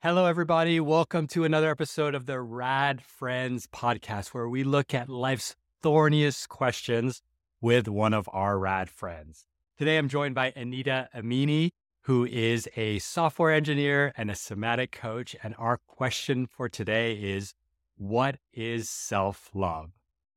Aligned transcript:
Hello, 0.00 0.26
everybody. 0.26 0.78
Welcome 0.78 1.26
to 1.26 1.42
another 1.42 1.72
episode 1.72 2.14
of 2.14 2.26
the 2.26 2.40
Rad 2.40 3.02
Friends 3.02 3.66
podcast, 3.66 4.28
where 4.28 4.48
we 4.48 4.62
look 4.62 4.94
at 4.94 5.08
life's 5.08 5.56
thorniest 5.82 6.48
questions 6.48 7.20
with 7.60 7.88
one 7.88 8.14
of 8.14 8.28
our 8.32 8.60
rad 8.60 8.90
friends. 8.90 9.48
Today, 9.76 9.98
I'm 9.98 10.08
joined 10.08 10.36
by 10.36 10.52
Anita 10.54 11.08
Amini, 11.12 11.70
who 12.02 12.24
is 12.24 12.68
a 12.76 13.00
software 13.00 13.50
engineer 13.50 14.12
and 14.16 14.30
a 14.30 14.36
somatic 14.36 14.92
coach. 14.92 15.34
And 15.42 15.56
our 15.58 15.80
question 15.88 16.46
for 16.46 16.68
today 16.68 17.14
is 17.14 17.54
What 17.96 18.36
is 18.52 18.88
self 18.88 19.50
love? 19.52 19.90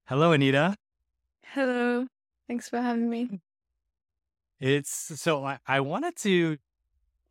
Hello, 0.05 0.31
Anita. 0.31 0.75
Hello. 1.43 2.07
Thanks 2.47 2.67
for 2.67 2.81
having 2.81 3.11
me. 3.11 3.41
It's 4.59 5.21
so 5.21 5.45
I, 5.45 5.59
I 5.67 5.81
wanted 5.81 6.15
to 6.21 6.57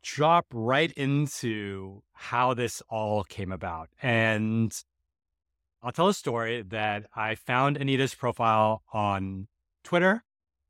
drop 0.01 0.45
right 0.53 0.91
into 0.93 2.01
how 2.13 2.53
this 2.53 2.81
all 2.89 3.23
came 3.23 3.51
about. 3.51 3.89
And 4.01 4.73
I'll 5.83 5.91
tell 5.91 6.07
a 6.07 6.13
story 6.13 6.61
that 6.61 7.05
I 7.15 7.35
found 7.35 7.77
Anita's 7.77 8.13
profile 8.13 8.83
on 8.93 9.47
Twitter, 9.83 10.23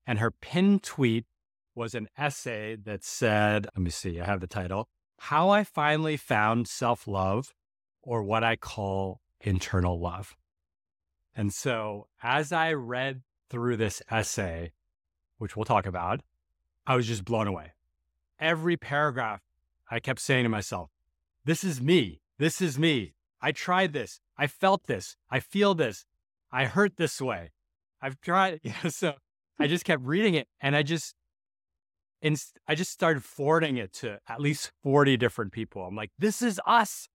and 0.08 0.20
her 0.20 0.32
pinned 0.32 0.84
tweet 0.84 1.26
was 1.76 1.96
an 1.96 2.08
essay 2.18 2.76
that 2.76 3.04
said, 3.04 3.66
let 3.76 3.84
me 3.84 3.90
see, 3.90 4.20
I 4.20 4.26
have 4.26 4.42
the 4.42 4.48
title 4.48 4.88
How 5.20 5.50
I 5.50 5.64
Finally 5.64 6.18
Found 6.18 6.68
Self 6.68 7.08
Love, 7.08 7.54
or 8.02 8.24
What 8.24 8.44
I 8.44 8.56
Call 8.56 9.22
Internal 9.40 10.00
Love. 10.00 10.36
And 11.36 11.54
so 11.54 12.08
as 12.22 12.52
I 12.52 12.74
read 12.74 13.22
through 13.50 13.78
this 13.78 14.02
essay, 14.10 14.72
which 15.38 15.56
we'll 15.56 15.66
talk 15.66 15.86
about, 15.86 16.22
I 16.86 16.96
was 16.96 17.08
just 17.08 17.26
blown 17.26 17.48
away. 17.48 17.74
Every 18.42 18.76
paragraph, 18.76 19.42
I 19.92 20.00
kept 20.00 20.20
saying 20.20 20.44
to 20.44 20.50
myself, 20.50 20.90
This 21.46 21.64
is 21.64 21.80
me. 21.80 22.22
This 22.40 22.60
is 22.60 22.80
me. 22.80 23.14
I 23.40 23.52
tried 23.52 23.94
this. 23.94 24.20
I 24.36 24.48
felt 24.48 24.88
this. 24.88 25.16
I 25.30 25.40
feel 25.40 25.76
this. 25.76 26.06
I 26.52 26.66
hurt 26.66 26.98
this 26.98 27.22
way. 27.22 27.52
I've 28.02 28.20
tried. 28.20 28.60
You 28.64 28.74
know, 28.84 28.90
so 28.90 29.14
I 29.60 29.68
just 29.68 29.86
kept 29.86 30.04
reading 30.04 30.34
it 30.34 30.48
and 30.60 30.76
I 30.76 30.82
just, 30.82 31.14
and 32.22 32.36
I 32.68 32.74
just 32.74 32.92
started 32.92 33.24
forwarding 33.24 33.78
it 33.78 33.94
to 33.94 34.20
at 34.28 34.42
least 34.42 34.72
40 34.84 35.18
different 35.18 35.52
people. 35.52 35.84
I'm 35.84 35.96
like, 35.96 36.12
this 36.18 36.42
is 36.42 36.60
us. 36.66 37.08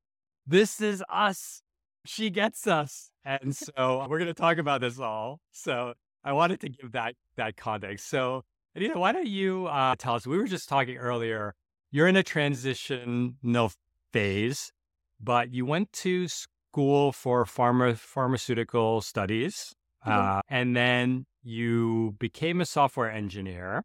This 0.46 0.80
is 0.80 1.02
us. 1.08 1.62
She 2.04 2.30
gets 2.30 2.68
us. 2.68 3.10
And 3.24 3.56
so 3.56 4.06
we're 4.08 4.18
going 4.18 4.28
to 4.28 4.34
talk 4.34 4.58
about 4.58 4.80
this 4.80 5.00
all. 5.00 5.40
So 5.50 5.94
I 6.22 6.32
wanted 6.32 6.60
to 6.60 6.68
give 6.68 6.92
that, 6.92 7.14
that 7.36 7.56
context. 7.56 8.08
So 8.08 8.44
Anita, 8.76 8.98
why 8.98 9.10
don't 9.10 9.26
you 9.26 9.66
uh, 9.68 9.96
tell 9.96 10.16
us? 10.16 10.26
We 10.26 10.36
were 10.36 10.44
just 10.44 10.68
talking 10.68 10.98
earlier. 10.98 11.54
You're 11.90 12.08
in 12.08 12.16
a 12.16 12.22
transitional 12.22 13.72
phase, 14.12 14.70
but 15.18 15.50
you 15.50 15.64
went 15.64 15.94
to 15.94 16.28
school 16.28 17.10
for 17.12 17.46
pharma, 17.46 17.96
pharmaceutical 17.96 19.00
studies, 19.00 19.74
mm-hmm. 20.06 20.38
uh, 20.38 20.40
and 20.50 20.76
then 20.76 21.24
you 21.42 22.16
became 22.18 22.60
a 22.60 22.66
software 22.66 23.10
engineer, 23.10 23.82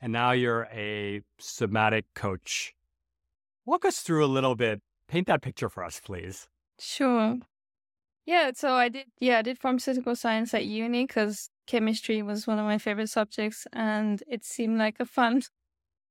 and 0.00 0.14
now 0.14 0.30
you're 0.30 0.66
a 0.72 1.20
somatic 1.38 2.06
coach. 2.14 2.72
Walk 3.66 3.84
us 3.84 3.98
through 3.98 4.24
a 4.24 4.32
little 4.32 4.54
bit. 4.54 4.80
Paint 5.08 5.26
that 5.26 5.42
picture 5.42 5.68
for 5.68 5.84
us, 5.84 6.00
please. 6.02 6.48
Sure. 6.80 7.36
Yeah, 8.24 8.52
so 8.54 8.72
I 8.72 8.88
did. 8.88 9.08
Yeah, 9.20 9.40
I 9.40 9.42
did 9.42 9.58
pharmaceutical 9.58 10.16
science 10.16 10.54
at 10.54 10.64
uni 10.64 11.04
because 11.04 11.50
chemistry 11.66 12.22
was 12.22 12.46
one 12.46 12.58
of 12.58 12.64
my 12.64 12.78
favorite 12.78 13.08
subjects 13.10 13.66
and 13.72 14.22
it 14.28 14.44
seemed 14.44 14.78
like 14.78 15.00
a 15.00 15.06
fun 15.06 15.42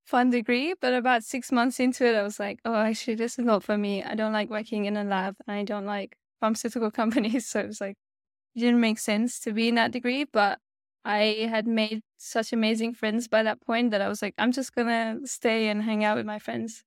fun 0.06 0.30
degree 0.30 0.74
but 0.82 0.94
about 0.94 1.24
six 1.24 1.52
months 1.52 1.80
into 1.80 2.06
it 2.06 2.16
i 2.16 2.22
was 2.24 2.40
like 2.40 2.60
oh 2.66 2.76
actually 2.76 3.16
this 3.16 3.40
is 3.40 3.46
not 3.46 3.64
for 3.64 3.78
me. 3.78 4.04
I 4.04 4.16
don't 4.16 4.34
like 4.34 4.50
working 4.50 4.86
in 4.86 4.98
a 4.98 5.04
lab 5.04 5.36
and 5.48 5.58
i 5.58 5.64
don't 5.64 5.86
like 5.86 6.18
pharmaceutical 6.40 6.92
companies. 7.02 7.48
So 7.48 7.62
it 7.62 7.68
was 7.68 7.82
like 7.82 7.98
it 8.56 8.60
didn't 8.60 8.80
make 8.82 9.00
sense 9.00 9.40
to 9.42 9.52
be 9.54 9.68
in 9.70 9.76
that 9.76 9.92
degree 9.92 10.26
but 10.26 10.60
i 11.06 11.48
had 11.50 11.68
made 11.68 12.02
such 12.18 12.54
amazing 12.54 12.94
friends 12.94 13.28
by 13.28 13.44
that 13.44 13.62
point 13.62 13.92
that 13.92 14.02
i 14.02 14.08
was 14.10 14.22
like 14.22 14.34
i'm 14.38 14.52
just 14.52 14.74
gonna 14.76 15.20
stay 15.26 15.68
and 15.70 15.84
hang 15.84 16.04
out 16.04 16.18
with 16.18 16.26
my 16.26 16.40
friends. 16.40 16.84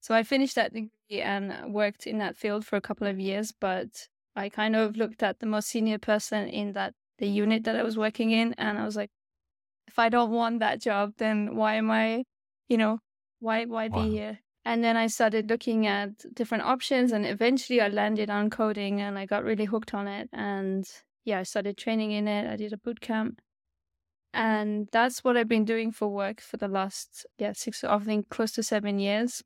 So 0.00 0.14
i 0.14 0.22
finished 0.22 0.56
that 0.56 0.72
degree 0.72 1.22
and 1.22 1.72
worked 1.74 2.06
in 2.06 2.18
that 2.18 2.36
field 2.36 2.64
for 2.66 2.76
a 2.76 2.80
couple 2.80 3.06
of 3.06 3.20
years 3.20 3.52
but 3.52 4.08
i 4.36 4.48
kind 4.48 4.76
of 4.76 4.96
looked 4.96 5.22
at 5.22 5.40
the 5.40 5.46
most 5.46 5.68
senior 5.68 5.98
person 5.98 6.48
in 6.48 6.72
that 6.74 6.94
the 7.20 7.28
unit 7.28 7.64
that 7.64 7.76
I 7.76 7.84
was 7.84 7.96
working 7.96 8.32
in. 8.32 8.54
And 8.58 8.78
I 8.78 8.84
was 8.84 8.96
like, 8.96 9.10
if 9.86 9.98
I 9.98 10.08
don't 10.08 10.32
want 10.32 10.60
that 10.60 10.80
job, 10.80 11.12
then 11.18 11.54
why 11.54 11.74
am 11.74 11.90
I, 11.90 12.24
you 12.68 12.76
know, 12.76 12.98
why 13.38 13.66
why 13.66 13.88
wow. 13.88 14.02
be 14.02 14.10
here? 14.10 14.40
And 14.64 14.84
then 14.84 14.96
I 14.96 15.06
started 15.06 15.48
looking 15.48 15.86
at 15.86 16.34
different 16.34 16.64
options 16.64 17.12
and 17.12 17.24
eventually 17.24 17.80
I 17.80 17.88
landed 17.88 18.28
on 18.28 18.50
coding 18.50 19.00
and 19.00 19.18
I 19.18 19.26
got 19.26 19.44
really 19.44 19.64
hooked 19.64 19.94
on 19.94 20.06
it. 20.06 20.28
And 20.32 20.84
yeah, 21.24 21.38
I 21.38 21.44
started 21.44 21.76
training 21.78 22.12
in 22.12 22.28
it. 22.28 22.50
I 22.50 22.56
did 22.56 22.72
a 22.72 22.78
boot 22.78 23.00
camp. 23.00 23.40
And 24.32 24.88
that's 24.92 25.24
what 25.24 25.36
I've 25.36 25.48
been 25.48 25.64
doing 25.64 25.90
for 25.90 26.08
work 26.08 26.40
for 26.40 26.56
the 26.56 26.68
last, 26.68 27.26
yeah, 27.38 27.52
six, 27.52 27.82
I 27.82 27.98
think 27.98 28.28
close 28.28 28.52
to 28.52 28.62
seven 28.62 28.98
years. 28.98 29.42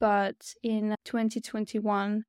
But 0.00 0.54
in 0.62 0.94
2021, 1.04 2.24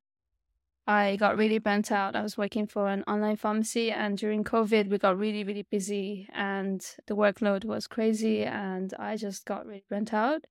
I 0.86 1.16
got 1.16 1.38
really 1.38 1.58
burnt 1.58 1.90
out. 1.90 2.14
I 2.14 2.22
was 2.22 2.36
working 2.36 2.66
for 2.66 2.88
an 2.88 3.04
online 3.06 3.36
pharmacy, 3.36 3.90
and 3.90 4.18
during 4.18 4.44
COVID, 4.44 4.90
we 4.90 4.98
got 4.98 5.18
really, 5.18 5.42
really 5.42 5.66
busy, 5.70 6.28
and 6.32 6.84
the 7.06 7.16
workload 7.16 7.64
was 7.64 7.86
crazy, 7.86 8.44
and 8.44 8.92
I 8.98 9.16
just 9.16 9.46
got 9.46 9.66
really 9.66 9.84
burnt 9.88 10.12
out. 10.12 10.44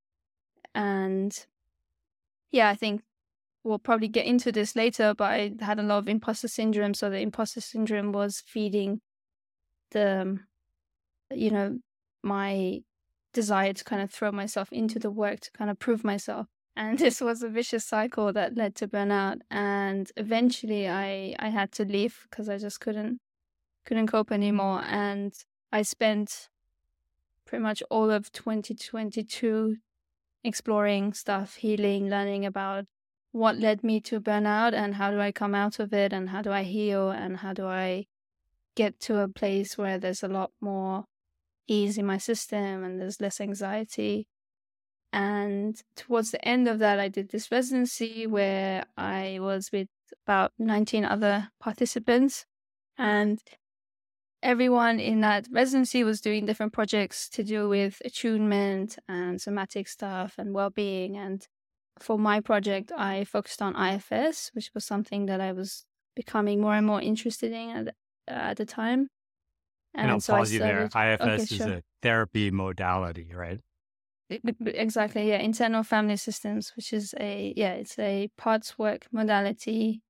And 0.74 1.46
yeah, 2.52 2.70
I 2.70 2.76
think 2.76 3.04
we'll 3.64 3.80
probably 3.80 4.08
get 4.08 4.26
into 4.26 4.52
this 4.52 4.76
later, 4.76 5.14
but 5.16 5.32
I 5.32 5.54
had 5.62 5.80
a 5.80 5.84
lot 5.84 6.00
of 6.00 6.10
imposter 6.10 6.48
syndrome. 6.48 6.94
So 6.94 7.10
the 7.10 7.20
imposter 7.20 7.62
syndrome 7.62 8.12
was 8.12 8.44
feeding 8.46 9.02
the, 9.92 10.22
um, 10.22 10.40
you 11.32 11.52
know, 11.52 11.80
my 12.24 12.82
desire 13.34 13.74
to 13.74 13.84
kind 13.84 14.02
of 14.02 14.12
throw 14.12 14.32
myself 14.32 14.72
into 14.72 15.00
the 15.00 15.12
work 15.12 15.42
to 15.42 15.52
kind 15.52 15.70
of 15.70 15.80
prove 15.80 16.04
myself 16.04 16.48
and 16.76 17.00
this 17.00 17.22
was 17.22 17.44
a 17.44 17.50
vicious 17.50 17.86
cycle 17.86 18.34
that 18.34 18.56
led 18.56 18.76
to 18.76 18.88
burnout 18.88 19.40
and 19.50 20.12
eventually 20.18 20.88
i 20.88 21.36
i 21.40 21.50
had 21.50 21.72
to 21.72 21.86
leave 21.86 22.28
because 22.30 22.50
i 22.50 22.58
just 22.58 22.80
couldn't 22.80 23.20
couldn't 23.86 24.08
cope 24.08 24.32
anymore 24.32 24.82
and 24.88 25.34
i 25.72 25.82
spent 25.82 26.50
pretty 27.46 27.62
much 27.62 27.84
all 27.90 28.10
of 28.10 28.32
2022 28.32 29.78
exploring 30.44 31.14
stuff 31.14 31.56
healing 31.56 32.10
learning 32.10 32.46
about 32.46 32.86
what 33.32 33.58
led 33.58 33.84
me 33.84 34.00
to 34.00 34.22
burnout 34.22 34.74
and 34.74 34.96
how 34.96 35.12
do 35.12 35.20
i 35.20 35.32
come 35.32 35.56
out 35.56 35.80
of 35.80 35.94
it 35.94 36.14
and 36.14 36.30
how 36.30 36.42
do 36.42 36.52
i 36.52 36.64
heal 36.64 37.10
and 37.10 37.38
how 37.38 37.54
do 37.54 37.66
i 37.66 38.06
get 38.76 39.00
to 39.00 39.20
a 39.20 39.28
place 39.28 39.78
where 39.78 39.98
there's 39.98 40.24
a 40.24 40.28
lot 40.28 40.52
more 40.60 41.06
ease 41.68 41.98
in 41.98 42.06
my 42.06 42.18
system 42.18 42.84
and 42.84 43.00
there's 43.00 43.22
less 43.22 43.40
anxiety 43.40 44.28
and 45.14 45.80
towards 45.96 46.32
the 46.32 46.46
end 46.46 46.68
of 46.68 46.80
that, 46.80 47.00
I 47.00 47.08
did 47.08 47.30
this 47.30 47.52
residency 47.52 48.26
where 48.26 48.84
I 48.98 49.38
was 49.40 49.70
with 49.72 49.88
about 50.26 50.52
19 50.58 51.06
other 51.06 51.50
participants. 51.60 52.48
And 52.98 53.40
everyone 54.42 55.00
in 55.00 55.22
that 55.22 55.48
residency 55.52 56.04
was 56.04 56.20
doing 56.20 56.48
different 56.48 56.74
projects 56.74 57.30
to 57.30 57.44
do 57.44 57.70
with 57.70 58.02
attunement 58.04 58.98
and 59.08 59.40
somatic 59.40 59.88
stuff 59.88 60.34
and 60.40 60.52
well 60.52 60.72
being. 60.72 61.16
And 61.16 61.46
for 62.00 62.18
my 62.18 62.40
project, 62.40 62.92
I 62.98 63.24
focused 63.24 63.62
on 63.62 63.76
IFS, 63.76 64.50
which 64.54 64.72
was 64.74 64.84
something 64.84 65.28
that 65.28 65.40
I 65.40 65.52
was 65.52 65.86
becoming 66.16 66.60
more 66.60 66.74
and 66.74 66.88
more 66.88 67.02
interested 67.02 67.52
in 67.52 67.70
at, 67.70 67.88
uh, 68.28 68.50
at 68.50 68.58
the 68.58 68.66
time. 68.66 69.10
And, 69.94 70.06
and 70.06 70.12
I'll 70.12 70.20
so 70.20 70.34
pause 70.34 70.52
you 70.52 70.58
there. 70.58 70.86
IFS 70.86 71.22
okay, 71.22 71.36
is 71.36 71.50
sure. 71.50 71.68
a 71.68 71.82
therapy 72.02 72.50
modality, 72.50 73.32
right? 73.32 73.60
Exactly, 74.66 75.30
yeah. 75.30 75.38
Internal 75.40 75.84
family 75.84 76.18
systems, 76.18 76.72
which 76.76 76.94
is 76.94 77.14
a 77.20 77.54
yeah, 77.56 77.74
it's 77.74 77.98
a 78.00 78.30
parts 78.38 78.78
work 78.78 79.08
modality 79.12 80.02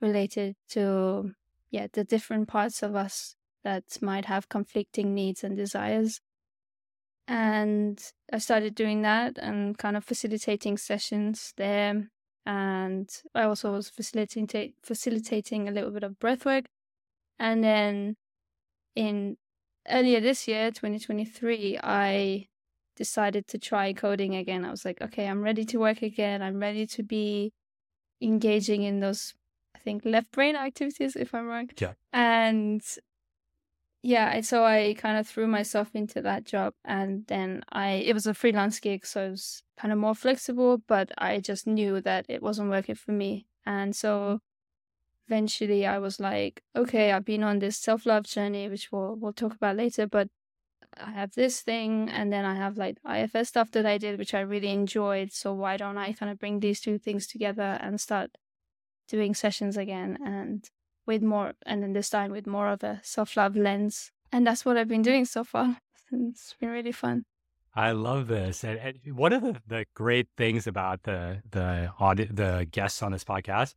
related 0.00 0.56
to 0.70 1.32
yeah 1.70 1.88
the 1.92 2.04
different 2.04 2.48
parts 2.48 2.82
of 2.82 2.96
us 2.96 3.36
that 3.64 3.84
might 4.02 4.26
have 4.26 4.48
conflicting 4.48 5.14
needs 5.14 5.44
and 5.44 5.56
desires. 5.56 6.20
And 7.26 7.98
I 8.32 8.38
started 8.38 8.74
doing 8.74 9.02
that 9.02 9.38
and 9.38 9.78
kind 9.78 9.96
of 9.96 10.04
facilitating 10.04 10.76
sessions 10.76 11.54
there. 11.56 12.10
And 12.46 13.08
I 13.34 13.44
also 13.44 13.72
was 13.72 13.88
facilitating 13.88 14.74
facilitating 14.82 15.66
a 15.68 15.70
little 15.72 15.90
bit 15.90 16.02
of 16.02 16.18
breath 16.18 16.44
work. 16.44 16.66
And 17.38 17.64
then 17.64 18.16
in 18.96 19.38
earlier 19.88 20.20
this 20.20 20.48
year, 20.48 20.70
2023, 20.72 21.78
I 21.82 22.48
decided 22.96 23.46
to 23.48 23.58
try 23.58 23.92
coding 23.92 24.34
again. 24.34 24.64
I 24.64 24.70
was 24.70 24.84
like, 24.84 25.00
okay, 25.02 25.26
I'm 25.26 25.42
ready 25.42 25.64
to 25.66 25.78
work 25.78 26.02
again. 26.02 26.42
I'm 26.42 26.60
ready 26.60 26.86
to 26.86 27.02
be 27.02 27.52
engaging 28.20 28.82
in 28.82 29.00
those, 29.00 29.34
I 29.74 29.78
think, 29.78 30.04
left 30.04 30.32
brain 30.32 30.56
activities, 30.56 31.16
if 31.16 31.34
I'm 31.34 31.46
wrong. 31.46 31.70
Yeah. 31.78 31.94
And 32.12 32.82
yeah, 34.02 34.40
so 34.42 34.64
I 34.64 34.94
kind 34.98 35.18
of 35.18 35.26
threw 35.26 35.46
myself 35.46 35.90
into 35.94 36.20
that 36.20 36.44
job 36.44 36.74
and 36.84 37.26
then 37.26 37.62
I 37.72 37.92
it 37.92 38.12
was 38.12 38.26
a 38.26 38.34
freelance 38.34 38.78
gig, 38.78 39.06
so 39.06 39.24
it 39.24 39.30
was 39.30 39.62
kind 39.78 39.92
of 39.92 39.98
more 39.98 40.14
flexible, 40.14 40.82
but 40.86 41.10
I 41.16 41.40
just 41.40 41.66
knew 41.66 42.02
that 42.02 42.26
it 42.28 42.42
wasn't 42.42 42.68
working 42.68 42.96
for 42.96 43.12
me. 43.12 43.46
And 43.64 43.96
so 43.96 44.40
eventually 45.26 45.86
I 45.86 45.98
was 45.98 46.20
like, 46.20 46.62
okay, 46.76 47.12
I've 47.12 47.24
been 47.24 47.42
on 47.42 47.60
this 47.60 47.78
self-love 47.78 48.24
journey, 48.24 48.68
which 48.68 48.92
we'll 48.92 49.16
we'll 49.16 49.32
talk 49.32 49.54
about 49.54 49.76
later, 49.76 50.06
but 50.06 50.28
I 50.96 51.10
have 51.10 51.32
this 51.34 51.60
thing 51.60 52.08
and 52.10 52.32
then 52.32 52.44
I 52.44 52.54
have 52.54 52.76
like 52.76 52.98
IFS 53.08 53.48
stuff 53.48 53.70
that 53.72 53.86
I 53.86 53.98
did 53.98 54.18
which 54.18 54.34
I 54.34 54.40
really 54.40 54.70
enjoyed. 54.70 55.32
So 55.32 55.52
why 55.52 55.76
don't 55.76 55.98
I 55.98 56.12
kind 56.12 56.30
of 56.30 56.38
bring 56.38 56.60
these 56.60 56.80
two 56.80 56.98
things 56.98 57.26
together 57.26 57.78
and 57.80 58.00
start 58.00 58.30
doing 59.08 59.34
sessions 59.34 59.76
again 59.76 60.18
and 60.24 60.68
with 61.06 61.22
more, 61.22 61.52
and 61.66 61.82
then 61.82 61.92
this 61.92 62.08
time 62.08 62.30
with 62.30 62.46
more 62.46 62.68
of 62.68 62.82
a 62.82 63.00
self 63.02 63.36
love 63.36 63.56
lens. 63.56 64.10
And 64.32 64.46
that's 64.46 64.64
what 64.64 64.76
I've 64.76 64.88
been 64.88 65.02
doing 65.02 65.24
so 65.24 65.44
far. 65.44 65.78
It's 66.12 66.54
been 66.60 66.68
really 66.68 66.92
fun. 66.92 67.24
I 67.74 67.90
love 67.90 68.28
this. 68.28 68.62
And, 68.62 68.78
and 68.78 69.16
one 69.16 69.32
of 69.32 69.42
the, 69.42 69.56
the 69.66 69.84
great 69.94 70.28
things 70.36 70.66
about 70.66 71.02
the 71.02 71.42
the 71.50 71.90
audit 71.98 72.36
the 72.36 72.68
guests 72.70 73.02
on 73.02 73.10
this 73.12 73.24
podcast 73.24 73.74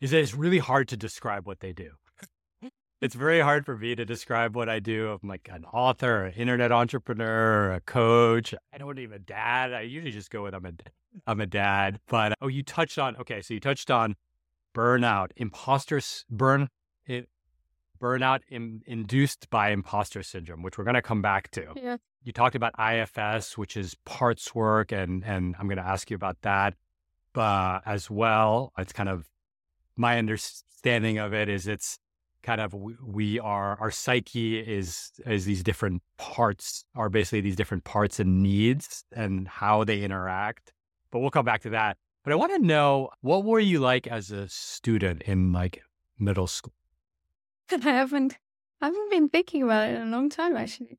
is 0.00 0.12
that 0.12 0.20
it's 0.20 0.34
really 0.34 0.58
hard 0.58 0.86
to 0.88 0.96
describe 0.96 1.46
what 1.46 1.60
they 1.60 1.72
do. 1.72 1.90
It's 3.02 3.16
very 3.16 3.40
hard 3.40 3.66
for 3.66 3.76
me 3.76 3.96
to 3.96 4.04
describe 4.04 4.54
what 4.54 4.68
I 4.68 4.78
do. 4.78 5.18
I'm 5.20 5.28
like 5.28 5.48
an 5.52 5.64
author, 5.64 6.26
an 6.26 6.34
internet 6.34 6.70
entrepreneur, 6.70 7.72
a 7.72 7.80
coach. 7.80 8.54
I 8.72 8.78
don't 8.78 8.98
even 9.00 9.16
a 9.16 9.18
dad. 9.18 9.72
I 9.72 9.80
usually 9.80 10.12
just 10.12 10.30
go 10.30 10.44
with 10.44 10.54
I'm 10.54 10.64
a 10.64 10.72
I'm 11.26 11.40
a 11.40 11.46
dad. 11.46 11.98
But 12.08 12.34
oh, 12.40 12.46
you 12.46 12.62
touched 12.62 13.00
on 13.00 13.16
okay, 13.16 13.42
so 13.42 13.54
you 13.54 13.60
touched 13.60 13.90
on 13.90 14.14
burnout, 14.72 15.30
imposters 15.36 16.24
burn 16.30 16.68
it, 17.04 17.28
burnout 18.00 18.40
in, 18.48 18.82
induced 18.86 19.50
by 19.50 19.70
imposter 19.70 20.22
syndrome, 20.22 20.62
which 20.62 20.78
we're 20.78 20.84
going 20.84 20.94
to 20.94 21.02
come 21.02 21.20
back 21.20 21.50
to. 21.50 21.72
Yeah. 21.74 21.96
You 22.22 22.32
talked 22.32 22.54
about 22.54 22.72
IFS, 22.78 23.58
which 23.58 23.76
is 23.76 23.96
parts 24.04 24.54
work, 24.54 24.92
and 24.92 25.24
and 25.24 25.56
I'm 25.58 25.66
going 25.66 25.78
to 25.78 25.86
ask 25.86 26.08
you 26.08 26.14
about 26.14 26.40
that 26.42 26.74
uh, 27.34 27.80
as 27.84 28.08
well. 28.08 28.72
It's 28.78 28.92
kind 28.92 29.08
of 29.08 29.28
my 29.96 30.18
understanding 30.18 31.18
of 31.18 31.34
it 31.34 31.48
is 31.48 31.66
it's 31.66 31.98
kind 32.42 32.60
of 32.60 32.74
we 32.74 33.38
are 33.38 33.78
our 33.80 33.90
psyche 33.90 34.58
is 34.58 35.10
is 35.26 35.44
these 35.44 35.62
different 35.62 36.02
parts 36.18 36.84
are 36.94 37.08
basically 37.08 37.40
these 37.40 37.56
different 37.56 37.84
parts 37.84 38.18
and 38.20 38.42
needs 38.42 39.04
and 39.12 39.48
how 39.48 39.84
they 39.84 40.02
interact. 40.02 40.72
But 41.10 41.20
we'll 41.20 41.30
come 41.30 41.44
back 41.44 41.62
to 41.62 41.70
that. 41.70 41.96
But 42.24 42.32
I 42.32 42.36
want 42.36 42.52
to 42.52 42.58
know 42.58 43.10
what 43.20 43.44
were 43.44 43.60
you 43.60 43.80
like 43.80 44.06
as 44.06 44.30
a 44.30 44.48
student 44.48 45.22
in 45.22 45.52
like 45.52 45.82
middle 46.18 46.46
school? 46.46 46.74
I 47.72 47.76
haven't 47.80 48.38
I 48.80 48.86
haven't 48.86 49.10
been 49.10 49.28
thinking 49.28 49.62
about 49.62 49.88
it 49.88 49.96
in 49.96 50.08
a 50.08 50.10
long 50.10 50.28
time 50.28 50.56
actually. 50.56 50.98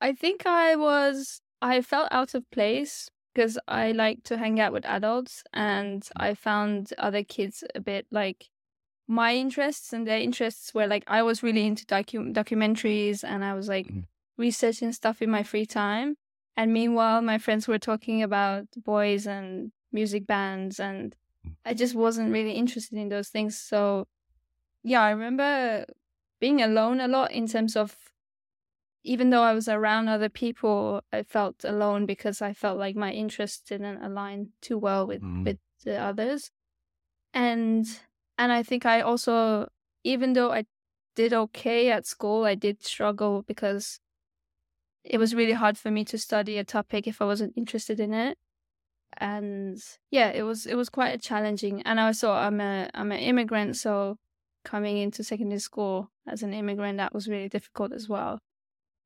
I 0.00 0.12
think 0.12 0.46
I 0.46 0.76
was 0.76 1.40
I 1.62 1.80
felt 1.80 2.08
out 2.10 2.34
of 2.34 2.50
place 2.50 3.08
because 3.34 3.58
I 3.66 3.92
like 3.92 4.22
to 4.24 4.38
hang 4.38 4.60
out 4.60 4.72
with 4.72 4.84
adults 4.86 5.42
and 5.52 6.02
mm. 6.02 6.10
I 6.16 6.34
found 6.34 6.92
other 6.98 7.24
kids 7.24 7.64
a 7.74 7.80
bit 7.80 8.06
like 8.10 8.48
my 9.06 9.34
interests 9.34 9.92
and 9.92 10.06
their 10.06 10.18
interests 10.18 10.72
were 10.72 10.86
like 10.86 11.04
I 11.06 11.22
was 11.22 11.42
really 11.42 11.66
into 11.66 11.84
docu- 11.84 12.32
documentaries 12.32 13.22
and 13.22 13.44
I 13.44 13.54
was 13.54 13.68
like 13.68 13.86
mm. 13.88 14.04
researching 14.38 14.92
stuff 14.92 15.20
in 15.20 15.30
my 15.30 15.42
free 15.42 15.66
time 15.66 16.16
and 16.56 16.72
meanwhile 16.72 17.20
my 17.20 17.38
friends 17.38 17.68
were 17.68 17.78
talking 17.78 18.22
about 18.22 18.66
boys 18.84 19.26
and 19.26 19.72
music 19.92 20.26
bands 20.26 20.80
and 20.80 21.14
mm. 21.46 21.52
I 21.64 21.74
just 21.74 21.94
wasn't 21.94 22.32
really 22.32 22.52
interested 22.52 22.98
in 22.98 23.08
those 23.08 23.28
things. 23.28 23.58
So 23.58 24.06
yeah, 24.82 25.02
I 25.02 25.10
remember 25.10 25.86
being 26.40 26.62
alone 26.62 27.00
a 27.00 27.08
lot 27.08 27.32
in 27.32 27.46
terms 27.46 27.76
of 27.76 27.96
even 29.04 29.28
though 29.28 29.42
I 29.42 29.52
was 29.52 29.68
around 29.68 30.08
other 30.08 30.30
people, 30.30 31.02
I 31.12 31.22
felt 31.22 31.62
alone 31.62 32.06
because 32.06 32.40
I 32.40 32.54
felt 32.54 32.78
like 32.78 32.96
my 32.96 33.12
interests 33.12 33.60
didn't 33.68 34.02
align 34.02 34.48
too 34.62 34.78
well 34.78 35.06
with, 35.06 35.22
mm. 35.22 35.44
with 35.44 35.58
the 35.84 36.00
others. 36.00 36.50
And 37.34 37.86
and 38.38 38.52
I 38.52 38.62
think 38.62 38.86
I 38.86 39.00
also 39.00 39.68
even 40.04 40.32
though 40.34 40.52
I 40.52 40.64
did 41.16 41.32
okay 41.32 41.90
at 41.90 42.06
school, 42.06 42.44
I 42.44 42.54
did 42.54 42.84
struggle 42.84 43.42
because 43.42 44.00
it 45.04 45.18
was 45.18 45.34
really 45.34 45.52
hard 45.52 45.78
for 45.78 45.90
me 45.90 46.04
to 46.06 46.18
study 46.18 46.58
a 46.58 46.64
topic 46.64 47.06
if 47.06 47.20
I 47.20 47.24
wasn't 47.26 47.54
interested 47.56 48.00
in 48.00 48.14
it 48.14 48.38
and 49.18 49.78
yeah, 50.10 50.30
it 50.30 50.42
was 50.42 50.66
it 50.66 50.76
was 50.76 50.88
quite 50.88 51.14
a 51.14 51.18
challenging. 51.18 51.82
And 51.82 52.00
I 52.00 52.06
also, 52.06 52.32
I'm 52.32 52.60
a 52.60 52.90
I'm 52.94 53.12
an 53.12 53.18
immigrant, 53.18 53.76
so 53.76 54.18
coming 54.64 54.96
into 54.98 55.22
secondary 55.22 55.60
school 55.60 56.10
as 56.26 56.42
an 56.42 56.54
immigrant, 56.54 56.98
that 56.98 57.14
was 57.14 57.28
really 57.28 57.48
difficult 57.48 57.92
as 57.92 58.08
well. 58.08 58.38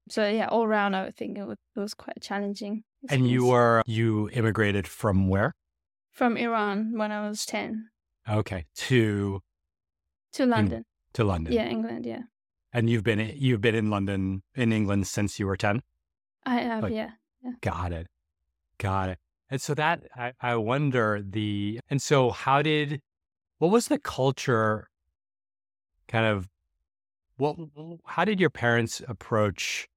So 0.08 0.28
yeah, 0.28 0.46
all 0.46 0.64
around, 0.64 0.94
I 0.94 1.04
would 1.04 1.16
think 1.16 1.36
it 1.36 1.44
was, 1.44 1.58
it 1.76 1.80
was 1.80 1.94
quite 1.94 2.20
challenging. 2.20 2.84
And 3.08 3.28
you 3.28 3.46
were 3.46 3.82
you 3.86 4.30
immigrated 4.30 4.88
from 4.88 5.28
where? 5.28 5.54
From 6.12 6.36
Iran 6.36 6.96
when 6.96 7.12
I 7.12 7.28
was 7.28 7.44
ten. 7.44 7.90
Okay, 8.28 8.66
to 8.74 9.40
to 10.32 10.46
London. 10.46 10.78
In, 10.78 10.84
to 11.14 11.24
London. 11.24 11.52
Yeah, 11.52 11.66
England. 11.66 12.06
Yeah. 12.06 12.22
And 12.72 12.90
you've 12.90 13.04
been 13.04 13.32
you've 13.36 13.60
been 13.60 13.74
in 13.74 13.90
London 13.90 14.42
in 14.54 14.72
England 14.72 15.06
since 15.06 15.38
you 15.38 15.46
were 15.46 15.56
ten. 15.56 15.82
I 16.44 16.60
have. 16.60 16.82
Like, 16.82 16.92
yeah. 16.92 17.10
yeah. 17.42 17.52
Got 17.60 17.92
it. 17.92 18.08
Got 18.78 19.10
it. 19.10 19.18
And 19.50 19.60
so 19.60 19.74
that 19.74 20.02
I, 20.16 20.32
I 20.40 20.56
wonder 20.56 21.22
the 21.22 21.80
and 21.88 22.02
so 22.02 22.30
how 22.30 22.62
did 22.62 23.00
what 23.58 23.70
was 23.70 23.88
the 23.88 23.98
culture 23.98 24.88
kind 26.06 26.26
of 26.26 26.48
what 27.38 27.56
how 28.06 28.24
did 28.24 28.40
your 28.40 28.50
parents 28.50 29.00
approach 29.08 29.88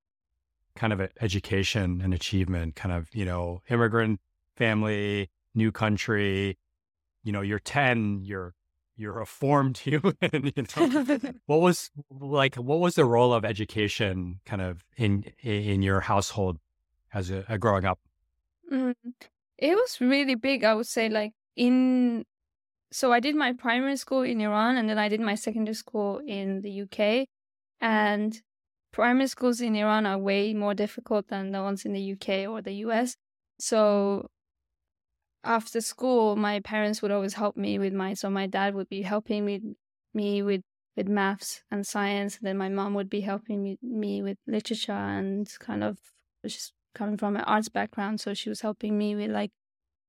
kind 0.75 0.93
of 0.93 1.01
education 1.19 2.01
and 2.01 2.13
achievement 2.13 2.75
kind 2.75 2.93
of 2.93 3.09
you 3.13 3.25
know 3.25 3.61
immigrant 3.69 4.21
family 4.55 5.29
new 5.53 5.71
country 5.71 6.57
you 7.23 7.31
know 7.31 7.41
you're 7.41 7.59
10 7.59 8.21
you're 8.23 8.53
you're 8.97 9.19
a 9.19 9.25
formed 9.25 9.77
human 9.85 10.15
you 10.21 10.65
know 10.77 11.19
what 11.45 11.61
was 11.61 11.91
like 12.09 12.55
what 12.55 12.79
was 12.79 12.95
the 12.95 13.05
role 13.05 13.33
of 13.33 13.45
education 13.45 14.39
kind 14.45 14.61
of 14.61 14.83
in 14.97 15.23
in 15.41 15.81
your 15.81 16.01
household 16.01 16.57
as 17.13 17.29
a, 17.29 17.43
a 17.49 17.57
growing 17.57 17.85
up 17.85 17.99
mm. 18.71 18.93
It 19.61 19.75
was 19.75 20.01
really 20.01 20.35
big, 20.35 20.63
I 20.63 20.73
would 20.73 20.87
say. 20.87 21.07
Like 21.07 21.33
in, 21.55 22.25
so 22.91 23.13
I 23.13 23.19
did 23.19 23.35
my 23.35 23.53
primary 23.53 23.95
school 23.95 24.23
in 24.23 24.41
Iran 24.41 24.75
and 24.75 24.89
then 24.89 24.97
I 24.97 25.07
did 25.07 25.21
my 25.21 25.35
secondary 25.35 25.75
school 25.75 26.19
in 26.25 26.61
the 26.61 26.81
UK. 26.81 27.27
And 27.79 28.41
primary 28.91 29.27
schools 29.27 29.61
in 29.61 29.75
Iran 29.75 30.07
are 30.07 30.17
way 30.17 30.53
more 30.55 30.73
difficult 30.73 31.27
than 31.27 31.51
the 31.51 31.61
ones 31.61 31.85
in 31.85 31.93
the 31.93 32.13
UK 32.13 32.49
or 32.49 32.61
the 32.61 32.73
US. 32.85 33.15
So 33.59 34.27
after 35.43 35.81
school, 35.81 36.35
my 36.35 36.59
parents 36.59 37.01
would 37.01 37.11
always 37.11 37.33
help 37.33 37.57
me 37.57 37.79
with 37.79 37.93
my, 37.93 38.13
so 38.13 38.29
my 38.29 38.47
dad 38.47 38.75
would 38.75 38.89
be 38.89 39.01
helping 39.01 39.45
me, 39.45 39.61
me 40.13 40.41
with, 40.41 40.61
with 40.95 41.07
maths 41.07 41.63
and 41.71 41.85
science. 41.85 42.37
And 42.37 42.47
then 42.47 42.57
my 42.57 42.69
mom 42.69 42.93
would 42.93 43.09
be 43.09 43.21
helping 43.21 43.63
me, 43.63 43.77
me 43.81 44.21
with 44.21 44.37
literature 44.47 44.91
and 44.91 45.51
kind 45.59 45.83
of 45.83 45.97
just 46.45 46.73
coming 46.93 47.17
from 47.17 47.35
an 47.35 47.43
arts 47.43 47.69
background, 47.69 48.19
so 48.19 48.33
she 48.33 48.49
was 48.49 48.61
helping 48.61 48.97
me 48.97 49.15
with 49.15 49.31
like 49.31 49.51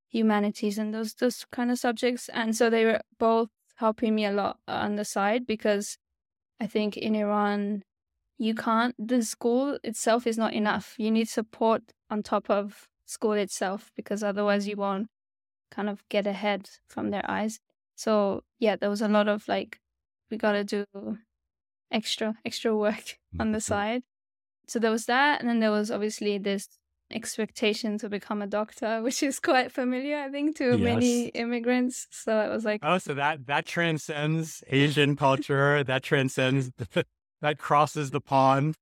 humanities 0.09 0.79
and 0.79 0.93
those 0.93 1.15
those 1.15 1.45
kind 1.53 1.71
of 1.71 1.79
subjects. 1.79 2.29
And 2.31 2.57
so 2.57 2.71
they 2.71 2.85
were 2.85 3.01
both 3.19 3.49
helping 3.77 4.15
me 4.15 4.25
a 4.25 4.33
lot 4.33 4.59
on 4.69 4.97
the 4.97 5.05
side 5.05 5.47
because 5.47 5.97
I 6.61 6.67
think 6.67 6.97
in 6.97 7.15
Iran 7.15 7.83
you 8.39 8.55
can't 8.55 8.95
the 8.99 9.23
school 9.23 9.79
itself 9.85 10.27
is 10.27 10.39
not 10.39 10.53
enough. 10.53 10.95
You 10.99 11.11
need 11.11 11.29
support 11.29 11.83
on 12.11 12.23
top 12.23 12.51
of 12.51 12.89
school 13.07 13.33
itself 13.33 13.91
because 13.97 14.23
otherwise 14.23 14.67
you 14.69 14.77
won't 14.77 15.09
kind 15.73 15.89
of 15.89 16.07
get 16.09 16.27
ahead 16.27 16.69
from 16.87 17.11
their 17.11 17.29
eyes. 17.29 17.59
So 17.97 18.45
yeah, 18.59 18.77
there 18.77 18.91
was 18.91 19.03
a 19.03 19.09
lot 19.09 19.29
of 19.29 19.49
like 19.49 19.81
we 20.31 20.39
gotta 20.39 20.65
do 20.65 20.85
extra 21.93 22.35
extra 22.45 22.77
work 22.77 23.19
on 23.41 23.53
the 23.53 23.59
mm-hmm. 23.59 23.73
side 23.75 24.03
so 24.67 24.79
there 24.79 24.91
was 24.91 25.07
that 25.07 25.41
and 25.41 25.49
then 25.49 25.61
there 25.61 25.71
was 25.71 25.91
obviously 25.91 26.39
this 26.39 26.69
expectation 27.13 27.99
to 27.99 28.09
become 28.09 28.41
a 28.41 28.47
doctor 28.47 29.03
which 29.07 29.23
is 29.23 29.39
quite 29.39 29.71
familiar 29.71 30.19
i 30.19 30.31
think 30.31 30.57
to 30.57 30.71
yes. 30.71 30.81
many 30.81 31.27
immigrants 31.29 32.07
so 32.11 32.41
it 32.41 32.49
was 32.49 32.65
like 32.65 32.81
oh 32.83 32.99
so 32.99 33.13
that 33.13 33.47
that 33.47 33.67
transcends 33.67 34.65
asian 34.69 35.15
culture 35.15 35.85
that 35.85 36.03
transcends 36.03 36.71
that 37.43 37.59
crosses 37.59 38.11
the 38.11 38.21
pond 38.21 38.75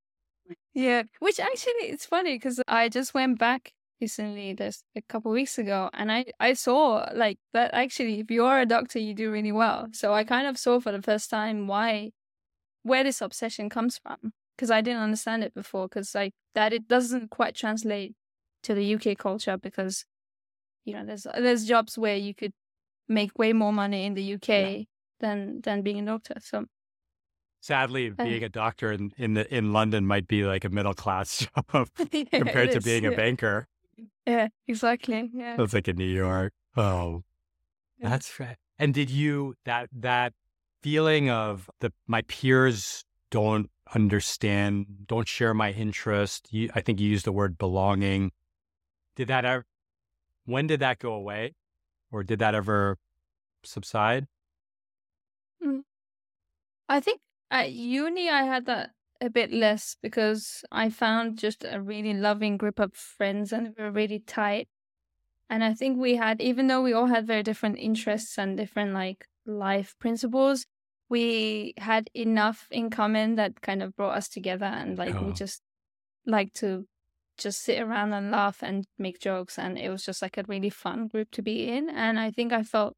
yeah 0.75 1.03
which 1.19 1.41
actually 1.41 1.73
it's 1.91 2.07
funny 2.07 2.37
because 2.37 2.61
i 2.69 2.89
just 2.89 3.13
went 3.15 3.39
back 3.39 3.73
recently 4.01 4.55
just 4.55 4.85
a 4.97 5.03
couple 5.03 5.31
weeks 5.31 5.59
ago 5.59 5.91
and 5.93 6.11
i 6.11 6.25
i 6.41 6.53
saw 6.53 7.07
like 7.15 7.39
that 7.53 7.71
actually 7.75 8.21
if 8.21 8.31
you 8.31 8.45
are 8.45 8.61
a 8.61 8.67
doctor 8.67 8.99
you 8.99 9.15
do 9.15 9.31
really 9.31 9.53
well 9.53 9.89
so 9.93 10.15
i 10.15 10.25
kind 10.25 10.47
of 10.47 10.57
saw 10.57 10.81
for 10.81 10.91
the 10.93 11.03
first 11.03 11.29
time 11.29 11.67
why 11.67 12.11
where 12.83 13.05
this 13.05 13.21
obsession 13.21 13.69
comes 13.69 13.99
from 13.99 14.33
because 14.61 14.71
I 14.71 14.83
didn't 14.83 15.01
understand 15.01 15.43
it 15.43 15.55
before 15.55 15.89
because 15.89 16.15
like 16.15 16.35
that 16.55 16.75
it 16.75 16.87
doesn't 16.87 17.31
quite 17.31 17.55
translate 17.55 18.15
to 18.63 18.75
the 18.75 18.95
UK 18.95 19.17
culture 19.17 19.57
because 19.57 20.05
you 20.85 20.93
know 20.93 21.05
there's 21.05 21.27
there's 21.35 21.65
jobs 21.65 21.97
where 21.97 22.17
you 22.17 22.35
could 22.35 22.53
make 23.09 23.39
way 23.39 23.55
more 23.55 23.73
money 23.73 24.05
in 24.05 24.13
the 24.13 24.35
UK 24.35 24.49
yeah. 24.49 24.79
than 25.21 25.63
than 25.63 25.81
being 25.81 26.01
a 26.01 26.05
doctor. 26.07 26.35
So 26.41 26.67
Sadly, 27.63 28.11
Uh. 28.11 28.25
being 28.25 28.45
a 28.45 28.49
doctor 28.49 28.93
in 28.93 29.13
in, 29.17 29.35
the, 29.35 29.55
in 29.55 29.73
London 29.73 30.07
might 30.07 30.29
be 30.29 30.45
like 30.45 30.65
a 30.65 30.71
middle 30.71 30.95
class 30.95 31.39
job 31.57 31.89
compared 32.31 32.71
to 32.73 32.79
is, 32.79 32.85
being 32.85 33.07
a 33.07 33.11
yeah. 33.11 33.17
banker. 33.17 33.67
Yeah, 34.27 34.49
exactly. 34.67 35.31
Yeah. 35.35 35.57
It's 35.59 35.75
like 35.75 35.89
in 35.89 35.97
New 35.97 36.05
York. 36.05 36.53
Oh, 36.77 37.23
Yeah. 37.99 38.11
that's 38.11 38.39
right. 38.41 38.57
And 38.79 38.95
did 38.95 39.11
you 39.11 39.55
that 39.65 39.89
that 39.93 40.33
feeling 40.83 41.29
of 41.31 41.69
the 41.81 41.93
my 42.07 42.23
peers 42.23 43.05
don't 43.31 43.71
understand, 43.95 44.87
don't 45.07 45.29
share 45.29 45.53
my 45.55 45.73
interest? 45.73 46.49
You, 46.53 46.71
I 46.75 46.81
think 46.81 47.01
you 47.01 47.09
used 47.09 47.25
the 47.27 47.33
word 47.33 47.59
belonging. 47.59 48.33
Did 49.17 49.29
that 49.29 49.45
ever? 49.45 49.67
When 50.47 50.67
did 50.67 50.81
that 50.81 50.99
go 50.99 51.13
away, 51.13 51.55
or 52.11 52.23
did 52.25 52.39
that 52.39 52.55
ever 52.55 52.97
subside? 53.63 54.27
Mm. 55.63 55.83
I 56.89 57.01
think 57.01 57.21
at 57.51 57.73
uni 57.73 58.31
I 58.31 58.45
had 58.45 58.67
that 58.67 58.91
a 59.21 59.31
bit 59.31 59.53
less 59.53 59.97
because 60.03 60.65
I 60.73 60.91
found 60.91 61.39
just 61.39 61.65
a 61.65 61.81
really 61.81 62.15
loving 62.15 62.57
group 62.57 62.79
of 62.79 62.95
friends 62.95 63.53
and 63.53 63.75
we 63.77 63.83
were 63.85 63.91
really 63.91 64.21
tight. 64.21 64.69
And 65.49 65.65
I 65.65 65.75
think 65.75 65.99
we 65.99 66.17
had, 66.17 66.41
even 66.41 66.69
though 66.69 66.83
we 66.83 66.93
all 66.93 67.07
had 67.07 67.27
very 67.27 67.43
different 67.43 67.79
interests 67.79 68.39
and 68.39 68.57
different 68.57 68.95
like 68.95 69.27
life 69.47 69.97
principles, 69.99 70.65
we 71.09 71.75
had 71.79 72.09
enough 72.15 72.69
in 72.71 72.89
common 72.91 73.35
that 73.35 73.61
kind 73.61 73.83
of 73.83 73.97
brought 73.97 74.17
us 74.17 74.29
together 74.29 74.67
and 74.67 74.97
like 74.97 75.15
Oh. 75.15 75.25
we 75.27 75.33
just 75.33 75.63
like 76.27 76.53
to 76.55 76.87
just 77.39 77.63
sit 77.63 77.81
around 77.81 78.13
and 78.13 78.31
laugh 78.31 78.63
and 78.63 78.87
make 78.99 79.19
jokes 79.19 79.59
and 79.59 79.79
it 79.79 79.89
was 79.91 80.05
just 80.05 80.23
like 80.23 80.37
a 80.39 80.45
really 80.47 80.71
fun 80.71 81.09
group 81.09 81.31
to 81.33 81.43
be 81.43 81.69
in 81.69 81.89
and 81.91 82.21
I 82.21 82.31
think 82.31 82.53
I 82.53 82.63
felt 82.63 82.95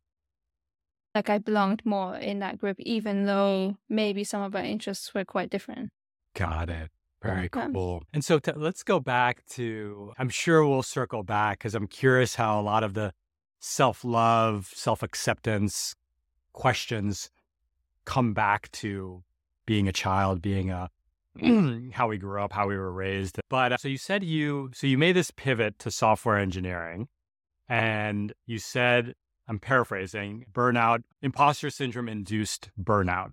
like 1.14 1.28
I 1.30 1.38
belonged 1.38 1.84
more 1.84 2.16
in 2.16 2.38
that 2.40 2.58
group, 2.58 2.80
even 2.80 3.24
though 3.26 3.76
maybe 3.88 4.24
some 4.24 4.42
of 4.42 4.54
our 4.56 4.64
interests 4.64 5.12
were 5.14 5.24
quite 5.24 5.50
different. 5.50 5.90
Got 6.34 6.70
it. 6.70 6.90
Very 7.22 7.48
cool. 7.48 8.02
And 8.12 8.24
so 8.24 8.38
t- 8.38 8.52
let's 8.56 8.82
go 8.82 8.98
back 8.98 9.46
to, 9.50 10.12
I'm 10.18 10.28
sure 10.28 10.66
we'll 10.66 10.82
circle 10.82 11.22
back 11.22 11.58
because 11.58 11.74
I'm 11.74 11.86
curious 11.86 12.34
how 12.34 12.60
a 12.60 12.62
lot 12.62 12.82
of 12.82 12.94
the 12.94 13.12
self 13.60 14.04
love, 14.04 14.70
self 14.74 15.02
acceptance 15.02 15.94
questions 16.52 17.30
come 18.04 18.34
back 18.34 18.70
to 18.72 19.22
being 19.66 19.86
a 19.86 19.92
child, 19.92 20.42
being 20.42 20.70
a, 20.70 20.90
how 21.92 22.08
we 22.08 22.18
grew 22.18 22.42
up, 22.42 22.52
how 22.52 22.66
we 22.66 22.76
were 22.76 22.92
raised. 22.92 23.38
But 23.48 23.72
uh, 23.72 23.76
so 23.76 23.86
you 23.86 23.98
said 23.98 24.24
you, 24.24 24.70
so 24.74 24.88
you 24.88 24.98
made 24.98 25.14
this 25.14 25.30
pivot 25.30 25.78
to 25.78 25.92
software 25.92 26.38
engineering 26.38 27.08
and 27.68 28.32
you 28.46 28.58
said, 28.58 29.14
I'm 29.48 29.58
paraphrasing, 29.58 30.46
burnout, 30.52 31.02
imposter 31.20 31.70
syndrome 31.70 32.08
induced 32.08 32.70
burnout. 32.80 33.32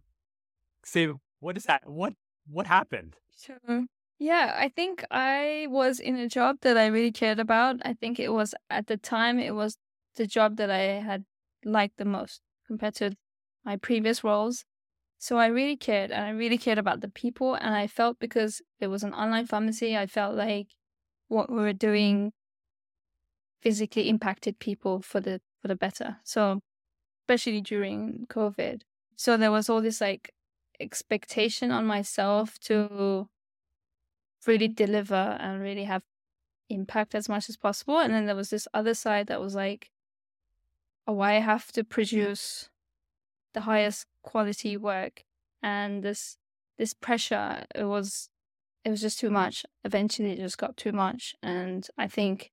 Say, 0.84 1.10
what 1.40 1.58
is 1.58 1.64
that? 1.64 1.90
What, 1.90 2.14
what 2.50 2.68
happened? 2.68 3.16
Sure. 3.38 3.86
Yeah, 4.18 4.54
I 4.58 4.70
think 4.70 5.04
I 5.12 5.68
was 5.70 6.00
in 6.00 6.16
a 6.18 6.28
job 6.28 6.58
that 6.62 6.78
I 6.78 6.88
really 6.88 7.12
cared 7.12 7.40
about. 7.40 7.78
I 7.86 7.94
think 7.94 8.20
it 8.20 8.34
was 8.34 8.54
at 8.70 8.88
the 8.88 8.98
time 8.98 9.40
it 9.40 9.56
was 9.56 9.78
the 10.16 10.28
job 10.28 10.58
that 10.58 10.70
I 10.70 11.00
had 11.02 11.26
liked 11.64 11.98
the 11.98 12.06
most 12.06 12.42
compared 12.68 12.96
to 12.96 13.16
my 13.64 13.78
previous 13.78 14.24
roles. 14.24 14.66
So 15.20 15.38
I 15.38 15.48
really 15.48 15.78
cared 15.78 16.12
and 16.12 16.26
I 16.26 16.32
really 16.32 16.58
cared 16.58 16.80
about 16.80 17.02
the 17.02 17.10
people 17.10 17.56
and 17.56 17.76
I 17.76 17.88
felt 17.88 18.20
because 18.20 18.62
it 18.80 18.88
was 18.88 19.04
an 19.04 19.14
online 19.14 19.48
pharmacy, 19.48 19.98
I 19.98 20.08
felt 20.08 20.36
like 20.36 20.70
what 21.30 21.52
we 21.52 21.58
were 21.58 21.74
doing 21.74 22.34
physically 23.62 24.10
impacted 24.10 24.60
people 24.60 25.02
for 25.02 25.20
the 25.20 25.42
for 25.62 25.68
the 25.68 25.76
better. 25.76 26.18
So 26.24 26.62
especially 27.24 27.62
during 27.62 28.28
COVID. 28.30 28.84
So 29.18 29.38
there 29.38 29.52
was 29.52 29.70
all 29.70 29.82
this 29.82 30.02
like 30.02 30.34
expectation 30.80 31.72
on 31.72 31.86
myself 31.86 32.60
to 32.60 33.28
really 34.46 34.68
deliver 34.68 35.38
and 35.40 35.62
really 35.62 35.84
have 35.84 36.04
impact 36.70 37.16
as 37.16 37.28
much 37.28 37.50
as 37.50 37.58
possible. 37.58 38.00
And 38.00 38.14
then 38.14 38.26
there 38.26 38.36
was 38.36 38.50
this 38.50 38.68
other 38.74 38.94
side 38.94 39.28
that 39.28 39.42
was 39.42 39.56
like, 39.56 39.90
oh, 41.08 41.20
I 41.20 41.34
have 41.34 41.72
to 41.74 41.84
produce 41.84 42.70
the 43.54 43.62
highest 43.62 44.06
quality 44.24 44.78
work. 44.78 45.24
And 45.62 46.04
this 46.04 46.38
this 46.78 46.94
pressure, 46.94 47.66
it 47.76 47.84
was 47.84 48.30
it 48.86 48.90
was 48.90 49.02
just 49.02 49.20
too 49.20 49.30
much. 49.30 49.66
Eventually 49.84 50.32
it 50.32 50.40
just 50.40 50.58
got 50.58 50.78
too 50.78 50.92
much. 50.92 51.36
And 51.44 51.88
I 51.98 52.08
think 52.08 52.52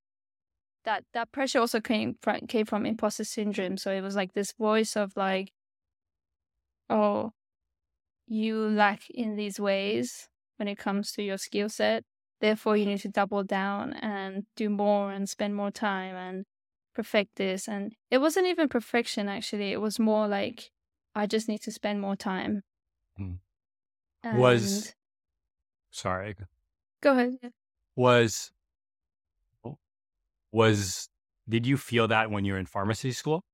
that 0.84 1.04
that 1.12 1.32
pressure 1.32 1.60
also 1.60 1.80
came 1.80 2.16
from 2.20 2.40
came 2.48 2.66
from 2.66 2.86
imposter 2.86 3.24
syndrome. 3.24 3.76
So 3.76 3.92
it 3.92 4.00
was 4.00 4.16
like 4.16 4.32
this 4.32 4.52
voice 4.52 4.96
of 4.96 5.12
like, 5.16 5.52
oh, 6.90 7.32
you 8.26 8.56
lack 8.68 9.08
in 9.10 9.36
these 9.36 9.58
ways 9.60 10.28
when 10.56 10.68
it 10.68 10.76
comes 10.78 11.12
to 11.12 11.22
your 11.22 11.38
skill 11.38 11.68
set. 11.68 12.04
Therefore, 12.40 12.76
you 12.76 12.84
need 12.86 13.00
to 13.00 13.08
double 13.08 13.44
down 13.44 13.92
and 13.94 14.44
do 14.56 14.68
more 14.68 15.10
and 15.12 15.28
spend 15.28 15.54
more 15.54 15.70
time 15.70 16.14
and 16.16 16.44
perfect 16.94 17.36
this. 17.36 17.66
And 17.68 17.94
it 18.10 18.18
wasn't 18.18 18.46
even 18.46 18.68
perfection, 18.68 19.28
actually. 19.28 19.72
It 19.72 19.80
was 19.80 19.98
more 19.98 20.28
like, 20.28 20.70
I 21.14 21.26
just 21.26 21.48
need 21.48 21.62
to 21.62 21.70
spend 21.72 22.00
more 22.00 22.16
time. 22.16 22.62
Mm. 23.18 23.38
Was- 24.34 24.94
Sorry. 25.90 26.34
Go 27.00 27.12
ahead. 27.12 27.52
Was, 27.94 28.50
was, 30.52 31.08
did 31.48 31.66
you 31.66 31.76
feel 31.76 32.08
that 32.08 32.30
when 32.30 32.44
you 32.44 32.52
were 32.52 32.58
in 32.58 32.66
pharmacy 32.66 33.12
school? 33.12 33.44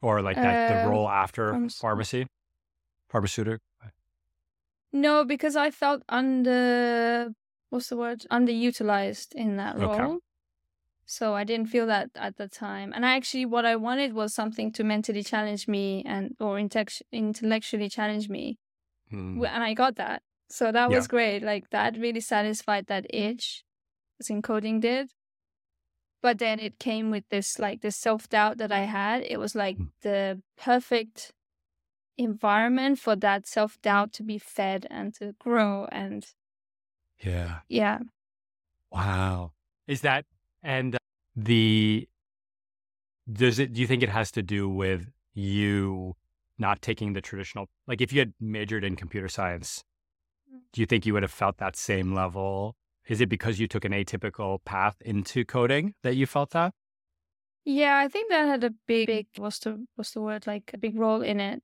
Or 0.00 0.22
like 0.22 0.36
that, 0.36 0.68
the 0.68 0.84
Uh, 0.84 0.88
role 0.88 1.08
after 1.08 1.50
pharmacy- 1.50 1.80
Pharmaceutical? 3.08 3.58
No, 4.92 5.24
because 5.24 5.56
I 5.56 5.70
felt 5.70 6.02
under, 6.08 7.32
what's 7.70 7.88
the 7.88 7.96
word? 7.96 8.24
Underutilized 8.30 9.34
in 9.34 9.56
that 9.56 9.76
Okay. 9.76 10.02
role. 10.02 10.20
So 11.06 11.34
I 11.34 11.44
didn't 11.44 11.68
feel 11.68 11.86
that 11.88 12.10
at 12.16 12.36
the 12.36 12.48
time. 12.48 12.92
And 12.94 13.04
I 13.06 13.16
actually, 13.16 13.46
what 13.46 13.66
I 13.66 13.76
wanted 13.76 14.14
was 14.14 14.34
something 14.34 14.72
to 14.72 14.84
mentally 14.84 15.22
challenge 15.22 15.68
me 15.68 16.02
and 16.06 16.36
or 16.40 16.58
intellectually 16.58 17.88
challenge 17.88 18.28
me. 18.28 18.58
W- 19.34 19.52
and 19.52 19.64
I 19.64 19.74
got 19.74 19.96
that. 19.96 20.22
So 20.50 20.72
that 20.72 20.90
Yeah. 20.90 20.96
was 20.96 21.08
great. 21.08 21.42
Like 21.42 21.70
that 21.70 21.96
really 21.98 22.20
satisfied 22.20 22.86
that 22.88 23.06
itch, 23.10 23.64
as 24.20 24.28
encoding 24.28 24.80
did. 24.80 25.10
But 26.20 26.38
then 26.38 26.58
it 26.60 26.78
came 26.78 27.10
with 27.10 27.28
this 27.28 27.58
like 27.58 27.80
this 27.80 27.96
self 27.96 28.28
doubt 28.28 28.58
that 28.58 28.72
I 28.72 28.80
had. 28.84 29.22
It 29.22 29.38
was 29.38 29.54
like 29.54 29.76
Mm. 29.78 29.90
the 30.02 30.42
perfect 30.56 31.32
environment 32.18 32.98
for 32.98 33.16
that 33.16 33.46
self 33.46 33.80
doubt 33.80 34.12
to 34.14 34.22
be 34.22 34.38
fed 34.38 34.86
and 34.90 35.14
to 35.14 35.34
grow. 35.38 35.86
And 35.92 36.26
Yeah. 37.20 37.60
yeah, 37.68 38.00
Wow. 38.90 39.52
Is 39.86 40.00
that, 40.02 40.24
and 40.62 40.94
uh, 40.96 40.98
the, 41.36 42.08
does 43.30 43.58
it, 43.58 43.72
do 43.72 43.80
you 43.80 43.86
think 43.86 44.02
it 44.02 44.08
has 44.08 44.30
to 44.32 44.42
do 44.42 44.68
with 44.68 45.10
you 45.34 46.14
not 46.58 46.82
taking 46.82 47.12
the 47.12 47.20
traditional, 47.20 47.66
like 47.86 48.00
if 48.00 48.12
you 48.12 48.18
had 48.20 48.32
majored 48.40 48.84
in 48.84 48.96
computer 48.96 49.28
science, 49.28 49.84
Mm. 50.52 50.60
do 50.72 50.80
you 50.80 50.86
think 50.86 51.04
you 51.04 51.12
would 51.12 51.22
have 51.22 51.30
felt 51.32 51.58
that 51.58 51.76
same 51.76 52.14
level? 52.14 52.74
Is 53.06 53.20
it 53.20 53.28
because 53.28 53.58
you 53.60 53.68
took 53.68 53.84
an 53.84 53.92
atypical 53.92 54.58
path 54.64 54.96
into 55.02 55.44
coding 55.44 55.94
that 56.02 56.16
you 56.16 56.26
felt 56.26 56.50
that? 56.50 56.74
yeah, 57.64 57.98
I 57.98 58.08
think 58.08 58.30
that 58.30 58.46
had 58.48 58.64
a 58.64 58.70
big, 58.86 59.06
big 59.08 59.26
what's 59.36 59.58
the 59.58 59.86
what's 59.96 60.12
the 60.12 60.22
word 60.22 60.46
like 60.46 60.70
a 60.72 60.78
big 60.78 60.98
role 60.98 61.20
in 61.22 61.38
it, 61.38 61.62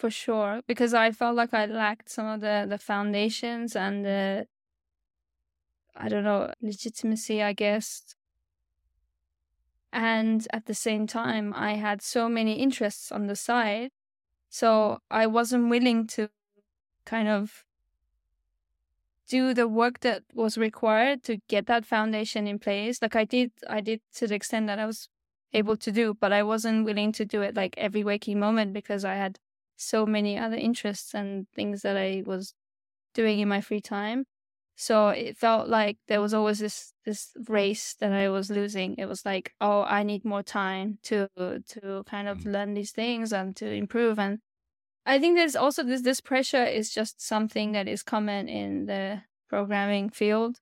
for 0.00 0.10
sure. 0.10 0.62
Because 0.66 0.94
I 0.94 1.10
felt 1.12 1.36
like 1.36 1.52
I 1.54 1.66
lacked 1.66 2.08
some 2.10 2.26
of 2.26 2.40
the 2.40 2.66
the 2.68 2.78
foundations 2.78 3.76
and 3.76 4.04
the 4.04 4.46
I 5.94 6.08
don't 6.08 6.24
know, 6.24 6.52
legitimacy, 6.62 7.42
I 7.42 7.52
guess. 7.52 8.16
And 9.92 10.46
at 10.52 10.66
the 10.66 10.74
same 10.74 11.06
time, 11.06 11.52
I 11.54 11.74
had 11.74 12.00
so 12.00 12.28
many 12.28 12.54
interests 12.54 13.12
on 13.12 13.26
the 13.26 13.36
side. 13.36 13.90
So 14.48 15.00
I 15.10 15.26
wasn't 15.26 15.68
willing 15.68 16.06
to 16.08 16.30
kind 17.04 17.28
of 17.28 17.64
do 19.28 19.54
the 19.54 19.68
work 19.68 20.00
that 20.00 20.22
was 20.34 20.56
required 20.58 21.22
to 21.24 21.38
get 21.48 21.66
that 21.66 21.84
foundation 21.86 22.46
in 22.46 22.58
place. 22.58 23.02
Like 23.02 23.16
I 23.16 23.24
did, 23.24 23.52
I 23.68 23.80
did 23.80 24.00
to 24.14 24.26
the 24.26 24.34
extent 24.34 24.66
that 24.68 24.78
I 24.78 24.86
was 24.86 25.08
able 25.52 25.76
to 25.76 25.92
do, 25.92 26.14
but 26.14 26.32
I 26.32 26.42
wasn't 26.42 26.84
willing 26.84 27.12
to 27.12 27.24
do 27.24 27.42
it 27.42 27.54
like 27.54 27.74
every 27.76 28.04
waking 28.04 28.40
moment 28.40 28.72
because 28.72 29.04
I 29.04 29.14
had 29.14 29.38
so 29.80 30.06
many 30.06 30.38
other 30.38 30.56
interests 30.56 31.14
and 31.14 31.48
things 31.54 31.82
that 31.82 31.96
I 31.96 32.22
was 32.26 32.54
doing 33.14 33.40
in 33.40 33.48
my 33.48 33.60
free 33.60 33.80
time. 33.80 34.26
So 34.76 35.10
it 35.10 35.36
felt 35.38 35.68
like 35.68 35.98
there 36.08 36.20
was 36.22 36.32
always 36.34 36.58
this 36.60 36.94
this 37.04 37.32
race 37.48 37.94
that 38.00 38.12
I 38.12 38.30
was 38.30 38.50
losing. 38.50 38.96
It 38.96 39.06
was 39.06 39.24
like, 39.26 39.52
oh, 39.60 39.82
I 39.82 40.02
need 40.04 40.24
more 40.24 40.42
time 40.42 40.98
to 41.04 41.28
to 41.38 42.04
kind 42.06 42.28
of 42.28 42.40
Mm. 42.40 42.52
learn 42.52 42.74
these 42.74 42.92
things 42.92 43.32
and 43.32 43.54
to 43.56 43.66
improve. 43.70 44.18
And 44.18 44.40
I 45.06 45.18
think 45.20 45.36
there's 45.36 45.56
also 45.56 45.82
this 45.84 46.02
this 46.02 46.20
pressure 46.20 46.64
is 46.64 46.90
just 46.94 47.20
something 47.22 47.72
that 47.72 47.88
is 47.88 48.02
common 48.02 48.48
in 48.48 48.86
the 48.86 49.22
programming 49.48 50.10
field. 50.10 50.60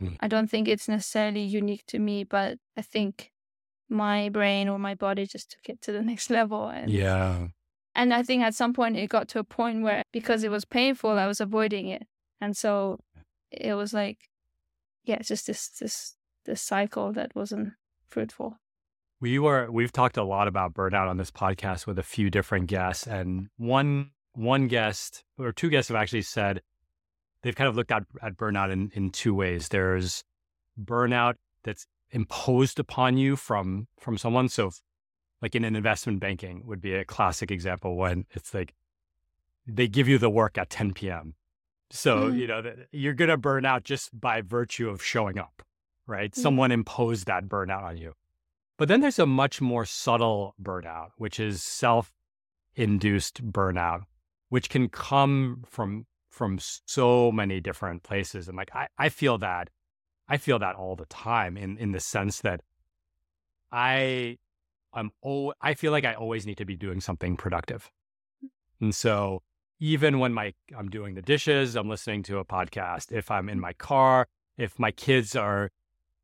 Mm. 0.00 0.16
I 0.20 0.28
don't 0.28 0.48
think 0.50 0.68
it's 0.68 0.88
necessarily 0.88 1.42
unique 1.42 1.84
to 1.88 1.98
me, 1.98 2.24
but 2.24 2.58
I 2.76 2.82
think 2.82 3.32
my 3.88 4.28
brain 4.30 4.68
or 4.68 4.78
my 4.78 4.94
body 4.94 5.26
just 5.26 5.50
took 5.52 5.68
it 5.68 5.82
to 5.82 5.92
the 5.92 6.02
next 6.12 6.30
level. 6.30 6.68
And 6.68 6.90
Yeah. 6.92 7.48
And 7.94 8.12
I 8.12 8.22
think 8.22 8.42
at 8.42 8.54
some 8.54 8.72
point 8.72 8.96
it 8.96 9.08
got 9.08 9.28
to 9.28 9.38
a 9.38 9.44
point 9.44 9.82
where 9.82 10.02
because 10.12 10.44
it 10.44 10.50
was 10.50 10.64
painful, 10.64 11.10
I 11.10 11.26
was 11.26 11.40
avoiding 11.40 11.88
it. 11.88 12.06
And 12.40 12.56
so 12.56 12.98
it 13.50 13.74
was 13.74 13.94
like, 13.94 14.18
yeah, 15.04 15.20
just 15.22 15.46
this 15.46 15.68
this 15.68 16.16
this 16.44 16.60
cycle 16.60 17.12
that 17.12 17.34
wasn't 17.34 17.72
fruitful. 18.08 18.58
We 19.20 19.38
were 19.38 19.70
we've 19.70 19.92
talked 19.92 20.16
a 20.16 20.24
lot 20.24 20.48
about 20.48 20.74
burnout 20.74 21.08
on 21.08 21.16
this 21.16 21.30
podcast 21.30 21.86
with 21.86 21.98
a 21.98 22.02
few 22.02 22.30
different 22.30 22.66
guests, 22.66 23.06
and 23.06 23.48
one 23.56 24.10
one 24.32 24.66
guest 24.66 25.24
or 25.38 25.52
two 25.52 25.70
guests 25.70 25.88
have 25.88 25.96
actually 25.96 26.22
said 26.22 26.60
they've 27.42 27.54
kind 27.54 27.68
of 27.68 27.76
looked 27.76 27.92
at, 27.92 28.02
at 28.22 28.36
burnout 28.36 28.72
in, 28.72 28.90
in 28.94 29.10
two 29.10 29.34
ways. 29.34 29.68
There's 29.68 30.24
burnout 30.82 31.34
that's 31.62 31.86
imposed 32.10 32.78
upon 32.78 33.16
you 33.16 33.36
from 33.36 33.86
from 33.98 34.18
someone. 34.18 34.48
So 34.48 34.72
like 35.42 35.54
in 35.54 35.64
an 35.64 35.76
investment 35.76 36.20
banking 36.20 36.62
would 36.66 36.80
be 36.80 36.94
a 36.94 37.04
classic 37.04 37.50
example 37.50 37.96
when 37.96 38.24
it's 38.30 38.54
like 38.54 38.74
they 39.66 39.88
give 39.88 40.08
you 40.08 40.18
the 40.18 40.30
work 40.30 40.58
at 40.58 40.70
10 40.70 40.92
p.m. 40.94 41.34
So, 41.90 42.30
mm. 42.30 42.38
you 42.38 42.46
know, 42.46 42.62
you're 42.92 43.14
going 43.14 43.30
to 43.30 43.36
burn 43.36 43.64
out 43.64 43.84
just 43.84 44.18
by 44.18 44.40
virtue 44.40 44.88
of 44.88 45.02
showing 45.02 45.38
up, 45.38 45.62
right? 46.06 46.32
Mm. 46.32 46.36
Someone 46.36 46.72
imposed 46.72 47.26
that 47.26 47.48
burnout 47.48 47.82
on 47.82 47.96
you. 47.96 48.14
But 48.76 48.88
then 48.88 49.00
there's 49.00 49.18
a 49.18 49.26
much 49.26 49.60
more 49.60 49.84
subtle 49.84 50.54
burnout, 50.60 51.10
which 51.16 51.38
is 51.38 51.62
self 51.62 52.12
induced 52.74 53.44
burnout, 53.52 54.02
which 54.48 54.68
can 54.68 54.88
come 54.88 55.62
from 55.66 56.06
from 56.30 56.58
so 56.60 57.30
many 57.30 57.60
different 57.60 58.02
places. 58.02 58.48
And 58.48 58.56
like 58.56 58.74
I, 58.74 58.88
I 58.98 59.08
feel 59.08 59.38
that 59.38 59.70
I 60.28 60.36
feel 60.38 60.58
that 60.58 60.74
all 60.74 60.96
the 60.96 61.06
time 61.06 61.56
in 61.56 61.78
in 61.78 61.92
the 61.92 62.00
sense 62.00 62.40
that 62.40 62.62
I 63.70 64.38
I'm 64.94 65.10
oh 65.24 65.52
I 65.60 65.74
feel 65.74 65.92
like 65.92 66.04
I 66.04 66.14
always 66.14 66.46
need 66.46 66.58
to 66.58 66.64
be 66.64 66.76
doing 66.76 67.00
something 67.00 67.36
productive. 67.36 67.90
Mm. 68.44 68.48
And 68.80 68.94
so 68.94 69.42
even 69.80 70.18
when 70.18 70.32
my 70.32 70.54
I'm 70.76 70.88
doing 70.88 71.14
the 71.14 71.22
dishes, 71.22 71.76
I'm 71.76 71.88
listening 71.88 72.22
to 72.24 72.38
a 72.38 72.44
podcast. 72.44 73.12
If 73.12 73.30
I'm 73.30 73.48
in 73.48 73.60
my 73.60 73.72
car, 73.72 74.26
if 74.56 74.78
my 74.78 74.90
kids 74.90 75.36
are 75.36 75.70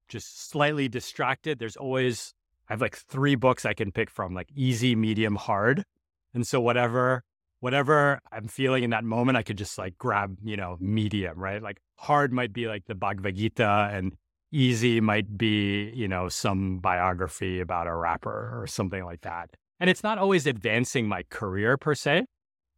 just 0.09 0.51
slightly 0.51 0.89
distracted, 0.89 1.59
there's 1.59 1.77
always 1.77 2.35
I 2.69 2.75
have 2.75 2.81
like 2.81 2.97
three 2.97 3.35
books 3.35 3.67
I 3.67 3.75
can 3.75 3.91
pick 3.91 4.11
from, 4.11 4.35
like 4.35 4.49
easy, 4.55 4.95
medium, 4.95 5.37
hard. 5.37 5.85
And 6.33 6.47
so 6.47 6.61
whatever 6.61 7.25
whatever 7.61 8.21
I'm 8.33 8.49
feeling 8.49 8.85
in 8.85 8.91
that 8.91 9.05
moment, 9.05 9.37
I 9.37 9.43
could 9.43 9.59
just 9.59 9.77
like 9.77 9.99
grab, 9.99 10.37
you 10.43 10.57
know, 10.57 10.77
medium, 10.81 11.39
right? 11.39 11.63
Like 11.63 11.81
hard 11.97 12.33
might 12.33 12.53
be 12.53 12.67
like 12.67 12.87
the 12.87 12.95
Bhagavad 12.95 13.37
Gita 13.37 13.91
and 13.93 14.17
easy 14.53 15.01
might 15.01 15.37
be, 15.39 15.91
you 15.95 16.09
know, 16.09 16.29
some 16.29 16.79
biography 16.79 17.61
about 17.61 17.87
a 17.87 17.95
rapper 17.95 18.61
or 18.61 18.67
something 18.67 19.05
like 19.05 19.23
that. 19.23 19.51
And 19.79 19.89
it's 19.89 20.03
not 20.03 20.19
always 20.19 20.47
advancing 20.47 21.09
my 21.09 21.23
career 21.31 21.77
per 21.77 21.95
se, 21.95 22.27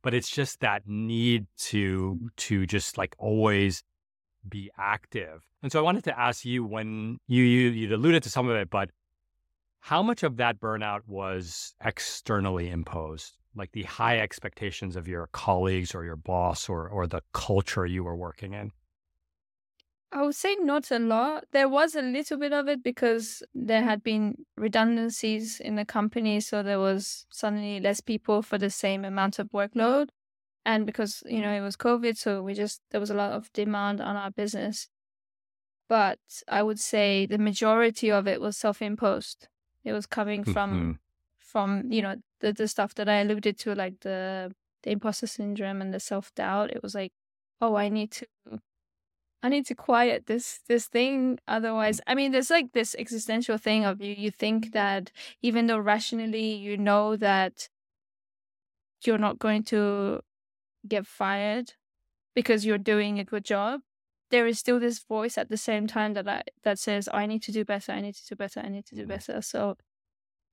but 0.03 0.15
it's 0.15 0.31
just 0.31 0.61
that 0.61 0.83
need 0.87 1.47
to 1.59 2.31
to 2.37 2.67
just 2.67 2.99
like 2.99 3.15
always 3.19 3.83
be 4.49 4.71
active. 4.79 5.43
And 5.63 5.71
so 5.71 5.79
I 5.79 5.83
wanted 5.83 6.05
to 6.05 6.19
ask 6.19 6.45
you 6.45 6.65
when 6.65 7.19
you 7.27 7.43
you 7.43 7.71
you 7.71 7.95
alluded 7.95 8.23
to 8.25 8.31
some 8.31 8.49
of 8.49 8.57
it, 8.57 8.71
but 8.71 8.91
how 9.81 10.03
much 10.03 10.23
of 10.23 10.37
that 10.37 10.61
burnout 10.61 11.01
was 11.07 11.75
externally 11.85 12.71
imposed? 12.71 13.33
Like 13.55 13.73
the 13.73 13.83
high 13.83 14.19
expectations 14.21 14.97
of 14.97 15.09
your 15.09 15.29
colleagues 15.33 15.95
or 15.95 16.05
your 16.05 16.17
boss 16.17 16.69
or 16.69 16.89
or 16.89 17.07
the 17.07 17.23
culture 17.33 17.87
you 17.87 18.05
were 18.05 18.17
working 18.17 18.55
in? 18.55 18.73
I 20.13 20.23
would 20.23 20.35
say 20.35 20.57
not 20.61 20.91
a 20.91 20.99
lot. 20.99 21.45
There 21.53 21.69
was 21.69 21.95
a 21.95 22.03
little 22.03 22.37
bit 22.37 22.53
of 22.53 22.69
it 22.69 22.83
because 22.83 23.43
there 23.55 23.83
had 23.83 24.03
been 24.03 24.45
redundancies 24.59 25.59
in 25.59 25.77
the 25.77 25.87
company. 25.87 26.41
So 26.41 26.63
there 26.63 26.79
was 26.79 27.25
suddenly 27.31 27.81
less 27.81 28.03
people 28.03 28.43
for 28.43 28.59
the 28.59 28.69
same 28.69 29.07
amount 29.07 29.39
of 29.39 29.49
workload. 29.49 30.11
And 30.67 30.85
because, 30.85 31.23
you 31.27 31.41
know, 31.41 31.51
it 31.51 31.63
was 31.63 31.77
COVID, 31.77 32.17
so 32.19 32.43
we 32.43 32.53
just, 32.53 32.83
there 32.91 33.01
was 33.01 33.11
a 33.11 33.15
lot 33.15 33.33
of 33.33 33.51
demand 33.55 34.03
on 34.03 34.17
our 34.17 34.31
business. 34.31 34.89
But 35.89 36.19
I 36.47 36.63
would 36.63 36.79
say 36.79 37.25
the 37.27 37.39
majority 37.39 38.11
of 38.11 38.29
it 38.29 38.41
was 38.41 38.57
self 38.57 38.83
imposed. 38.83 39.49
It 39.83 39.93
was 39.93 40.07
coming 40.07 40.45
from, 40.45 40.73
mm-hmm. 40.73 40.93
from, 41.39 41.91
you 41.91 42.03
know, 42.03 42.17
the, 42.41 42.53
the 42.53 42.69
stuff 42.69 42.95
that 42.97 43.09
I 43.09 43.21
alluded 43.21 43.59
to, 43.61 43.75
like 43.75 44.01
the, 44.01 44.53
the 44.83 44.91
imposter 44.91 45.27
syndrome 45.27 45.81
and 45.81 45.93
the 45.93 46.01
self 46.01 46.35
doubt. 46.35 46.71
It 46.71 46.83
was 46.83 46.95
like, 46.95 47.13
oh, 47.61 47.77
I 47.77 47.89
need 47.89 48.13
to 48.13 48.27
I 49.43 49.49
need 49.49 49.67
to 49.67 49.75
quiet 49.75 50.27
this 50.27 50.61
this 50.69 50.87
thing. 50.87 51.39
Otherwise, 51.49 51.99
mm. 51.99 52.05
I 52.07 52.15
mean, 52.15 52.33
there's 52.33 52.51
like 52.51 52.73
this 52.73 52.95
existential 52.99 53.59
thing 53.59 53.85
of 53.85 54.01
you. 54.01 54.15
You 54.15 54.31
think 54.31 54.73
that 54.73 55.11
even 55.43 55.67
though 55.67 55.79
rationally 55.79 56.55
you 56.55 56.77
know 56.77 57.17
that 57.17 57.69
you're 59.05 59.19
not 59.19 59.39
going 59.39 59.65
to 59.65 60.21
get 60.87 61.07
fired 61.07 61.73
because 62.35 62.65
you're 62.65 62.79
doing 62.79 63.19
a 63.19 63.25
good 63.25 63.45
job, 63.45 63.81
there 64.31 64.47
is 64.47 64.59
still 64.59 64.79
this 64.79 65.01
voice 65.01 65.37
at 65.37 65.49
the 65.49 65.57
same 65.57 65.87
time 65.87 66.15
that 66.15 66.29
I, 66.29 66.43
that 66.63 66.79
says, 66.79 67.09
"I 67.13 67.27
need 67.27 67.43
to 67.43 67.53
do 67.53 67.65
better. 67.65 67.93
I 67.93 68.01
need 68.01 68.15
to 68.15 68.27
do 68.27 68.37
better. 68.37 68.61
I 68.61 68.69
need 68.69 68.87
to 68.87 68.95
do 68.95 69.07
better." 69.07 69.43
So 69.43 69.77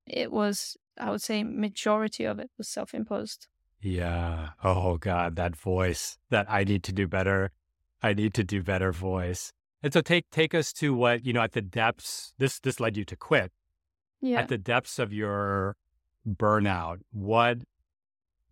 it 0.08 0.32
was, 0.32 0.78
I 1.00 1.12
would 1.12 1.22
say, 1.22 1.44
majority 1.44 2.24
of 2.24 2.40
it 2.40 2.50
was 2.58 2.68
self-imposed. 2.68 3.48
Yeah. 3.82 4.50
Oh 4.64 4.98
God, 4.98 5.36
that 5.36 5.56
voice 5.56 6.18
that 6.32 6.48
I 6.50 6.64
need 6.64 6.84
to 6.84 6.92
do 6.92 7.08
better 7.08 7.52
I 8.02 8.14
need 8.14 8.34
to 8.36 8.44
do 8.44 8.64
better 8.64 8.92
voice. 8.92 9.52
And 9.82 9.94
so 9.94 10.02
take 10.02 10.30
take 10.30 10.54
us 10.54 10.74
to 10.74 10.94
what, 10.94 11.26
you 11.26 11.34
know, 11.34 11.42
at 11.42 11.54
the 11.54 11.62
depths, 11.62 12.34
this 12.38 12.60
this 12.60 12.80
led 12.80 12.98
you 12.98 13.06
to 13.06 13.16
quit. 13.16 13.52
Yeah. 14.22 14.42
At 14.42 14.50
the 14.50 14.58
depths 14.58 15.00
of 15.00 15.14
your 15.14 15.76
burnout, 16.28 17.00
what 17.12 17.60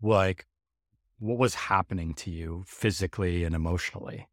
like 0.01 0.45
what 1.19 1.37
was 1.37 1.55
happening 1.55 2.13
to 2.13 2.31
you 2.31 2.63
physically 2.67 3.43
and 3.43 3.55
emotionally? 3.55 4.27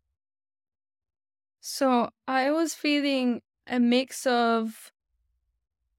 So 1.61 2.11
I 2.29 2.50
was 2.50 2.74
feeling 2.74 3.40
a 3.66 3.81
mix 3.81 4.27
of 4.27 4.92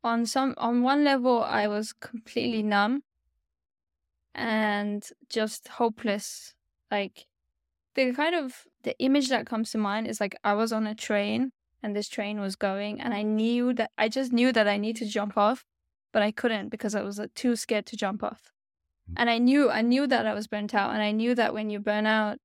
on 0.03 0.25
some 0.25 0.53
on 0.57 0.83
one 0.83 1.03
level 1.03 1.43
I 1.43 1.67
was 1.67 1.91
completely 1.91 2.61
numb 2.63 3.01
and 4.33 5.03
just 5.29 5.67
hopeless. 5.67 6.53
Like 6.91 7.25
the 7.95 8.13
kind 8.13 8.35
of 8.35 8.63
the 8.83 8.97
image 8.99 9.29
that 9.29 9.47
comes 9.47 9.71
to 9.71 9.77
mind 9.77 10.07
is 10.07 10.19
like 10.19 10.35
I 10.43 10.53
was 10.53 10.71
on 10.71 10.85
a 10.85 10.95
train 10.95 11.51
and 11.81 11.95
this 11.95 12.07
train 12.07 12.39
was 12.39 12.55
going 12.55 13.01
and 13.01 13.13
I 13.13 13.23
knew 13.23 13.73
that 13.73 13.91
I 13.97 14.09
just 14.09 14.31
knew 14.31 14.51
that 14.51 14.67
I 14.67 14.77
need 14.77 14.97
to 14.97 15.05
jump 15.05 15.37
off, 15.37 15.65
but 16.13 16.21
I 16.21 16.31
couldn't 16.31 16.69
because 16.69 16.95
I 16.95 17.01
was 17.01 17.19
uh, 17.19 17.27
too 17.35 17.55
scared 17.55 17.85
to 17.87 17.97
jump 17.97 18.23
off. 18.23 18.51
Mm. 19.09 19.13
And 19.17 19.29
I 19.29 19.37
knew 19.37 19.69
I 19.69 19.81
knew 19.81 20.07
that 20.07 20.27
I 20.27 20.33
was 20.33 20.47
burnt 20.47 20.75
out 20.75 20.93
and 20.93 21.01
I 21.01 21.11
knew 21.11 21.35
that 21.35 21.53
when 21.53 21.69
you 21.69 21.79
burn 21.79 22.05
out 22.05 22.37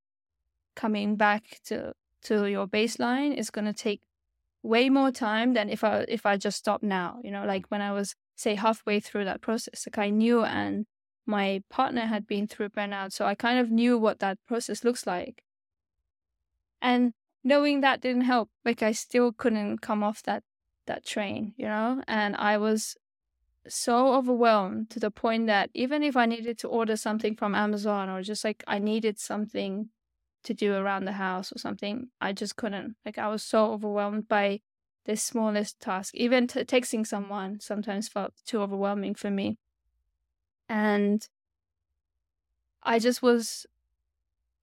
coming 0.76 1.16
back 1.16 1.60
to 1.66 1.92
to 2.22 2.46
your 2.46 2.66
baseline 2.66 3.34
is 3.36 3.50
going 3.50 3.64
to 3.64 3.72
take 3.72 4.02
way 4.62 4.90
more 4.90 5.10
time 5.10 5.54
than 5.54 5.68
if 5.70 5.82
I 5.84 6.04
if 6.08 6.26
I 6.26 6.36
just 6.36 6.58
stop 6.58 6.82
now, 6.82 7.18
you 7.24 7.30
know, 7.30 7.44
like 7.44 7.66
when 7.68 7.80
I 7.80 7.92
was 7.92 8.14
say 8.36 8.54
halfway 8.54 9.00
through 9.00 9.24
that 9.26 9.40
process. 9.40 9.86
Like 9.86 9.98
I 9.98 10.10
knew 10.10 10.44
and 10.44 10.86
my 11.30 11.62
partner 11.70 12.06
had 12.06 12.26
been 12.26 12.46
through 12.48 12.70
burnout, 12.70 13.12
so 13.12 13.24
I 13.26 13.34
kind 13.34 13.58
of 13.60 13.70
knew 13.70 13.98
what 13.98 14.18
that 14.20 14.38
process 14.46 14.84
looks 14.84 15.06
like. 15.06 15.42
And 16.82 17.12
knowing 17.44 17.80
that 17.80 18.00
didn't 18.00 18.22
help. 18.22 18.50
Like 18.64 18.82
I 18.82 18.92
still 18.92 19.32
couldn't 19.32 19.78
come 19.78 20.02
off 20.02 20.22
that 20.24 20.42
that 20.86 21.04
train, 21.04 21.54
you 21.56 21.66
know? 21.66 22.02
And 22.08 22.36
I 22.36 22.58
was 22.58 22.96
so 23.68 24.14
overwhelmed 24.14 24.90
to 24.90 25.00
the 25.00 25.10
point 25.10 25.46
that 25.46 25.70
even 25.74 26.02
if 26.02 26.16
I 26.16 26.26
needed 26.26 26.58
to 26.60 26.68
order 26.68 26.96
something 26.96 27.36
from 27.36 27.54
Amazon 27.54 28.08
or 28.08 28.22
just 28.22 28.44
like 28.44 28.64
I 28.66 28.78
needed 28.78 29.18
something 29.18 29.90
to 30.44 30.54
do 30.54 30.74
around 30.74 31.04
the 31.06 31.12
house 31.12 31.52
or 31.52 31.58
something, 31.58 32.10
I 32.20 32.32
just 32.32 32.56
couldn't. 32.56 32.96
Like 33.06 33.18
I 33.18 33.28
was 33.28 33.42
so 33.44 33.72
overwhelmed 33.72 34.28
by 34.28 34.60
the 35.06 35.16
smallest 35.16 35.80
task. 35.80 36.14
Even 36.14 36.46
t- 36.46 36.64
texting 36.64 37.06
someone 37.06 37.60
sometimes 37.60 38.08
felt 38.08 38.34
too 38.46 38.60
overwhelming 38.62 39.14
for 39.14 39.30
me. 39.30 39.58
And 40.70 41.28
I 42.82 42.98
just 42.98 43.22
was, 43.22 43.66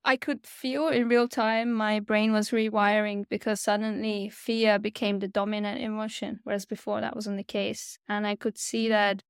I 0.03 0.15
could 0.15 0.47
feel 0.47 0.87
in 0.87 1.09
real 1.09 1.27
time 1.27 1.73
my 1.73 1.99
brain 1.99 2.31
was 2.31 2.51
rewiring 2.51 3.27
because 3.29 3.59
suddenly 3.59 4.29
fear 4.29 4.79
became 4.79 5.19
the 5.19 5.27
dominant 5.27 5.81
emotion, 5.81 6.39
whereas 6.43 6.65
before 6.65 7.01
that 7.01 7.15
wasn't 7.15 7.37
the 7.37 7.43
case. 7.43 7.99
And 8.07 8.25
I 8.25 8.35
could 8.35 8.57
see 8.57 8.87
that 8.89 9.23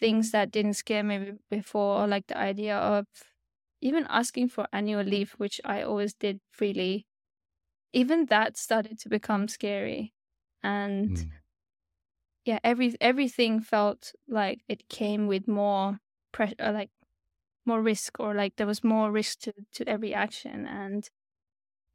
things 0.00 0.32
that 0.32 0.50
didn't 0.52 0.74
scare 0.74 1.04
me 1.04 1.34
before, 1.50 2.06
like 2.08 2.28
the 2.28 2.38
idea 2.38 2.76
of 2.78 3.06
even 3.80 4.06
asking 4.10 4.48
for 4.50 4.68
annual 4.72 5.04
leave, 5.04 5.32
which 5.34 5.60
I 5.64 5.82
always 5.82 6.14
did 6.14 6.40
freely, 6.52 7.06
even 7.92 8.26
that 8.26 8.56
started 8.56 8.98
to 9.00 9.10
become 9.10 9.48
scary. 9.48 10.14
And 10.62 11.16
mm. 11.16 11.32
yeah, 12.44 12.58
every 12.64 12.94
everything 13.00 13.60
felt 13.60 14.12
like 14.28 14.62
it 14.68 14.88
came 14.88 15.26
with 15.26 15.46
more 15.46 15.98
pressure, 16.32 16.56
uh, 16.58 16.72
like 16.72 16.90
more 17.64 17.82
risk, 17.82 18.18
or 18.18 18.34
like 18.34 18.56
there 18.56 18.66
was 18.66 18.82
more 18.82 19.10
risk 19.12 19.40
to 19.40 19.52
to 19.74 19.88
every 19.88 20.14
action, 20.14 20.66
and 20.66 21.08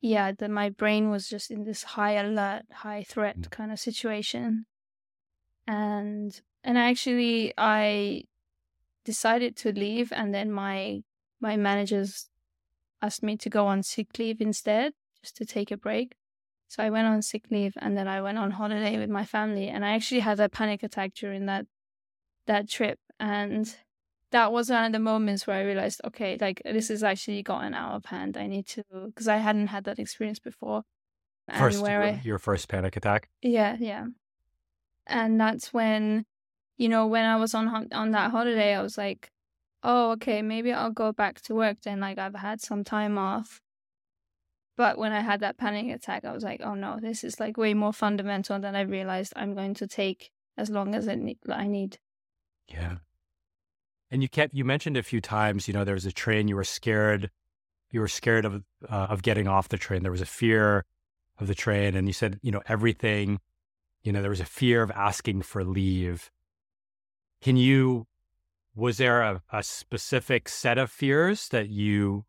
yeah, 0.01 0.31
that 0.31 0.51
my 0.51 0.69
brain 0.69 1.09
was 1.09 1.27
just 1.27 1.51
in 1.51 1.63
this 1.63 1.83
high 1.83 2.13
alert, 2.13 2.63
high 2.71 3.03
threat 3.03 3.39
mm. 3.41 3.49
kind 3.49 3.71
of 3.71 3.79
situation, 3.79 4.65
and 5.67 6.39
and 6.63 6.77
actually 6.77 7.53
I 7.57 8.23
decided 9.03 9.55
to 9.57 9.71
leave, 9.71 10.11
and 10.11 10.33
then 10.33 10.51
my 10.51 11.03
my 11.39 11.55
managers 11.57 12.29
asked 13.01 13.23
me 13.23 13.37
to 13.37 13.49
go 13.49 13.67
on 13.67 13.83
sick 13.83 14.17
leave 14.17 14.41
instead, 14.41 14.93
just 15.21 15.35
to 15.37 15.45
take 15.45 15.71
a 15.71 15.77
break. 15.77 16.15
So 16.67 16.83
I 16.83 16.89
went 16.89 17.07
on 17.07 17.21
sick 17.21 17.45
leave, 17.49 17.73
and 17.77 17.97
then 17.97 18.07
I 18.07 18.21
went 18.21 18.37
on 18.37 18.51
holiday 18.51 18.97
with 18.97 19.09
my 19.09 19.25
family, 19.25 19.67
and 19.69 19.85
I 19.85 19.95
actually 19.95 20.21
had 20.21 20.39
a 20.39 20.49
panic 20.49 20.83
attack 20.83 21.13
during 21.13 21.45
that 21.45 21.65
that 22.45 22.69
trip, 22.69 22.99
and 23.19 23.75
that 24.31 24.51
was 24.51 24.69
one 24.69 24.85
of 24.85 24.91
the 24.91 24.99
moments 24.99 25.47
where 25.47 25.57
I 25.57 25.63
realized, 25.63 26.01
okay, 26.05 26.37
like 26.39 26.61
this 26.65 26.89
is 26.89 27.03
actually 27.03 27.43
gotten 27.43 27.73
out 27.73 27.95
of 27.95 28.05
hand. 28.05 28.37
I 28.37 28.47
need 28.47 28.67
to 28.67 28.83
because 29.05 29.27
I 29.27 29.37
hadn't 29.37 29.67
had 29.67 29.85
that 29.85 29.99
experience 29.99 30.39
before. 30.39 30.83
First, 31.57 31.81
where 31.81 32.03
I, 32.03 32.21
your 32.23 32.39
first 32.39 32.67
panic 32.67 32.97
attack. 32.97 33.29
Yeah, 33.41 33.77
yeah, 33.79 34.07
and 35.05 35.39
that's 35.39 35.73
when, 35.73 36.25
you 36.77 36.89
know, 36.89 37.07
when 37.07 37.23
I 37.23 37.37
was 37.37 37.53
on 37.53 37.87
on 37.93 38.11
that 38.11 38.31
holiday, 38.31 38.75
I 38.75 38.81
was 38.81 38.97
like, 38.97 39.31
oh, 39.81 40.11
okay, 40.11 40.41
maybe 40.41 40.73
I'll 40.73 40.91
go 40.91 41.13
back 41.13 41.39
to 41.43 41.55
work 41.55 41.77
then. 41.83 42.01
Like 42.01 42.17
I've 42.17 42.35
had 42.35 42.59
some 42.59 42.83
time 42.83 43.17
off. 43.17 43.61
But 44.75 44.97
when 44.97 45.11
I 45.11 45.21
had 45.21 45.39
that 45.39 45.57
panic 45.57 45.95
attack, 45.95 46.25
I 46.25 46.33
was 46.33 46.43
like, 46.43 46.61
oh 46.63 46.75
no, 46.75 46.99
this 47.01 47.23
is 47.23 47.39
like 47.39 47.57
way 47.57 47.73
more 47.73 47.93
fundamental 47.93 48.59
than 48.59 48.75
I 48.75 48.81
realized 48.81 49.33
I'm 49.35 49.55
going 49.55 49.73
to 49.75 49.87
take 49.87 50.31
as 50.57 50.69
long 50.69 50.93
as 50.93 51.07
I 51.07 51.15
need. 51.15 51.97
Yeah. 52.67 52.97
And 54.09 54.21
you 54.21 54.29
kept 54.29 54.53
you 54.53 54.63
mentioned 54.63 54.97
a 54.97 55.03
few 55.03 55.19
times, 55.21 55.67
you 55.67 55.73
know, 55.73 55.83
there 55.83 55.93
was 55.93 56.05
a 56.05 56.11
train 56.11 56.47
you 56.47 56.55
were 56.55 56.63
scared, 56.63 57.29
you 57.91 57.99
were 57.99 58.07
scared 58.07 58.45
of 58.45 58.63
uh, 58.89 59.07
of 59.09 59.21
getting 59.21 59.47
off 59.47 59.69
the 59.69 59.77
train. 59.77 60.03
There 60.03 60.11
was 60.11 60.21
a 60.21 60.25
fear 60.25 60.85
of 61.39 61.47
the 61.47 61.55
train, 61.55 61.95
and 61.95 62.07
you 62.07 62.13
said, 62.13 62.39
you 62.41 62.51
know, 62.51 62.61
everything, 62.67 63.39
you 64.01 64.11
know, 64.11 64.21
there 64.21 64.29
was 64.29 64.39
a 64.39 64.45
fear 64.45 64.81
of 64.81 64.91
asking 64.91 65.41
for 65.41 65.63
leave. 65.63 66.31
Can 67.41 67.57
you? 67.57 68.07
Was 68.75 68.97
there 68.97 69.21
a, 69.21 69.41
a 69.51 69.63
specific 69.63 70.47
set 70.47 70.77
of 70.77 70.91
fears 70.91 71.49
that 71.49 71.69
you 71.69 72.25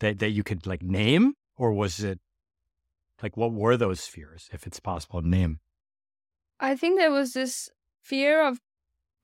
that 0.00 0.18
that 0.18 0.30
you 0.30 0.42
could 0.42 0.66
like 0.66 0.82
name, 0.82 1.34
or 1.56 1.72
was 1.72 2.00
it 2.00 2.20
like 3.22 3.36
what 3.36 3.52
were 3.52 3.76
those 3.76 4.06
fears, 4.06 4.50
if 4.52 4.66
it's 4.66 4.80
possible 4.80 5.22
to 5.22 5.28
name? 5.28 5.60
I 6.60 6.76
think 6.76 6.98
there 6.98 7.10
was 7.10 7.32
this 7.32 7.70
fear 8.00 8.46
of 8.46 8.60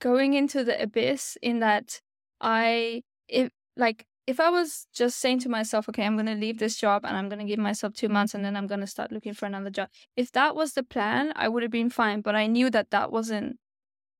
going 0.00 0.34
into 0.34 0.64
the 0.64 0.80
abyss 0.80 1.37
in 1.42 1.61
that 1.61 2.00
I 2.40 3.02
if 3.28 3.50
like 3.76 4.06
if 4.28 4.40
I 4.40 4.50
was 4.50 4.87
just 4.92 5.18
saying 5.20 5.38
to 5.40 5.48
myself, 5.48 5.88
okay, 5.88 6.04
I'm 6.04 6.14
to 6.26 6.34
leave 6.34 6.58
this 6.58 6.76
job 6.76 7.06
and 7.06 7.16
I'm 7.16 7.30
to 7.30 7.46
give 7.46 7.58
myself 7.58 7.94
two 7.94 8.11
months 8.11 8.34
and 8.34 8.44
then 8.44 8.56
I'm 8.56 8.68
to 8.68 8.87
start 8.87 9.11
looking 9.11 9.32
for 9.32 9.46
another 9.46 9.70
job. 9.70 9.88
If 10.16 10.32
that 10.32 10.54
was 10.54 10.74
the 10.74 10.82
plan, 10.82 11.32
I 11.34 11.48
would 11.48 11.62
have 11.62 11.72
been 11.72 11.88
fine. 11.88 12.20
But 12.20 12.34
I 12.34 12.46
knew 12.46 12.68
that 12.68 12.90
that 12.90 13.11
wasn't, 13.11 13.56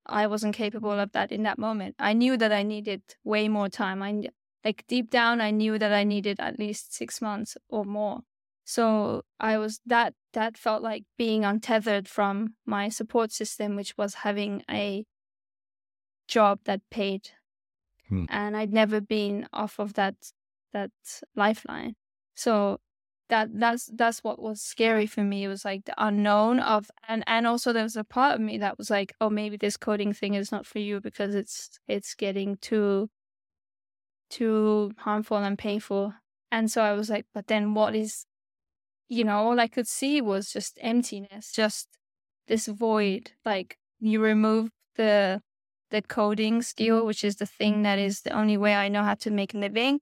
I 0.07 0.27
wasn't 0.27 0.55
capable 0.55 0.93
of 0.93 1.13
that 1.13 1.31
in 1.31 1.43
that 1.43 1.59
moment. 1.59 1.95
I 1.99 2.15
knew 2.15 2.39
that 2.39 2.53
I 2.53 2.63
needed 2.63 3.03
way 3.23 3.49
more 3.49 3.69
time. 3.69 4.03
I 4.03 4.29
like 4.65 4.85
deep 4.89 5.11
down, 5.11 5.43
I 5.43 5.51
knew 5.51 5.79
that 5.79 5.93
I 5.93 6.05
needed 6.05 6.41
at 6.41 6.59
least 6.59 6.95
six 6.95 7.21
months 7.21 7.59
or 7.69 7.85
more. 7.85 8.21
So 8.65 9.23
I 9.39 9.59
was 9.59 9.81
that 9.85 10.15
that 10.33 10.57
felt 10.57 10.83
like 10.83 11.05
being 11.19 11.45
untethered 11.45 12.09
from 12.09 12.55
my 12.65 12.89
support 12.89 13.31
system, 13.31 13.77
which 13.77 13.99
was 13.99 14.15
having 14.15 14.63
a 14.71 15.05
job 16.29 16.61
that 16.65 16.83
paid. 16.91 17.31
Hmm. 18.09 18.25
And 18.29 18.57
I'd 18.57 18.73
never 18.73 19.01
been 19.01 19.49
off 19.53 19.79
of 19.79 19.95
that 19.95 20.15
that 20.73 20.91
lifeline. 21.35 21.97
So 22.35 22.79
that 23.29 23.49
that's 23.59 23.91
that's 23.95 24.25
what 24.25 24.41
was 24.41 24.61
scary 24.61 25.07
for 25.07 25.23
me. 25.23 25.45
It 25.45 25.49
was 25.49 25.65
like 25.65 25.85
the 25.85 25.95
unknown 25.99 26.61
of 26.61 26.91
and 27.07 27.25
and 27.27 27.47
also 27.47 27.73
there 27.73 27.83
was 27.83 27.97
a 27.97 28.05
part 28.05 28.35
of 28.35 28.41
me 28.41 28.59
that 28.59 28.79
was 28.79 28.91
like, 28.91 29.15
oh 29.21 29.31
maybe 29.31 29.57
this 29.57 29.77
coding 29.77 30.13
thing 30.13 30.35
is 30.35 30.53
not 30.53 30.67
for 30.67 30.79
you 30.79 31.01
because 31.01 31.35
it's 31.35 31.79
it's 31.89 32.15
getting 32.15 32.57
too 32.57 33.11
too 34.31 34.93
harmful 34.99 35.39
and 35.39 35.59
painful. 35.59 36.15
And 36.51 36.71
so 36.71 36.83
I 36.83 36.93
was 36.93 37.11
like, 37.11 37.27
but 37.35 37.47
then 37.49 37.75
what 37.75 37.95
is 37.95 38.27
you 39.11 39.25
know, 39.25 39.39
all 39.39 39.59
I 39.59 39.69
could 39.69 39.89
see 39.89 40.21
was 40.21 40.53
just 40.53 40.79
emptiness, 40.83 41.53
just 41.53 41.89
this 42.47 42.67
void. 42.67 43.33
Like 43.45 43.79
you 44.01 44.21
remove 44.21 44.71
the 44.97 45.43
the 45.91 46.03
coding 46.03 46.63
skill, 46.63 46.99
mm-hmm. 46.99 47.07
which 47.07 47.25
is 47.25 47.37
the 47.37 47.47
thing 47.47 47.83
that 47.83 47.99
mm-hmm. 47.99 48.07
is 48.07 48.23
the 48.23 48.33
only 48.33 48.57
way 48.57 48.75
I 48.75 48.89
know 48.89 49.03
how 49.03 49.15
to 49.15 49.31
make 49.31 49.55
a 49.55 49.59
living. 49.59 50.01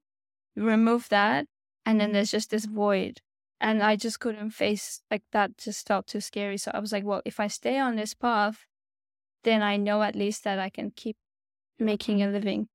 remove 0.55 1.09
that, 1.09 1.45
and 1.85 1.99
then 1.99 2.07
mm-hmm. 2.07 2.15
there's 2.15 2.31
just 2.31 2.49
this 2.49 2.65
void. 2.65 3.21
And 3.59 3.81
I 3.81 3.95
just 3.95 4.19
couldn't 4.19 4.51
face 4.51 5.01
like 5.09 5.23
that. 5.31 5.57
Just 5.57 5.87
felt 5.87 6.07
too 6.07 6.21
scary. 6.21 6.57
So 6.57 6.71
I 6.73 6.79
was 6.79 6.91
like, 6.91 7.03
well, 7.03 7.21
if 7.25 7.39
I 7.39 7.47
stay 7.47 7.79
on 7.79 7.95
this 7.95 8.13
path, 8.13 8.65
then 9.43 9.63
I 9.63 9.77
know 9.77 10.03
at 10.03 10.15
least 10.15 10.43
that 10.43 10.59
I 10.59 10.69
can 10.69 10.91
keep 10.91 11.17
making 11.79 12.21
a 12.21 12.27
living. 12.27 12.67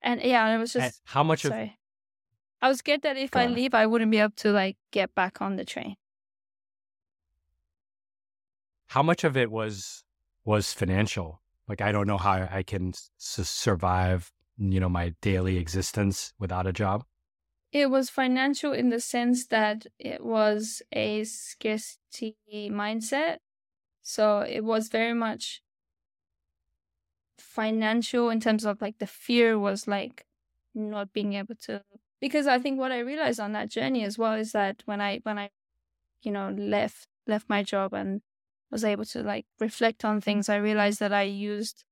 And 0.00 0.22
yeah, 0.22 0.54
it 0.54 0.58
was 0.58 0.72
just 0.72 0.84
and 0.84 0.94
how 1.04 1.22
much 1.22 1.42
sorry. 1.42 1.62
of 1.62 1.70
I 2.62 2.68
was 2.68 2.78
scared 2.78 3.02
that 3.02 3.16
if 3.16 3.36
I 3.36 3.46
leave, 3.46 3.74
I 3.74 3.86
wouldn't 3.86 4.10
be 4.10 4.18
able 4.18 4.32
to 4.36 4.50
like 4.50 4.76
get 4.90 5.14
back 5.14 5.42
on 5.42 5.56
the 5.56 5.64
train. 5.64 5.96
How 8.88 9.02
much 9.02 9.24
of 9.24 9.36
it 9.36 9.50
was 9.50 10.04
was 10.44 10.72
financial? 10.72 11.42
Like, 11.68 11.80
I 11.80 11.92
don't 11.92 12.06
know 12.06 12.18
how 12.18 12.48
I 12.50 12.62
can 12.62 12.92
survive, 13.18 14.32
you 14.56 14.80
know, 14.80 14.88
my 14.88 15.14
daily 15.20 15.58
existence 15.58 16.32
without 16.38 16.66
a 16.66 16.72
job. 16.72 17.04
It 17.72 17.90
was 17.90 18.08
financial 18.08 18.72
in 18.72 18.90
the 18.90 19.00
sense 19.00 19.46
that 19.48 19.86
it 19.98 20.24
was 20.24 20.82
a 20.92 21.24
scarcity 21.24 22.36
mindset. 22.54 23.38
So 24.02 24.40
it 24.40 24.64
was 24.64 24.88
very 24.88 25.14
much 25.14 25.62
financial 27.38 28.30
in 28.30 28.40
terms 28.40 28.64
of 28.64 28.80
like 28.80 28.98
the 28.98 29.06
fear 29.06 29.58
was 29.58 29.88
like 29.88 30.26
not 30.74 31.12
being 31.12 31.34
able 31.34 31.54
to 31.54 31.82
because 32.20 32.46
I 32.46 32.58
think 32.58 32.78
what 32.78 32.92
I 32.92 32.98
realized 32.98 33.40
on 33.40 33.52
that 33.52 33.70
journey 33.70 34.04
as 34.04 34.18
well 34.18 34.34
is 34.34 34.52
that 34.52 34.82
when 34.84 35.00
I 35.00 35.20
when 35.22 35.38
I 35.38 35.50
you 36.22 36.30
know 36.30 36.50
left 36.50 37.08
left 37.26 37.48
my 37.48 37.62
job 37.62 37.92
and 37.94 38.22
was 38.70 38.84
able 38.84 39.04
to 39.06 39.22
like 39.22 39.46
reflect 39.60 40.04
on 40.04 40.20
things, 40.20 40.48
I 40.48 40.56
realized 40.56 41.00
that 41.00 41.12
I 41.12 41.22
used 41.22 41.84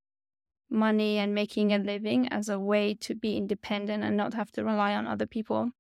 money 0.71 1.19
and 1.19 1.35
making 1.35 1.73
a 1.73 1.79
living 1.79 2.29
as 2.29 2.49
a 2.49 2.59
way 2.59 2.95
to 2.95 3.15
be 3.15 3.37
independent 3.37 4.03
and 4.03 4.17
not 4.17 4.35
have 4.35 4.51
to 4.53 4.65
rely 4.65 4.95
on 4.95 5.07
other 5.07 5.27
people. 5.27 5.71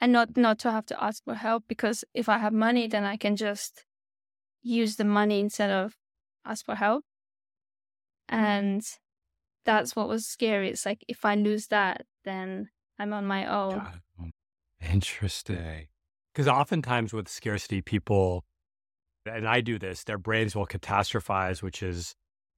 And 0.00 0.12
not 0.12 0.36
not 0.36 0.58
to 0.60 0.70
have 0.70 0.86
to 0.86 1.02
ask 1.02 1.24
for 1.24 1.34
help 1.34 1.64
because 1.68 2.04
if 2.12 2.28
I 2.28 2.38
have 2.38 2.52
money 2.52 2.86
then 2.86 3.04
I 3.04 3.16
can 3.16 3.34
just 3.34 3.84
use 4.62 4.96
the 4.96 5.04
money 5.04 5.40
instead 5.40 5.70
of 5.70 5.96
ask 6.44 6.64
for 6.66 6.74
help. 6.74 7.04
Mm-hmm. 8.30 8.44
And 8.44 8.82
that's 9.64 9.96
what 9.96 10.08
was 10.08 10.26
scary. 10.26 10.70
It's 10.70 10.84
like 10.84 11.04
if 11.08 11.24
I 11.24 11.34
lose 11.34 11.68
that, 11.68 12.04
then 12.24 12.68
I'm 12.98 13.12
on 13.12 13.26
my 13.26 13.46
own. 13.46 13.82
Interesting. 14.80 15.88
Because 16.32 16.48
oftentimes 16.48 17.12
with 17.12 17.28
scarcity, 17.28 17.80
people 17.80 18.44
and 19.28 19.48
I 19.48 19.60
do 19.60 19.78
this, 19.78 20.04
their 20.04 20.18
brains 20.18 20.54
will 20.54 20.66
catastrophize, 20.66 21.62
which 21.62 21.82
is 21.82 22.14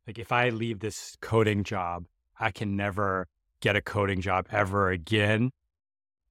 like 0.07 0.18
if 0.18 0.33
I 0.33 0.48
leave 0.48 0.81
this 0.81 1.16
coding 1.20 1.64
job, 1.64 2.07
I 2.38 2.50
can 2.50 2.76
never 2.76 3.26
get 3.61 3.76
a 3.76 3.83
coding 3.83 4.20
job 4.20 4.46
ever 4.50 4.90
again. 4.90 5.50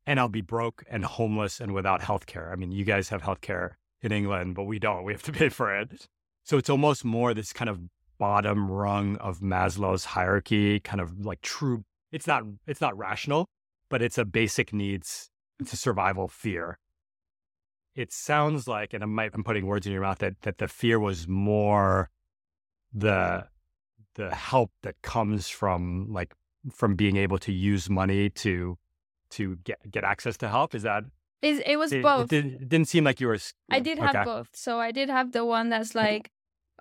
And 0.06 0.20
I'll 0.20 0.30
be 0.30 0.42
broke 0.42 0.84
and 0.90 1.04
homeless 1.04 1.60
and 1.60 1.74
without 1.74 2.02
healthcare. 2.02 2.52
I 2.52 2.56
mean, 2.56 2.72
you 2.72 2.86
guys 2.86 3.10
have 3.10 3.22
healthcare 3.22 3.72
in 4.02 4.12
England, 4.12 4.56
but 4.56 4.64
we 4.64 4.80
don't. 4.80 5.04
We 5.04 5.12
have 5.14 5.24
to 5.24 5.32
pay 5.42 5.50
for 5.50 5.76
it. 5.76 6.08
So 6.44 6.58
it's 6.58 6.70
almost 6.70 7.04
more 7.04 7.34
this 7.34 7.52
kind 7.52 7.70
of 7.70 7.80
bottom 8.18 8.72
rung 8.72 9.18
of 9.18 9.42
Maslow's 9.42 10.06
hierarchy, 10.06 10.80
kind 10.80 11.02
of 11.02 11.26
like 11.26 11.42
true. 11.42 11.84
It's 12.12 12.26
not 12.26 12.44
it's 12.66 12.82
not 12.82 12.98
rational, 12.98 13.48
but 13.90 14.02
it's 14.02 14.18
a 14.18 14.26
basic 14.26 14.74
needs, 14.74 15.30
it's 15.60 15.74
a 15.74 15.78
survival 15.78 16.28
fear 16.28 16.80
it 17.98 18.14
sounds 18.14 18.68
like, 18.68 18.94
and 18.94 19.04
I 19.04 19.08
might, 19.08 19.32
I'm 19.34 19.44
putting 19.44 19.66
words 19.66 19.88
in 19.88 19.92
your 19.92 20.04
mouth, 20.04 20.20
that 20.20 20.42
that 20.44 20.60
the 20.60 20.68
fear 20.68 21.00
was 21.00 21.28
more 21.28 22.10
the 22.94 23.48
the 24.14 24.34
help 24.34 24.72
that 24.84 25.02
comes 25.02 25.50
from 25.50 26.08
like 26.12 26.34
from 26.72 26.96
being 26.96 27.18
able 27.18 27.40
to 27.40 27.52
use 27.52 27.90
money 27.90 28.30
to 28.30 28.78
to 29.32 29.58
get 29.64 29.80
get 29.90 30.04
access 30.04 30.38
to 30.38 30.48
help. 30.48 30.76
Is 30.76 30.84
that? 30.84 31.04
Is 31.42 31.62
it 31.66 31.78
was 31.78 31.92
it, 31.92 32.04
both. 32.04 32.32
It, 32.32 32.70
did, 32.70 32.80
not 32.80 32.88
seem 32.88 33.04
like 33.04 33.20
you 33.20 33.28
were. 33.28 33.40
I 33.72 33.80
did 33.80 33.98
okay. 33.98 34.08
have 34.08 34.26
both. 34.26 34.50
So 34.54 34.80
I 34.80 34.92
did 34.92 35.10
have 35.10 35.32
the 35.32 35.44
one 35.44 35.70
that's 35.70 35.96
like, 35.96 36.32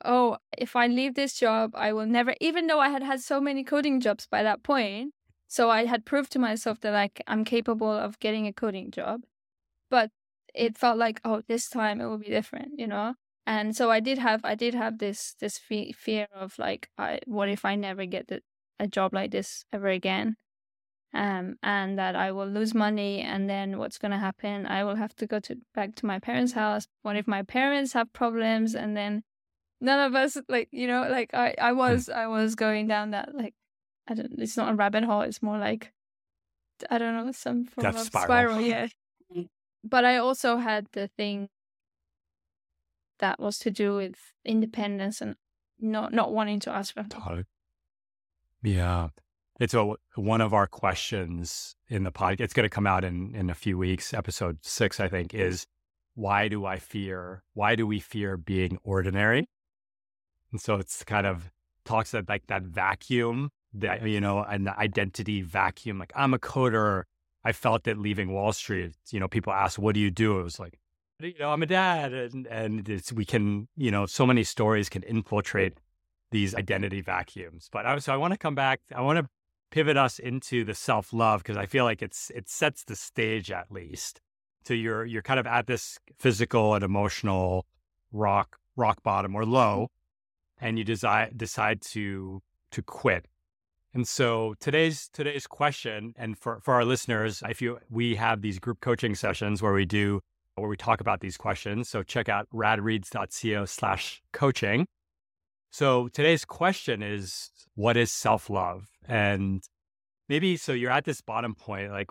oh, 0.04 0.36
if 0.56 0.76
I 0.76 0.86
leave 0.86 1.14
this 1.14 1.34
job, 1.34 1.72
I 1.74 1.94
will 1.94 2.06
never. 2.06 2.34
Even 2.42 2.66
though 2.66 2.80
I 2.80 2.90
had 2.90 3.02
had 3.02 3.20
so 3.20 3.40
many 3.40 3.64
coding 3.64 4.00
jobs 4.00 4.26
by 4.26 4.42
that 4.42 4.62
point, 4.62 5.14
so 5.48 5.70
I 5.70 5.86
had 5.86 6.04
proved 6.04 6.30
to 6.32 6.38
myself 6.38 6.80
that 6.80 6.92
like 6.92 7.22
I'm 7.26 7.44
capable 7.44 7.90
of 7.90 8.18
getting 8.18 8.46
a 8.46 8.52
coding 8.52 8.90
job. 8.90 9.22
But 9.88 10.10
it 10.56 10.76
felt 10.76 10.98
like 10.98 11.20
oh 11.24 11.42
this 11.48 11.68
time 11.68 12.00
it 12.00 12.06
will 12.06 12.18
be 12.18 12.28
different 12.28 12.72
you 12.76 12.86
know 12.86 13.14
and 13.46 13.76
so 13.76 13.90
i 13.90 14.00
did 14.00 14.18
have 14.18 14.40
i 14.44 14.54
did 14.54 14.74
have 14.74 14.98
this 14.98 15.34
this 15.40 15.58
fe- 15.58 15.92
fear 15.92 16.26
of 16.34 16.58
like 16.58 16.88
I, 16.98 17.20
what 17.26 17.48
if 17.48 17.64
i 17.64 17.74
never 17.74 18.06
get 18.06 18.28
the, 18.28 18.40
a 18.78 18.86
job 18.86 19.14
like 19.14 19.30
this 19.30 19.64
ever 19.72 19.88
again 19.88 20.36
um 21.14 21.56
and 21.62 21.98
that 21.98 22.16
i 22.16 22.32
will 22.32 22.48
lose 22.48 22.74
money 22.74 23.20
and 23.20 23.48
then 23.48 23.78
what's 23.78 23.98
going 23.98 24.12
to 24.12 24.18
happen 24.18 24.66
i 24.66 24.84
will 24.84 24.96
have 24.96 25.14
to 25.16 25.26
go 25.26 25.40
to 25.40 25.56
back 25.74 25.94
to 25.96 26.06
my 26.06 26.18
parents 26.18 26.52
house 26.52 26.86
what 27.02 27.16
if 27.16 27.26
my 27.26 27.42
parents 27.42 27.92
have 27.92 28.12
problems 28.12 28.74
and 28.74 28.96
then 28.96 29.22
none 29.80 30.00
of 30.00 30.14
us 30.14 30.36
like 30.48 30.68
you 30.72 30.86
know 30.86 31.06
like 31.08 31.32
i 31.32 31.54
i 31.60 31.70
hmm. 31.70 31.78
was 31.78 32.08
i 32.08 32.26
was 32.26 32.54
going 32.54 32.86
down 32.86 33.10
that 33.10 33.34
like 33.34 33.54
I 34.08 34.14
don't. 34.14 34.32
It's 34.38 34.56
not 34.56 34.70
a 34.70 34.74
rabbit 34.74 35.04
hole. 35.04 35.22
It's 35.22 35.42
more 35.42 35.58
like 35.58 35.92
I 36.90 36.98
don't 36.98 37.16
know 37.16 37.32
some 37.32 37.64
form 37.64 37.82
Death 37.82 38.00
of 38.00 38.06
spiral. 38.06 38.26
spiral. 38.26 38.60
Yeah. 38.60 38.86
But 39.88 40.04
I 40.04 40.16
also 40.16 40.56
had 40.56 40.86
the 40.92 41.08
thing 41.08 41.48
that 43.18 43.40
was 43.40 43.58
to 43.60 43.70
do 43.70 43.96
with 43.96 44.16
independence 44.44 45.20
and 45.20 45.36
not 45.80 46.12
not 46.12 46.32
wanting 46.32 46.60
to 46.60 46.70
ask 46.70 46.94
for. 46.94 47.04
Yeah. 48.62 49.08
It's 49.58 49.72
a, 49.72 49.94
one 50.16 50.42
of 50.42 50.52
our 50.52 50.66
questions 50.66 51.76
in 51.88 52.04
the 52.04 52.12
podcast. 52.12 52.40
It's 52.40 52.52
going 52.52 52.64
to 52.64 52.74
come 52.74 52.86
out 52.86 53.04
in, 53.04 53.34
in 53.34 53.48
a 53.48 53.54
few 53.54 53.78
weeks. 53.78 54.12
Episode 54.12 54.58
six, 54.60 55.00
I 55.00 55.08
think, 55.08 55.32
is 55.32 55.66
why 56.14 56.48
do 56.48 56.66
I 56.66 56.78
fear? 56.78 57.42
Why 57.54 57.74
do 57.74 57.86
we 57.86 58.00
fear 58.00 58.36
being 58.36 58.78
ordinary? 58.82 59.48
And 60.52 60.60
so 60.60 60.74
it's 60.74 61.02
kind 61.04 61.26
of 61.26 61.50
talks 61.86 62.12
about 62.12 62.28
like 62.28 62.48
that 62.48 62.62
vacuum, 62.64 63.50
that, 63.72 64.06
you 64.06 64.20
know, 64.20 64.42
an 64.42 64.68
identity 64.68 65.40
vacuum. 65.40 65.98
Like 65.98 66.12
I'm 66.14 66.34
a 66.34 66.38
coder. 66.38 67.04
I 67.46 67.52
felt 67.52 67.84
that 67.84 67.96
leaving 67.96 68.32
Wall 68.32 68.52
Street. 68.52 68.94
You 69.12 69.20
know, 69.20 69.28
people 69.28 69.52
ask, 69.52 69.78
what 69.78 69.94
do 69.94 70.00
you 70.00 70.10
do? 70.10 70.40
It 70.40 70.42
was 70.42 70.58
like, 70.58 70.80
you 71.20 71.34
know, 71.38 71.50
I'm 71.50 71.62
a 71.62 71.66
dad. 71.66 72.12
And, 72.12 72.44
and 72.48 73.02
we 73.14 73.24
can, 73.24 73.68
you 73.76 73.92
know, 73.92 74.04
so 74.04 74.26
many 74.26 74.42
stories 74.42 74.88
can 74.88 75.04
infiltrate 75.04 75.78
these 76.32 76.56
identity 76.56 77.00
vacuums. 77.00 77.68
But 77.70 77.86
I, 77.86 77.98
so 78.00 78.12
I 78.12 78.16
want 78.16 78.32
to 78.32 78.36
come 78.36 78.56
back. 78.56 78.80
I 78.92 79.00
want 79.00 79.20
to 79.20 79.28
pivot 79.70 79.96
us 79.96 80.18
into 80.18 80.64
the 80.64 80.74
self 80.74 81.12
love 81.12 81.44
because 81.44 81.56
I 81.56 81.66
feel 81.66 81.84
like 81.84 82.02
it's 82.02 82.32
it 82.34 82.48
sets 82.48 82.82
the 82.82 82.96
stage 82.96 83.52
at 83.52 83.70
least. 83.70 84.20
So 84.64 84.74
you're 84.74 85.04
you're 85.04 85.22
kind 85.22 85.38
of 85.38 85.46
at 85.46 85.68
this 85.68 86.00
physical 86.18 86.74
and 86.74 86.82
emotional 86.82 87.64
rock 88.10 88.56
rock 88.74 89.04
bottom 89.04 89.36
or 89.36 89.44
low, 89.44 89.92
and 90.60 90.78
you 90.78 90.84
decide 90.84 91.38
decide 91.38 91.80
to 91.92 92.42
to 92.72 92.82
quit. 92.82 93.26
And 93.96 94.06
so 94.06 94.54
today's 94.60 95.08
today's 95.14 95.46
question, 95.46 96.12
and 96.18 96.36
for 96.38 96.60
for 96.60 96.74
our 96.74 96.84
listeners, 96.84 97.42
if 97.48 97.62
you 97.62 97.78
we 97.88 98.14
have 98.16 98.42
these 98.42 98.58
group 98.58 98.80
coaching 98.82 99.14
sessions 99.14 99.62
where 99.62 99.72
we 99.72 99.86
do 99.86 100.20
where 100.56 100.68
we 100.68 100.76
talk 100.76 101.00
about 101.00 101.20
these 101.20 101.38
questions. 101.38 101.88
So 101.88 102.02
check 102.02 102.28
out 102.28 102.46
radreads.co 102.52 103.64
slash 103.64 104.22
coaching. 104.32 104.86
So 105.70 106.08
today's 106.08 106.44
question 106.44 107.02
is 107.02 107.50
what 107.74 107.96
is 107.96 108.12
self 108.12 108.50
love? 108.50 108.86
And 109.08 109.62
maybe 110.28 110.58
so 110.58 110.72
you're 110.72 110.90
at 110.90 111.06
this 111.06 111.22
bottom 111.22 111.54
point, 111.54 111.90
like 111.90 112.10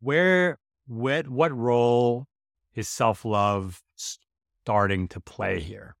where, 0.00 0.58
what, 0.88 1.28
what 1.28 1.56
role 1.56 2.26
is 2.74 2.88
self 2.88 3.24
love 3.24 3.84
starting 3.94 5.06
to 5.06 5.20
play 5.20 5.60
here? 5.60 5.94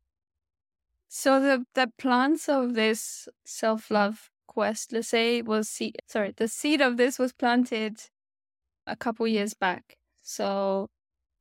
So 1.06 1.38
the 1.38 1.66
the 1.74 1.92
plants 1.98 2.48
of 2.48 2.74
this 2.74 3.28
self 3.44 3.88
love 3.88 4.32
quest, 4.46 4.92
let's 4.92 5.08
say, 5.08 5.42
was 5.42 5.68
seed. 5.68 5.96
Sorry, 6.06 6.32
the 6.36 6.48
seed 6.48 6.80
of 6.80 6.96
this 6.96 7.18
was 7.18 7.32
planted 7.32 7.98
a 8.86 8.96
couple 8.96 9.26
years 9.26 9.54
back. 9.54 9.96
So 10.22 10.88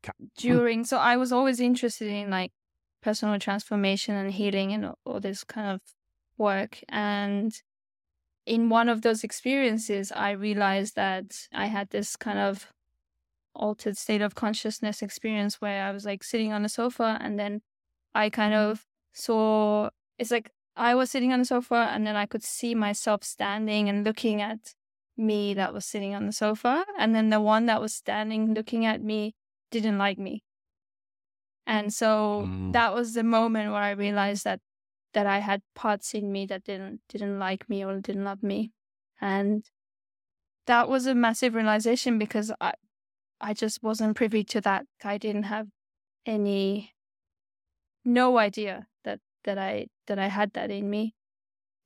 hmm. 0.05 0.25
during, 0.37 0.85
so 0.85 0.97
I 0.97 1.17
was 1.17 1.31
always 1.31 1.59
interested 1.59 2.07
in 2.07 2.29
like 2.29 2.51
personal 3.01 3.39
transformation 3.39 4.15
and 4.15 4.31
healing 4.31 4.73
and 4.73 4.93
all 5.05 5.19
this 5.19 5.43
kind 5.43 5.67
of 5.67 5.81
work. 6.37 6.79
And 6.89 7.53
in 8.45 8.69
one 8.69 8.89
of 8.89 9.01
those 9.01 9.23
experiences, 9.23 10.11
I 10.11 10.31
realized 10.31 10.95
that 10.95 11.47
I 11.53 11.67
had 11.67 11.89
this 11.89 12.15
kind 12.15 12.39
of 12.39 12.67
altered 13.53 13.97
state 13.97 14.21
of 14.21 14.35
consciousness 14.35 15.01
experience 15.01 15.59
where 15.59 15.83
I 15.83 15.91
was 15.91 16.05
like 16.05 16.23
sitting 16.23 16.53
on 16.53 16.63
the 16.63 16.69
sofa 16.69 17.17
and 17.21 17.37
then 17.37 17.61
I 18.13 18.29
kind 18.29 18.53
mm-hmm. 18.53 18.71
of 18.71 18.85
saw 19.13 19.89
it's 20.17 20.31
like 20.31 20.51
I 20.75 20.95
was 20.95 21.11
sitting 21.11 21.33
on 21.33 21.39
the 21.39 21.45
sofa 21.45 21.89
and 21.91 22.05
then 22.07 22.15
I 22.15 22.25
could 22.25 22.43
see 22.43 22.75
myself 22.75 23.23
standing 23.23 23.89
and 23.89 24.05
looking 24.05 24.41
at 24.41 24.73
me 25.17 25.53
that 25.53 25.73
was 25.73 25.85
sitting 25.85 26.15
on 26.15 26.25
the 26.25 26.31
sofa. 26.31 26.85
And 26.97 27.13
then 27.13 27.29
the 27.29 27.41
one 27.41 27.65
that 27.65 27.81
was 27.81 27.93
standing 27.93 28.53
looking 28.53 28.85
at 28.85 29.01
me 29.01 29.35
didn't 29.69 29.97
like 29.97 30.17
me. 30.17 30.43
And 31.67 31.93
so 31.93 32.47
mm. 32.47 32.73
that 32.73 32.93
was 32.93 33.13
the 33.13 33.23
moment 33.23 33.71
where 33.71 33.81
I 33.81 33.91
realized 33.91 34.43
that 34.45 34.59
that 35.13 35.27
I 35.27 35.39
had 35.39 35.61
parts 35.75 36.13
in 36.13 36.31
me 36.31 36.45
that 36.45 36.63
didn't 36.63 37.01
didn't 37.09 37.37
like 37.37 37.69
me 37.69 37.83
or 37.83 37.99
didn't 37.99 38.23
love 38.23 38.41
me. 38.41 38.71
And 39.19 39.63
that 40.67 40.89
was 40.89 41.05
a 41.05 41.13
massive 41.13 41.53
realization 41.53 42.17
because 42.17 42.51
I 42.59 42.73
I 43.39 43.53
just 43.53 43.83
wasn't 43.83 44.15
privy 44.15 44.43
to 44.45 44.61
that. 44.61 44.85
I 45.03 45.17
didn't 45.17 45.43
have 45.43 45.67
any 46.25 46.93
no 48.03 48.37
idea 48.37 48.87
that 49.43 49.57
I 49.57 49.87
that 50.07 50.19
I 50.19 50.27
had 50.27 50.53
that 50.53 50.71
in 50.71 50.89
me 50.89 51.15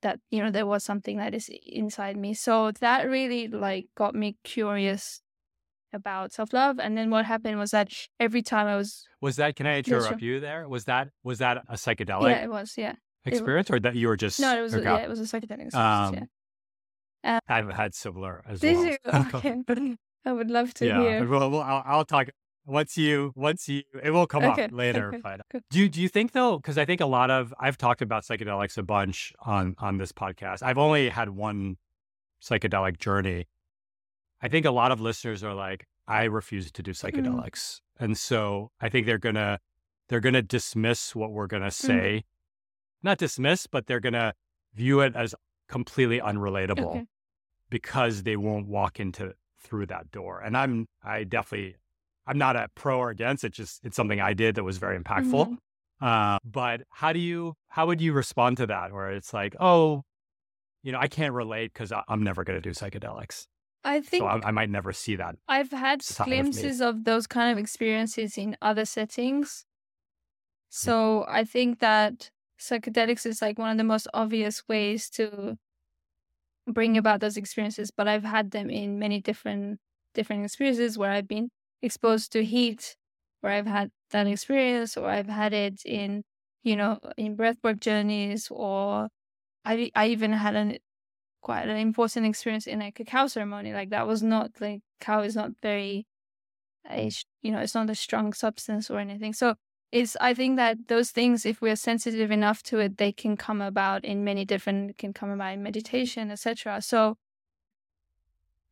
that 0.02 0.20
you 0.30 0.42
know 0.42 0.50
there 0.50 0.66
was 0.66 0.84
something 0.84 1.16
that 1.16 1.34
is 1.34 1.50
inside 1.66 2.16
me 2.16 2.34
so 2.34 2.70
that 2.80 3.08
really 3.08 3.48
like 3.48 3.86
got 3.96 4.14
me 4.14 4.36
curious 4.44 5.22
about 5.92 6.32
self 6.32 6.52
love. 6.52 6.78
And 6.78 6.96
then 6.96 7.10
what 7.10 7.24
happened 7.24 7.58
was 7.58 7.72
that 7.72 7.90
every 8.20 8.42
time 8.42 8.66
I 8.66 8.76
was 8.76 9.04
was 9.20 9.36
that 9.36 9.56
can 9.56 9.66
I 9.66 9.78
interrupt 9.78 10.22
you 10.22 10.40
there? 10.40 10.68
Was 10.68 10.84
that 10.84 11.08
was 11.24 11.38
that 11.38 11.64
a 11.68 11.74
psychedelic? 11.74 12.30
Yeah, 12.30 12.44
it 12.44 12.50
was. 12.50 12.74
Yeah, 12.76 12.94
experience, 13.24 13.70
or 13.70 13.80
that 13.80 13.96
you 13.96 14.08
were 14.08 14.16
just 14.16 14.38
no, 14.38 14.56
it 14.56 14.62
was 14.62 14.74
okay. 14.74 14.84
yeah, 14.84 14.98
it 14.98 15.08
was 15.08 15.20
a 15.20 15.24
psychedelic 15.24 15.66
experience. 15.66 15.74
Um, 15.74 16.14
yeah. 16.14 16.24
Um, 17.24 17.40
I've 17.48 17.70
had 17.70 17.94
similar 17.94 18.44
as 18.48 18.62
well. 18.62 18.84
You? 18.84 18.96
Okay. 19.34 19.62
I 20.24 20.32
would 20.32 20.50
love 20.50 20.74
to 20.74 20.86
yeah, 20.86 21.00
hear. 21.00 21.28
Well, 21.28 21.50
well 21.50 21.60
I'll, 21.60 21.82
I'll, 21.86 22.04
talk 22.04 22.28
once 22.66 22.98
you 22.98 23.32
once 23.34 23.68
you 23.68 23.82
it 24.02 24.10
will 24.10 24.26
come 24.26 24.44
okay. 24.44 24.64
up 24.64 24.72
later. 24.72 25.14
Okay. 25.14 25.20
But 25.22 25.62
do 25.70 25.78
you, 25.78 25.88
do 25.88 26.00
you 26.02 26.08
think 26.08 26.32
though? 26.32 26.58
Because 26.58 26.76
I 26.76 26.84
think 26.84 27.00
a 27.00 27.06
lot 27.06 27.30
of 27.30 27.54
I've 27.58 27.78
talked 27.78 28.02
about 28.02 28.24
psychedelics 28.24 28.76
a 28.76 28.82
bunch 28.82 29.32
on 29.40 29.74
on 29.78 29.98
this 29.98 30.12
podcast. 30.12 30.62
I've 30.62 30.78
only 30.78 31.08
had 31.08 31.30
one 31.30 31.76
psychedelic 32.42 32.98
journey, 32.98 33.46
I 34.42 34.48
think 34.48 34.66
a 34.66 34.70
lot 34.70 34.92
of 34.92 35.00
listeners 35.00 35.42
are 35.42 35.54
like, 35.54 35.86
I 36.06 36.24
refuse 36.24 36.70
to 36.70 36.82
do 36.82 36.92
mm. 36.92 36.94
psychedelics. 36.94 37.50
Mm. 37.50 37.80
And 37.98 38.18
so 38.18 38.70
I 38.80 38.88
think 38.88 39.06
they're 39.06 39.18
gonna 39.18 39.58
they're 40.08 40.20
gonna 40.20 40.42
dismiss 40.42 41.16
what 41.16 41.32
we're 41.32 41.46
gonna 41.46 41.66
mm. 41.66 41.72
say. 41.72 42.18
Mm. 42.18 42.24
Not 43.02 43.18
dismiss, 43.18 43.66
but 43.66 43.86
they're 43.86 44.00
gonna 44.00 44.34
view 44.74 45.00
it 45.00 45.16
as 45.16 45.34
completely 45.68 46.20
unrelatable 46.20 46.90
okay. 46.90 47.06
because 47.70 48.22
they 48.22 48.36
won't 48.36 48.68
walk 48.68 49.00
into 49.00 49.34
through 49.58 49.86
that 49.86 50.10
door. 50.10 50.40
And 50.40 50.56
I'm 50.56 50.86
I 51.02 51.24
definitely 51.24 51.76
I'm 52.26 52.38
not 52.38 52.56
a 52.56 52.68
pro 52.74 52.98
or 52.98 53.10
against. 53.10 53.44
It's 53.44 53.56
just 53.56 53.80
it's 53.84 53.96
something 53.96 54.20
I 54.20 54.34
did 54.34 54.56
that 54.56 54.64
was 54.64 54.78
very 54.78 54.98
impactful. 54.98 55.46
Mm-hmm. 55.46 56.04
Uh, 56.04 56.38
but 56.44 56.82
how 56.90 57.12
do 57.12 57.18
you 57.18 57.54
how 57.68 57.86
would 57.86 58.00
you 58.00 58.12
respond 58.12 58.58
to 58.58 58.66
that? 58.66 58.92
Where 58.92 59.10
it's 59.10 59.32
like, 59.32 59.56
oh, 59.60 60.02
you 60.82 60.92
know, 60.92 60.98
I 60.98 61.08
can't 61.08 61.34
relate 61.34 61.72
because 61.72 61.92
I'm 62.08 62.22
never 62.22 62.44
going 62.44 62.60
to 62.60 62.60
do 62.60 62.70
psychedelics. 62.70 63.46
I 63.84 64.00
think 64.00 64.22
so 64.22 64.26
I, 64.26 64.48
I, 64.48 64.50
might 64.50 64.68
never 64.68 64.92
see 64.92 65.14
that. 65.16 65.36
I've 65.46 65.70
had 65.70 66.02
glimpses 66.24 66.80
of 66.80 67.04
those 67.04 67.28
kind 67.28 67.52
of 67.52 67.58
experiences 67.58 68.36
in 68.36 68.56
other 68.60 68.84
settings. 68.84 69.64
Hmm. 70.72 70.76
So 70.76 71.24
I 71.28 71.44
think 71.44 71.78
that 71.78 72.30
psychedelics 72.60 73.26
is 73.26 73.40
like 73.40 73.58
one 73.58 73.70
of 73.70 73.78
the 73.78 73.84
most 73.84 74.08
obvious 74.12 74.66
ways 74.68 75.08
to 75.10 75.56
bring 76.66 76.98
about 76.98 77.20
those 77.20 77.36
experiences. 77.36 77.92
But 77.96 78.08
I've 78.08 78.24
had 78.24 78.50
them 78.50 78.70
in 78.70 78.98
many 78.98 79.20
different 79.20 79.78
different 80.14 80.44
experiences 80.44 80.98
where 80.98 81.12
I've 81.12 81.28
been 81.28 81.50
exposed 81.86 82.32
to 82.32 82.44
heat, 82.44 82.96
where 83.40 83.52
I've 83.54 83.66
had 83.66 83.90
that 84.10 84.26
experience, 84.28 84.96
or 84.96 85.08
I've 85.08 85.28
had 85.28 85.52
it 85.54 85.82
in 85.86 86.24
you 86.64 86.76
know 86.76 87.00
in 87.16 87.36
breathwork 87.36 87.80
journeys, 87.80 88.48
or 88.50 89.08
I 89.64 89.90
I 89.94 90.08
even 90.08 90.32
had 90.32 90.56
an 90.56 90.78
quite 91.42 91.68
an 91.68 91.76
important 91.78 92.26
experience 92.26 92.66
in 92.66 92.82
a 92.82 92.92
cacao 92.92 93.28
ceremony. 93.28 93.72
Like 93.72 93.90
that 93.90 94.06
was 94.06 94.22
not 94.22 94.52
like 94.60 94.82
cacao 95.00 95.22
is 95.22 95.36
not 95.36 95.52
very, 95.62 96.06
you 97.42 97.52
know, 97.52 97.58
it's 97.60 97.74
not 97.74 97.90
a 97.90 97.94
strong 97.94 98.32
substance 98.32 98.90
or 98.90 98.98
anything. 98.98 99.32
So 99.32 99.54
it's 99.92 100.16
I 100.20 100.34
think 100.34 100.56
that 100.56 100.88
those 100.88 101.10
things, 101.10 101.46
if 101.46 101.60
we're 101.60 101.76
sensitive 101.76 102.30
enough 102.30 102.62
to 102.64 102.78
it, 102.80 102.98
they 102.98 103.12
can 103.12 103.36
come 103.36 103.60
about 103.62 104.04
in 104.04 104.24
many 104.24 104.44
different, 104.44 104.98
can 104.98 105.12
come 105.12 105.30
about 105.30 105.54
in 105.54 105.62
meditation, 105.62 106.30
etc. 106.30 106.82
So 106.82 107.16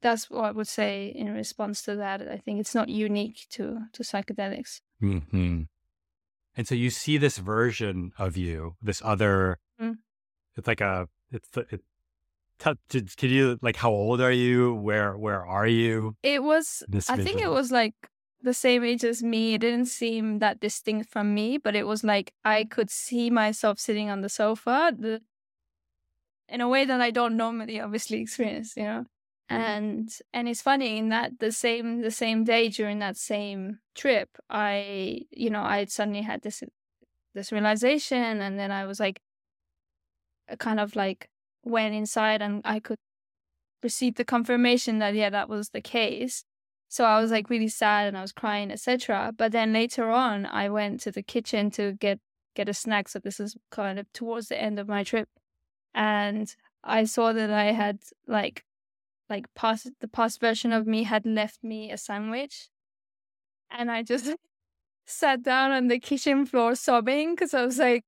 that's 0.05 0.31
what 0.31 0.45
I 0.45 0.51
would 0.53 0.69
say 0.69 1.13
in 1.17 1.33
response 1.33 1.83
to 1.83 1.97
that. 1.97 2.21
I 2.21 2.37
think 2.37 2.61
it's 2.61 2.75
not 2.75 2.89
unique 2.89 3.47
to 3.57 3.65
to 3.95 4.03
psychedelics. 4.03 4.83
Mm-hmm. 5.03 5.63
And 6.57 6.69
so 6.69 6.75
you 6.75 6.91
see 6.91 7.17
this 7.19 7.39
version 7.39 8.13
of 8.19 8.37
you, 8.37 8.77
this 8.81 9.01
other. 9.03 9.59
Mm. 9.81 9.97
It's 10.57 10.69
like 10.69 10.83
a 10.83 11.09
it's 11.33 11.49
it, 11.57 11.81
can 12.61 13.31
you 13.31 13.59
like 13.63 13.77
how 13.77 13.91
old 13.91 14.21
are 14.21 14.31
you? 14.31 14.75
Where 14.75 15.17
where 15.17 15.45
are 15.45 15.67
you? 15.67 16.17
It 16.23 16.43
was 16.43 16.85
I 17.09 17.17
think 17.17 17.41
it 17.41 17.51
was 17.51 17.73
like 17.73 17.95
the 18.43 18.55
same 18.55 18.85
age 18.85 19.05
as 19.05 19.23
me. 19.23 19.55
It 19.55 19.63
didn't 19.63 19.87
seem 19.87 20.39
that 20.41 20.61
distinct 20.61 21.11
from 21.11 21.35
me, 21.35 21.57
but 21.57 21.75
it 21.75 21.87
was 21.87 22.05
like 22.05 22.35
I 22.45 22.65
could 22.65 22.91
see 22.91 23.31
myself 23.31 23.79
sitting 23.79 24.11
on 24.11 24.21
the 24.21 24.29
sofa, 24.29 24.93
the 24.97 25.23
in 26.49 26.61
a 26.61 26.69
way 26.69 26.85
that 26.85 27.01
I 27.01 27.11
don't 27.11 27.39
normally 27.39 27.81
obviously 27.81 28.21
experience, 28.21 28.75
you 28.77 28.85
know. 28.85 29.07
Mm-hmm. 29.51 29.63
And 29.63 30.19
and 30.33 30.49
it's 30.49 30.63
funny 30.63 30.99
in 30.99 31.11
that 31.11 31.39
the 31.39 31.53
same 31.53 32.01
the 32.01 32.11
same 32.11 32.45
day 32.45 32.69
during 32.71 32.99
that 33.01 33.17
same 33.17 33.81
trip, 33.95 34.31
I 34.49 35.23
you 35.31 35.51
know 35.51 35.63
I 35.63 35.85
suddenly 35.85 36.23
had 36.23 36.43
this 36.43 36.63
this 37.35 37.53
realization, 37.53 38.41
and 38.41 38.59
then 38.59 38.71
I 38.71 38.87
was 38.87 39.01
like, 39.01 39.21
kind 40.59 40.81
of 40.81 40.97
like 40.97 41.29
went 41.65 41.95
inside 41.95 42.43
and 42.43 42.63
I 42.65 42.81
could 42.81 42.99
receive 43.83 44.15
the 44.17 44.25
confirmation 44.25 44.99
that 44.99 45.15
yeah, 45.15 45.31
that 45.31 45.49
was 45.49 45.71
the 45.71 45.81
case. 45.81 46.45
So 46.89 47.05
I 47.05 47.21
was 47.21 47.31
like 47.31 47.51
really 47.51 47.69
sad 47.69 48.09
and 48.09 48.17
I 48.17 48.23
was 48.23 48.33
crying, 48.33 48.71
etc. 48.71 49.33
But 49.37 49.53
then 49.53 49.73
later 49.73 50.11
on, 50.11 50.47
I 50.47 50.69
went 50.69 51.01
to 51.01 51.13
the 51.13 51.23
kitchen 51.23 51.71
to 51.73 51.93
get 51.93 52.21
get 52.55 52.69
a 52.69 52.75
snack. 52.75 53.09
So 53.09 53.19
this 53.19 53.41
is 53.41 53.57
kind 53.71 53.99
of 53.99 54.11
towards 54.13 54.49
the 54.49 54.61
end 54.61 54.79
of 54.79 54.89
my 54.89 55.05
trip, 55.05 55.29
and 55.95 56.55
I 56.83 57.05
saw 57.05 57.33
that 57.33 57.51
I 57.51 57.73
had 57.73 58.01
like 58.27 58.65
like 59.31 59.47
past 59.55 59.91
the 60.01 60.09
past 60.09 60.41
version 60.41 60.73
of 60.73 60.87
me 60.87 61.05
had 61.05 61.27
left 61.27 61.63
me 61.63 61.91
a 61.91 61.97
sandwich, 61.97 62.69
and 63.71 63.91
I 63.91 64.03
just 64.03 64.35
sat 65.07 65.43
down 65.43 65.73
on 65.73 65.89
the 65.89 65.99
kitchen 65.99 66.47
floor 66.47 66.75
sobbing 66.75 67.35
because 67.35 67.55
I 67.55 67.65
was 67.65 67.79
like, 67.79 68.05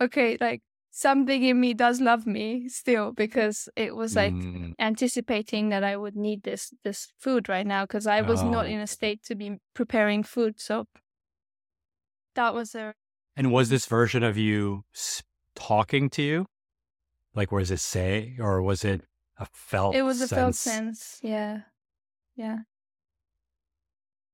okay, 0.00 0.36
like 0.40 0.62
something 0.90 1.42
in 1.42 1.60
me 1.60 1.74
does 1.74 2.00
love 2.00 2.24
me 2.24 2.68
still 2.68 3.12
because 3.12 3.68
it 3.74 3.96
was 3.96 4.14
like 4.14 4.32
mm. 4.32 4.72
anticipating 4.78 5.70
that 5.70 5.82
I 5.82 5.96
would 5.96 6.14
need 6.14 6.44
this 6.44 6.72
this 6.84 7.08
food 7.18 7.48
right 7.48 7.66
now 7.66 7.84
because 7.84 8.06
I 8.06 8.20
was 8.20 8.42
oh. 8.42 8.48
not 8.48 8.66
in 8.66 8.78
a 8.78 8.86
state 8.86 9.22
to 9.24 9.34
be 9.34 9.58
preparing 9.74 10.22
food. 10.22 10.60
So 10.60 10.86
that 12.34 12.54
was 12.54 12.74
a. 12.74 12.94
And 13.36 13.50
was 13.50 13.68
this 13.68 13.86
version 13.86 14.22
of 14.22 14.36
you 14.36 14.84
talking 15.56 16.08
to 16.10 16.22
you? 16.22 16.46
Like, 17.34 17.50
was 17.50 17.72
it 17.72 17.80
say, 17.80 18.36
or 18.38 18.62
was 18.62 18.84
it 18.84 19.02
a 19.38 19.46
felt? 19.52 19.94
It 19.94 20.02
was 20.02 20.18
sense? 20.18 20.32
a 20.32 20.34
felt 20.34 20.54
sense. 20.54 21.18
Yeah, 21.22 21.60
yeah, 22.36 22.58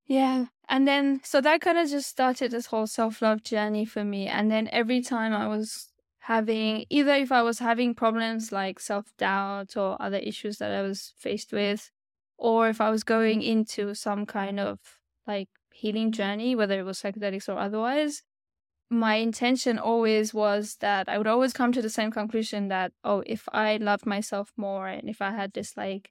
yeah. 0.07 0.47
And 0.69 0.87
then, 0.87 1.21
so 1.25 1.41
that 1.41 1.61
kind 1.61 1.79
of 1.79 1.89
just 1.89 2.09
started 2.09 2.51
this 2.51 2.67
whole 2.67 2.87
self 2.87 3.23
love 3.23 3.43
journey 3.43 3.85
for 3.85 4.05
me. 4.05 4.27
And 4.27 4.51
then 4.51 4.69
every 4.73 5.03
time 5.03 5.33
I 5.33 5.47
was 5.49 5.89
having 6.21 6.85
either 6.91 7.15
if 7.15 7.33
I 7.33 7.43
was 7.43 7.59
having 7.61 7.95
problems 7.95 8.53
like 8.53 8.81
self 8.81 9.07
doubt 9.19 9.77
or 9.77 10.01
other 10.01 10.19
issues 10.19 10.59
that 10.59 10.73
I 10.73 10.83
was 10.83 11.13
faced 11.17 11.53
with, 11.53 11.91
or 12.39 12.69
if 12.69 12.81
I 12.81 12.91
was 12.91 13.05
going 13.05 13.43
into 13.43 13.95
some 13.95 14.27
kind 14.27 14.61
of 14.61 14.79
like 15.27 15.49
healing 15.73 16.13
journey, 16.13 16.57
whether 16.57 16.79
it 16.79 16.85
was 16.85 17.01
psychedelics 17.01 17.49
or 17.49 17.59
otherwise, 17.59 18.23
my 18.91 19.15
intention 19.17 19.79
always 19.79 20.35
was 20.35 20.77
that 20.81 21.09
I 21.09 21.17
would 21.17 21.29
always 21.29 21.53
come 21.53 21.71
to 21.73 21.81
the 21.81 21.89
same 21.89 22.11
conclusion 22.11 22.69
that, 22.69 22.93
oh, 23.05 23.23
if 23.25 23.49
I 23.53 23.77
loved 23.77 24.05
myself 24.05 24.53
more 24.57 24.89
and 24.89 25.09
if 25.09 25.23
I 25.23 25.31
had 25.31 25.53
this 25.53 25.77
like 25.77 26.11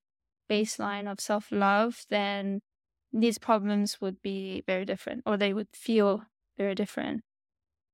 baseline 0.49 1.11
of 1.11 1.19
self 1.19 1.51
love, 1.51 2.05
then 2.09 2.61
these 3.11 3.37
problems 3.37 3.99
would 3.99 4.21
be 4.21 4.63
very 4.65 4.85
different 4.85 5.23
or 5.25 5.35
they 5.35 5.53
would 5.53 5.67
feel 5.73 6.23
very 6.57 6.73
different. 6.73 7.21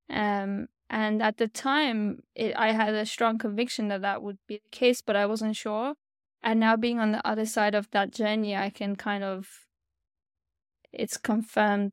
Um, 0.09 0.67
and 0.87 1.21
at 1.21 1.37
the 1.37 1.47
time, 1.47 2.21
it, 2.35 2.55
I 2.55 2.73
had 2.73 2.93
a 2.93 3.07
strong 3.07 3.39
conviction 3.39 3.87
that 3.87 4.01
that 4.01 4.21
would 4.21 4.37
be 4.47 4.57
the 4.57 4.69
case, 4.69 5.01
but 5.01 5.15
I 5.15 5.25
wasn't 5.25 5.55
sure. 5.55 5.95
And 6.43 6.59
now 6.59 6.75
being 6.75 6.99
on 6.99 7.11
the 7.11 7.27
other 7.27 7.47
side 7.47 7.73
of 7.73 7.89
that 7.89 8.11
journey, 8.11 8.55
I 8.55 8.69
can 8.69 8.95
kind 8.95 9.23
of, 9.23 9.47
it's 10.93 11.17
confirmed 11.17 11.91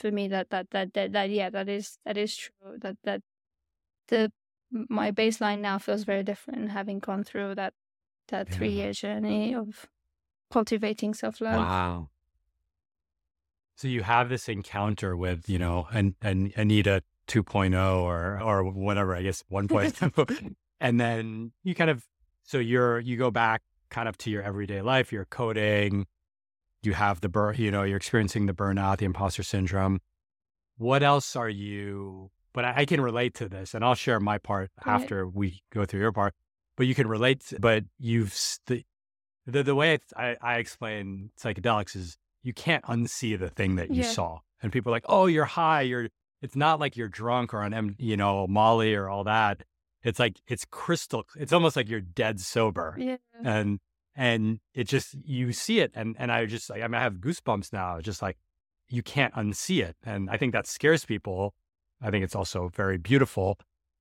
for 0.00 0.10
me 0.10 0.28
that 0.28 0.50
that 0.50 0.70
that 0.70 0.94
that, 0.94 1.12
that 1.12 1.30
yeah 1.30 1.50
that 1.50 1.68
is 1.68 1.98
that 2.04 2.16
is 2.16 2.36
true 2.36 2.78
that 2.78 2.96
that 3.04 3.22
the 4.08 4.32
my 4.70 5.10
baseline 5.10 5.60
now 5.60 5.78
feels 5.78 6.04
very 6.04 6.22
different 6.22 6.70
having 6.70 6.98
gone 6.98 7.24
through 7.24 7.54
that 7.54 7.74
that 8.28 8.48
yeah. 8.48 8.56
three 8.56 8.70
year 8.70 8.92
journey 8.92 9.54
of 9.54 9.86
cultivating 10.50 11.14
self 11.14 11.40
love. 11.40 11.56
Wow. 11.56 12.08
So 13.76 13.88
you 13.88 14.02
have 14.02 14.28
this 14.28 14.48
encounter 14.48 15.16
with, 15.16 15.48
you 15.48 15.58
know, 15.58 15.88
and 15.92 16.14
and 16.20 16.52
Anita 16.56 17.02
2.0 17.28 18.02
or 18.02 18.40
or 18.42 18.64
whatever, 18.64 19.14
I 19.14 19.22
guess 19.22 19.42
1.0. 19.50 20.54
and 20.80 21.00
then 21.00 21.52
you 21.62 21.74
kind 21.74 21.90
of 21.90 22.04
so 22.42 22.58
you're 22.58 22.98
you 23.00 23.16
go 23.16 23.30
back 23.30 23.62
kind 23.90 24.08
of 24.08 24.16
to 24.18 24.30
your 24.30 24.42
everyday 24.42 24.82
life, 24.82 25.12
you're 25.12 25.24
coding, 25.24 26.06
you 26.82 26.94
have 26.94 27.20
the 27.20 27.28
burn, 27.28 27.56
you 27.58 27.70
know, 27.70 27.82
you're 27.82 27.96
experiencing 27.96 28.46
the 28.46 28.52
burnout, 28.52 28.98
the 28.98 29.04
imposter 29.04 29.42
syndrome. 29.42 30.00
What 30.76 31.02
else 31.02 31.36
are 31.36 31.48
you? 31.48 32.30
But 32.52 32.64
I, 32.64 32.74
I 32.78 32.84
can 32.84 33.00
relate 33.00 33.34
to 33.34 33.48
this, 33.48 33.74
and 33.74 33.84
I'll 33.84 33.94
share 33.94 34.18
my 34.18 34.38
part 34.38 34.70
right. 34.84 34.94
after 34.94 35.26
we 35.28 35.62
go 35.72 35.84
through 35.84 36.00
your 36.00 36.12
part. 36.12 36.34
But 36.76 36.86
you 36.86 36.94
can 36.94 37.06
relate. 37.06 37.40
To, 37.48 37.60
but 37.60 37.84
you've 37.98 38.34
the 38.66 38.84
the, 39.46 39.62
the 39.62 39.74
way 39.74 39.98
I, 40.16 40.36
I 40.40 40.56
explain 40.56 41.30
psychedelics 41.40 41.94
is 41.94 42.16
you 42.42 42.52
can't 42.52 42.84
unsee 42.84 43.38
the 43.38 43.50
thing 43.50 43.76
that 43.76 43.90
you 43.90 44.02
yeah. 44.02 44.10
saw, 44.10 44.38
and 44.62 44.72
people 44.72 44.90
are 44.90 44.96
like, 44.96 45.04
"Oh, 45.08 45.26
you're 45.26 45.44
high. 45.44 45.82
You're." 45.82 46.08
It's 46.42 46.56
not 46.56 46.80
like 46.80 46.96
you're 46.96 47.08
drunk 47.08 47.52
or 47.52 47.60
on, 47.60 47.74
M, 47.74 47.96
you 47.98 48.16
know, 48.16 48.46
Molly 48.46 48.94
or 48.94 49.10
all 49.10 49.24
that. 49.24 49.62
It's 50.02 50.18
like 50.18 50.40
it's 50.46 50.64
crystal. 50.64 51.24
It's 51.36 51.52
almost 51.52 51.76
like 51.76 51.88
you're 51.90 52.00
dead 52.00 52.40
sober. 52.40 52.96
Yeah. 52.98 53.18
And 53.44 53.78
and 54.20 54.60
it 54.74 54.84
just 54.84 55.16
you 55.24 55.50
see 55.50 55.80
it 55.80 55.90
and 55.94 56.14
and 56.18 56.30
i 56.30 56.44
just 56.44 56.68
like 56.68 56.82
i 56.82 56.86
mean 56.86 56.96
i 56.96 57.02
have 57.02 57.14
goosebumps 57.14 57.72
now 57.72 57.98
just 58.00 58.20
like 58.20 58.36
you 58.88 59.02
can't 59.02 59.32
unsee 59.34 59.82
it 59.82 59.96
and 60.04 60.28
i 60.30 60.36
think 60.36 60.52
that 60.52 60.66
scares 60.66 61.04
people. 61.04 61.54
I 62.02 62.10
think 62.10 62.24
it's 62.24 62.34
also 62.34 62.70
very 62.74 62.96
beautiful. 62.96 63.58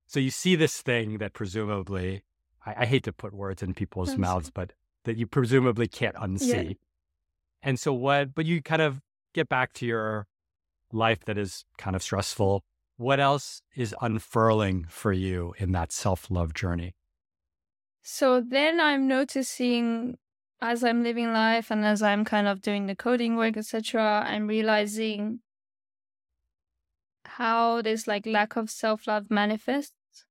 So 0.08 0.21
you 0.21 0.29
see 0.29 0.55
this 0.55 0.82
thing 0.82 1.17
that 1.17 1.34
presumably 1.34 2.23
i, 2.65 2.84
I 2.84 2.86
hate 2.86 3.03
to 3.05 3.13
put 3.13 3.34
words 3.34 3.63
in 3.63 3.73
people's 3.73 4.10
That's 4.10 4.19
mouths 4.19 4.51
but 4.51 4.73
that 5.05 5.15
you 5.17 5.25
presumably 5.25 5.88
can't 5.88 6.15
unsee. 6.15 6.69
Yeah. 6.69 6.73
and 7.63 7.79
so 7.79 7.93
what 7.93 8.36
but 8.36 8.45
you 8.45 8.62
kind 8.62 8.82
of 8.82 9.01
get 9.34 9.47
back 9.47 9.73
to 9.73 9.86
your 9.86 10.27
life 10.91 11.23
that 11.25 11.38
is 11.38 11.65
kind 11.77 11.95
of 11.95 12.03
stressful. 12.03 12.63
What 12.97 13.19
else 13.21 13.62
is 13.75 13.95
unfurling 14.01 14.88
for 14.89 15.13
you 15.13 15.53
in 15.58 15.71
that 15.71 15.93
self-love 15.93 16.53
journey 16.53 16.93
so 18.12 18.41
then 18.41 18.80
I'm 18.80 19.08
noticing 19.08 20.17
as 20.60 20.84
I'm 20.84 21.04
living 21.04 21.32
life 21.32 21.69
and 21.69 21.86
as 21.86 22.02
I'm 22.02 22.26
kind 22.26 22.48
of 22.48 22.60
doing 22.60 22.88
the 22.88 22.95
coding 22.95 23.36
work, 23.36 23.56
etc., 23.56 24.26
I'm 24.26 24.48
realizing 24.48 25.41
how 27.24 27.84
this 27.84 28.08
like 28.08 28.26
lack 28.26 28.56
of 28.56 28.72
self 28.72 29.06
love 29.06 29.30
manifests 29.30 30.26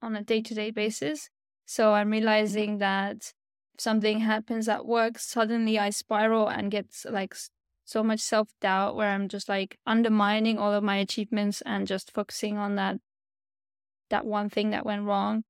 on 0.00 0.14
a 0.14 0.22
day 0.22 0.42
to 0.42 0.54
day 0.54 0.70
basis. 0.70 1.28
So 1.66 1.92
I'm 1.92 2.06
mm-hmm. 2.06 2.12
realizing 2.12 2.78
that 2.78 3.32
if 3.74 3.80
something 3.80 4.20
happens 4.20 4.68
at 4.68 4.86
work, 4.86 5.18
suddenly 5.18 5.76
I 5.76 5.90
spiral 5.90 6.46
and 6.46 6.70
get 6.70 6.86
like 7.04 7.34
so 7.84 8.04
much 8.04 8.20
self 8.20 8.48
doubt 8.60 8.94
where 8.94 9.10
I'm 9.10 9.28
just 9.28 9.48
like 9.48 9.76
undermining 9.84 10.56
all 10.56 10.72
of 10.72 10.84
my 10.84 10.98
achievements 10.98 11.62
and 11.66 11.88
just 11.88 12.12
focusing 12.12 12.58
on 12.58 12.76
that 12.76 12.98
that 14.10 14.24
one 14.24 14.48
thing 14.50 14.70
that 14.70 14.86
went 14.86 15.02
wrong 15.02 15.42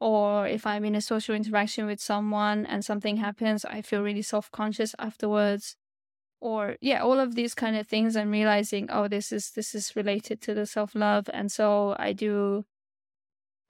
or 0.00 0.46
if 0.46 0.66
I'm 0.66 0.84
in 0.84 0.94
a 0.94 1.00
social 1.00 1.34
interaction 1.34 1.86
with 1.86 2.00
someone 2.00 2.66
and 2.66 2.84
something 2.84 3.16
happens, 3.16 3.64
I 3.64 3.82
feel 3.82 4.02
really 4.02 4.22
self 4.22 4.50
conscious 4.50 4.94
afterwards. 4.98 5.76
Or 6.40 6.76
yeah, 6.80 7.02
all 7.02 7.18
of 7.18 7.34
these 7.34 7.54
kind 7.54 7.76
of 7.76 7.88
things. 7.88 8.16
I'm 8.16 8.30
realizing, 8.30 8.88
oh, 8.90 9.08
this 9.08 9.32
is 9.32 9.50
this 9.52 9.74
is 9.74 9.96
related 9.96 10.40
to 10.42 10.54
the 10.54 10.66
self 10.66 10.94
love, 10.94 11.28
and 11.32 11.50
so 11.50 11.96
I 11.98 12.12
do. 12.12 12.64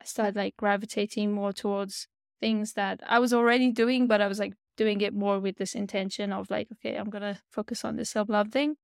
I 0.03 0.05
start 0.05 0.37
like 0.37 0.57
gravitating 0.57 1.33
more 1.33 1.53
towards 1.53 2.09
things 2.41 2.75
that 2.75 3.01
I 3.07 3.19
was 3.19 3.33
already 3.33 3.73
doing, 3.73 4.07
but 4.07 4.21
I 4.21 4.29
was 4.29 4.39
like 4.39 4.55
doing 4.77 5.01
it 5.01 5.15
more 5.15 5.41
with 5.41 5.57
this 5.57 5.75
intention 5.75 6.33
of 6.33 6.51
like, 6.51 6.69
okay, 6.75 6.97
I'm 6.97 7.11
gonna 7.11 7.41
focus 7.51 7.85
on 7.85 7.97
this 7.97 8.11
self 8.11 8.29
love 8.29 8.49
thing. 8.51 8.77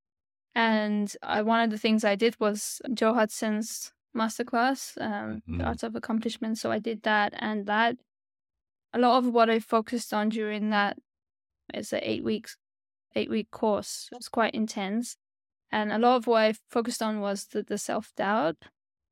And 0.54 1.14
I, 1.22 1.42
one 1.42 1.60
of 1.60 1.70
the 1.70 1.78
things 1.78 2.04
I 2.04 2.14
did 2.16 2.36
was 2.40 2.80
Joe 2.94 3.14
Hudson's 3.14 3.92
masterclass, 4.16 5.00
um, 5.00 5.42
mm-hmm. 5.48 5.58
the 5.58 5.64
Art 5.64 5.82
of 5.82 5.96
Accomplishment. 5.96 6.58
So 6.58 6.70
I 6.70 6.78
did 6.78 7.02
that, 7.02 7.34
and 7.38 7.66
that 7.66 7.96
a 8.92 8.98
lot 8.98 9.18
of 9.18 9.32
what 9.32 9.50
I 9.50 9.58
focused 9.58 10.14
on 10.14 10.28
during 10.28 10.70
that 10.70 10.96
is 11.72 11.92
an 11.92 12.00
eight 12.02 12.24
weeks, 12.24 12.56
eight 13.14 13.30
week 13.30 13.50
course. 13.50 14.08
It 14.12 14.16
was 14.16 14.28
quite 14.28 14.54
intense, 14.54 15.16
and 15.70 15.92
a 15.92 15.98
lot 15.98 16.16
of 16.16 16.26
what 16.26 16.42
I 16.42 16.54
focused 16.70 17.02
on 17.02 17.20
was 17.20 17.46
the, 17.46 17.62
the 17.62 17.78
self 17.78 18.12
doubt, 18.16 18.56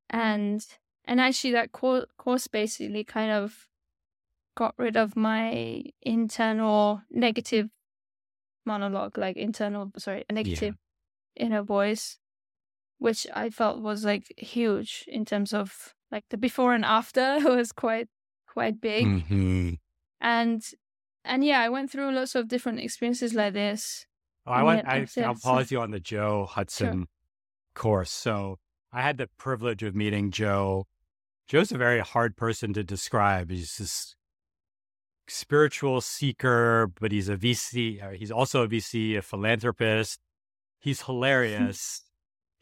and 0.09 0.65
and 1.05 1.19
actually 1.19 1.53
that 1.53 1.71
co- 1.71 2.05
course 2.17 2.47
basically 2.47 3.03
kind 3.03 3.31
of 3.31 3.67
got 4.55 4.75
rid 4.77 4.95
of 4.95 5.15
my 5.15 5.83
internal 6.01 7.01
negative 7.09 7.69
monologue, 8.65 9.17
like 9.17 9.35
internal 9.35 9.91
sorry, 9.97 10.23
a 10.29 10.33
negative 10.33 10.75
yeah. 11.35 11.45
inner 11.45 11.63
voice 11.63 12.19
which 13.03 13.27
I 13.33 13.49
felt 13.49 13.81
was 13.81 14.05
like 14.05 14.33
huge 14.37 15.03
in 15.09 15.25
terms 15.25 15.53
of 15.53 15.93
like 16.09 16.23
the 16.29 16.37
before 16.37 16.73
and 16.73 16.85
after 16.85 17.37
was 17.43 17.73
quite 17.73 18.07
quite 18.47 18.79
big. 18.79 19.05
Mm-hmm. 19.05 19.73
And 20.21 20.63
and 21.25 21.43
yeah, 21.43 21.59
I 21.59 21.67
went 21.67 21.91
through 21.91 22.13
lots 22.13 22.33
of 22.33 22.47
different 22.47 22.79
experiences 22.79 23.33
like 23.33 23.53
this. 23.53 24.05
Oh, 24.47 24.53
I 24.53 24.63
want 24.63 24.87
I, 24.87 25.05
will 25.17 25.35
pause 25.35 25.69
you 25.69 25.81
on 25.81 25.91
the 25.91 25.99
Joe 25.99 26.45
Hudson 26.45 26.93
sure. 26.93 27.07
course. 27.75 28.09
So 28.09 28.59
I 28.93 29.01
had 29.01 29.17
the 29.17 29.27
privilege 29.37 29.83
of 29.83 29.93
meeting 29.95 30.31
Joe. 30.31 30.87
Joe's 31.45 31.73
a 31.73 31.77
very 31.77 31.99
hard 31.99 32.37
person 32.37 32.71
to 32.71 32.85
describe. 32.85 33.51
He's 33.51 33.75
this 33.75 34.15
spiritual 35.27 35.99
seeker, 35.99 36.89
but 37.01 37.11
he's 37.11 37.27
a 37.27 37.35
VC. 37.35 38.01
Uh, 38.01 38.11
he's 38.11 38.31
also 38.31 38.63
a 38.63 38.67
VC, 38.69 39.17
a 39.17 39.21
philanthropist. 39.21 40.21
He's 40.79 41.01
hilarious 41.07 42.03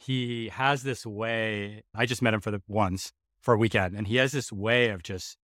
he 0.02 0.50
has 0.50 0.84
this 0.84 1.06
way. 1.06 1.84
I 1.94 2.06
just 2.06 2.22
met 2.22 2.34
him 2.34 2.42
for 2.42 2.52
the 2.52 2.62
once 2.68 3.12
for 3.40 3.54
a 3.54 3.58
weekend, 3.58 3.96
and 3.96 4.08
he 4.08 4.16
has 4.18 4.32
this 4.32 4.52
way 4.52 4.90
of 4.90 5.04
just 5.04 5.38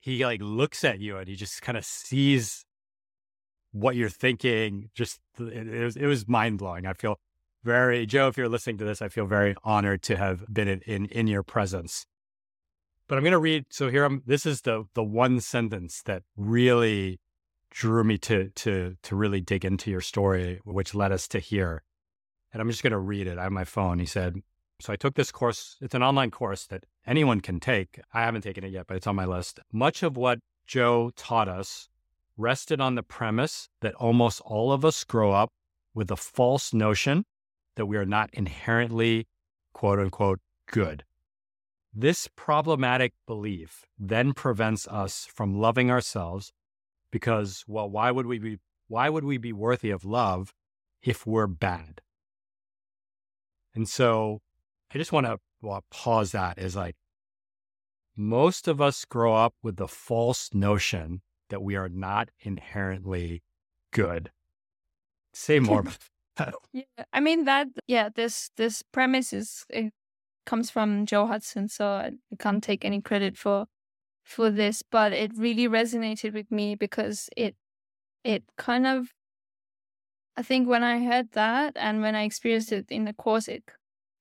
he 0.00 0.24
like 0.24 0.40
looks 0.42 0.84
at 0.84 1.00
you 1.00 1.16
and 1.16 1.28
he 1.28 1.36
just 1.36 1.62
kind 1.62 1.78
of 1.78 1.84
sees 1.84 2.64
what 3.72 3.96
you're 3.96 4.08
thinking. 4.08 4.90
Just 4.94 5.20
it, 5.38 5.68
it 5.68 5.84
was 5.84 5.96
it 5.96 6.06
was 6.06 6.26
mind 6.28 6.58
blowing. 6.58 6.86
I 6.86 6.92
feel 6.92 7.16
very 7.62 8.04
Joe. 8.06 8.28
If 8.28 8.36
you're 8.36 8.48
listening 8.48 8.78
to 8.78 8.84
this, 8.84 9.00
I 9.00 9.08
feel 9.08 9.26
very 9.26 9.54
honored 9.62 10.02
to 10.04 10.16
have 10.16 10.44
been 10.52 10.68
in 10.68 10.80
in, 10.80 11.06
in 11.06 11.26
your 11.26 11.42
presence. 11.42 12.06
But 13.06 13.16
I'm 13.16 13.24
going 13.24 13.32
to 13.32 13.38
read. 13.38 13.64
So 13.70 13.90
here 13.90 14.04
I'm. 14.04 14.22
This 14.26 14.44
is 14.44 14.62
the 14.62 14.84
the 14.94 15.04
one 15.04 15.40
sentence 15.40 16.02
that 16.04 16.22
really 16.36 17.20
drew 17.70 18.02
me 18.02 18.18
to 18.18 18.50
to 18.50 18.96
to 19.02 19.16
really 19.16 19.40
dig 19.40 19.64
into 19.64 19.90
your 19.90 20.00
story, 20.00 20.60
which 20.64 20.94
led 20.94 21.12
us 21.12 21.28
to 21.28 21.38
here. 21.38 21.82
And 22.52 22.62
I'm 22.62 22.70
just 22.70 22.82
going 22.82 22.92
to 22.92 22.98
read 22.98 23.26
it. 23.26 23.38
I 23.38 23.44
have 23.44 23.52
my 23.52 23.64
phone. 23.64 23.98
He 23.98 24.06
said, 24.06 24.42
"So 24.80 24.92
I 24.92 24.96
took 24.96 25.14
this 25.14 25.30
course. 25.30 25.76
It's 25.80 25.94
an 25.94 26.02
online 26.02 26.30
course 26.30 26.66
that 26.66 26.84
anyone 27.06 27.40
can 27.40 27.60
take. 27.60 28.00
I 28.12 28.22
haven't 28.22 28.42
taken 28.42 28.64
it 28.64 28.72
yet, 28.72 28.86
but 28.86 28.96
it's 28.96 29.06
on 29.06 29.16
my 29.16 29.26
list. 29.26 29.60
Much 29.72 30.02
of 30.02 30.16
what 30.16 30.38
Joe 30.66 31.10
taught 31.16 31.48
us 31.48 31.88
rested 32.36 32.80
on 32.80 32.94
the 32.94 33.02
premise 33.02 33.68
that 33.80 33.94
almost 33.94 34.40
all 34.44 34.72
of 34.72 34.84
us 34.84 35.04
grow 35.04 35.32
up 35.32 35.50
with 35.94 36.10
a 36.10 36.16
false 36.16 36.72
notion 36.72 37.24
that 37.74 37.86
we 37.86 37.96
are 37.96 38.06
not 38.06 38.30
inherently, 38.32 39.26
quote 39.72 39.98
unquote, 39.98 40.40
good. 40.66 41.04
This 41.94 42.28
problematic 42.36 43.14
belief 43.26 43.84
then 43.98 44.32
prevents 44.32 44.86
us 44.86 45.26
from 45.26 45.58
loving 45.58 45.90
ourselves 45.90 46.52
because, 47.10 47.64
well, 47.66 47.88
why 47.88 48.10
would 48.10 48.26
we 48.26 48.38
be 48.38 48.58
why 48.88 49.08
would 49.08 49.24
we 49.24 49.36
be 49.36 49.52
worthy 49.52 49.90
of 49.90 50.04
love 50.04 50.54
if 51.02 51.26
we're 51.26 51.46
bad? 51.46 52.00
And 53.78 53.88
so 53.88 54.40
I 54.92 54.98
just 54.98 55.12
want 55.12 55.26
to 55.26 55.38
well, 55.62 55.84
pause 55.88 56.32
that 56.32 56.58
is 56.58 56.74
like 56.74 56.96
most 58.16 58.66
of 58.66 58.80
us 58.80 59.04
grow 59.04 59.36
up 59.36 59.54
with 59.62 59.76
the 59.76 59.86
false 59.86 60.50
notion 60.52 61.22
that 61.48 61.62
we 61.62 61.76
are 61.76 61.88
not 61.88 62.30
inherently 62.40 63.44
good. 63.92 64.32
Say 65.32 65.60
more. 65.60 65.84
Yeah, 66.72 66.82
I 67.12 67.20
mean 67.20 67.44
that. 67.44 67.68
Yeah, 67.86 68.08
this 68.12 68.50
this 68.56 68.82
premise 68.82 69.32
is 69.32 69.64
it 69.70 69.92
comes 70.44 70.68
from 70.68 71.06
Joe 71.06 71.26
Hudson, 71.26 71.68
so 71.68 71.86
I 71.86 72.10
can't 72.40 72.64
take 72.64 72.84
any 72.84 73.00
credit 73.00 73.38
for 73.38 73.66
for 74.24 74.50
this, 74.50 74.82
but 74.82 75.12
it 75.12 75.30
really 75.36 75.68
resonated 75.68 76.34
with 76.34 76.50
me 76.50 76.74
because 76.74 77.30
it 77.36 77.54
it 78.24 78.42
kind 78.56 78.88
of 78.88 79.14
I 80.38 80.42
think 80.42 80.68
when 80.68 80.84
I 80.84 81.00
heard 81.04 81.32
that 81.32 81.72
and 81.76 82.00
when 82.00 82.14
I 82.14 82.22
experienced 82.22 82.70
it 82.70 82.86
in 82.90 83.06
the 83.06 83.12
course, 83.12 83.48
it 83.48 83.64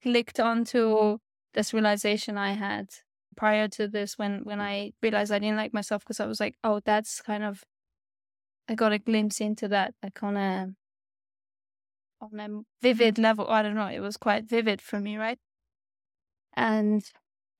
clicked 0.01 0.39
onto 0.39 1.19
this 1.53 1.75
realization 1.75 2.39
I 2.39 2.53
had 2.53 2.87
prior 3.35 3.67
to 3.67 3.87
this 3.87 4.17
when 4.17 4.41
when 4.43 4.57
mm. 4.57 4.63
I 4.63 4.93
realized 5.03 5.31
I 5.31 5.37
didn't 5.37 5.57
like 5.57 5.75
myself 5.75 6.01
because 6.01 6.19
I 6.19 6.25
was 6.25 6.39
like, 6.39 6.55
oh, 6.63 6.81
that's 6.83 7.21
kind 7.21 7.43
of 7.43 7.63
I 8.67 8.73
got 8.73 8.93
a 8.93 8.97
glimpse 8.97 9.39
into 9.39 9.67
that 9.67 9.93
like 10.01 10.23
on 10.23 10.37
a 10.37 10.69
on 12.19 12.39
a 12.39 12.49
mm. 12.49 12.63
vivid 12.81 13.19
level. 13.19 13.47
I 13.47 13.61
don't 13.61 13.75
know, 13.75 13.85
it 13.85 13.99
was 13.99 14.17
quite 14.17 14.49
vivid 14.49 14.81
for 14.81 14.99
me, 14.99 15.17
right? 15.17 15.37
And 16.55 17.03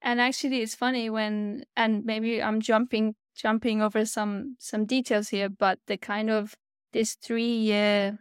and 0.02 0.20
actually 0.20 0.64
it's 0.64 0.74
funny 0.74 1.10
when 1.10 1.64
and 1.76 2.06
maybe 2.06 2.42
i'm 2.42 2.62
jumping 2.62 3.16
jumping 3.36 3.82
over 3.82 4.06
some 4.06 4.56
some 4.60 4.86
details 4.86 5.30
here 5.30 5.50
but 5.50 5.80
the 5.88 5.98
kind 5.98 6.30
of 6.30 6.54
this 6.94 7.16
three 7.16 7.56
year 7.56 8.20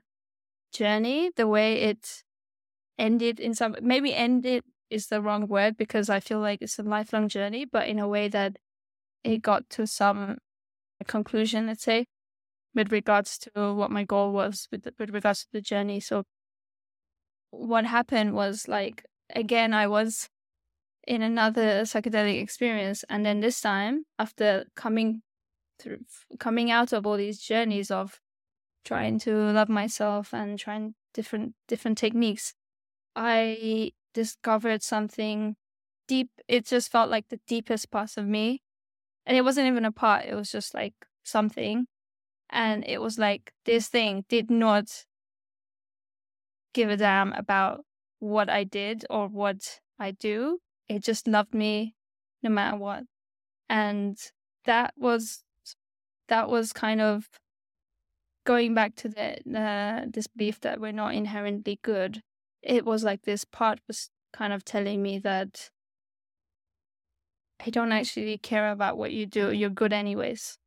journey 0.72 1.30
the 1.36 1.46
way 1.46 1.80
it 1.82 2.22
ended 2.98 3.40
in 3.40 3.54
some 3.54 3.76
maybe 3.80 4.14
ended 4.14 4.62
is 4.90 5.08
the 5.08 5.20
wrong 5.20 5.46
word 5.48 5.76
because 5.76 6.08
i 6.08 6.20
feel 6.20 6.40
like 6.40 6.62
it's 6.62 6.78
a 6.78 6.82
lifelong 6.82 7.28
journey 7.28 7.64
but 7.64 7.88
in 7.88 7.98
a 7.98 8.08
way 8.08 8.28
that 8.28 8.56
it 9.24 9.42
got 9.42 9.68
to 9.68 9.86
some 9.86 10.38
conclusion 11.06 11.66
let's 11.66 11.82
say 11.82 12.06
with 12.74 12.92
regards 12.92 13.38
to 13.38 13.74
what 13.74 13.90
my 13.90 14.04
goal 14.04 14.32
was 14.32 14.68
with, 14.70 14.82
the, 14.82 14.92
with 14.98 15.10
regards 15.10 15.40
to 15.40 15.48
the 15.52 15.60
journey 15.60 16.00
so 16.00 16.24
what 17.50 17.84
happened 17.86 18.34
was 18.34 18.68
like 18.68 19.04
again 19.34 19.72
i 19.72 19.86
was 19.86 20.28
in 21.06 21.22
another 21.22 21.82
psychedelic 21.82 22.40
experience. 22.40 23.04
And 23.08 23.24
then 23.24 23.40
this 23.40 23.60
time, 23.60 24.04
after 24.18 24.64
coming 24.74 25.22
through, 25.78 26.00
coming 26.38 26.70
out 26.70 26.92
of 26.92 27.06
all 27.06 27.16
these 27.16 27.38
journeys 27.38 27.90
of 27.90 28.20
trying 28.86 29.18
to 29.20 29.34
love 29.52 29.68
myself 29.68 30.32
and 30.32 30.58
trying 30.58 30.94
different 31.12 31.54
different 31.68 31.98
techniques, 31.98 32.54
I 33.16 33.92
discovered 34.14 34.82
something 34.82 35.56
deep. 36.08 36.30
It 36.48 36.66
just 36.66 36.90
felt 36.90 37.10
like 37.10 37.28
the 37.28 37.40
deepest 37.46 37.90
part 37.90 38.16
of 38.16 38.26
me, 38.26 38.62
and 39.26 39.36
it 39.36 39.42
wasn't 39.42 39.68
even 39.68 39.84
a 39.84 39.92
part. 39.92 40.26
It 40.26 40.34
was 40.34 40.50
just 40.50 40.74
like 40.74 40.94
something, 41.24 41.86
and 42.50 42.84
it 42.86 43.00
was 43.02 43.18
like 43.18 43.52
this 43.66 43.88
thing 43.88 44.24
did 44.28 44.50
not 44.50 45.04
give 46.72 46.90
a 46.90 46.96
damn 46.96 47.32
about 47.32 47.84
what 48.20 48.48
I 48.48 48.64
did 48.64 49.04
or 49.10 49.28
what 49.28 49.80
I 49.98 50.12
do 50.12 50.60
it 50.88 51.02
just 51.02 51.26
loved 51.26 51.54
me 51.54 51.94
no 52.42 52.50
matter 52.50 52.76
what. 52.76 53.04
And 53.68 54.16
that 54.64 54.94
was 54.96 55.42
that 56.28 56.48
was 56.48 56.72
kind 56.72 57.00
of 57.00 57.28
going 58.46 58.72
back 58.72 58.94
to 58.96 59.08
the 59.08 59.36
uh, 59.58 60.06
this 60.08 60.26
belief 60.26 60.60
that 60.60 60.80
we're 60.80 60.92
not 60.92 61.14
inherently 61.14 61.78
good. 61.82 62.22
It 62.62 62.86
was 62.86 63.04
like 63.04 63.22
this 63.22 63.44
part 63.44 63.80
was 63.86 64.08
kind 64.32 64.52
of 64.52 64.64
telling 64.64 65.02
me 65.02 65.18
that 65.18 65.70
I 67.64 67.70
don't 67.70 67.92
actually 67.92 68.38
care 68.38 68.70
about 68.70 68.96
what 68.96 69.12
you 69.12 69.26
do. 69.26 69.52
You're 69.52 69.70
good 69.70 69.92
anyways. 69.92 70.58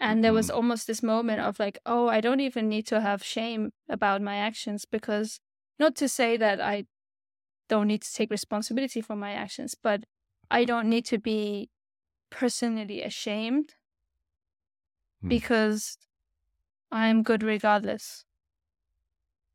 And 0.00 0.22
there 0.22 0.32
was 0.32 0.46
mm-hmm. 0.46 0.56
almost 0.56 0.86
this 0.86 1.02
moment 1.02 1.40
of 1.40 1.58
like, 1.58 1.78
oh, 1.84 2.08
I 2.08 2.20
don't 2.20 2.40
even 2.40 2.68
need 2.68 2.86
to 2.88 3.00
have 3.00 3.24
shame 3.24 3.72
about 3.88 4.22
my 4.22 4.36
actions 4.36 4.84
because 4.84 5.40
not 5.78 5.96
to 5.96 6.08
say 6.08 6.36
that 6.36 6.60
I 6.60 6.84
don't 7.68 7.88
need 7.88 8.02
to 8.02 8.12
take 8.12 8.30
responsibility 8.30 9.00
for 9.00 9.16
my 9.16 9.32
actions, 9.32 9.74
but 9.74 10.04
I 10.50 10.64
don't 10.64 10.88
need 10.88 11.04
to 11.06 11.18
be 11.18 11.70
personally 12.30 13.02
ashamed 13.02 13.74
hmm. 15.20 15.28
because 15.28 15.98
I'm 16.90 17.22
good 17.22 17.42
regardless. 17.42 18.24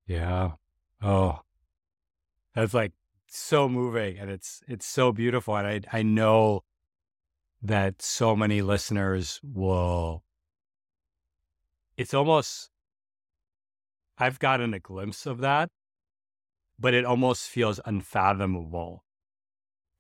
Yeah. 0.07 0.51
Oh, 1.01 1.39
that's 2.53 2.73
like 2.73 2.93
so 3.27 3.67
moving 3.67 4.19
and 4.19 4.29
it's 4.29 4.61
it's 4.67 4.86
so 4.86 5.11
beautiful 5.11 5.55
and 5.57 5.67
I 5.67 5.81
I 5.91 6.03
know 6.03 6.63
that 7.63 8.01
so 8.01 8.36
many 8.36 8.61
listeners 8.61 9.39
will 9.43 10.23
it's 11.97 12.13
almost 12.13 12.69
I've 14.19 14.38
gotten 14.38 14.73
a 14.75 14.79
glimpse 14.79 15.25
of 15.25 15.39
that 15.39 15.69
but 16.79 16.93
it 16.93 17.05
almost 17.05 17.49
feels 17.49 17.79
unfathomable 17.86 19.03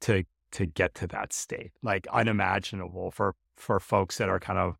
to 0.01 0.25
to 0.51 0.67
get 0.67 0.93
to 0.95 1.07
that 1.07 1.33
state 1.33 1.71
like 1.81 2.05
unimaginable 2.13 3.09
for 3.09 3.33
for 3.55 3.79
folks 3.79 4.19
that 4.19 4.29
are 4.29 4.39
kind 4.39 4.59
of 4.59 4.77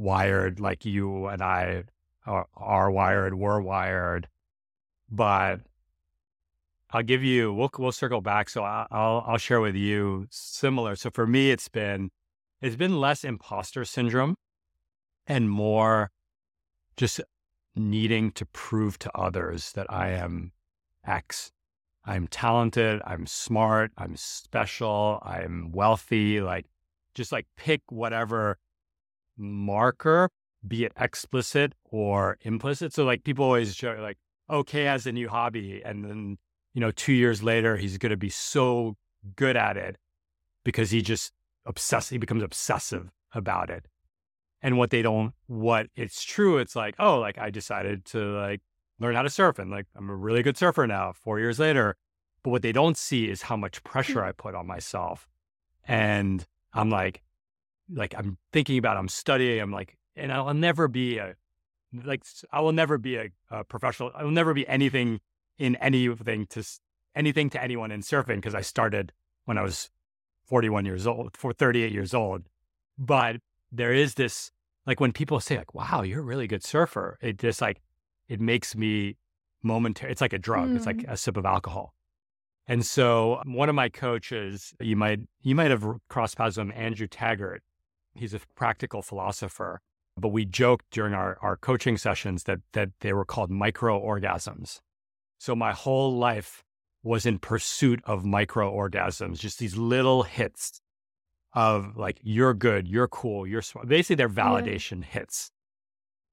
wired 0.00 0.58
like 0.60 0.84
you 0.84 1.26
and 1.26 1.42
i 1.42 1.84
are, 2.26 2.46
are 2.54 2.90
wired 2.90 3.34
we're 3.34 3.60
wired 3.60 4.28
but 5.10 5.60
i'll 6.90 7.02
give 7.02 7.22
you 7.22 7.52
we'll, 7.52 7.70
we'll 7.78 7.92
circle 7.92 8.20
back 8.20 8.48
so 8.48 8.62
I'll, 8.62 9.24
I'll 9.26 9.38
share 9.38 9.60
with 9.60 9.76
you 9.76 10.26
similar 10.30 10.96
so 10.96 11.10
for 11.10 11.26
me 11.26 11.50
it's 11.50 11.68
been 11.68 12.10
it's 12.62 12.76
been 12.76 12.98
less 12.98 13.24
imposter 13.24 13.84
syndrome 13.84 14.36
and 15.26 15.50
more 15.50 16.10
just 16.96 17.20
needing 17.76 18.32
to 18.32 18.46
prove 18.46 18.98
to 19.00 19.10
others 19.14 19.72
that 19.72 19.86
i 19.90 20.08
am 20.08 20.52
X. 21.06 21.52
I'm 22.04 22.26
talented, 22.28 23.02
I'm 23.04 23.26
smart, 23.26 23.92
I'm 23.96 24.16
special, 24.16 25.20
I'm 25.22 25.70
wealthy, 25.72 26.40
like 26.40 26.66
just 27.14 27.32
like 27.32 27.46
pick 27.56 27.82
whatever 27.90 28.58
marker, 29.40 30.30
be 30.66 30.84
it 30.84 30.92
explicit 30.98 31.74
or 31.84 32.38
implicit. 32.42 32.92
So 32.92 33.04
like 33.04 33.24
people 33.24 33.44
always 33.44 33.74
show 33.74 33.96
like, 34.00 34.18
okay, 34.48 34.84
has 34.84 35.06
a 35.06 35.12
new 35.12 35.28
hobby. 35.28 35.82
And 35.84 36.04
then, 36.04 36.38
you 36.74 36.80
know, 36.80 36.90
two 36.90 37.12
years 37.12 37.42
later, 37.42 37.76
he's 37.76 37.98
going 37.98 38.10
to 38.10 38.16
be 38.16 38.30
so 38.30 38.96
good 39.36 39.56
at 39.56 39.76
it 39.76 39.96
because 40.64 40.90
he 40.90 41.02
just 41.02 41.32
obsess, 41.66 42.08
he 42.08 42.18
becomes 42.18 42.42
obsessive 42.42 43.10
about 43.34 43.70
it. 43.70 43.86
And 44.62 44.76
what 44.76 44.90
they 44.90 45.02
don't, 45.02 45.32
what 45.46 45.86
it's 45.96 46.22
true, 46.22 46.58
it's 46.58 46.76
like, 46.76 46.94
oh, 46.98 47.18
like 47.18 47.38
I 47.38 47.50
decided 47.50 48.04
to 48.06 48.18
like 48.18 48.60
learn 48.98 49.14
how 49.14 49.22
to 49.22 49.30
surf 49.30 49.58
and 49.58 49.70
like 49.70 49.86
I'm 49.96 50.10
a 50.10 50.14
really 50.14 50.42
good 50.42 50.58
surfer 50.58 50.86
now 50.86 51.12
4 51.12 51.38
years 51.38 51.58
later. 51.58 51.96
But 52.42 52.50
what 52.50 52.62
they 52.62 52.72
don't 52.72 52.96
see 52.96 53.30
is 53.30 53.42
how 53.42 53.56
much 53.56 53.82
pressure 53.84 54.20
hmm. 54.20 54.28
I 54.28 54.32
put 54.32 54.54
on 54.54 54.66
myself. 54.66 55.28
And 55.86 56.46
I'm 56.72 56.90
like 56.90 57.22
like 57.92 58.14
I'm 58.16 58.38
thinking 58.52 58.78
about 58.78 58.96
I'm 58.96 59.08
studying, 59.08 59.60
I'm 59.60 59.72
like 59.72 59.96
and 60.16 60.32
I'll 60.32 60.54
never 60.54 60.88
be 60.88 61.18
a 61.18 61.34
like 62.04 62.22
I 62.52 62.60
will 62.60 62.72
never 62.72 62.98
be 62.98 63.16
a, 63.16 63.28
a 63.50 63.64
professional. 63.64 64.10
I 64.14 64.24
will 64.24 64.30
never 64.30 64.54
be 64.54 64.66
anything 64.68 65.20
in 65.58 65.76
anything 65.76 66.46
to 66.46 66.64
anything 67.14 67.50
to 67.50 67.62
anyone 67.62 67.90
in 67.90 68.00
surfing 68.00 68.36
because 68.36 68.54
I 68.54 68.60
started 68.60 69.12
when 69.44 69.58
I 69.58 69.62
was 69.62 69.90
41 70.44 70.84
years 70.84 71.06
old, 71.06 71.36
for 71.36 71.52
38 71.52 71.92
years 71.92 72.12
old. 72.12 72.42
But 72.98 73.36
there 73.70 73.92
is 73.92 74.14
this, 74.14 74.50
like 74.84 75.00
when 75.00 75.12
people 75.12 75.38
say, 75.40 75.56
like, 75.56 75.74
wow, 75.74 76.02
you're 76.02 76.20
a 76.20 76.24
really 76.24 76.48
good 76.48 76.64
surfer, 76.64 77.16
it 77.20 77.38
just 77.38 77.60
like, 77.60 77.80
it 78.28 78.40
makes 78.40 78.74
me 78.76 79.16
momentary. 79.62 80.10
It's 80.10 80.20
like 80.20 80.32
a 80.32 80.38
drug. 80.38 80.70
Mm. 80.70 80.76
It's 80.76 80.86
like 80.86 80.98
mm. 80.98 81.12
a 81.12 81.16
sip 81.16 81.36
of 81.36 81.46
alcohol. 81.46 81.94
And 82.66 82.84
so 82.84 83.40
one 83.46 83.68
of 83.68 83.74
my 83.74 83.88
coaches, 83.88 84.74
you 84.80 84.96
might 84.96 85.20
you 85.42 85.54
might 85.54 85.70
have 85.70 85.84
crossed 86.08 86.36
paths 86.36 86.56
with 86.56 86.68
him, 86.68 86.72
Andrew 86.76 87.08
Taggart. 87.08 87.62
He's 88.14 88.34
a 88.34 88.40
practical 88.54 89.02
philosopher, 89.02 89.80
but 90.16 90.28
we 90.28 90.44
joked 90.44 90.86
during 90.90 91.14
our, 91.14 91.38
our 91.40 91.56
coaching 91.56 91.96
sessions 91.96 92.44
that 92.44 92.60
that 92.72 92.90
they 93.00 93.12
were 93.12 93.24
called 93.24 93.50
micro 93.50 94.00
orgasms. 94.00 94.80
So 95.38 95.54
my 95.56 95.72
whole 95.72 96.16
life 96.16 96.64
was 97.02 97.24
in 97.24 97.38
pursuit 97.38 98.00
of 98.04 98.24
micro 98.24 98.70
orgasms, 98.70 99.38
just 99.38 99.58
these 99.58 99.76
little 99.76 100.24
hits 100.24 100.80
of 101.52 101.96
like, 101.96 102.20
you're 102.22 102.54
good, 102.54 102.86
you're 102.86 103.08
cool, 103.08 103.46
you're 103.46 103.62
smart. 103.62 103.88
Basically, 103.88 104.16
they're 104.16 104.28
validation 104.28 105.00
yeah. 105.00 105.20
hits. 105.20 105.50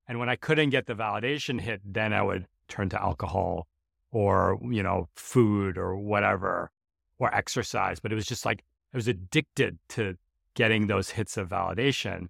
And 0.07 0.19
when 0.19 0.29
I 0.29 0.35
couldn't 0.35 0.69
get 0.69 0.85
the 0.85 0.93
validation 0.93 1.59
hit, 1.59 1.81
then 1.85 2.13
I 2.13 2.21
would 2.21 2.47
turn 2.67 2.89
to 2.89 3.01
alcohol 3.01 3.67
or, 4.11 4.59
you 4.61 4.83
know, 4.83 5.09
food 5.15 5.77
or 5.77 5.97
whatever, 5.97 6.71
or 7.19 7.33
exercise. 7.33 7.99
But 7.99 8.11
it 8.11 8.15
was 8.15 8.25
just 8.25 8.45
like, 8.45 8.63
I 8.93 8.97
was 8.97 9.07
addicted 9.07 9.79
to 9.89 10.17
getting 10.57 10.87
those 10.87 11.11
hits 11.11 11.37
of 11.37 11.47
validation. 11.47 12.27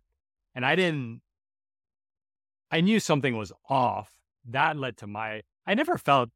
And 0.54 0.66
I 0.66 0.76
didn't, 0.76 1.22
I 2.70 2.82
knew 2.82 3.00
something 3.00 3.38
was 3.38 3.54
off. 3.70 4.12
That 4.46 4.78
led 4.78 4.98
to 4.98 5.08
my, 5.08 5.42
I 5.66 5.74
never 5.74 5.98
felt, 5.98 6.30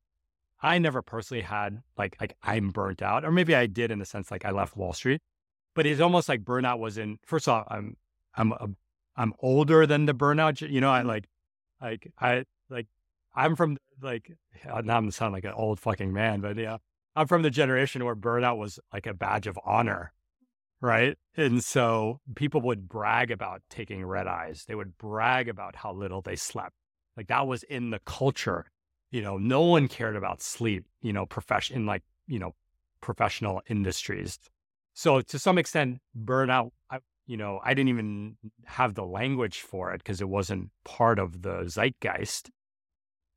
I 0.61 0.77
never 0.77 1.01
personally 1.01 1.43
had 1.43 1.83
like, 1.97 2.15
like 2.21 2.35
I'm 2.41 2.69
burnt 2.69 3.01
out, 3.01 3.25
or 3.25 3.31
maybe 3.31 3.53
I 3.53 3.67
did 3.67 3.91
in 3.91 3.99
the 3.99 4.05
sense 4.05 4.31
like 4.31 4.45
I 4.45 4.51
left 4.51 4.77
Wall 4.77 4.93
Street, 4.93 5.21
but 5.75 5.85
it's 5.85 6.01
almost 6.01 6.29
like 6.29 6.43
burnout 6.43 6.79
was 6.79 6.97
in, 6.97 7.19
first 7.25 7.47
off, 7.47 7.67
I'm, 7.69 7.97
I'm, 8.35 8.53
a, 8.53 8.69
I'm 9.17 9.33
older 9.39 9.85
than 9.85 10.05
the 10.05 10.13
burnout. 10.13 10.61
You 10.61 10.79
know, 10.79 10.91
I 10.91 10.99
mm-hmm. 10.99 11.09
like, 11.09 11.29
like, 11.81 12.13
I, 12.17 12.45
like, 12.69 12.87
I'm 13.35 13.55
from 13.55 13.77
like 14.01 14.31
now 14.65 14.97
I'm 14.97 15.11
sound 15.11 15.33
like 15.33 15.45
an 15.45 15.53
old 15.53 15.79
fucking 15.79 16.11
man, 16.11 16.41
but 16.41 16.57
yeah, 16.57 16.77
I'm 17.15 17.27
from 17.27 17.43
the 17.43 17.49
generation 17.49 18.03
where 18.03 18.15
burnout 18.15 18.57
was 18.57 18.79
like 18.91 19.07
a 19.07 19.13
badge 19.13 19.47
of 19.47 19.57
honor, 19.65 20.11
right? 20.81 21.17
And 21.37 21.63
so 21.63 22.19
people 22.35 22.61
would 22.61 22.89
brag 22.89 23.31
about 23.31 23.61
taking 23.69 24.05
red 24.05 24.27
eyes. 24.27 24.65
They 24.67 24.75
would 24.75 24.97
brag 24.97 25.47
about 25.47 25.75
how 25.75 25.93
little 25.93 26.21
they 26.21 26.35
slept. 26.35 26.73
Like 27.15 27.27
that 27.27 27.47
was 27.47 27.63
in 27.63 27.91
the 27.91 27.99
culture. 27.99 28.65
You 29.11 29.21
know, 29.21 29.37
no 29.37 29.61
one 29.61 29.87
cared 29.87 30.15
about 30.15 30.41
sleep. 30.41 30.85
You 31.01 31.13
know, 31.13 31.25
profession 31.25 31.75
in 31.75 31.85
like 31.85 32.03
you 32.27 32.39
know 32.39 32.55
professional 33.01 33.61
industries. 33.67 34.39
So 34.93 35.21
to 35.21 35.39
some 35.39 35.57
extent, 35.57 35.99
burnout. 36.17 36.71
I, 36.89 36.99
you 37.27 37.37
know, 37.37 37.61
I 37.63 37.73
didn't 37.73 37.89
even 37.89 38.37
have 38.65 38.95
the 38.95 39.05
language 39.05 39.61
for 39.61 39.93
it 39.93 39.99
because 39.99 40.19
it 40.19 40.27
wasn't 40.27 40.69
part 40.83 41.19
of 41.19 41.43
the 41.43 41.63
zeitgeist 41.67 42.49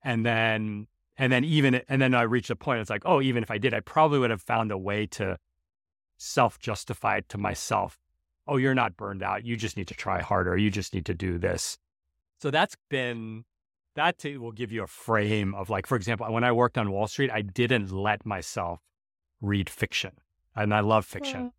and 0.05 0.25
then 0.25 0.87
and 1.17 1.33
then 1.33 1.45
even 1.45 1.81
and 1.89 2.03
then 2.03 2.15
I 2.15 2.23
reached 2.23 2.51
a 2.51 2.57
point. 2.57 2.81
It's 2.81 2.91
like, 2.91 3.05
oh, 3.05 3.21
even 3.23 3.43
if 3.43 3.51
I 3.51 3.59
did, 3.59 3.73
I 3.73 3.81
probably 3.81 4.19
would 4.19 4.31
have 4.31 4.43
found 4.43 4.71
a 4.71 4.79
way 4.79 5.07
to 5.13 5.39
self 6.17 6.59
justify 6.59 7.19
it 7.19 7.29
to 7.31 7.39
myself. 7.39 7.99
Oh, 8.47 8.57
you're 8.57 8.75
not 8.75 8.97
burned 8.97 9.23
out. 9.23 9.45
You 9.45 9.57
just 9.57 9.77
need 9.77 9.89
to 9.89 9.95
try 9.95 10.21
harder. 10.21 10.57
You 10.57 10.71
just 10.71 10.95
need 10.95 11.07
to 11.07 11.15
do 11.15 11.39
this. 11.39 11.79
So 12.41 12.51
that's 12.51 12.77
been 12.91 13.45
that 13.97 14.25
will 14.25 14.53
give 14.53 14.73
you 14.73 14.83
a 14.83 14.89
frame 14.89 15.55
of 15.55 15.71
like, 15.71 15.87
for 15.87 15.97
example, 15.97 16.31
when 16.33 16.45
I 16.45 16.53
worked 16.53 16.77
on 16.77 16.91
Wall 16.91 17.07
Street, 17.07 17.31
I 17.33 17.43
didn't 17.43 17.93
let 17.93 18.27
myself 18.27 18.81
read 19.41 19.71
fiction, 19.71 20.13
and 20.55 20.75
I 20.75 20.81
love 20.81 21.05
fiction. 21.05 21.43
Yeah. 21.43 21.51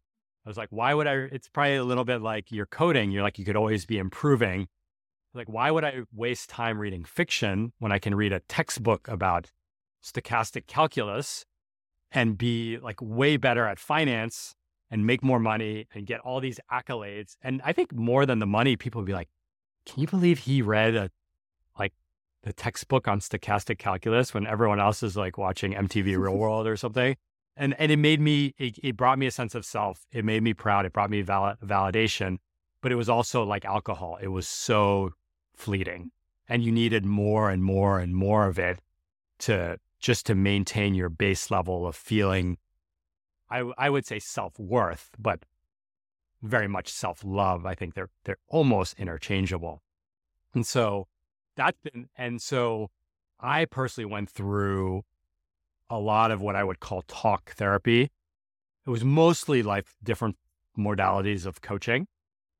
I 0.46 0.50
was 0.50 0.58
like, 0.58 0.70
why 0.70 0.94
would 0.94 1.08
I? 1.08 1.14
It's 1.32 1.48
probably 1.48 1.76
a 1.76 1.84
little 1.84 2.06
bit 2.06 2.22
like 2.22 2.52
your 2.52 2.66
coding. 2.66 3.12
You're 3.12 3.24
like, 3.24 3.40
you 3.40 3.46
could 3.46 3.56
always 3.56 3.86
be 3.86 3.98
improving. 3.98 4.68
Like, 5.34 5.50
why 5.50 5.72
would 5.72 5.84
I 5.84 6.02
waste 6.14 6.50
time 6.50 6.78
reading 6.78 7.04
fiction 7.04 7.74
when 7.80 7.92
I 7.92 8.00
can 8.00 8.16
read 8.16 8.32
a 8.32 8.42
textbook 8.42 9.08
about 9.08 9.52
stochastic 10.04 10.68
calculus 10.68 11.46
and 12.16 12.38
be 12.38 12.78
like 12.80 13.00
way 13.02 13.38
better 13.38 13.66
at 13.68 13.78
finance 13.78 14.56
and 14.90 15.06
make 15.06 15.24
more 15.24 15.40
money 15.40 15.88
and 15.94 16.08
get 16.08 16.20
all 16.22 16.40
these 16.40 16.60
accolades? 16.72 17.36
And 17.42 17.62
I 17.64 17.74
think 17.74 17.94
more 17.94 18.26
than 18.26 18.40
the 18.40 18.46
money, 18.48 18.76
people 18.76 19.02
would 19.02 19.08
be 19.08 19.14
like, 19.14 19.30
can 19.86 20.02
you 20.02 20.08
believe 20.08 20.40
he 20.40 20.62
read 20.62 20.96
a 20.96 21.12
like 21.78 21.94
the 22.44 22.54
textbook 22.54 23.08
on 23.08 23.20
stochastic 23.20 23.78
calculus 23.78 24.34
when 24.34 24.48
everyone 24.48 24.80
else 24.80 25.04
is 25.04 25.16
like 25.16 25.38
watching 25.38 25.74
MTV 25.74 26.18
Real 26.18 26.38
World 26.44 26.66
or 26.66 26.78
something? 26.78 27.16
And 27.58 27.76
and 27.78 27.92
it 27.92 27.98
made 27.98 28.20
me 28.20 28.56
it, 28.58 28.80
it 28.82 28.98
brought 28.98 29.20
me 29.20 29.28
a 29.28 29.32
sense 29.32 29.54
of 29.54 29.66
self. 29.66 30.06
It 30.12 30.26
made 30.26 30.42
me 30.42 30.54
proud. 30.54 30.86
It 30.86 30.94
brought 30.94 31.10
me 31.10 31.22
val- 31.22 31.58
validation. 31.64 32.38
But 32.82 32.92
it 32.92 32.96
was 32.96 33.10
also 33.10 33.44
like 33.44 33.66
alcohol. 33.66 34.18
It 34.22 34.28
was 34.28 34.48
so 34.48 35.12
fleeting 35.56 36.12
and 36.48 36.64
you 36.64 36.72
needed 36.72 37.06
more 37.06 37.50
and 37.50 37.64
more 37.64 38.00
and 38.00 38.16
more 38.16 38.48
of 38.48 38.60
it 38.60 38.80
to 39.40 39.80
just 40.06 40.28
to 40.28 40.36
maintain 40.36 40.94
your 40.94 41.10
base 41.10 41.50
level 41.50 41.88
of 41.88 41.96
feeling 41.96 42.58
I, 43.50 43.72
I 43.76 43.90
would 43.90 44.06
say 44.06 44.20
self-worth 44.20 45.10
but 45.18 45.40
very 46.44 46.68
much 46.68 46.90
self-love. 46.90 47.66
I 47.66 47.74
think 47.74 47.96
they're 47.96 48.12
they're 48.24 48.38
almost 48.48 49.00
interchangeable. 49.00 49.82
And 50.54 50.64
so 50.64 51.08
that's 51.56 51.80
been 51.80 52.08
and 52.16 52.40
so 52.40 52.92
i 53.40 53.66
personally 53.66 54.06
went 54.06 54.30
through 54.30 55.02
a 55.90 55.98
lot 55.98 56.30
of 56.30 56.40
what 56.40 56.56
i 56.56 56.64
would 56.64 56.80
call 56.80 57.02
talk 57.08 57.56
therapy. 57.56 58.12
It 58.86 58.90
was 58.92 59.04
mostly 59.04 59.64
like 59.64 59.88
different 60.04 60.38
modalities 60.78 61.48
of 61.48 61.62
coaching 61.62 62.06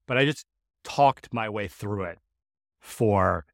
but 0.08 0.18
i 0.18 0.26
just 0.26 0.48
talked 0.84 1.32
my 1.32 1.48
way 1.48 1.68
through 1.68 2.06
it 2.06 2.18
for 2.80 3.46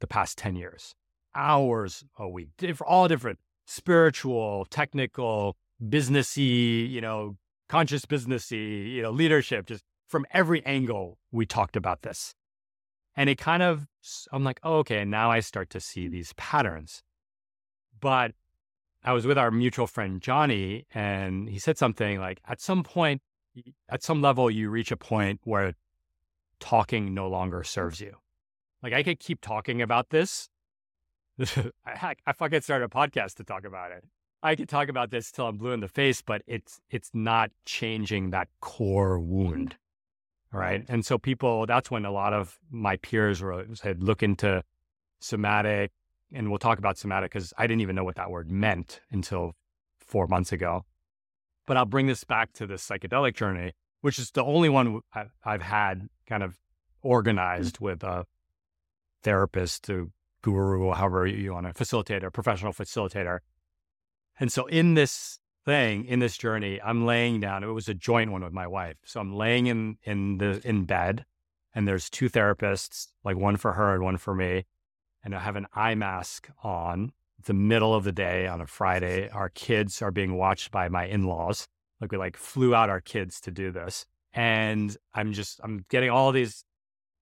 the 0.00 0.08
past 0.08 0.36
10 0.38 0.56
years. 0.56 0.96
Hours 1.34 2.04
a 2.18 2.28
week, 2.28 2.50
for 2.74 2.86
all 2.86 3.08
different 3.08 3.38
spiritual, 3.66 4.66
technical, 4.68 5.56
businessy, 5.82 6.90
you 6.90 7.00
know, 7.00 7.36
conscious 7.68 8.04
businessy, 8.04 8.90
you 8.92 9.00
know, 9.00 9.10
leadership, 9.10 9.66
just 9.66 9.84
from 10.08 10.26
every 10.32 10.64
angle 10.66 11.18
we 11.30 11.46
talked 11.46 11.76
about 11.76 12.02
this. 12.02 12.34
And 13.16 13.30
it 13.30 13.38
kind 13.38 13.62
of, 13.62 13.86
I'm 14.32 14.44
like, 14.44 14.60
oh, 14.64 14.78
okay, 14.78 15.04
now 15.04 15.30
I 15.30 15.40
start 15.40 15.70
to 15.70 15.80
see 15.80 16.08
these 16.08 16.32
patterns. 16.36 17.02
But 18.00 18.32
I 19.04 19.12
was 19.12 19.26
with 19.26 19.38
our 19.38 19.50
mutual 19.50 19.86
friend, 19.86 20.20
Johnny, 20.20 20.86
and 20.92 21.48
he 21.48 21.58
said 21.58 21.78
something 21.78 22.20
like, 22.20 22.40
at 22.46 22.60
some 22.60 22.82
point, 22.82 23.22
at 23.88 24.02
some 24.02 24.20
level, 24.20 24.50
you 24.50 24.68
reach 24.68 24.90
a 24.90 24.96
point 24.96 25.40
where 25.44 25.74
talking 26.58 27.14
no 27.14 27.28
longer 27.28 27.62
serves 27.62 28.00
you. 28.00 28.16
Like 28.82 28.92
I 28.92 29.02
could 29.02 29.18
keep 29.18 29.40
talking 29.40 29.80
about 29.80 30.10
this. 30.10 30.49
I, 31.86 32.14
I 32.26 32.32
fucking 32.32 32.60
started 32.62 32.86
a 32.86 32.88
podcast 32.88 33.34
to 33.36 33.44
talk 33.44 33.64
about 33.64 33.92
it. 33.92 34.04
I 34.42 34.56
could 34.56 34.68
talk 34.68 34.88
about 34.88 35.10
this 35.10 35.30
till 35.30 35.46
I'm 35.46 35.58
blue 35.58 35.72
in 35.72 35.80
the 35.80 35.88
face, 35.88 36.22
but 36.22 36.42
it's 36.46 36.80
it's 36.90 37.10
not 37.12 37.50
changing 37.66 38.30
that 38.30 38.48
core 38.60 39.18
wound. 39.18 39.76
Right. 40.52 40.84
And 40.88 41.04
so 41.04 41.18
people 41.18 41.66
that's 41.66 41.90
when 41.90 42.04
a 42.04 42.10
lot 42.10 42.32
of 42.32 42.58
my 42.70 42.96
peers 42.96 43.40
were 43.40 43.66
said 43.74 44.02
look 44.02 44.22
into 44.22 44.62
somatic 45.20 45.92
and 46.32 46.48
we'll 46.48 46.58
talk 46.58 46.78
about 46.78 46.98
somatic 46.98 47.30
because 47.30 47.52
I 47.58 47.66
didn't 47.66 47.82
even 47.82 47.96
know 47.96 48.04
what 48.04 48.16
that 48.16 48.30
word 48.30 48.50
meant 48.50 49.00
until 49.10 49.54
four 49.98 50.26
months 50.26 50.52
ago. 50.52 50.84
But 51.66 51.76
I'll 51.76 51.84
bring 51.84 52.06
this 52.06 52.24
back 52.24 52.52
to 52.54 52.66
the 52.66 52.74
psychedelic 52.74 53.36
journey, 53.36 53.72
which 54.00 54.18
is 54.18 54.30
the 54.30 54.42
only 54.42 54.68
one 54.68 55.00
I've 55.44 55.62
had 55.62 56.08
kind 56.26 56.42
of 56.42 56.58
organized 57.02 57.78
with 57.78 58.02
a 58.02 58.26
therapist 59.22 59.84
to 59.84 60.10
guru, 60.42 60.92
however 60.92 61.26
you 61.26 61.52
want 61.52 61.66
to 61.66 61.72
facilitator, 61.72 62.32
professional 62.32 62.72
facilitator. 62.72 63.38
And 64.38 64.50
so 64.50 64.66
in 64.66 64.94
this 64.94 65.38
thing, 65.64 66.04
in 66.06 66.18
this 66.18 66.36
journey, 66.36 66.80
I'm 66.82 67.04
laying 67.04 67.40
down. 67.40 67.62
It 67.62 67.68
was 67.68 67.88
a 67.88 67.94
joint 67.94 68.32
one 68.32 68.42
with 68.42 68.52
my 68.52 68.66
wife. 68.66 68.96
So 69.04 69.20
I'm 69.20 69.34
laying 69.34 69.66
in 69.66 69.98
in 70.02 70.38
the 70.38 70.60
in 70.64 70.84
bed, 70.84 71.24
and 71.74 71.86
there's 71.86 72.08
two 72.08 72.28
therapists, 72.28 73.08
like 73.24 73.36
one 73.36 73.56
for 73.56 73.72
her 73.74 73.94
and 73.94 74.02
one 74.02 74.16
for 74.16 74.34
me. 74.34 74.64
And 75.22 75.34
I 75.34 75.40
have 75.40 75.56
an 75.56 75.66
eye 75.74 75.94
mask 75.94 76.48
on. 76.64 77.12
It's 77.38 77.48
the 77.48 77.54
middle 77.54 77.94
of 77.94 78.04
the 78.04 78.12
day 78.12 78.46
on 78.46 78.60
a 78.60 78.66
Friday. 78.66 79.28
Our 79.30 79.48
kids 79.50 80.02
are 80.02 80.10
being 80.10 80.36
watched 80.36 80.70
by 80.70 80.88
my 80.88 81.06
in-laws. 81.06 81.68
Like 82.00 82.12
we 82.12 82.18
like 82.18 82.36
flew 82.36 82.74
out 82.74 82.90
our 82.90 83.00
kids 83.00 83.40
to 83.42 83.50
do 83.50 83.70
this. 83.70 84.06
And 84.32 84.96
I'm 85.14 85.32
just 85.32 85.60
I'm 85.62 85.84
getting 85.90 86.10
all 86.10 86.32
these 86.32 86.64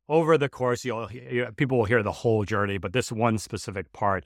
over 0.09 0.39
the 0.39 0.49
course, 0.49 0.85
you'll 0.85 1.09
people 1.57 1.79
will 1.79 1.85
hear 1.85 2.03
the 2.03 2.13
whole 2.13 2.45
journey, 2.45 2.79
but 2.79 2.93
this 2.93 3.13
one 3.13 3.39
specific 3.39 3.93
part. 3.93 4.25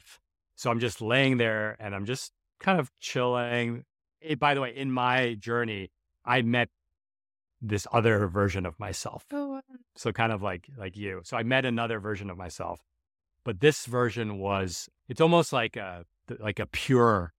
So 0.54 0.70
I'm 0.70 0.80
just 0.80 1.00
laying 1.00 1.38
there 1.38 1.76
and 1.80 1.94
I'm 1.94 2.06
just 2.06 2.32
kind 2.60 2.78
of 2.78 2.90
chilling. 3.00 3.84
It, 4.20 4.38
by 4.38 4.54
the 4.54 4.60
way, 4.60 4.74
in 4.74 4.92
my 4.92 5.34
journey, 5.34 5.90
I 6.24 6.42
met 6.42 6.68
this 7.60 7.86
other 7.92 8.26
version 8.28 8.64
of 8.66 8.78
myself. 8.78 9.26
Oh, 9.32 9.48
wow. 9.48 9.62
So 9.96 10.12
kind 10.12 10.32
of 10.32 10.42
like 10.42 10.68
like 10.76 10.96
you. 10.96 11.20
So 11.24 11.36
I 11.36 11.42
met 11.42 11.64
another 11.64 11.98
version 11.98 12.30
of 12.30 12.36
myself, 12.36 12.80
but 13.44 13.60
this 13.60 13.86
version 13.86 14.38
was 14.38 14.88
it's 15.08 15.20
almost 15.20 15.52
like 15.52 15.76
a 15.76 16.04
like 16.38 16.60
a 16.60 16.66
pure, 16.66 17.32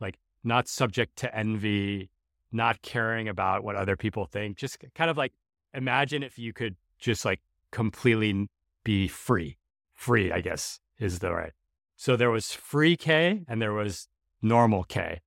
like 0.00 0.18
not 0.42 0.66
subject 0.66 1.16
to 1.16 1.36
envy, 1.36 2.10
not 2.50 2.80
caring 2.82 3.28
about 3.28 3.64
what 3.64 3.76
other 3.76 3.96
people 3.96 4.24
think. 4.24 4.56
Just 4.56 4.78
kind 4.94 5.10
of 5.10 5.18
like 5.18 5.32
imagine 5.74 6.22
if 6.22 6.38
you 6.38 6.52
could 6.52 6.76
just 6.98 7.24
like 7.24 7.40
completely 7.72 8.48
be 8.84 9.08
free. 9.08 9.58
Free, 9.94 10.30
I 10.32 10.40
guess, 10.40 10.80
is 10.98 11.18
the 11.18 11.32
right. 11.32 11.52
So 11.96 12.16
there 12.16 12.30
was 12.30 12.52
free 12.52 12.96
K 12.96 13.44
and 13.48 13.60
there 13.60 13.72
was 13.72 14.08
normal 14.40 14.84
K. 14.84 15.20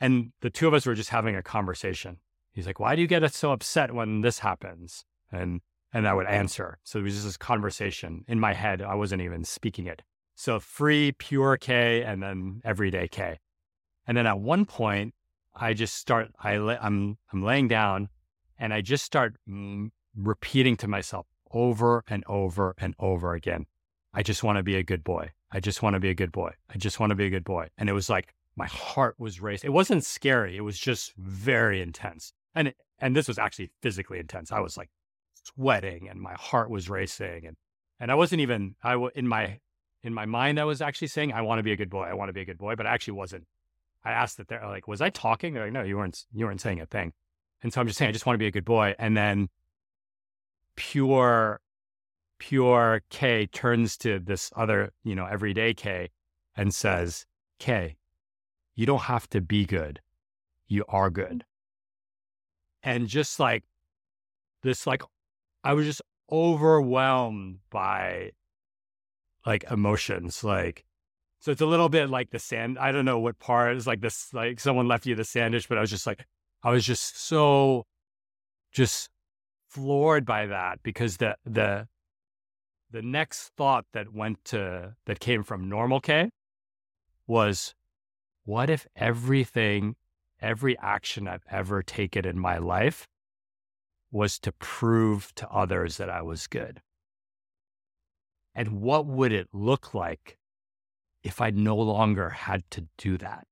And 0.00 0.32
the 0.40 0.50
two 0.50 0.68
of 0.68 0.74
us 0.74 0.86
were 0.86 0.94
just 0.94 1.10
having 1.10 1.34
a 1.34 1.42
conversation. 1.42 2.18
He's 2.52 2.66
like, 2.66 2.80
Why 2.80 2.94
do 2.96 3.02
you 3.02 3.08
get 3.08 3.32
so 3.34 3.52
upset 3.52 3.94
when 3.94 4.20
this 4.22 4.38
happens? 4.40 5.04
And 5.30 5.60
and 5.92 6.06
I 6.06 6.14
would 6.14 6.26
answer. 6.26 6.78
So 6.84 6.98
it 6.98 7.02
was 7.02 7.14
just 7.14 7.24
this 7.24 7.36
conversation 7.36 8.24
in 8.28 8.38
my 8.38 8.52
head. 8.52 8.82
I 8.82 8.94
wasn't 8.94 9.22
even 9.22 9.44
speaking 9.44 9.86
it. 9.86 10.02
So 10.34 10.60
free, 10.60 11.12
pure 11.12 11.56
K, 11.56 12.02
and 12.02 12.22
then 12.22 12.60
everyday 12.64 13.08
K. 13.08 13.38
And 14.06 14.16
then 14.16 14.26
at 14.26 14.38
one 14.38 14.66
point, 14.66 15.14
I 15.54 15.72
just 15.74 15.94
start. 15.94 16.30
I 16.42 16.54
I'm 16.54 17.18
I'm 17.32 17.42
laying 17.42 17.68
down, 17.68 18.08
and 18.58 18.72
I 18.72 18.80
just 18.80 19.04
start 19.04 19.36
repeating 20.14 20.76
to 20.78 20.88
myself 20.88 21.26
over 21.52 22.04
and 22.08 22.24
over 22.28 22.74
and 22.78 22.94
over 22.98 23.34
again. 23.34 23.66
I 24.12 24.22
just 24.22 24.42
want 24.42 24.56
to 24.56 24.62
be 24.62 24.76
a 24.76 24.82
good 24.82 25.04
boy. 25.04 25.30
I 25.50 25.60
just 25.60 25.82
want 25.82 25.94
to 25.94 26.00
be 26.00 26.10
a 26.10 26.14
good 26.14 26.32
boy. 26.32 26.52
I 26.68 26.78
just 26.78 27.00
want 27.00 27.10
to 27.10 27.16
be 27.16 27.26
a 27.26 27.30
good 27.30 27.44
boy. 27.44 27.68
And 27.78 27.88
it 27.88 27.92
was 27.92 28.10
like 28.10 28.34
my 28.56 28.66
heart 28.66 29.14
was 29.18 29.40
racing. 29.40 29.68
It 29.68 29.72
wasn't 29.72 30.04
scary. 30.04 30.56
It 30.56 30.62
was 30.62 30.78
just 30.78 31.14
very 31.16 31.80
intense. 31.80 32.32
And 32.54 32.74
and 32.98 33.14
this 33.14 33.28
was 33.28 33.38
actually 33.38 33.70
physically 33.80 34.18
intense. 34.18 34.50
I 34.50 34.60
was 34.60 34.76
like 34.76 34.90
sweating 35.44 36.08
and 36.08 36.20
my 36.20 36.34
heart 36.34 36.70
was 36.70 36.90
racing 36.90 37.46
and 37.46 37.56
and 38.00 38.10
I 38.10 38.14
wasn't 38.14 38.40
even 38.40 38.74
I 38.82 38.94
in 39.14 39.28
my 39.28 39.60
in 40.02 40.12
my 40.12 40.26
mind 40.26 40.58
I 40.58 40.64
was 40.64 40.82
actually 40.82 41.08
saying 41.08 41.32
I 41.32 41.42
want 41.42 41.60
to 41.60 41.62
be 41.62 41.72
a 41.72 41.76
good 41.76 41.90
boy. 41.90 42.04
I 42.04 42.14
want 42.14 42.28
to 42.28 42.32
be 42.32 42.40
a 42.40 42.44
good 42.44 42.58
boy, 42.58 42.74
but 42.76 42.86
I 42.86 42.94
actually 42.94 43.14
wasn't. 43.14 43.46
I 44.04 44.12
asked 44.12 44.36
that 44.38 44.48
they're 44.48 44.66
like, 44.66 44.88
was 44.88 45.00
I 45.00 45.10
talking? 45.10 45.54
They're 45.54 45.64
like, 45.64 45.72
no, 45.72 45.82
you 45.82 45.96
weren't 45.96 46.24
you 46.32 46.46
weren't 46.46 46.60
saying 46.60 46.80
a 46.80 46.86
thing. 46.86 47.12
And 47.62 47.72
so 47.72 47.80
I'm 47.80 47.86
just 47.86 47.98
saying 47.98 48.08
I 48.08 48.12
just 48.12 48.26
want 48.26 48.34
to 48.34 48.38
be 48.38 48.46
a 48.46 48.52
good 48.52 48.64
boy. 48.64 48.94
And 48.98 49.16
then 49.16 49.48
pure 50.78 51.60
pure 52.38 53.02
K 53.10 53.46
turns 53.46 53.96
to 53.96 54.20
this 54.20 54.52
other, 54.54 54.92
you 55.02 55.16
know, 55.16 55.26
everyday 55.26 55.74
K 55.74 56.10
and 56.56 56.72
says, 56.72 57.26
K, 57.58 57.96
you 58.76 58.86
don't 58.86 59.02
have 59.02 59.28
to 59.30 59.40
be 59.40 59.66
good. 59.66 60.00
You 60.68 60.84
are 60.88 61.10
good. 61.10 61.44
And 62.84 63.08
just 63.08 63.40
like 63.40 63.64
this, 64.62 64.86
like, 64.86 65.02
I 65.64 65.74
was 65.74 65.84
just 65.84 66.02
overwhelmed 66.30 67.58
by 67.70 68.30
like 69.44 69.64
emotions. 69.68 70.44
Like, 70.44 70.84
so 71.40 71.50
it's 71.50 71.60
a 71.60 71.66
little 71.66 71.88
bit 71.88 72.08
like 72.08 72.30
the 72.30 72.38
sand. 72.38 72.78
I 72.78 72.92
don't 72.92 73.04
know 73.04 73.18
what 73.18 73.40
part 73.40 73.76
is 73.76 73.86
like 73.86 74.00
this, 74.00 74.32
like 74.32 74.60
someone 74.60 74.86
left 74.86 75.06
you 75.06 75.16
the 75.16 75.24
sandwich, 75.24 75.68
but 75.68 75.76
I 75.76 75.80
was 75.80 75.90
just 75.90 76.06
like, 76.06 76.24
I 76.62 76.70
was 76.70 76.84
just 76.86 77.18
so 77.18 77.84
just 78.70 79.10
floored 79.78 80.26
by 80.26 80.46
that 80.46 80.82
because 80.82 81.18
the, 81.18 81.36
the, 81.44 81.88
the 82.90 83.02
next 83.02 83.52
thought 83.56 83.86
that 83.92 84.12
went 84.12 84.44
to, 84.46 84.94
that 85.06 85.20
came 85.20 85.42
from 85.42 85.68
normal 85.68 86.00
K 86.00 86.30
was 87.26 87.74
what 88.44 88.70
if 88.70 88.86
everything, 88.96 89.94
every 90.40 90.78
action 90.78 91.28
I've 91.28 91.44
ever 91.50 91.82
taken 91.82 92.26
in 92.26 92.38
my 92.38 92.58
life 92.58 93.06
was 94.10 94.38
to 94.40 94.52
prove 94.52 95.34
to 95.34 95.48
others 95.50 95.98
that 95.98 96.08
I 96.08 96.22
was 96.22 96.46
good? 96.46 96.80
And 98.54 98.80
what 98.80 99.06
would 99.06 99.32
it 99.32 99.48
look 99.52 99.94
like 99.94 100.38
if 101.22 101.40
I 101.40 101.50
no 101.50 101.76
longer 101.76 102.30
had 102.30 102.62
to 102.70 102.88
do 102.96 103.18
that? 103.18 103.46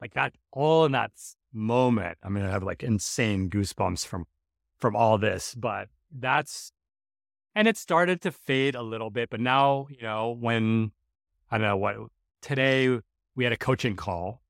Like 0.00 0.14
that, 0.14 0.34
all 0.52 0.84
in 0.84 0.92
that 0.92 1.10
moment, 1.52 2.18
I'm 2.22 2.34
going 2.34 2.46
to 2.46 2.52
have 2.52 2.62
like 2.62 2.82
insane 2.82 3.50
goosebumps 3.50 4.06
from, 4.06 4.26
from 4.78 4.96
all 4.96 5.18
this, 5.18 5.54
but 5.54 5.88
that's, 6.10 6.72
and 7.54 7.68
it 7.68 7.76
started 7.76 8.20
to 8.22 8.32
fade 8.32 8.74
a 8.74 8.82
little 8.82 9.10
bit. 9.10 9.30
But 9.30 9.40
now, 9.40 9.88
you 9.90 10.02
know, 10.02 10.36
when 10.38 10.92
I 11.50 11.58
don't 11.58 11.66
know 11.66 11.76
what 11.76 11.96
today 12.40 13.00
we 13.34 13.44
had 13.44 13.52
a 13.52 13.56
coaching 13.56 13.96
call 13.96 14.42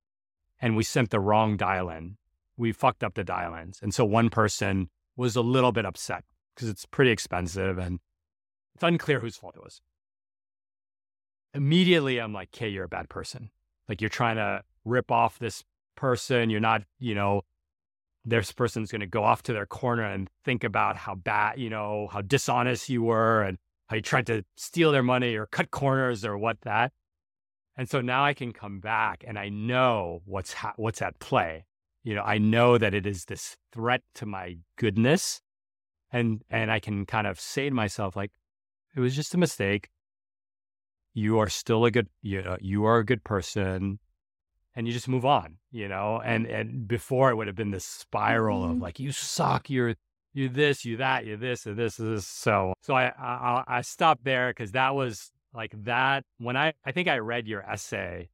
and 0.60 0.76
we 0.76 0.82
sent 0.82 1.10
the 1.10 1.20
wrong 1.20 1.56
dial 1.56 1.88
in. 1.90 2.16
We 2.56 2.72
fucked 2.72 3.04
up 3.04 3.14
the 3.14 3.24
dial 3.24 3.54
ins. 3.54 3.78
And 3.80 3.94
so 3.94 4.04
one 4.04 4.30
person 4.30 4.90
was 5.16 5.36
a 5.36 5.42
little 5.42 5.72
bit 5.72 5.86
upset 5.86 6.24
because 6.54 6.68
it's 6.68 6.86
pretty 6.86 7.10
expensive 7.10 7.78
and 7.78 8.00
it's 8.74 8.82
unclear 8.82 9.20
whose 9.20 9.36
fault 9.36 9.56
it 9.56 9.62
was. 9.62 9.80
Immediately, 11.54 12.18
I'm 12.18 12.32
like, 12.32 12.50
okay, 12.54 12.68
you're 12.68 12.84
a 12.84 12.88
bad 12.88 13.08
person. 13.08 13.50
Like 13.88 14.00
you're 14.00 14.10
trying 14.10 14.36
to 14.36 14.62
rip 14.84 15.10
off 15.10 15.38
this 15.38 15.64
person. 15.96 16.50
You're 16.50 16.60
not, 16.60 16.82
you 16.98 17.14
know, 17.14 17.42
this 18.28 18.52
person's 18.52 18.90
going 18.90 19.00
to 19.00 19.06
go 19.06 19.24
off 19.24 19.42
to 19.44 19.52
their 19.52 19.66
corner 19.66 20.04
and 20.04 20.28
think 20.44 20.64
about 20.64 20.96
how 20.96 21.14
bad, 21.14 21.58
you 21.58 21.70
know, 21.70 22.08
how 22.12 22.20
dishonest 22.20 22.88
you 22.88 23.02
were 23.02 23.42
and 23.42 23.58
how 23.88 23.96
you 23.96 24.02
tried 24.02 24.26
to 24.26 24.44
steal 24.56 24.92
their 24.92 25.02
money 25.02 25.34
or 25.34 25.46
cut 25.46 25.70
corners 25.70 26.24
or 26.24 26.36
what 26.36 26.60
that. 26.62 26.92
And 27.76 27.88
so 27.88 28.00
now 28.00 28.24
I 28.24 28.34
can 28.34 28.52
come 28.52 28.80
back 28.80 29.24
and 29.26 29.38
I 29.38 29.48
know 29.48 30.20
what's 30.24 30.52
ha- 30.52 30.74
what's 30.76 31.00
at 31.00 31.18
play. 31.20 31.64
You 32.02 32.14
know, 32.14 32.22
I 32.22 32.38
know 32.38 32.76
that 32.76 32.94
it 32.94 33.06
is 33.06 33.26
this 33.26 33.56
threat 33.72 34.02
to 34.16 34.26
my 34.26 34.58
goodness, 34.76 35.40
and 36.12 36.42
and 36.50 36.70
I 36.70 36.80
can 36.80 37.06
kind 37.06 37.26
of 37.26 37.38
say 37.38 37.68
to 37.68 37.74
myself 37.74 38.16
like, 38.16 38.32
it 38.96 39.00
was 39.00 39.14
just 39.14 39.34
a 39.34 39.38
mistake. 39.38 39.90
You 41.14 41.38
are 41.38 41.48
still 41.48 41.84
a 41.84 41.90
good 41.90 42.08
you 42.20 42.42
know, 42.42 42.56
you 42.60 42.84
are 42.84 42.98
a 42.98 43.04
good 43.04 43.24
person, 43.24 44.00
and 44.78 44.86
you 44.86 44.92
just 44.92 45.08
move 45.08 45.26
on. 45.26 45.56
You 45.70 45.88
know, 45.88 46.22
and 46.24 46.46
and 46.46 46.88
before 46.88 47.30
it 47.30 47.36
would 47.36 47.48
have 47.48 47.56
been 47.56 47.72
this 47.72 47.84
spiral 47.84 48.62
mm-hmm. 48.62 48.72
of 48.72 48.78
like, 48.78 48.98
you 48.98 49.12
suck, 49.12 49.68
you're 49.68 49.94
you 50.32 50.48
this, 50.48 50.84
you 50.84 50.96
that, 50.98 51.26
you 51.26 51.36
this, 51.36 51.66
and 51.66 51.76
this, 51.76 51.96
this. 51.96 52.26
So 52.26 52.72
so 52.80 52.94
I 52.94 53.12
I, 53.18 53.64
I 53.66 53.80
stopped 53.82 54.24
there 54.24 54.50
because 54.50 54.72
that 54.72 54.94
was 54.94 55.32
like 55.54 55.72
that 55.84 56.24
when 56.38 56.56
i 56.56 56.72
i 56.84 56.92
think 56.92 57.08
i 57.08 57.18
read 57.18 57.46
your 57.46 57.62
essay 57.62 58.28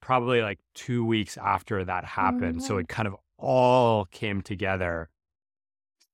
probably 0.00 0.40
like 0.40 0.58
two 0.74 1.04
weeks 1.04 1.36
after 1.36 1.84
that 1.84 2.04
happened 2.04 2.56
mm-hmm. 2.56 2.66
so 2.66 2.78
it 2.78 2.88
kind 2.88 3.08
of 3.08 3.16
all 3.38 4.06
came 4.06 4.40
together 4.40 5.08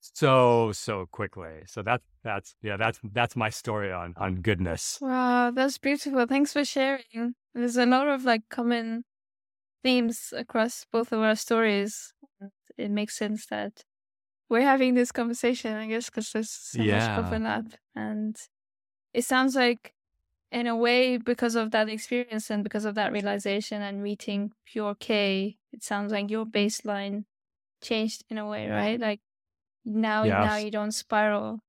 so 0.01 0.73
so 0.73 1.07
quickly 1.13 1.63
so 1.67 1.83
that's 1.83 2.05
that's 2.25 2.55
yeah 2.63 2.77
that's 2.77 2.99
that's 3.13 3.37
my 3.37 3.51
story 3.51 3.93
on 3.93 4.15
on 4.17 4.37
goodness 4.37 4.99
wow 5.01 5.51
that's 5.51 5.79
beautiful 5.79 6.27
thanks 6.27 6.53
for 6.53 6.65
sharing 6.65 7.35
there's 7.55 7.77
a 7.77 7.87
lot 7.87 8.09
of 8.09 8.25
like 8.25 8.43
common 8.49 9.05
themes 9.83 10.33
across 10.37 10.87
both 10.93 11.13
of 11.13 11.21
our 11.21 11.37
stories 11.37 12.13
it 12.79 12.91
makes 12.91 13.17
sense 13.17 13.47
that 13.47 13.85
we're 14.49 14.63
having 14.63 14.95
this 14.95 15.13
conversation 15.13 15.75
i 15.75 15.87
guess 15.87 16.07
because 16.07 16.31
there's 16.33 16.51
so 16.51 16.83
yeah. 16.83 17.17
much 17.17 17.27
overlap 17.27 17.67
and 17.95 18.37
it 19.13 19.25
sounds 19.25 19.55
like 19.55 19.95
in 20.53 20.67
a 20.67 20.77
way, 20.77 21.17
because 21.17 21.57
of 21.57 21.71
that 21.71 21.89
experience 21.89 22.51
and 22.51 22.63
because 22.63 22.85
of 22.85 22.95
that 22.95 23.11
realization 23.11 23.81
and 23.81 24.03
meeting 24.03 24.53
pure 24.67 24.95
K, 24.95 25.57
it 25.73 25.83
sounds 25.83 26.13
like 26.13 26.31
your 26.31 26.45
baseline 26.45 27.25
changed 27.81 28.23
in 28.29 28.37
a 28.37 28.47
way, 28.47 28.69
right? 28.69 29.01
Like 29.01 29.21
now, 29.85 30.25
yes. 30.25 30.47
now 30.47 30.57
you 30.57 30.71
don't 30.71 30.93
spiral 30.93 31.61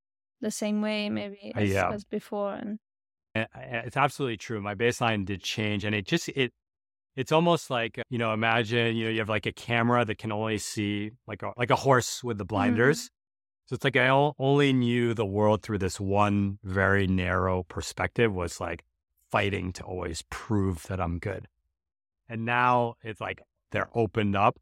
the 0.42 0.52
same 0.52 0.82
way 0.82 1.10
maybe 1.10 1.54
uh, 1.56 1.60
as, 1.60 1.70
yeah. 1.70 1.92
as 1.92 2.04
before. 2.04 2.54
And 2.54 2.80
it's 3.34 3.96
absolutely 3.96 4.38
true. 4.38 4.62
My 4.62 4.76
baseline 4.76 5.26
did 5.26 5.42
change, 5.42 5.86
and 5.86 5.96
it 5.96 6.06
just 6.06 6.28
it 6.30 6.52
it's 7.16 7.32
almost 7.32 7.70
like 7.70 8.02
you 8.10 8.18
know 8.18 8.34
imagine 8.34 8.96
you 8.96 9.06
know 9.06 9.12
you 9.12 9.20
have 9.20 9.30
like 9.30 9.46
a 9.46 9.52
camera 9.52 10.06
that 10.06 10.18
can 10.18 10.32
only 10.32 10.58
see 10.58 11.12
like 11.28 11.44
a 11.44 11.52
like 11.58 11.70
a 11.70 11.76
horse 11.76 12.24
with 12.24 12.38
the 12.38 12.44
mm-hmm. 12.44 12.56
blinders. 12.56 13.06
Mm-hmm. 13.06 13.14
So 13.66 13.76
it's 13.76 13.84
like 13.86 13.96
I 13.96 14.10
only 14.40 14.74
knew 14.74 15.14
the 15.14 15.26
world 15.26 15.64
through 15.64 15.78
this 15.78 16.00
one 16.00 16.60
very 16.64 17.08
narrow 17.08 17.64
perspective 17.64 18.34
was 18.34 18.60
like 18.60 18.84
fighting 19.32 19.72
to 19.74 19.84
always 19.84 20.22
prove 20.30 20.84
that 20.84 21.00
I'm 21.00 21.18
good. 21.18 21.48
And 22.28 22.46
now 22.46 22.96
it's 23.02 23.22
like 23.22 23.42
they're 23.72 23.90
opened 23.96 24.36
up 24.36 24.60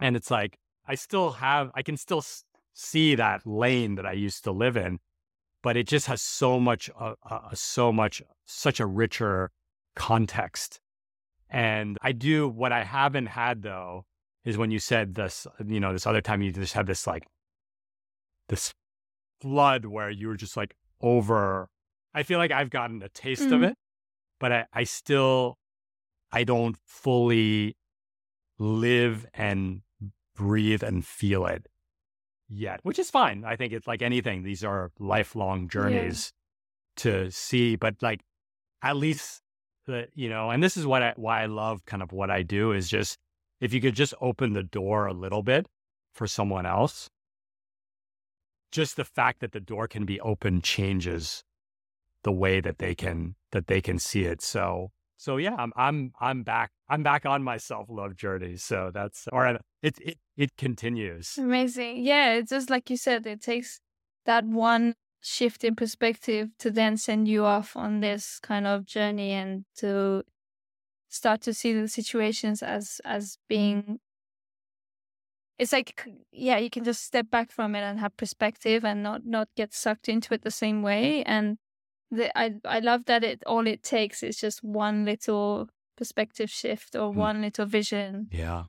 and 0.00 0.16
it's 0.16 0.30
like 0.30 0.58
I 0.86 0.94
still 0.96 1.32
have, 1.32 1.70
I 1.74 1.82
can 1.82 1.96
still 1.96 2.22
see 2.72 3.14
that 3.14 3.46
lane 3.46 3.94
that 3.94 4.06
I 4.06 4.12
used 4.12 4.44
to 4.44 4.52
live 4.52 4.76
in, 4.76 4.98
but 5.62 5.76
it 5.76 5.88
just 5.88 6.06
has 6.06 6.20
so 6.20 6.60
much, 6.60 6.90
uh, 6.98 7.14
uh, 7.28 7.54
so 7.54 7.90
much, 7.90 8.22
such 8.44 8.80
a 8.80 8.86
richer 8.86 9.50
context. 9.96 10.80
And 11.54 11.98
I 12.02 12.10
do 12.10 12.48
what 12.48 12.72
I 12.72 12.82
haven't 12.82 13.26
had 13.26 13.62
though 13.62 14.06
is 14.44 14.58
when 14.58 14.72
you 14.72 14.80
said 14.80 15.14
this, 15.14 15.46
you 15.64 15.78
know, 15.78 15.92
this 15.92 16.04
other 16.04 16.20
time 16.20 16.42
you 16.42 16.50
just 16.50 16.72
have 16.72 16.86
this 16.86 17.06
like 17.06 17.28
this 18.48 18.74
flood 19.40 19.84
where 19.84 20.10
you 20.10 20.26
were 20.26 20.36
just 20.36 20.56
like 20.56 20.74
over. 21.00 21.68
I 22.12 22.24
feel 22.24 22.38
like 22.38 22.50
I've 22.50 22.70
gotten 22.70 23.00
a 23.04 23.08
taste 23.08 23.42
mm. 23.42 23.46
of 23.46 23.52
mm-hmm. 23.52 23.64
it, 23.66 23.76
but 24.40 24.50
I, 24.50 24.64
I 24.72 24.82
still, 24.82 25.56
I 26.32 26.42
don't 26.42 26.76
fully 26.86 27.76
live 28.58 29.24
and 29.32 29.82
breathe 30.34 30.82
and 30.82 31.06
feel 31.06 31.46
it 31.46 31.68
yet, 32.48 32.80
which 32.82 32.98
is 32.98 33.10
fine. 33.10 33.44
I 33.44 33.54
think 33.54 33.72
it's 33.72 33.86
like 33.86 34.02
anything. 34.02 34.42
These 34.42 34.64
are 34.64 34.90
lifelong 34.98 35.68
journeys 35.68 36.32
yeah. 36.96 37.02
to 37.02 37.30
see, 37.30 37.76
but 37.76 37.94
like 38.02 38.22
at 38.82 38.96
least 38.96 39.43
the, 39.86 40.08
you 40.14 40.28
know, 40.28 40.50
and 40.50 40.62
this 40.62 40.76
is 40.76 40.86
what 40.86 41.02
I, 41.02 41.12
why 41.16 41.42
I 41.42 41.46
love 41.46 41.84
kind 41.84 42.02
of 42.02 42.12
what 42.12 42.30
I 42.30 42.42
do 42.42 42.72
is 42.72 42.88
just, 42.88 43.18
if 43.60 43.72
you 43.72 43.80
could 43.80 43.94
just 43.94 44.14
open 44.20 44.52
the 44.52 44.62
door 44.62 45.06
a 45.06 45.12
little 45.12 45.42
bit 45.42 45.66
for 46.12 46.26
someone 46.26 46.66
else, 46.66 47.08
just 48.70 48.96
the 48.96 49.04
fact 49.04 49.40
that 49.40 49.52
the 49.52 49.60
door 49.60 49.86
can 49.86 50.04
be 50.04 50.20
open 50.20 50.60
changes 50.60 51.44
the 52.24 52.32
way 52.32 52.60
that 52.60 52.78
they 52.78 52.94
can 52.94 53.36
that 53.52 53.68
they 53.68 53.80
can 53.80 53.98
see 53.98 54.24
it. 54.24 54.42
So 54.42 54.90
so 55.16 55.36
yeah, 55.36 55.54
I'm 55.56 55.72
I'm 55.76 56.12
I'm 56.20 56.42
back. 56.42 56.72
I'm 56.88 57.02
back 57.02 57.24
on 57.24 57.42
my 57.42 57.56
self 57.56 57.86
love 57.88 58.16
journey. 58.16 58.56
So 58.56 58.90
that's 58.92 59.28
or 59.32 59.58
it 59.82 59.98
it 60.00 60.18
it 60.36 60.56
continues. 60.56 61.38
Amazing. 61.38 62.04
Yeah, 62.04 62.34
it's 62.34 62.50
just 62.50 62.68
like 62.68 62.90
you 62.90 62.96
said. 62.96 63.26
It 63.26 63.40
takes 63.40 63.80
that 64.26 64.44
one 64.44 64.94
shift 65.24 65.64
in 65.64 65.74
perspective 65.74 66.50
to 66.58 66.70
then 66.70 66.96
send 66.96 67.26
you 67.26 67.44
off 67.44 67.76
on 67.76 68.00
this 68.00 68.38
kind 68.40 68.66
of 68.66 68.84
journey 68.84 69.32
and 69.32 69.64
to 69.76 70.22
start 71.08 71.40
to 71.40 71.54
see 71.54 71.72
the 71.72 71.88
situations 71.88 72.62
as 72.62 73.00
as 73.04 73.38
being 73.48 73.98
it's 75.58 75.72
like 75.72 76.06
yeah 76.32 76.58
you 76.58 76.68
can 76.68 76.84
just 76.84 77.04
step 77.04 77.30
back 77.30 77.50
from 77.50 77.74
it 77.74 77.80
and 77.80 78.00
have 78.00 78.16
perspective 78.16 78.84
and 78.84 79.02
not 79.02 79.24
not 79.24 79.48
get 79.56 79.72
sucked 79.72 80.08
into 80.08 80.34
it 80.34 80.42
the 80.42 80.50
same 80.50 80.82
way 80.82 81.22
and 81.24 81.56
the, 82.10 82.36
I 82.38 82.54
I 82.64 82.80
love 82.80 83.06
that 83.06 83.24
it 83.24 83.42
all 83.46 83.66
it 83.66 83.82
takes 83.82 84.22
is 84.22 84.36
just 84.36 84.62
one 84.62 85.04
little 85.04 85.68
perspective 85.96 86.50
shift 86.50 86.94
or 86.94 87.12
mm. 87.12 87.16
one 87.16 87.42
little 87.42 87.66
vision. 87.66 88.28
Yeah. 88.30 88.64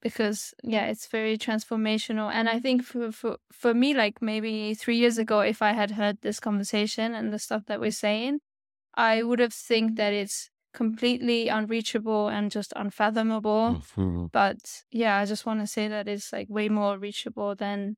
Because 0.00 0.54
yeah, 0.62 0.86
it's 0.86 1.08
very 1.08 1.36
transformational. 1.36 2.30
And 2.32 2.48
I 2.48 2.60
think 2.60 2.84
for, 2.84 3.10
for 3.10 3.38
for 3.52 3.74
me, 3.74 3.94
like 3.94 4.22
maybe 4.22 4.74
three 4.74 4.96
years 4.96 5.18
ago, 5.18 5.40
if 5.40 5.60
I 5.60 5.72
had 5.72 5.92
heard 5.92 6.18
this 6.22 6.38
conversation 6.38 7.14
and 7.14 7.32
the 7.32 7.38
stuff 7.38 7.64
that 7.66 7.80
we're 7.80 7.90
saying, 7.90 8.40
I 8.94 9.22
would 9.22 9.40
have 9.40 9.52
think 9.52 9.96
that 9.96 10.12
it's 10.12 10.50
completely 10.72 11.48
unreachable 11.48 12.28
and 12.28 12.50
just 12.50 12.72
unfathomable. 12.76 13.82
Mm-hmm. 13.96 14.26
But 14.32 14.82
yeah, 14.92 15.18
I 15.18 15.24
just 15.24 15.46
want 15.46 15.60
to 15.60 15.66
say 15.66 15.88
that 15.88 16.06
it's 16.06 16.32
like 16.32 16.48
way 16.48 16.68
more 16.68 16.98
reachable 16.98 17.54
than 17.56 17.96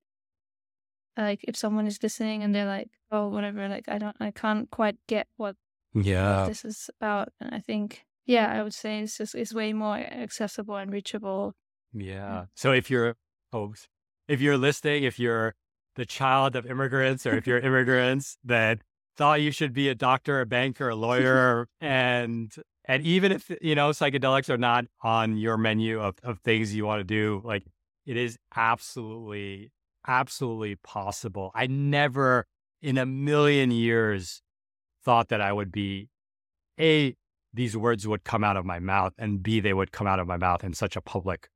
like 1.16 1.44
if 1.44 1.56
someone 1.56 1.86
is 1.86 2.02
listening 2.02 2.42
and 2.42 2.54
they're 2.54 2.66
like, 2.66 2.88
oh, 3.10 3.28
whatever, 3.28 3.68
like 3.68 3.88
I 3.88 3.98
don't, 3.98 4.16
I 4.20 4.30
can't 4.30 4.70
quite 4.70 4.96
get 5.06 5.26
what, 5.36 5.56
yeah 5.92 6.40
what 6.40 6.48
this 6.48 6.64
is 6.64 6.88
about. 6.98 7.30
And 7.40 7.54
I 7.54 7.58
think, 7.58 8.04
yeah, 8.26 8.50
I 8.50 8.62
would 8.62 8.74
say 8.74 9.00
it's 9.00 9.18
just 9.18 9.34
it's 9.34 9.52
way 9.52 9.72
more 9.72 9.96
accessible 9.96 10.76
and 10.76 10.92
reachable. 10.92 11.54
Yeah. 11.92 12.28
Mm. 12.28 12.48
So 12.54 12.72
if 12.72 12.90
you're, 12.90 13.16
oh, 13.52 13.74
if 14.28 14.40
you're 14.40 14.58
listening, 14.58 15.04
if 15.04 15.18
you're 15.18 15.54
the 15.96 16.06
child 16.06 16.56
of 16.56 16.66
immigrants, 16.66 17.26
or 17.26 17.36
if 17.36 17.46
you're 17.46 17.58
immigrants 17.58 18.38
that 18.44 18.78
thought 19.16 19.40
you 19.40 19.50
should 19.50 19.72
be 19.72 19.88
a 19.88 19.94
doctor, 19.94 20.40
a 20.40 20.46
banker, 20.46 20.88
a 20.88 20.94
lawyer, 20.94 21.68
and 21.80 22.54
and 22.84 23.02
even 23.04 23.32
if 23.32 23.50
you 23.60 23.74
know 23.74 23.90
psychedelics 23.90 24.48
are 24.48 24.58
not 24.58 24.86
on 25.02 25.36
your 25.36 25.56
menu 25.56 26.00
of, 26.00 26.16
of 26.22 26.38
things 26.40 26.74
you 26.74 26.86
want 26.86 27.00
to 27.00 27.04
do, 27.04 27.42
like 27.44 27.64
it 28.06 28.16
is 28.16 28.38
absolutely 28.56 29.72
absolutely 30.06 30.76
possible. 30.76 31.50
I 31.54 31.66
never 31.66 32.46
in 32.80 32.96
a 32.96 33.04
million 33.06 33.70
years 33.70 34.42
thought 35.04 35.28
that 35.28 35.40
I 35.40 35.52
would 35.52 35.70
be 35.70 36.08
A, 36.78 37.14
these 37.52 37.76
words 37.76 38.06
would 38.06 38.24
come 38.24 38.44
out 38.44 38.56
of 38.56 38.64
my 38.64 38.78
mouth, 38.78 39.12
and 39.18 39.42
B, 39.42 39.60
they 39.60 39.72
would 39.72 39.92
come 39.92 40.06
out 40.06 40.18
of 40.18 40.26
my 40.26 40.36
mouth 40.36 40.64
in 40.64 40.72
such 40.72 40.96
a 40.96 41.00
public 41.00 41.48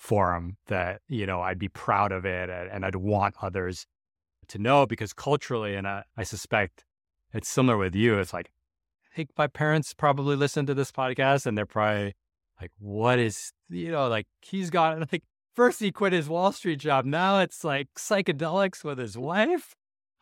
forum 0.00 0.56
that, 0.66 1.02
you 1.08 1.26
know, 1.26 1.40
I'd 1.42 1.58
be 1.58 1.68
proud 1.68 2.10
of 2.10 2.24
it 2.24 2.48
and, 2.48 2.84
I'd 2.84 2.96
want 2.96 3.34
others 3.42 3.86
to 4.48 4.58
know 4.58 4.86
because 4.86 5.12
culturally, 5.12 5.74
and 5.76 5.86
I, 5.86 6.04
I 6.16 6.24
suspect 6.24 6.84
it's 7.32 7.48
similar 7.48 7.76
with 7.76 7.94
you, 7.94 8.18
it's 8.18 8.32
like, 8.32 8.50
I 9.12 9.14
think 9.14 9.30
my 9.36 9.46
parents 9.46 9.92
probably 9.94 10.36
listen 10.36 10.66
to 10.66 10.74
this 10.74 10.90
podcast 10.90 11.46
and 11.46 11.56
they're 11.56 11.66
probably 11.66 12.14
like, 12.60 12.70
what 12.78 13.18
is, 13.18 13.52
you 13.68 13.92
know, 13.92 14.08
like 14.08 14.26
he's 14.40 14.70
got 14.70 14.98
like 15.12 15.22
First, 15.54 15.80
he 15.80 15.90
quit 15.90 16.12
his 16.12 16.28
Wall 16.28 16.52
Street 16.52 16.78
job. 16.78 17.04
Now 17.04 17.40
it's 17.40 17.64
like 17.64 17.88
psychedelics 17.94 18.84
with 18.84 18.98
his 18.98 19.18
wife. 19.18 19.74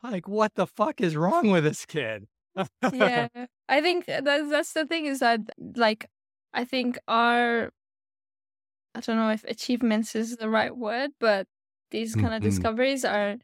Like, 0.02 0.26
what 0.26 0.54
the 0.54 0.66
fuck 0.66 1.00
is 1.00 1.16
wrong 1.16 1.50
with 1.50 1.64
this 1.64 1.84
kid? 1.84 2.26
yeah, 2.92 3.28
I 3.68 3.80
think 3.80 4.08
uh, 4.08 4.22
that's 4.22 4.50
that's 4.50 4.72
the 4.72 4.86
thing 4.86 5.06
is 5.06 5.20
that 5.20 5.40
like 5.76 6.06
I 6.54 6.64
think 6.64 6.98
our 7.06 7.70
I 8.98 9.00
don't 9.00 9.16
know 9.16 9.30
if 9.30 9.44
achievements 9.44 10.16
is 10.16 10.38
the 10.38 10.48
right 10.48 10.76
word, 10.76 11.10
but 11.20 11.46
these 11.92 12.16
kind 12.16 12.34
of 12.34 12.40
mm-hmm. 12.40 12.48
discoveries 12.48 13.04
are 13.04 13.36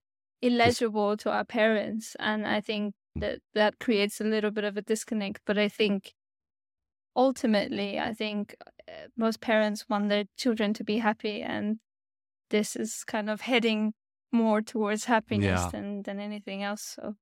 illegible 0.42 1.16
to 1.18 1.30
our 1.30 1.44
parents, 1.44 2.16
and 2.18 2.44
I 2.44 2.60
think 2.60 2.94
mm. 3.16 3.20
that 3.20 3.38
that 3.54 3.78
creates 3.78 4.20
a 4.20 4.24
little 4.24 4.50
bit 4.50 4.64
of 4.64 4.76
a 4.76 4.82
disconnect. 4.82 5.42
But 5.46 5.56
I 5.56 5.68
think 5.68 6.12
ultimately, 7.14 8.00
I 8.00 8.12
think 8.14 8.56
uh, 8.88 9.06
most 9.16 9.40
parents 9.40 9.86
want 9.88 10.08
their 10.08 10.24
children 10.36 10.74
to 10.74 10.82
be 10.82 10.98
happy, 10.98 11.40
and 11.40 11.78
this 12.50 12.74
is 12.74 13.04
kind 13.04 13.30
of 13.30 13.42
heading 13.42 13.94
more 14.32 14.60
towards 14.60 15.04
happiness 15.04 15.60
yeah. 15.60 15.70
than 15.70 16.02
than 16.02 16.18
anything 16.18 16.64
else. 16.64 16.96
So, 16.96 17.14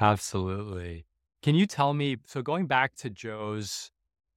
absolutely. 0.00 1.04
Can 1.42 1.54
you 1.54 1.66
tell 1.66 1.92
me? 1.92 2.16
So, 2.24 2.40
going 2.40 2.66
back 2.66 2.96
to 2.96 3.10
Joe's 3.10 3.91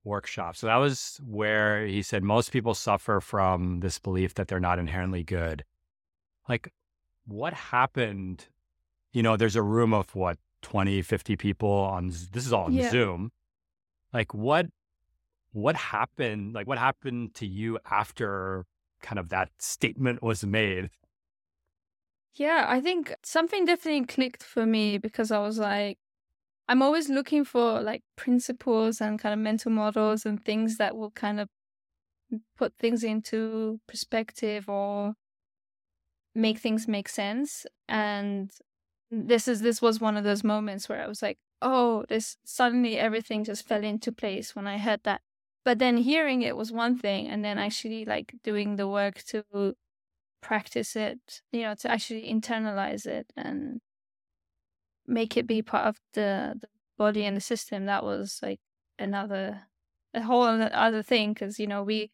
workshop, 0.06 0.56
so 0.56 0.68
that 0.68 0.78
was 0.78 1.20
where 1.26 1.86
he 1.86 2.02
said 2.02 2.24
most 2.24 2.52
people 2.52 2.74
suffer 2.74 3.20
from 3.20 3.82
this 3.82 4.00
belief 4.00 4.36
that 4.36 4.48
they're 4.48 4.60
not 4.60 4.80
inherently 4.80 5.24
good. 5.24 5.66
Like, 6.48 6.72
what 7.26 7.54
happened? 7.54 8.48
You 9.12 9.24
know, 9.24 9.36
there's 9.36 9.56
a 9.56 9.62
room 9.62 9.94
of 9.94 10.16
what 10.16 10.38
20, 10.62 11.02
50 11.02 11.36
people 11.36 11.70
on 11.70 12.08
this 12.08 12.46
is 12.46 12.54
all 12.54 12.66
on 12.66 12.74
yeah. 12.74 12.90
Zoom 12.90 13.32
like 14.16 14.34
what 14.34 14.68
what 15.52 15.76
happened 15.76 16.54
like 16.54 16.68
what 16.68 16.78
happened 16.78 17.34
to 17.36 17.46
you 17.46 17.78
after 17.92 18.66
kind 19.02 19.20
of 19.20 19.30
that 19.30 19.50
statement 19.60 20.24
was 20.24 20.44
made 20.46 20.90
yeah 22.36 22.66
i 22.68 22.80
think 22.80 23.14
something 23.24 23.66
definitely 23.66 24.06
clicked 24.06 24.42
for 24.42 24.66
me 24.66 24.98
because 24.98 25.32
i 25.32 25.40
was 25.40 25.60
like 25.60 25.98
i'm 26.68 26.82
always 26.82 27.10
looking 27.10 27.44
for 27.44 27.82
like 27.82 28.02
principles 28.16 29.02
and 29.02 29.20
kind 29.20 29.34
of 29.34 29.40
mental 29.40 29.72
models 29.72 30.26
and 30.26 30.44
things 30.44 30.78
that 30.78 30.96
will 30.96 31.12
kind 31.12 31.40
of 31.40 31.50
put 32.58 32.74
things 32.80 33.04
into 33.04 33.80
perspective 33.88 34.68
or 34.68 35.14
make 36.34 36.58
things 36.60 36.88
make 36.88 37.08
sense 37.08 37.66
and 37.88 38.52
this 39.12 39.48
is 39.48 39.62
this 39.62 39.82
was 39.82 40.00
one 40.00 40.18
of 40.18 40.24
those 40.24 40.44
moments 40.44 40.90
where 40.90 41.02
i 41.02 41.08
was 41.08 41.22
like 41.22 41.38
oh, 41.62 42.06
this 42.10 42.38
suddenly 42.46 42.98
everything 42.98 43.44
just 43.44 43.68
fell 43.68 43.84
into 43.84 44.12
place 44.12 44.56
when 44.56 44.68
I 44.68 44.78
heard 44.78 45.02
that. 45.04 45.22
But 45.64 45.80
then 45.80 45.98
hearing 45.98 46.44
it 46.44 46.56
was 46.56 46.72
one 46.72 46.98
thing, 46.98 47.28
and 47.28 47.44
then 47.44 47.58
actually 47.58 48.06
like 48.06 48.36
doing 48.44 48.76
the 48.76 48.88
work 48.88 49.24
to 49.30 49.76
practice 50.42 50.96
it, 50.96 51.42
you 51.52 51.64
know, 51.64 51.76
to 51.76 51.92
actually 51.92 52.32
internalize 52.32 53.06
it 53.08 53.34
and 53.38 53.82
make 55.08 55.38
it 55.38 55.48
be 55.48 55.62
part 55.62 55.88
of 55.88 55.98
the, 56.14 56.56
the 56.60 56.68
body 56.98 57.26
and 57.26 57.36
the 57.36 57.42
system. 57.42 57.86
That 57.86 58.04
was 58.04 58.40
like 58.42 58.60
another, 58.98 59.62
a 60.14 60.22
whole 60.22 60.44
other 60.44 61.04
thing 61.04 61.34
because, 61.34 61.60
you 61.60 61.68
know, 61.68 61.84
we, 61.84 62.12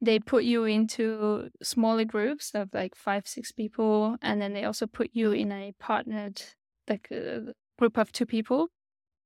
they 0.00 0.18
put 0.18 0.44
you 0.44 0.64
into 0.64 1.50
smaller 1.62 2.04
groups 2.04 2.52
of 2.54 2.68
like 2.72 2.94
five, 2.94 3.26
six 3.26 3.50
people, 3.50 4.16
and 4.22 4.40
then 4.40 4.52
they 4.52 4.64
also 4.64 4.86
put 4.86 5.10
you 5.12 5.32
in 5.32 5.50
a 5.50 5.74
partnered, 5.80 6.40
like 6.88 7.08
a 7.10 7.52
group 7.78 7.98
of 7.98 8.12
two 8.12 8.26
people. 8.26 8.68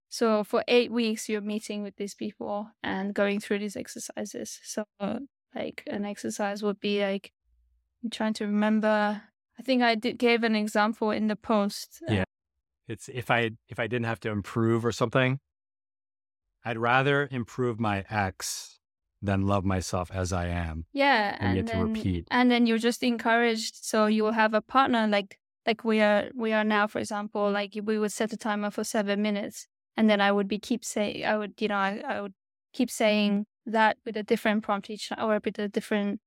So 0.08 0.44
for 0.44 0.62
eight 0.68 0.92
weeks, 0.92 1.28
you're 1.28 1.40
meeting 1.40 1.82
with 1.82 1.96
these 1.96 2.14
people 2.14 2.70
and 2.82 3.14
going 3.14 3.40
through 3.40 3.60
these 3.60 3.76
exercises. 3.76 4.60
So 4.62 4.84
like 5.54 5.82
an 5.86 6.04
exercise 6.04 6.62
would 6.62 6.80
be 6.80 7.02
like 7.02 7.32
I'm 8.02 8.10
trying 8.10 8.34
to 8.34 8.46
remember. 8.46 9.22
I 9.58 9.62
think 9.62 9.82
I 9.82 9.94
did 9.94 10.18
gave 10.18 10.42
an 10.42 10.56
example 10.56 11.10
in 11.10 11.28
the 11.28 11.36
post. 11.36 12.02
Uh, 12.08 12.14
yeah, 12.14 12.24
it's 12.92 13.08
if 13.08 13.30
I 13.30 13.50
if 13.68 13.78
I 13.78 13.86
didn't 13.86 14.06
have 14.06 14.20
to 14.20 14.30
improve 14.30 14.84
or 14.84 14.92
something, 14.92 15.40
I'd 16.64 16.78
rather 16.78 17.28
improve 17.30 17.80
my 17.80 18.04
ex 18.10 18.78
than 19.20 19.46
love 19.46 19.64
myself 19.64 20.10
as 20.12 20.32
I 20.32 20.46
am. 20.46 20.84
Yeah, 20.92 21.36
and, 21.38 21.58
and 21.58 21.68
then, 21.68 21.78
to 21.78 21.84
repeat. 21.84 22.28
And 22.30 22.50
then 22.50 22.66
you're 22.66 22.78
just 22.78 23.02
encouraged. 23.02 23.76
So 23.82 24.06
you 24.06 24.22
will 24.24 24.32
have 24.32 24.54
a 24.54 24.62
partner 24.62 25.06
like 25.06 25.38
like 25.66 25.84
we 25.84 26.00
are 26.00 26.28
we 26.34 26.52
are 26.52 26.64
now, 26.64 26.86
for 26.86 26.98
example. 26.98 27.50
Like 27.50 27.76
we 27.82 27.98
would 27.98 28.12
set 28.12 28.32
a 28.32 28.36
timer 28.36 28.70
for 28.70 28.84
seven 28.84 29.22
minutes, 29.22 29.66
and 29.96 30.08
then 30.08 30.20
I 30.20 30.30
would 30.30 30.48
be 30.48 30.58
keep 30.58 30.84
saying 30.84 31.24
I 31.24 31.36
would 31.36 31.54
you 31.60 31.68
know 31.68 31.76
I, 31.76 32.02
I 32.06 32.20
would 32.20 32.34
keep 32.72 32.90
saying 32.90 33.46
that 33.66 33.96
with 34.04 34.16
a 34.16 34.22
different 34.22 34.62
prompt 34.64 34.90
each 34.90 35.08
time 35.08 35.18
or 35.20 35.40
with 35.44 35.58
a 35.58 35.68
different 35.68 36.20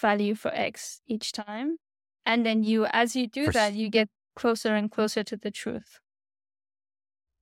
value 0.00 0.34
for 0.36 0.52
x 0.54 1.00
each 1.08 1.32
time 1.32 1.76
and 2.24 2.46
then 2.46 2.62
you 2.62 2.86
as 2.86 3.16
you 3.16 3.26
do 3.26 3.46
for 3.46 3.52
that 3.52 3.74
you 3.74 3.90
get 3.90 4.08
closer 4.40 4.74
and 4.74 4.90
closer 4.90 5.22
to 5.22 5.36
the 5.36 5.50
truth 5.50 6.00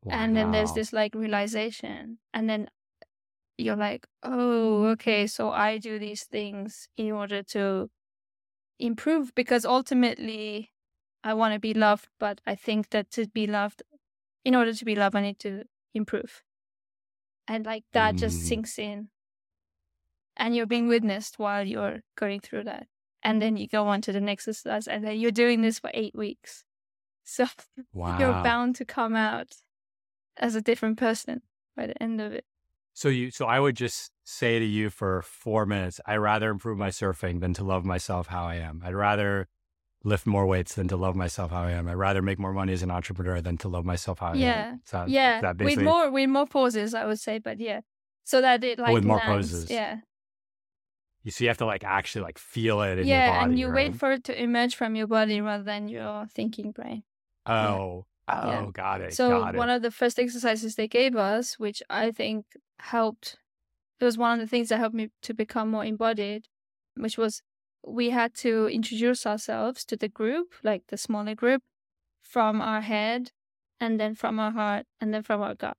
wow. 0.04 0.14
and 0.18 0.36
then 0.36 0.50
there's 0.50 0.72
this 0.72 0.92
like 0.92 1.14
realization 1.14 2.18
and 2.34 2.48
then 2.50 2.68
you're 3.56 3.82
like 3.88 4.06
oh 4.22 4.86
okay 4.86 5.26
so 5.26 5.50
i 5.50 5.78
do 5.78 5.98
these 5.98 6.24
things 6.24 6.88
in 6.96 7.12
order 7.12 7.42
to 7.42 7.90
improve 8.78 9.34
because 9.34 9.64
ultimately 9.64 10.70
i 11.24 11.34
want 11.34 11.52
to 11.54 11.60
be 11.60 11.74
loved 11.74 12.08
but 12.20 12.40
i 12.46 12.54
think 12.54 12.90
that 12.90 13.10
to 13.10 13.26
be 13.28 13.46
loved 13.46 13.82
in 14.48 14.54
order 14.54 14.72
to 14.72 14.84
be 14.84 14.94
loved, 14.94 15.14
I 15.14 15.20
need 15.20 15.38
to 15.40 15.64
improve. 15.94 16.42
And 17.46 17.66
like 17.66 17.84
that 17.92 18.14
mm. 18.14 18.18
just 18.18 18.46
sinks 18.46 18.78
in. 18.78 19.08
And 20.38 20.56
you're 20.56 20.66
being 20.66 20.88
witnessed 20.88 21.38
while 21.38 21.66
you're 21.66 22.00
going 22.16 22.40
through 22.40 22.64
that. 22.64 22.86
and 23.24 23.42
then 23.42 23.56
you 23.56 23.66
go 23.66 23.88
on 23.88 24.00
to 24.00 24.12
the 24.12 24.20
next 24.20 24.46
exercise, 24.46 24.86
and 24.86 25.04
then 25.04 25.18
you're 25.18 25.40
doing 25.44 25.60
this 25.60 25.80
for 25.80 25.90
eight 25.92 26.14
weeks. 26.14 26.64
So 27.30 27.46
Wow. 27.92 28.18
you're 28.18 28.42
bound 28.42 28.76
to 28.76 28.84
come 28.86 29.14
out 29.14 29.56
as 30.38 30.54
a 30.54 30.62
different 30.62 30.96
person 30.98 31.42
by 31.76 31.86
the 31.86 32.02
end 32.02 32.20
of 32.20 32.32
it. 32.32 32.44
So 32.94 33.08
you 33.08 33.30
so 33.30 33.46
I 33.46 33.60
would 33.60 33.76
just 33.76 34.10
say 34.24 34.58
to 34.58 34.64
you 34.64 34.88
for 34.90 35.22
four 35.22 35.66
minutes, 35.66 36.00
I'd 36.06 36.16
rather 36.16 36.50
improve 36.50 36.78
my 36.78 36.88
surfing 36.88 37.40
than 37.40 37.54
to 37.54 37.64
love 37.64 37.84
myself 37.84 38.28
how 38.28 38.44
I 38.44 38.56
am. 38.56 38.82
I'd 38.84 38.94
rather 38.94 39.46
lift 40.04 40.26
more 40.26 40.46
weights 40.46 40.74
than 40.74 40.88
to 40.88 40.96
love 40.96 41.14
myself 41.16 41.50
how 41.50 41.62
I 41.62 41.72
am. 41.72 41.86
I'd 41.86 41.94
rather 41.94 42.22
make 42.22 42.38
more 42.38 42.52
money 42.52 42.72
as 42.72 42.82
an 42.82 42.90
entrepreneur 42.90 43.40
than 43.40 43.58
to 43.58 43.68
love 43.68 43.84
myself 43.84 44.20
how 44.20 44.32
I 44.32 44.36
Yeah. 44.36 44.70
am. 44.70 44.80
Is 44.84 44.90
that- 44.90 45.06
is 45.08 45.12
yeah, 45.12 45.40
that 45.42 45.58
with 45.58 45.78
more 45.80 46.10
with 46.10 46.28
more 46.30 46.46
pauses, 46.46 46.94
I 46.94 47.04
would 47.04 47.20
say, 47.20 47.38
but 47.38 47.60
yeah, 47.60 47.80
so 48.24 48.40
that 48.40 48.64
it 48.64 48.78
like 48.78 48.94
with 48.94 49.04
more 49.04 49.18
lands. 49.18 49.52
poses. 49.52 49.70
Yeah, 49.70 50.00
You 51.24 51.30
so 51.30 51.44
you 51.44 51.48
have 51.50 51.58
to 51.58 51.66
like 51.66 51.84
actually 51.84 52.22
like 52.22 52.38
feel 52.38 52.80
it 52.80 52.98
in 52.98 53.06
yeah, 53.06 53.24
your 53.24 53.32
body. 53.34 53.50
and 53.50 53.58
you 53.58 53.66
right? 53.68 53.90
wait 53.90 53.96
for 53.96 54.12
it 54.12 54.24
to 54.24 54.42
emerge 54.42 54.74
from 54.74 54.96
your 54.96 55.06
body 55.06 55.40
rather 55.40 55.64
than 55.64 55.88
your 55.88 56.26
thinking 56.26 56.70
brain. 56.72 57.02
Oh, 57.48 58.06
oh, 58.28 58.48
Yeah. 58.48 58.70
got 58.72 59.00
it. 59.00 59.14
So 59.14 59.40
got 59.40 59.54
it. 59.54 59.58
one 59.58 59.70
of 59.70 59.82
the 59.82 59.90
first 59.90 60.18
exercises 60.18 60.74
they 60.74 60.88
gave 60.88 61.16
us, 61.16 61.58
which 61.58 61.82
I 61.90 62.10
think 62.10 62.46
helped, 62.80 63.36
it 64.00 64.04
was 64.04 64.18
one 64.18 64.32
of 64.38 64.40
the 64.40 64.46
things 64.50 64.68
that 64.68 64.78
helped 64.78 64.94
me 64.94 65.10
to 65.22 65.34
become 65.34 65.70
more 65.70 65.84
embodied, 65.84 66.48
which 66.94 67.18
was 67.18 67.42
we 67.86 68.10
had 68.10 68.34
to 68.34 68.66
introduce 68.68 69.26
ourselves 69.26 69.84
to 69.86 69.96
the 69.96 70.08
group, 70.08 70.54
like 70.62 70.82
the 70.88 70.96
smaller 70.96 71.34
group, 71.34 71.62
from 72.22 72.60
our 72.60 72.80
head, 72.82 73.32
and 73.80 73.98
then 74.00 74.14
from 74.14 74.38
our 74.40 74.50
heart, 74.52 74.86
and 75.00 75.14
then 75.14 75.22
from 75.22 75.40
our 75.42 75.54
gut. 75.54 75.76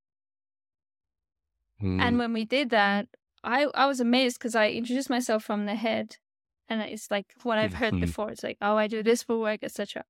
Mm, 1.81 2.01
And 2.01 2.17
when 2.17 2.33
we 2.33 2.45
did 2.45 2.69
that, 2.71 3.07
I 3.43 3.65
I 3.73 3.85
was 3.85 3.99
amazed 3.99 4.37
because 4.39 4.55
I 4.55 4.69
introduced 4.69 5.09
myself 5.09 5.43
from 5.43 5.65
the 5.65 5.75
head, 5.75 6.17
and 6.67 6.81
it's 6.81 7.09
like 7.11 7.33
what 7.43 7.57
I've 7.57 7.75
heard 7.75 7.95
Mhm. 7.95 8.01
before. 8.01 8.31
It's 8.31 8.43
like, 8.43 8.57
oh, 8.61 8.75
I 8.75 8.87
do 8.87 9.01
this 9.03 9.23
for 9.23 9.39
work, 9.39 9.63
etc. 9.63 10.03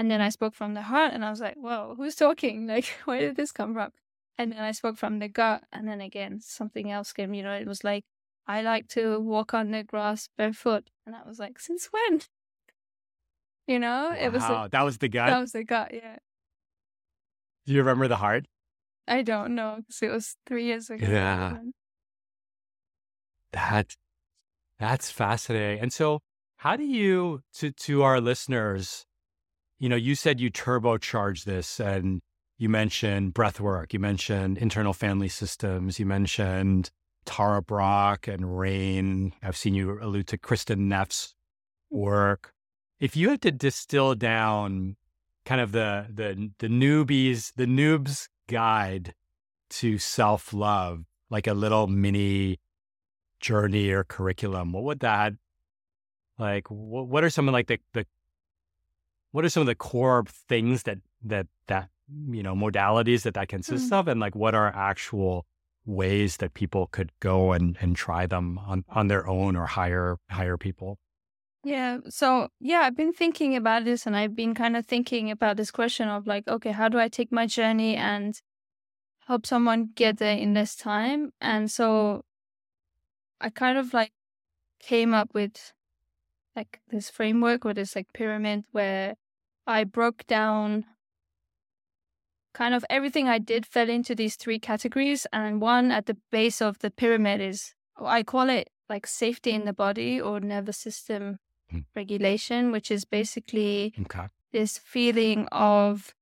And 0.00 0.10
then 0.10 0.22
I 0.22 0.30
spoke 0.30 0.54
from 0.54 0.72
the 0.72 0.80
heart, 0.80 1.12
and 1.12 1.22
I 1.22 1.28
was 1.28 1.42
like, 1.42 1.56
whoa, 1.56 1.92
who's 1.94 2.14
talking? 2.14 2.66
Like, 2.74 2.86
where 3.04 3.20
did 3.20 3.36
this 3.36 3.52
come 3.52 3.74
from? 3.74 3.90
And 4.38 4.50
then 4.50 4.60
I 4.60 4.72
spoke 4.72 4.96
from 4.96 5.18
the 5.18 5.28
gut, 5.28 5.64
and 5.74 5.86
then 5.86 6.00
again 6.00 6.40
something 6.40 6.90
else 6.90 7.12
came. 7.12 7.34
You 7.34 7.42
know, 7.42 7.52
it 7.52 7.66
was 7.66 7.84
like 7.84 8.04
I 8.46 8.62
like 8.62 8.88
to 8.96 9.20
walk 9.20 9.52
on 9.52 9.72
the 9.72 9.84
grass 9.84 10.26
barefoot, 10.38 10.88
and 11.04 11.14
I 11.14 11.20
was 11.28 11.38
like, 11.38 11.60
since 11.60 11.90
when? 11.92 12.22
You 13.66 13.78
know, 13.78 14.16
it 14.18 14.32
was 14.32 14.40
wow, 14.42 14.64
a, 14.64 14.68
that 14.70 14.82
was 14.82 14.96
the 14.98 15.08
gut. 15.10 15.28
that 15.28 15.38
was 15.38 15.52
the 15.52 15.64
gut. 15.64 15.90
Yeah, 15.92 16.16
Do 17.66 17.72
you 17.74 17.80
remember 17.80 18.08
the 18.08 18.16
heart? 18.16 18.46
I 19.06 19.20
don't 19.20 19.54
know 19.54 19.76
because 19.76 20.02
it 20.02 20.10
was 20.10 20.36
three 20.46 20.64
years 20.64 20.88
ago. 20.88 21.06
Yeah. 21.06 21.58
That 23.52 23.96
that's 24.78 25.10
fascinating. 25.10 25.82
And 25.82 25.92
so 25.92 26.20
how 26.56 26.74
do 26.76 26.84
you 26.84 27.42
to 27.58 27.70
to 27.70 28.02
our 28.02 28.18
listeners, 28.18 29.04
you 29.80 29.88
know, 29.88 29.96
you 29.96 30.14
said 30.14 30.38
you 30.38 30.50
turbocharge 30.50 31.44
this 31.44 31.80
and 31.80 32.20
you 32.58 32.68
mentioned 32.68 33.32
breath 33.32 33.58
work, 33.58 33.92
you 33.94 33.98
mentioned 33.98 34.58
internal 34.58 34.92
family 34.92 35.28
systems, 35.28 35.98
you 35.98 36.04
mentioned 36.04 36.90
Tara 37.24 37.62
Brach 37.62 38.28
and 38.28 38.58
Rain. 38.58 39.32
I've 39.42 39.56
seen 39.56 39.74
you 39.74 39.98
allude 40.00 40.28
to 40.28 40.38
Kristin 40.38 40.80
Neff's 40.80 41.34
work. 41.90 42.52
If 43.00 43.16
you 43.16 43.30
had 43.30 43.40
to 43.42 43.50
distill 43.50 44.14
down 44.14 44.96
kind 45.46 45.62
of 45.62 45.72
the 45.72 46.06
the 46.12 46.50
the 46.58 46.68
newbies, 46.68 47.54
the 47.56 47.64
noobs 47.64 48.28
guide 48.46 49.14
to 49.70 49.96
self-love, 49.96 51.04
like 51.30 51.46
a 51.46 51.54
little 51.54 51.86
mini 51.86 52.58
journey 53.40 53.88
or 53.90 54.04
curriculum, 54.04 54.72
what 54.72 54.84
would 54.84 55.00
that 55.00 55.32
like 56.38 56.70
what, 56.70 57.06
what 57.08 57.24
are 57.24 57.30
some 57.30 57.48
of 57.48 57.54
like 57.54 57.68
the, 57.68 57.78
the 57.94 58.04
what 59.32 59.44
are 59.44 59.48
some 59.48 59.60
of 59.60 59.66
the 59.66 59.74
core 59.74 60.24
things 60.48 60.84
that 60.84 60.98
that 61.22 61.46
that 61.68 61.88
you 62.30 62.42
know 62.42 62.54
modalities 62.54 63.22
that 63.22 63.34
that 63.34 63.48
consists 63.48 63.88
hmm. 63.88 63.94
of 63.94 64.08
and 64.08 64.20
like 64.20 64.34
what 64.34 64.54
are 64.54 64.74
actual 64.74 65.46
ways 65.86 66.38
that 66.38 66.54
people 66.54 66.88
could 66.88 67.10
go 67.20 67.52
and 67.52 67.76
and 67.80 67.96
try 67.96 68.26
them 68.26 68.58
on 68.58 68.84
on 68.88 69.08
their 69.08 69.26
own 69.26 69.56
or 69.56 69.66
hire 69.66 70.16
hire 70.30 70.56
people 70.56 70.98
Yeah. 71.62 71.98
So, 72.08 72.48
yeah, 72.58 72.80
I've 72.80 72.96
been 72.96 73.12
thinking 73.12 73.54
about 73.54 73.84
this 73.84 74.06
and 74.06 74.16
I've 74.16 74.34
been 74.34 74.54
kind 74.54 74.76
of 74.76 74.86
thinking 74.86 75.30
about 75.30 75.56
this 75.56 75.70
question 75.70 76.08
of 76.08 76.26
like, 76.26 76.48
okay, 76.48 76.72
how 76.72 76.88
do 76.88 76.98
I 76.98 77.08
take 77.08 77.30
my 77.30 77.46
journey 77.46 77.96
and 77.96 78.34
help 79.26 79.46
someone 79.46 79.90
get 79.94 80.18
there 80.18 80.36
in 80.36 80.54
less 80.54 80.74
time? 80.74 81.32
And 81.40 81.70
so 81.70 82.22
I 83.40 83.50
kind 83.50 83.76
of 83.76 83.92
like 83.92 84.12
came 84.80 85.12
up 85.12 85.34
with 85.34 85.72
like 86.60 86.80
this 86.88 87.08
framework 87.10 87.64
or 87.64 87.72
this 87.74 87.96
like 87.96 88.12
pyramid 88.12 88.64
where 88.72 89.16
I 89.66 89.84
broke 89.84 90.26
down 90.26 90.84
kind 92.52 92.74
of 92.74 92.84
everything 92.90 93.28
I 93.28 93.38
did 93.38 93.64
fell 93.64 93.88
into 93.88 94.14
these 94.14 94.36
three 94.36 94.58
categories. 94.58 95.26
And 95.32 95.60
one 95.60 95.90
at 95.90 96.06
the 96.06 96.16
base 96.30 96.60
of 96.60 96.80
the 96.80 96.90
pyramid 96.90 97.40
is, 97.40 97.74
I 98.18 98.22
call 98.22 98.50
it 98.50 98.68
like 98.88 99.06
safety 99.06 99.52
in 99.52 99.64
the 99.64 99.72
body 99.72 100.20
or 100.20 100.40
nervous 100.40 100.78
system 100.78 101.38
Hmm. 101.70 101.82
regulation, 101.94 102.72
which 102.72 102.90
is 102.90 103.04
basically 103.04 103.94
okay 104.02 104.26
this 104.50 104.76
feeling 104.76 105.46
of 105.52 106.16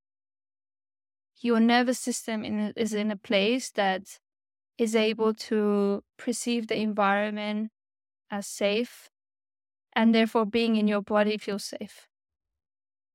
your 1.41 1.59
nervous 1.59 1.99
system 1.99 2.45
in, 2.45 2.75
is 2.77 2.93
in 2.93 3.11
a 3.11 3.17
place 3.17 3.71
that 3.71 4.03
is 4.77 4.95
able 4.95 5.33
to 5.49 6.05
perceive 6.19 6.67
the 6.67 6.79
environment 6.79 7.71
as 8.31 8.47
safe 8.47 9.09
and 9.99 10.15
therefore 10.15 10.47
being 10.47 10.77
in 10.77 10.89
your 10.89 11.03
body 11.03 11.39
feels 11.39 11.67
safe. 11.67 12.09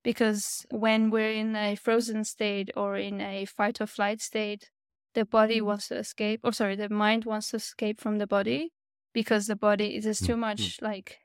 Because 0.03 0.65
when 0.69 1.09
we're 1.09 1.31
in 1.31 1.55
a 1.55 1.75
frozen 1.75 2.23
state 2.25 2.69
or 2.75 2.97
in 2.97 3.21
a 3.21 3.45
fight 3.45 3.79
or 3.81 3.87
flight 3.87 4.21
state 4.21 4.71
the 5.13 5.25
body 5.25 5.61
wants 5.61 5.89
to 5.89 5.97
escape 5.97 6.41
or 6.43 6.51
sorry 6.51 6.75
the 6.75 6.89
mind 6.89 7.23
wants 7.25 7.51
to 7.51 7.57
escape 7.57 8.01
from 8.01 8.17
the 8.17 8.25
body 8.27 8.73
because 9.13 9.45
the 9.47 9.55
body 9.55 9.95
is 9.95 10.03
just 10.05 10.25
too 10.25 10.35
Mm, 10.35 10.37
much 10.37 10.81
like 10.81 11.19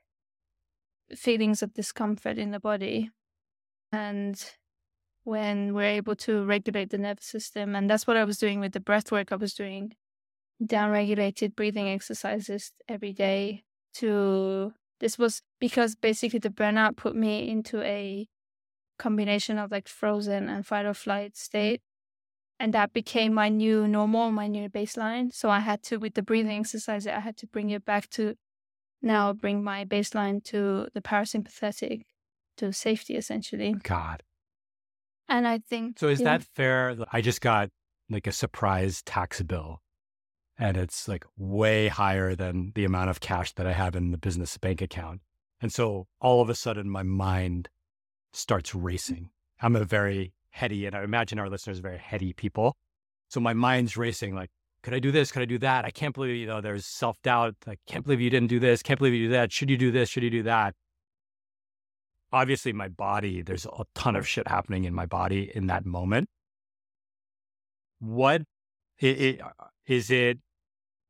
feelings 1.15 1.61
of 1.63 1.73
discomfort 1.73 2.37
in 2.37 2.51
the 2.51 2.59
body. 2.59 3.09
And 3.91 4.43
when 5.23 5.73
we're 5.75 5.83
able 5.83 6.15
to 6.15 6.45
regulate 6.45 6.89
the 6.91 6.97
nervous 6.97 7.25
system 7.27 7.75
and 7.75 7.89
that's 7.89 8.07
what 8.07 8.17
i 8.17 8.23
was 8.23 8.37
doing 8.39 8.59
with 8.59 8.73
the 8.73 8.79
breath 8.79 9.11
work 9.11 9.31
i 9.31 9.35
was 9.35 9.53
doing 9.53 9.93
down 10.65 10.91
regulated 10.91 11.55
breathing 11.55 11.87
exercises 11.89 12.73
every 12.87 13.13
day 13.13 13.63
to 13.93 14.73
this 14.99 15.17
was 15.17 15.41
because 15.59 15.95
basically 15.95 16.39
the 16.39 16.49
burnout 16.49 16.97
put 16.97 17.15
me 17.15 17.49
into 17.49 17.81
a 17.81 18.27
combination 18.97 19.57
of 19.57 19.71
like 19.71 19.87
frozen 19.87 20.49
and 20.49 20.65
fight 20.65 20.85
or 20.85 20.93
flight 20.93 21.37
state 21.37 21.81
and 22.59 22.73
that 22.73 22.91
became 22.91 23.33
my 23.33 23.47
new 23.47 23.87
normal 23.87 24.29
my 24.31 24.47
new 24.47 24.69
baseline. 24.69 25.33
So 25.33 25.49
i 25.49 25.59
had 25.59 25.81
to 25.83 25.97
with 25.97 26.13
the 26.13 26.21
breathing 26.21 26.59
exercise 26.59 27.07
i 27.07 27.19
had 27.19 27.37
to 27.37 27.47
bring 27.47 27.69
it 27.69 27.85
back 27.85 28.09
to 28.11 28.35
now 29.01 29.31
bring 29.31 29.63
my 29.63 29.85
baseline 29.85 30.43
to 30.43 30.87
the 30.93 31.01
parasympathetic 31.01 32.03
to 32.57 32.73
safety 32.73 33.15
essentially. 33.15 33.75
God. 33.83 34.23
And 35.29 35.47
i 35.47 35.59
think 35.59 35.99
so 35.99 36.09
is 36.09 36.19
yeah. 36.19 36.37
that 36.37 36.43
fair? 36.43 36.97
I 37.11 37.21
just 37.21 37.41
got 37.41 37.69
like 38.09 38.27
a 38.27 38.31
surprise 38.31 39.01
tax 39.03 39.41
bill 39.41 39.81
and 40.59 40.75
it's 40.75 41.07
like 41.07 41.25
way 41.37 41.87
higher 41.87 42.35
than 42.35 42.73
the 42.75 42.83
amount 42.83 43.09
of 43.09 43.21
cash 43.21 43.53
that 43.53 43.65
I 43.65 43.71
have 43.71 43.95
in 43.95 44.11
the 44.11 44.17
business 44.17 44.57
bank 44.57 44.81
account. 44.81 45.21
And 45.61 45.71
so 45.71 46.07
all 46.19 46.41
of 46.41 46.49
a 46.49 46.55
sudden 46.55 46.89
my 46.89 47.01
mind 47.01 47.69
starts 48.33 48.75
racing. 48.75 49.29
I'm 49.61 49.75
a 49.77 49.85
very 49.85 50.33
heady, 50.51 50.85
and 50.85 50.95
I 50.95 51.03
imagine 51.03 51.39
our 51.39 51.49
listeners 51.49 51.79
are 51.79 51.83
very 51.83 51.97
heady 51.97 52.33
people. 52.33 52.75
So 53.29 53.39
my 53.39 53.53
mind's 53.53 53.95
racing 53.95 54.35
like, 54.35 54.49
could 54.83 54.93
I 54.93 54.99
do 54.99 55.11
this? 55.11 55.31
Could 55.31 55.41
I 55.41 55.45
do 55.45 55.57
that? 55.59 55.85
I 55.85 55.91
can't 55.91 56.13
believe, 56.13 56.35
you 56.35 56.47
know, 56.47 56.61
there's 56.61 56.85
self 56.85 57.21
doubt. 57.21 57.55
I 57.65 57.77
can't 57.87 58.03
believe 58.03 58.21
you 58.21 58.29
didn't 58.29 58.49
do 58.49 58.59
this. 58.59 58.83
Can't 58.83 58.97
believe 58.97 59.13
you 59.13 59.27
do 59.27 59.33
that. 59.33 59.51
Should 59.51 59.69
you 59.69 59.77
do 59.77 59.91
this? 59.91 60.09
Should 60.09 60.23
you 60.23 60.29
do 60.29 60.43
that? 60.43 60.73
Obviously, 62.31 62.73
my 62.73 62.87
body, 62.87 63.41
there's 63.41 63.65
a 63.65 63.85
ton 63.95 64.15
of 64.15 64.27
shit 64.27 64.47
happening 64.47 64.85
in 64.85 64.93
my 64.93 65.05
body 65.05 65.51
in 65.53 65.67
that 65.67 65.85
moment. 65.85 66.29
What 67.99 68.43
it, 68.99 69.21
it, 69.21 69.41
is 69.85 70.11
it 70.11 70.39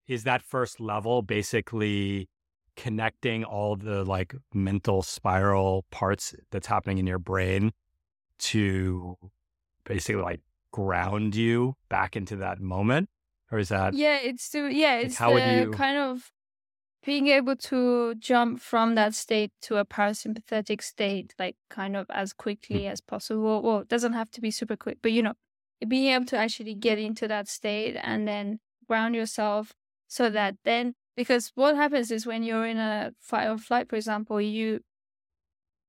is 0.09 0.23
that 0.23 0.41
first 0.41 0.81
level 0.81 1.21
basically 1.21 2.27
connecting 2.75 3.43
all 3.43 3.75
the 3.75 4.03
like 4.03 4.33
mental 4.53 5.03
spiral 5.03 5.85
parts 5.91 6.33
that's 6.51 6.67
happening 6.67 6.97
in 6.97 7.05
your 7.05 7.19
brain 7.19 7.71
to 8.39 9.15
basically 9.85 10.21
like 10.21 10.41
ground 10.71 11.35
you 11.35 11.75
back 11.89 12.15
into 12.15 12.35
that 12.35 12.59
moment? 12.59 13.07
Or 13.51 13.59
is 13.59 13.69
that 13.69 13.93
yeah 13.93 14.17
it's 14.17 14.49
to 14.49 14.67
yeah 14.67 14.95
it's 14.97 15.17
how 15.17 15.33
the 15.33 15.65
you- 15.65 15.71
kind 15.71 15.97
of 15.97 16.31
being 17.05 17.27
able 17.27 17.55
to 17.55 18.13
jump 18.15 18.59
from 18.59 18.95
that 18.95 19.13
state 19.13 19.51
to 19.61 19.77
a 19.77 19.85
parasympathetic 19.85 20.81
state 20.81 21.33
like 21.39 21.55
kind 21.69 21.95
of 21.95 22.05
as 22.09 22.33
mm. 22.33 22.37
quickly 22.37 22.87
as 22.87 22.99
possible. 22.99 23.61
Well 23.61 23.79
it 23.79 23.87
doesn't 23.87 24.13
have 24.13 24.31
to 24.31 24.41
be 24.41 24.49
super 24.49 24.75
quick 24.75 24.97
but 25.03 25.11
you 25.11 25.21
know 25.21 25.33
being 25.87 26.07
able 26.13 26.25
to 26.25 26.37
actually 26.37 26.73
get 26.73 26.97
into 26.97 27.27
that 27.27 27.47
state 27.47 27.95
and 28.01 28.27
then 28.27 28.59
ground 28.87 29.15
yourself 29.15 29.73
so 30.09 30.29
that 30.29 30.55
then 30.65 30.93
because 31.15 31.51
what 31.55 31.77
happens 31.77 32.11
is 32.11 32.25
when 32.25 32.43
you're 32.43 32.65
in 32.65 32.77
a 32.77 33.11
fight 33.21 33.47
or 33.47 33.57
flight 33.57 33.89
for 33.89 33.95
example 33.95 34.41
you 34.41 34.81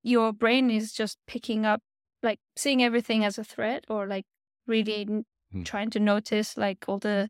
your 0.02 0.32
brain 0.32 0.70
is 0.70 0.92
just 0.92 1.18
picking 1.26 1.66
up, 1.66 1.82
like 2.22 2.38
seeing 2.56 2.82
everything 2.82 3.24
as 3.24 3.38
a 3.38 3.44
threat 3.44 3.84
or 3.88 4.06
like 4.06 4.24
really 4.66 5.06
mm. 5.06 5.64
trying 5.64 5.90
to 5.90 6.00
notice 6.00 6.56
like 6.56 6.84
all 6.88 6.98
the 6.98 7.28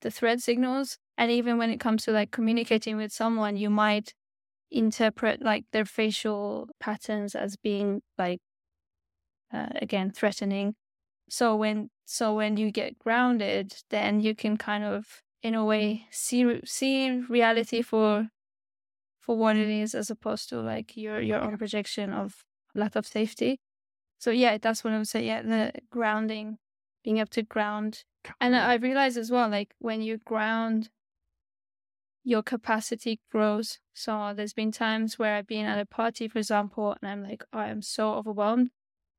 the 0.00 0.10
threat 0.10 0.40
signals. 0.40 0.98
And 1.16 1.30
even 1.30 1.58
when 1.58 1.70
it 1.70 1.80
comes 1.80 2.04
to 2.04 2.12
like 2.12 2.30
communicating 2.30 2.96
with 2.96 3.12
someone, 3.12 3.56
you 3.56 3.70
might 3.70 4.14
interpret 4.70 5.42
like 5.42 5.64
their 5.72 5.84
facial 5.84 6.68
patterns 6.78 7.34
as 7.34 7.56
being 7.56 8.02
like 8.18 8.38
uh, 9.50 9.68
again 9.76 10.10
threatening 10.10 10.74
so 11.30 11.56
when 11.56 11.88
so 12.04 12.34
when 12.34 12.58
you 12.58 12.70
get 12.70 12.98
grounded 12.98 13.72
then 13.88 14.20
you 14.20 14.34
can 14.34 14.58
kind 14.58 14.84
of 14.84 15.22
in 15.42 15.54
a 15.54 15.64
way 15.64 16.06
see 16.10 16.60
see 16.64 17.20
reality 17.28 17.82
for 17.82 18.28
for 19.20 19.36
what 19.36 19.56
it 19.56 19.68
is 19.68 19.94
as 19.94 20.10
opposed 20.10 20.48
to 20.48 20.60
like 20.60 20.96
your 20.96 21.20
your 21.20 21.40
own 21.40 21.56
projection 21.56 22.12
of 22.12 22.44
lack 22.74 22.96
of 22.96 23.06
safety. 23.06 23.60
So 24.18 24.30
yeah 24.30 24.58
that's 24.58 24.82
what 24.82 24.92
i 24.92 24.96
would 24.96 25.08
say 25.08 25.24
yeah 25.24 25.42
the 25.42 25.72
grounding 25.90 26.58
being 27.04 27.18
able 27.18 27.28
to 27.28 27.42
ground. 27.42 28.04
And 28.40 28.56
i 28.56 28.74
realize 28.74 29.16
as 29.16 29.30
well 29.30 29.48
like 29.48 29.74
when 29.78 30.02
you 30.02 30.18
ground 30.18 30.90
your 32.24 32.42
capacity 32.42 33.20
grows. 33.30 33.78
So 33.94 34.32
there's 34.36 34.52
been 34.52 34.72
times 34.72 35.18
where 35.18 35.36
i've 35.36 35.46
been 35.46 35.66
at 35.66 35.78
a 35.78 35.86
party 35.86 36.28
for 36.28 36.38
example 36.38 36.96
and 37.00 37.10
i'm 37.10 37.22
like 37.22 37.44
oh, 37.52 37.58
i'm 37.58 37.82
so 37.82 38.14
overwhelmed. 38.14 38.70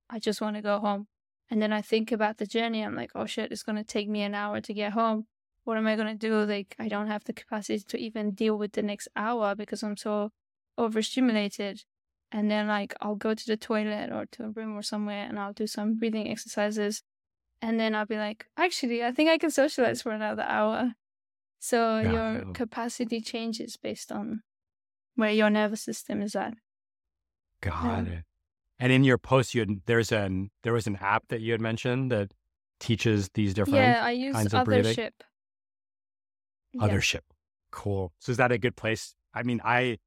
I 0.09 0.19
just 0.19 0.41
want 0.41 0.55
to 0.55 0.61
go 0.61 0.79
home. 0.79 1.07
And 1.51 1.61
then 1.61 1.73
I 1.73 1.81
think 1.81 2.11
about 2.11 2.37
the 2.37 2.45
journey. 2.45 2.81
I'm 2.81 2.95
like, 2.95 3.11
oh 3.15 3.25
shit, 3.25 3.51
it's 3.51 3.63
going 3.63 3.75
to 3.77 3.83
take 3.83 4.07
me 4.07 4.21
an 4.21 4.35
hour 4.35 4.61
to 4.61 4.73
get 4.73 4.93
home. 4.93 5.25
What 5.69 5.77
am 5.77 5.85
I 5.85 5.95
going 5.95 6.07
to 6.07 6.15
do? 6.15 6.33
Like, 6.45 6.75
I 6.79 6.87
don't 6.87 7.05
have 7.05 7.25
the 7.25 7.31
capacity 7.31 7.83
to 7.89 7.97
even 7.99 8.31
deal 8.31 8.57
with 8.57 8.71
the 8.71 8.81
next 8.81 9.07
hour 9.15 9.53
because 9.53 9.83
I'm 9.83 9.97
so 9.97 10.31
overstimulated. 10.79 11.83
And 12.31 12.49
then, 12.49 12.67
like, 12.67 12.95
I'll 13.01 13.13
go 13.13 13.35
to 13.35 13.45
the 13.45 13.55
toilet 13.55 14.11
or 14.11 14.25
to 14.31 14.45
a 14.45 14.49
room 14.49 14.75
or 14.75 14.81
somewhere 14.81 15.27
and 15.29 15.37
I'll 15.37 15.53
do 15.53 15.67
some 15.67 15.93
breathing 15.99 16.27
exercises. 16.27 17.03
And 17.61 17.79
then 17.79 17.93
I'll 17.93 18.07
be 18.07 18.17
like, 18.17 18.47
actually, 18.57 19.03
I 19.03 19.11
think 19.11 19.29
I 19.29 19.37
can 19.37 19.51
socialize 19.51 20.01
for 20.01 20.11
another 20.11 20.41
hour. 20.41 20.93
So 21.59 21.99
yeah. 21.99 22.13
your 22.13 22.53
capacity 22.53 23.21
changes 23.21 23.77
based 23.77 24.11
on 24.11 24.41
where 25.17 25.31
your 25.31 25.51
nervous 25.51 25.81
system 25.81 26.23
is 26.23 26.35
at. 26.35 26.55
Got 27.61 28.07
yeah. 28.07 28.13
it. 28.13 28.23
And 28.79 28.91
in 28.91 29.03
your 29.03 29.19
post, 29.19 29.53
you 29.53 29.61
had, 29.61 29.81
there's 29.85 30.11
an 30.11 30.49
there 30.63 30.73
was 30.73 30.87
an 30.87 30.95
app 30.95 31.27
that 31.27 31.41
you 31.41 31.51
had 31.51 31.61
mentioned 31.61 32.11
that 32.11 32.31
teaches 32.79 33.29
these 33.35 33.53
different 33.53 33.75
yeah, 33.75 34.03
I 34.03 34.11
use 34.11 34.33
kinds 34.33 34.51
of 34.55 34.65
breathing. 34.65 34.95
Othership. 34.95 35.11
Othership, 36.77 37.13
yeah. 37.13 37.35
cool. 37.71 38.13
So 38.19 38.31
is 38.31 38.37
that 38.37 38.51
a 38.51 38.57
good 38.57 38.75
place? 38.75 39.15
I 39.33 39.43
mean, 39.43 39.61
I 39.63 39.97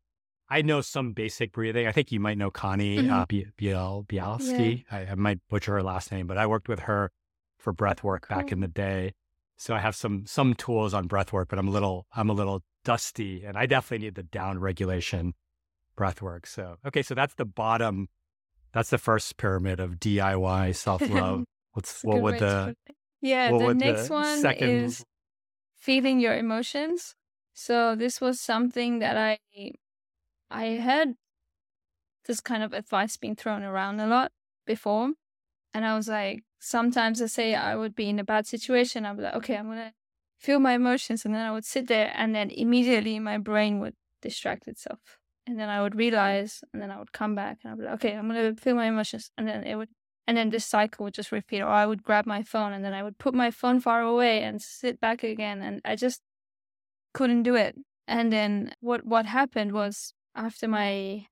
I 0.49 0.63
know 0.63 0.81
some 0.81 1.13
basic 1.13 1.53
breathing. 1.53 1.87
I 1.87 1.93
think 1.93 2.13
you 2.13 2.21
might 2.21 2.37
know 2.37 2.51
Connie 2.51 2.99
mm-hmm. 2.99 3.11
uh, 3.11 3.25
Biel 3.57 4.05
Bialski. 4.09 4.85
Yeah. 4.91 4.99
I, 4.99 5.13
I, 5.13 5.15
might 5.15 5.39
butcher 5.49 5.73
her 5.73 5.83
last 5.83 6.13
name, 6.13 6.27
but 6.27 6.37
I 6.37 6.47
worked 6.47 6.69
with 6.69 6.81
her 6.81 7.11
for 7.59 7.73
breath 7.73 8.05
work 8.05 8.29
cool. 8.29 8.37
back 8.37 8.53
in 8.53 8.61
the 8.61 8.69
day. 8.69 9.15
So 9.57 9.75
I 9.75 9.79
have 9.79 9.97
some 9.97 10.27
some 10.27 10.55
tools 10.55 10.93
on 10.93 11.07
breath 11.07 11.33
work, 11.33 11.49
but 11.49 11.59
I'm 11.59 11.69
a 11.69 11.71
little 11.71 12.07
I'm 12.15 12.29
a 12.29 12.35
little 12.35 12.63
dusty, 12.85 13.45
and 13.45 13.57
I 13.57 13.67
definitely 13.67 14.07
need 14.07 14.15
the 14.15 14.25
down 14.25 14.59
regulation 14.59 15.35
breath 15.97 16.21
work. 16.21 16.47
So 16.47 16.77
okay, 16.87 17.03
so 17.03 17.15
that's 17.15 17.35
the 17.35 17.45
bottom 17.45 18.09
that's 18.73 18.91
the 18.91 18.99
first 18.99 19.37
pyramid 19.37 19.81
of 19.81 20.01
DIY 20.01 20.75
self 20.77 21.09
love. 21.09 21.45
What's 21.73 22.03
what 22.03 22.21
would 22.21 22.39
the 22.39 22.77
yeah 23.21 23.51
the 23.51 23.75
next 23.75 24.09
the 24.09 24.13
one 24.13 24.41
second... 24.41 24.69
is 24.69 25.05
feeling 25.83 26.20
your 26.20 26.37
emotions. 26.37 27.16
So 27.55 27.97
this 27.97 28.20
was 28.20 28.41
something 28.41 29.01
that 29.01 29.16
I 29.18 29.41
I 30.51 30.64
had 30.78 31.16
this 32.26 32.41
kind 32.41 32.62
of 32.62 32.72
advice 32.72 33.16
being 33.16 33.37
thrown 33.37 33.62
around 33.62 34.01
a 34.01 34.07
lot 34.07 34.33
before, 34.66 35.12
and 35.74 35.85
I 35.87 35.97
was 35.97 36.09
like, 36.09 36.45
sometimes 36.61 37.22
I 37.22 37.26
say 37.26 37.55
I 37.55 37.76
would 37.76 37.95
be 37.97 38.09
in 38.11 38.18
a 38.20 38.24
bad 38.24 38.47
situation. 38.47 39.05
Be 39.16 39.22
like, 39.22 39.35
okay, 39.37 39.57
I'm 39.57 39.68
gonna 39.68 39.95
feel 40.41 40.61
my 40.61 40.74
emotions, 40.74 41.24
and 41.24 41.35
then 41.35 41.47
I 41.47 41.53
would 41.53 41.64
sit 41.66 41.89
there, 41.89 42.12
and 42.16 42.35
then 42.35 42.51
immediately 42.51 43.18
my 43.20 43.39
brain 43.39 43.80
would 43.80 43.95
distract 44.22 44.68
itself 44.68 45.18
and 45.47 45.59
then 45.59 45.68
I 45.68 45.83
would 45.83 45.97
realize, 45.97 46.62
and 46.72 46.80
then 46.83 46.91
I 46.93 46.99
would 46.99 47.12
come 47.12 47.35
back 47.35 47.59
and 47.64 47.72
I'd 47.72 47.78
be 47.78 47.85
like, 47.85 47.95
okay, 47.97 48.14
I'm 48.16 48.28
gonna 48.28 48.55
feel 48.57 48.76
my 48.76 48.87
emotions, 48.87 49.30
and 49.39 49.49
then 49.49 49.64
it 49.64 49.74
would, 49.76 49.91
and 50.27 50.37
then 50.37 50.51
this 50.51 50.64
cycle 50.66 51.05
would 51.05 51.14
just 51.14 51.33
repeat. 51.33 51.62
Or 51.62 51.68
I 51.68 51.87
would 51.87 52.03
grab 52.03 52.27
my 52.27 52.43
phone 52.43 52.73
and 52.73 52.85
then 52.85 52.95
I 52.95 53.03
would 53.03 53.18
put 53.18 53.35
my 53.35 53.51
phone 53.51 53.81
far 53.81 54.01
away 54.03 54.43
and 54.43 54.61
sit 54.62 55.01
back 55.01 55.23
again, 55.23 55.62
and 55.62 55.81
I 55.85 55.97
just 55.97 56.20
couldn't 57.14 57.43
do 57.43 57.55
it. 57.55 57.77
And 58.07 58.33
then 58.33 58.75
what 58.81 59.05
what 59.07 59.27
happened 59.27 59.73
was 59.73 60.14
after 60.35 60.68
my 60.68 61.27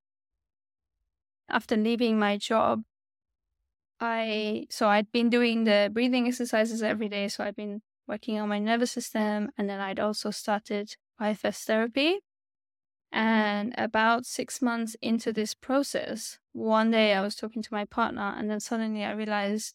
after 1.48 1.76
leaving 1.76 2.18
my 2.18 2.36
job, 2.36 2.82
I 4.00 4.66
so 4.70 4.88
I'd 4.88 5.12
been 5.12 5.30
doing 5.30 5.64
the 5.64 5.90
breathing 5.92 6.26
exercises 6.26 6.82
every 6.82 7.08
day, 7.08 7.28
so 7.28 7.44
I'd 7.44 7.56
been 7.56 7.82
working 8.08 8.38
on 8.38 8.48
my 8.48 8.58
nervous 8.58 8.92
system, 8.92 9.50
and 9.56 9.68
then 9.68 9.80
I'd 9.80 10.00
also 10.00 10.30
started 10.30 10.96
IFS 11.20 11.64
therapy 11.64 12.20
and 13.12 13.74
about 13.76 14.26
six 14.26 14.62
months 14.62 14.96
into 15.02 15.32
this 15.32 15.54
process, 15.54 16.38
one 16.52 16.90
day 16.90 17.14
I 17.14 17.20
was 17.20 17.34
talking 17.34 17.62
to 17.62 17.74
my 17.74 17.84
partner, 17.84 18.34
and 18.36 18.50
then 18.50 18.60
suddenly 18.60 19.04
I 19.04 19.12
realized 19.12 19.74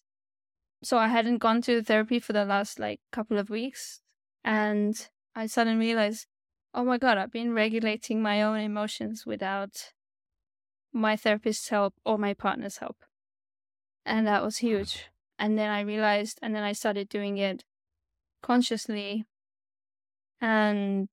so 0.86 0.99
I 0.99 1.07
hadn't 1.07 1.39
gone 1.39 1.63
to 1.63 1.81
therapy 1.81 2.19
for 2.19 2.33
the 2.33 2.45
last 2.45 2.79
like 2.79 2.99
couple 3.11 3.39
of 3.39 3.49
weeks. 3.49 4.01
And 4.43 4.95
I 5.36 5.47
suddenly 5.47 5.88
realized, 5.88 6.27
oh 6.75 6.83
my 6.83 6.99
God, 6.99 7.17
I've 7.17 7.31
been 7.31 7.53
regulating 7.53 8.21
my 8.21 8.43
own 8.43 8.59
emotions 8.59 9.25
without 9.25 9.93
my 10.93 11.15
therapist's 11.15 11.69
help 11.69 11.95
or 12.05 12.19
my 12.19 12.36
partner's 12.36 12.77
help. 12.77 12.97
And 14.05 14.27
that 14.27 14.43
was 14.43 14.57
huge. 14.57 15.05
And 15.39 15.57
then 15.57 15.71
I 15.71 15.81
realized, 15.81 16.38
and 16.43 16.55
then 16.55 16.63
I 16.63 16.73
started 16.73 17.09
doing 17.09 17.38
it 17.38 17.63
consciously. 18.43 19.25
And 20.39 21.09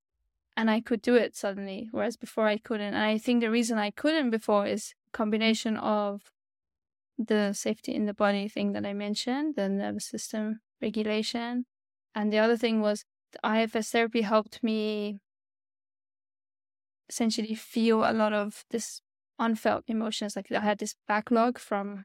and 0.56 0.70
I 0.70 0.80
could 0.80 1.02
do 1.02 1.14
it 1.14 1.34
suddenly, 1.36 1.88
whereas 1.92 2.16
before 2.16 2.46
I 2.46 2.58
couldn't. 2.58 2.94
And 2.94 3.04
I 3.04 3.18
think 3.18 3.40
the 3.40 3.50
reason 3.50 3.78
I 3.78 3.90
couldn't 3.90 4.30
before 4.30 4.66
is 4.66 4.94
combination 5.12 5.76
of 5.76 6.30
the 7.18 7.52
safety 7.52 7.94
in 7.94 8.06
the 8.06 8.14
body 8.14 8.48
thing 8.48 8.72
that 8.72 8.86
I 8.86 8.92
mentioned, 8.92 9.54
the 9.56 9.68
nervous 9.68 10.06
system 10.06 10.60
regulation, 10.80 11.66
and 12.14 12.32
the 12.32 12.38
other 12.38 12.56
thing 12.56 12.80
was 12.80 13.04
the 13.32 13.48
IFS 13.48 13.90
therapy 13.90 14.22
helped 14.22 14.62
me 14.62 15.20
essentially 17.08 17.54
feel 17.54 18.04
a 18.04 18.12
lot 18.12 18.32
of 18.32 18.64
this 18.70 19.00
unfelt 19.38 19.84
emotions. 19.88 20.36
Like 20.36 20.50
I 20.52 20.60
had 20.60 20.78
this 20.78 20.96
backlog 21.08 21.58
from 21.58 22.04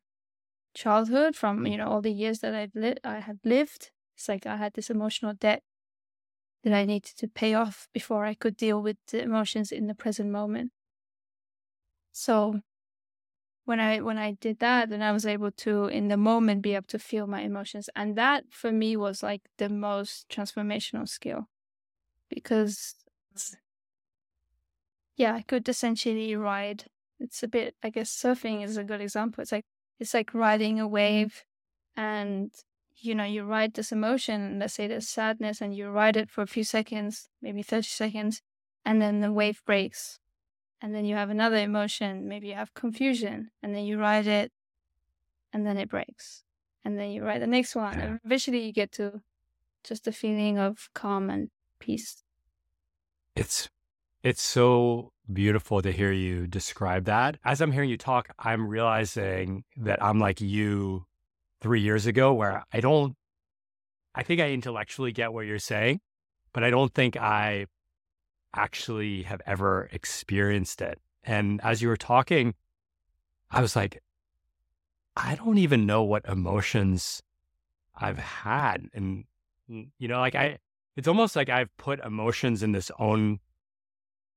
childhood, 0.73 1.35
from 1.35 1.65
you 1.65 1.77
know 1.77 1.87
all 1.87 2.01
the 2.01 2.11
years 2.11 2.39
that 2.39 2.53
I've 2.53 2.75
lived, 2.75 2.99
I 3.03 3.19
had 3.19 3.39
lived. 3.43 3.91
It's 4.15 4.29
like 4.29 4.45
I 4.45 4.57
had 4.57 4.73
this 4.73 4.89
emotional 4.89 5.33
debt 5.33 5.63
that 6.63 6.73
I 6.73 6.85
needed 6.85 7.15
to 7.17 7.27
pay 7.27 7.53
off 7.53 7.87
before 7.93 8.25
I 8.25 8.33
could 8.33 8.57
deal 8.57 8.81
with 8.81 8.97
the 9.07 9.21
emotions 9.21 9.71
in 9.71 9.87
the 9.87 9.95
present 9.95 10.31
moment. 10.31 10.71
So 12.11 12.61
when 13.65 13.79
I 13.79 13.99
when 13.99 14.17
I 14.17 14.31
did 14.31 14.59
that, 14.59 14.89
then 14.89 15.01
I 15.01 15.11
was 15.11 15.25
able 15.25 15.51
to 15.51 15.85
in 15.85 16.07
the 16.07 16.17
moment 16.17 16.61
be 16.61 16.73
able 16.75 16.87
to 16.87 16.99
feel 16.99 17.27
my 17.27 17.41
emotions. 17.41 17.89
And 17.95 18.15
that 18.15 18.45
for 18.49 18.71
me 18.71 18.95
was 18.97 19.21
like 19.21 19.41
the 19.57 19.69
most 19.69 20.29
transformational 20.29 21.07
skill. 21.07 21.49
Because 22.29 22.95
yeah, 25.17 25.33
I 25.33 25.41
could 25.41 25.67
essentially 25.67 26.35
ride 26.35 26.85
it's 27.19 27.43
a 27.43 27.47
bit 27.47 27.75
I 27.83 27.89
guess 27.89 28.09
surfing 28.09 28.63
is 28.63 28.77
a 28.77 28.83
good 28.83 29.01
example. 29.01 29.41
It's 29.41 29.51
like 29.51 29.65
it's 29.99 30.13
like 30.13 30.33
riding 30.33 30.79
a 30.79 30.83
mm-hmm. 30.83 30.93
wave 30.93 31.43
and 31.95 32.51
you 32.99 33.15
know, 33.15 33.23
you 33.23 33.43
ride 33.43 33.73
this 33.73 33.91
emotion, 33.91 34.59
let's 34.59 34.73
say 34.73 34.87
there's 34.87 35.07
sadness, 35.07 35.61
and 35.61 35.75
you 35.75 35.89
ride 35.89 36.17
it 36.17 36.29
for 36.29 36.41
a 36.41 36.47
few 36.47 36.63
seconds, 36.63 37.29
maybe 37.41 37.61
30 37.61 37.83
seconds, 37.83 38.41
and 38.85 39.01
then 39.01 39.21
the 39.21 39.31
wave 39.31 39.61
breaks. 39.65 40.19
And 40.81 40.93
then 40.93 41.05
you 41.05 41.15
have 41.15 41.29
another 41.29 41.57
emotion, 41.57 42.27
maybe 42.27 42.47
you 42.47 42.53
have 42.55 42.73
confusion, 42.73 43.51
and 43.63 43.75
then 43.75 43.85
you 43.85 43.99
ride 43.99 44.27
it, 44.27 44.51
and 45.53 45.65
then 45.65 45.77
it 45.77 45.89
breaks. 45.89 46.43
And 46.85 46.97
then 46.97 47.11
you 47.11 47.23
ride 47.23 47.41
the 47.41 47.47
next 47.47 47.75
one. 47.75 47.99
And 47.99 48.19
eventually 48.23 48.65
you 48.65 48.71
get 48.71 48.91
to 48.93 49.21
just 49.83 50.07
a 50.07 50.11
feeling 50.11 50.57
of 50.57 50.89
calm 50.93 51.29
and 51.29 51.49
peace. 51.79 52.23
It's 53.35 53.69
it's 54.23 54.41
so 54.41 55.11
beautiful 55.31 55.81
to 55.81 55.91
hear 55.91 56.11
you 56.11 56.47
describe 56.47 57.05
that. 57.05 57.37
As 57.43 57.61
I'm 57.61 57.71
hearing 57.71 57.89
you 57.89 57.97
talk, 57.97 58.29
I'm 58.39 58.67
realizing 58.67 59.63
that 59.77 60.01
I'm 60.03 60.19
like 60.19 60.41
you 60.41 61.05
three 61.61 61.81
years 61.81 62.05
ago 62.05 62.33
where 62.33 62.63
I 62.71 62.79
don't, 62.79 63.15
I 64.15 64.23
think 64.23 64.41
I 64.41 64.51
intellectually 64.51 65.11
get 65.11 65.33
what 65.33 65.45
you're 65.45 65.59
saying, 65.59 65.99
but 66.53 66.63
I 66.63 66.69
don't 66.69 66.93
think 66.93 67.17
I 67.17 67.67
actually 68.55 69.23
have 69.23 69.41
ever 69.45 69.89
experienced 69.91 70.81
it. 70.81 70.99
And 71.23 71.59
as 71.63 71.81
you 71.81 71.87
were 71.87 71.97
talking, 71.97 72.55
I 73.51 73.61
was 73.61 73.75
like, 73.75 74.01
I 75.15 75.35
don't 75.35 75.57
even 75.57 75.85
know 75.85 76.03
what 76.03 76.25
emotions 76.25 77.21
I've 77.95 78.19
had. 78.19 78.87
And, 78.93 79.25
you 79.67 80.07
know, 80.07 80.19
like 80.19 80.35
I, 80.35 80.57
it's 80.95 81.07
almost 81.07 81.35
like 81.35 81.49
I've 81.49 81.75
put 81.77 81.99
emotions 81.99 82.63
in 82.63 82.71
this 82.71 82.91
own 82.99 83.39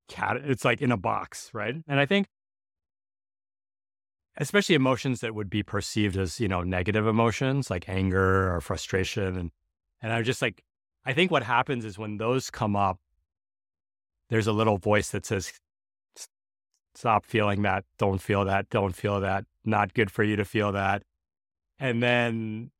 cat. 0.09 0.39
It's 0.45 0.64
like 0.64 0.83
in 0.83 0.93
a 0.93 0.97
box, 0.97 1.51
right? 1.53 1.75
And 1.87 2.01
I 2.01 2.07
think 2.07 2.29
especially 4.41 4.74
emotions 4.74 5.20
that 5.20 5.34
would 5.34 5.51
be 5.51 5.62
perceived 5.62 6.16
as, 6.16 6.41
you 6.41 6.49
know, 6.49 6.62
negative 6.62 7.07
emotions 7.07 7.70
like 7.70 7.88
anger 7.88 8.53
or 8.53 8.61
frustration. 8.62 9.36
And, 9.36 9.51
and 10.01 10.12
I'm 10.12 10.24
just 10.24 10.41
like, 10.41 10.64
I 11.05 11.12
think 11.12 11.30
what 11.30 11.43
happens 11.43 11.84
is 11.84 11.99
when 11.99 12.16
those 12.16 12.51
come 12.51 12.74
up, 12.74 12.99
there's 14.30 14.47
a 14.47 14.53
little 14.53 14.78
voice 14.78 15.11
that 15.11 15.26
says, 15.26 15.53
stop 16.95 17.26
feeling 17.26 17.62
that, 17.62 17.84
don't 17.99 18.20
feel 18.20 18.47
that, 18.47 18.70
don't 18.70 18.97
feel 18.97 19.20
that, 19.20 19.45
not 19.64 19.93
good 19.93 20.11
for 20.11 20.24
you 20.24 20.36
to 20.36 20.45
feel 20.45 20.72
that. 20.72 21.03
And 21.78 22.03
then 22.03 22.70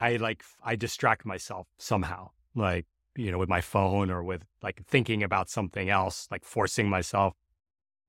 I 0.00 0.16
like, 0.16 0.42
I 0.64 0.76
distract 0.76 1.26
myself 1.26 1.66
somehow, 1.78 2.30
like, 2.54 2.86
you 3.16 3.30
know, 3.30 3.38
with 3.38 3.50
my 3.50 3.60
phone 3.60 4.10
or 4.10 4.22
with 4.22 4.44
like 4.62 4.82
thinking 4.86 5.22
about 5.22 5.50
something 5.50 5.90
else, 5.90 6.26
like 6.30 6.44
forcing 6.44 6.88
myself. 6.88 7.34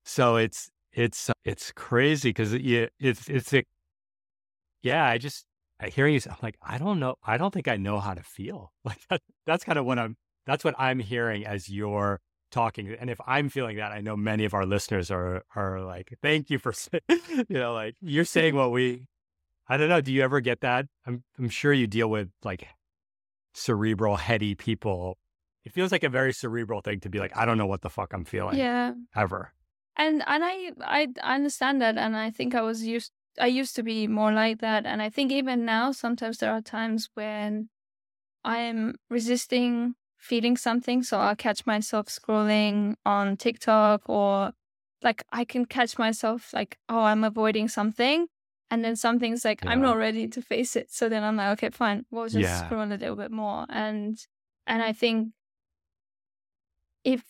So 0.05 0.37
it's, 0.37 0.70
it's 0.93 1.29
uh, 1.29 1.33
it's 1.45 1.71
crazy 1.71 2.29
because 2.29 2.53
it, 2.53 2.93
it's 2.99 3.29
it's 3.29 3.53
a, 3.53 3.63
yeah. 4.81 5.05
I 5.05 5.17
just 5.17 5.45
I 5.79 5.89
hear 5.89 6.07
you. 6.07 6.19
I'm 6.27 6.35
like 6.41 6.57
I 6.61 6.77
don't 6.77 6.99
know. 6.99 7.15
I 7.23 7.37
don't 7.37 7.53
think 7.53 7.67
I 7.67 7.77
know 7.77 7.99
how 7.99 8.13
to 8.13 8.23
feel. 8.23 8.71
Like 8.85 8.99
that, 9.09 9.21
that's 9.45 9.63
kind 9.63 9.79
of 9.79 9.85
what 9.85 9.99
I'm. 9.99 10.17
That's 10.45 10.63
what 10.63 10.75
I'm 10.77 10.99
hearing 10.99 11.45
as 11.45 11.69
you're 11.69 12.19
talking. 12.51 12.95
And 12.99 13.09
if 13.09 13.21
I'm 13.25 13.47
feeling 13.49 13.77
that, 13.77 13.91
I 13.91 14.01
know 14.01 14.17
many 14.17 14.43
of 14.43 14.53
our 14.53 14.65
listeners 14.65 15.11
are 15.11 15.43
are 15.55 15.81
like, 15.81 16.13
thank 16.21 16.49
you 16.49 16.59
for 16.59 16.73
you 17.09 17.45
know 17.49 17.73
like 17.73 17.95
you're 18.01 18.25
saying 18.25 18.55
what 18.55 18.71
we. 18.71 19.07
I 19.67 19.77
don't 19.77 19.87
know. 19.87 20.01
Do 20.01 20.11
you 20.11 20.21
ever 20.23 20.41
get 20.41 20.61
that? 20.61 20.87
I'm 21.05 21.23
I'm 21.37 21.49
sure 21.49 21.71
you 21.71 21.87
deal 21.87 22.09
with 22.09 22.29
like 22.43 22.67
cerebral, 23.53 24.17
heady 24.17 24.55
people. 24.55 25.17
It 25.63 25.71
feels 25.71 25.91
like 25.91 26.03
a 26.03 26.09
very 26.09 26.33
cerebral 26.33 26.81
thing 26.81 26.99
to 27.01 27.09
be 27.09 27.19
like, 27.19 27.37
I 27.37 27.45
don't 27.45 27.57
know 27.57 27.67
what 27.67 27.81
the 27.81 27.89
fuck 27.89 28.13
I'm 28.13 28.25
feeling. 28.25 28.57
Yeah. 28.57 28.93
Ever 29.15 29.53
and 29.95 30.23
and 30.25 30.43
I, 30.43 30.71
I 30.81 31.07
understand 31.21 31.81
that, 31.81 31.97
and 31.97 32.15
I 32.15 32.29
think 32.31 32.55
I 32.55 32.61
was 32.61 32.85
used 32.85 33.11
I 33.39 33.47
used 33.47 33.75
to 33.77 33.83
be 33.83 34.07
more 34.07 34.31
like 34.31 34.59
that, 34.59 34.85
and 34.85 35.01
I 35.01 35.09
think 35.09 35.31
even 35.31 35.65
now 35.65 35.91
sometimes 35.91 36.37
there 36.39 36.51
are 36.51 36.61
times 36.61 37.09
when 37.13 37.69
I 38.43 38.57
am 38.59 38.95
resisting 39.09 39.95
feeling 40.17 40.57
something, 40.57 41.03
so 41.03 41.19
I'll 41.19 41.35
catch 41.35 41.65
myself 41.65 42.07
scrolling 42.07 42.95
on 43.05 43.37
TikTok 43.37 44.07
or 44.09 44.51
like 45.03 45.23
I 45.31 45.45
can 45.45 45.65
catch 45.65 45.97
myself 45.97 46.53
like 46.53 46.77
oh 46.89 47.01
I'm 47.01 47.23
avoiding 47.23 47.67
something, 47.67 48.27
and 48.69 48.83
then 48.83 48.95
something's 48.95 49.45
like 49.45 49.63
yeah. 49.63 49.71
I'm 49.71 49.81
not 49.81 49.97
ready 49.97 50.27
to 50.27 50.41
face 50.41 50.75
it, 50.75 50.91
so 50.91 51.09
then 51.09 51.23
I'm 51.23 51.37
like 51.37 51.57
okay 51.57 51.69
fine, 51.69 52.05
we'll 52.11 52.25
just 52.25 52.37
yeah. 52.37 52.65
scroll 52.65 52.83
a 52.83 52.85
little 52.85 53.15
bit 53.15 53.31
more, 53.31 53.65
and 53.69 54.17
and 54.67 54.81
I 54.83 54.93
think 54.93 55.29
if 57.03 57.23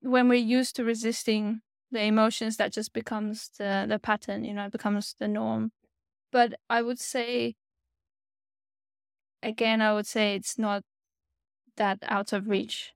when 0.00 0.28
we're 0.28 0.34
used 0.34 0.76
to 0.76 0.84
resisting 0.84 1.60
the 1.94 2.02
emotions 2.02 2.56
that 2.58 2.72
just 2.72 2.92
becomes 2.92 3.50
the 3.58 3.86
the 3.88 3.98
pattern 3.98 4.44
you 4.44 4.52
know 4.52 4.66
it 4.66 4.72
becomes 4.72 5.14
the 5.18 5.28
norm. 5.28 5.72
But 6.30 6.54
i 6.68 6.82
would 6.82 6.98
say 6.98 7.54
again 9.42 9.80
i 9.80 9.92
would 9.94 10.06
say 10.06 10.34
it's 10.34 10.58
not 10.58 10.82
that 11.76 11.98
out 12.02 12.32
of 12.32 12.48
reach 12.48 12.92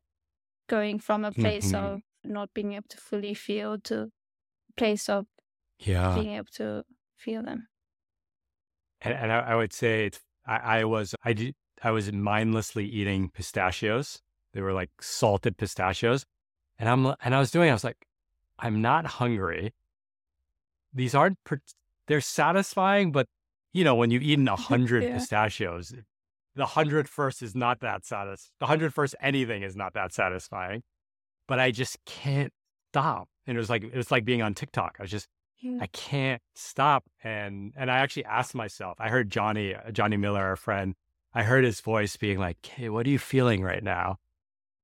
going 0.68 0.98
from 0.98 1.24
a 1.24 1.32
place 1.32 1.72
mm-hmm. 1.72 1.84
of 1.84 2.00
not 2.24 2.52
being 2.54 2.72
able 2.74 2.88
to 2.88 2.96
fully 2.96 3.34
feel 3.34 3.78
to 3.78 4.10
a 4.70 4.72
place 4.76 5.08
of 5.08 5.26
yeah. 5.78 6.14
being 6.14 6.34
able 6.34 6.52
to 6.54 6.84
feel 7.16 7.42
them. 7.42 7.68
And, 9.00 9.14
and 9.14 9.32
I, 9.32 9.38
I, 9.38 9.54
would 9.54 9.72
say 9.72 10.06
it's 10.06 10.20
I, 10.46 10.80
I 10.80 10.84
was 10.84 11.14
i 11.24 11.32
did 11.32 11.54
i 11.82 11.90
was 11.90 12.12
mindlessly 12.12 12.86
eating 12.86 13.30
pistachios. 13.30 14.20
They 14.52 14.60
were 14.60 14.72
like 14.72 14.90
salted 15.00 15.56
pistachios. 15.56 16.26
And 16.78 16.88
i'm 16.88 17.14
and 17.22 17.34
i 17.34 17.38
was 17.38 17.50
doing 17.50 17.70
i 17.70 17.72
was 17.72 17.84
like 17.84 18.07
I'm 18.58 18.80
not 18.82 19.06
hungry. 19.06 19.72
These 20.92 21.14
aren't, 21.14 21.38
they're 22.06 22.20
satisfying, 22.20 23.12
but 23.12 23.26
you 23.72 23.84
know, 23.84 23.94
when 23.94 24.10
you've 24.10 24.22
eaten 24.22 24.48
a 24.48 24.56
hundred 24.70 25.04
yeah. 25.04 25.14
pistachios, 25.14 25.94
the 26.54 26.66
hundred 26.66 27.08
first 27.08 27.42
is 27.42 27.54
not 27.54 27.80
that 27.80 28.04
satisfying. 28.04 28.52
The 28.60 28.66
hundred 28.66 28.94
first 28.94 29.14
anything 29.20 29.62
is 29.62 29.76
not 29.76 29.94
that 29.94 30.12
satisfying, 30.12 30.82
but 31.46 31.60
I 31.60 31.70
just 31.70 31.98
can't 32.04 32.52
stop. 32.90 33.28
And 33.46 33.56
it 33.56 33.60
was 33.60 33.70
like, 33.70 33.84
it 33.84 33.96
was 33.96 34.10
like 34.10 34.24
being 34.24 34.42
on 34.42 34.54
TikTok. 34.54 34.96
I 34.98 35.02
was 35.02 35.10
just, 35.10 35.28
mm. 35.64 35.80
I 35.80 35.86
can't 35.88 36.42
stop. 36.54 37.04
And, 37.22 37.72
and 37.76 37.90
I 37.90 37.98
actually 37.98 38.24
asked 38.24 38.54
myself, 38.54 38.96
I 39.00 39.08
heard 39.08 39.30
Johnny, 39.30 39.74
Johnny 39.92 40.16
Miller, 40.16 40.42
our 40.42 40.56
friend, 40.56 40.94
I 41.34 41.44
heard 41.44 41.64
his 41.64 41.80
voice 41.80 42.16
being 42.16 42.38
like, 42.38 42.64
Hey, 42.66 42.88
what 42.88 43.06
are 43.06 43.10
you 43.10 43.18
feeling 43.18 43.62
right 43.62 43.82
now? 43.82 44.18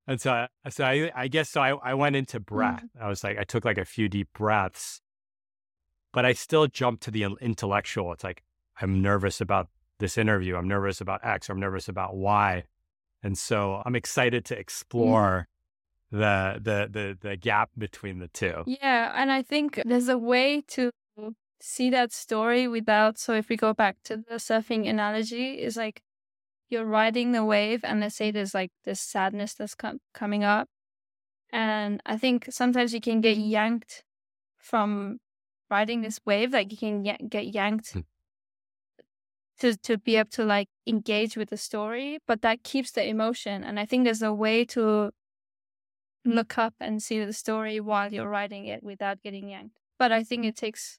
And 0.06 0.20
so, 0.20 0.46
so 0.68 0.84
I, 0.84 1.10
I 1.14 1.28
guess 1.28 1.50
so. 1.50 1.60
I, 1.60 1.70
I 1.82 1.94
went 1.94 2.16
into 2.16 2.38
breath. 2.38 2.84
Mm. 2.96 3.02
I 3.02 3.08
was 3.08 3.24
like, 3.24 3.38
I 3.38 3.44
took 3.44 3.64
like 3.64 3.78
a 3.78 3.84
few 3.84 4.08
deep 4.08 4.28
breaths, 4.34 5.00
but 6.12 6.24
I 6.26 6.32
still 6.32 6.66
jumped 6.66 7.02
to 7.04 7.10
the 7.10 7.24
intellectual. 7.40 8.12
It's 8.12 8.24
like 8.24 8.42
I'm 8.80 9.00
nervous 9.00 9.40
about 9.40 9.68
this 9.98 10.18
interview. 10.18 10.56
I'm 10.56 10.68
nervous 10.68 11.00
about 11.00 11.20
X. 11.24 11.48
I'm 11.48 11.60
nervous 11.60 11.88
about 11.88 12.16
Y, 12.16 12.64
and 13.22 13.38
so 13.38 13.82
I'm 13.84 13.94
excited 13.94 14.44
to 14.46 14.58
explore 14.58 15.48
mm. 16.12 16.18
the 16.18 16.60
the 16.60 16.88
the 16.90 17.18
the 17.28 17.36
gap 17.36 17.70
between 17.78 18.18
the 18.18 18.28
two. 18.28 18.62
Yeah, 18.66 19.12
and 19.14 19.32
I 19.32 19.42
think 19.42 19.80
there's 19.86 20.08
a 20.08 20.18
way 20.18 20.60
to 20.68 20.90
see 21.60 21.88
that 21.90 22.12
story 22.12 22.68
without. 22.68 23.18
So 23.18 23.32
if 23.32 23.48
we 23.48 23.56
go 23.56 23.72
back 23.72 23.96
to 24.04 24.18
the 24.18 24.34
surfing 24.34 24.88
analogy, 24.88 25.54
is 25.62 25.76
like 25.76 26.02
you're 26.70 26.84
riding 26.84 27.32
the 27.32 27.44
wave 27.44 27.80
and 27.84 28.00
let's 28.00 28.16
say 28.16 28.30
there's 28.30 28.54
like 28.54 28.70
this 28.84 29.00
sadness 29.00 29.54
that's 29.54 29.74
com- 29.74 30.00
coming 30.12 30.44
up. 30.44 30.68
And 31.52 32.02
i 32.04 32.16
think 32.16 32.46
sometimes 32.50 32.92
you 32.92 33.00
can 33.00 33.20
get 33.20 33.36
yanked 33.36 34.02
from 34.58 35.18
riding 35.70 36.02
this 36.02 36.18
wave 36.24 36.52
like 36.52 36.72
you 36.72 36.78
can 36.78 37.04
y- 37.04 37.18
get 37.28 37.54
yanked 37.54 37.92
hmm. 37.92 38.00
to 39.60 39.76
to 39.76 39.98
be 39.98 40.16
able 40.16 40.30
to 40.30 40.44
like 40.44 40.68
engage 40.86 41.36
with 41.36 41.50
the 41.50 41.56
story 41.56 42.18
but 42.26 42.42
that 42.42 42.64
keeps 42.64 42.90
the 42.92 43.06
emotion. 43.06 43.62
And 43.62 43.78
i 43.78 43.86
think 43.86 44.04
there's 44.04 44.22
a 44.22 44.32
way 44.32 44.64
to 44.66 45.10
look 46.24 46.58
up 46.58 46.74
and 46.80 47.02
see 47.02 47.22
the 47.22 47.32
story 47.32 47.78
while 47.80 48.12
you're 48.12 48.28
riding 48.28 48.64
it 48.66 48.82
without 48.82 49.22
getting 49.22 49.48
yanked. 49.48 49.78
But 49.98 50.10
i 50.10 50.24
think 50.24 50.44
it 50.44 50.56
takes 50.56 50.98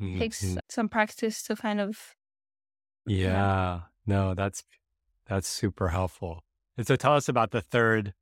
mm-hmm. 0.00 0.18
takes 0.18 0.56
some 0.68 0.88
practice 0.88 1.42
to 1.44 1.54
kind 1.54 1.80
of 1.80 2.16
yeah. 3.06 3.80
No 4.06 4.34
that's 4.34 4.64
that's 5.32 5.48
super 5.48 5.88
helpful. 5.88 6.44
And 6.76 6.86
so 6.86 6.94
tell 6.96 7.14
us 7.14 7.28
about 7.28 7.50
the 7.52 7.62
third 7.62 8.12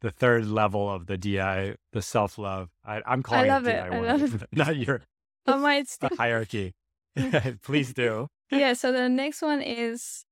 the 0.00 0.10
third 0.10 0.46
level 0.46 0.88
of 0.88 1.06
the 1.06 1.18
DI, 1.18 1.74
the 1.92 2.02
self 2.02 2.38
love. 2.38 2.70
I'm 2.84 3.22
calling 3.22 3.50
I 3.50 3.54
love 3.54 3.66
it, 3.66 3.74
it. 3.74 3.92
I 3.92 4.00
love 4.00 4.42
it. 4.42 4.48
not 4.52 4.76
your 4.76 5.02
I 5.46 5.56
might 5.56 5.88
the 6.00 6.10
hierarchy. 6.18 6.74
Mm. 7.16 7.62
Please 7.62 7.92
do. 7.92 8.28
Yeah. 8.50 8.72
So 8.72 8.92
the 8.92 9.08
next 9.08 9.42
one 9.42 9.62
is 9.62 10.24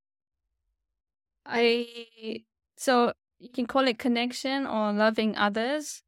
I 1.44 2.43
so 2.77 3.12
you 3.39 3.51
can 3.51 3.66
call 3.66 3.86
it 3.86 3.98
connection 3.98 4.66
or 4.66 4.93
loving 4.93 5.36
others. 5.36 6.03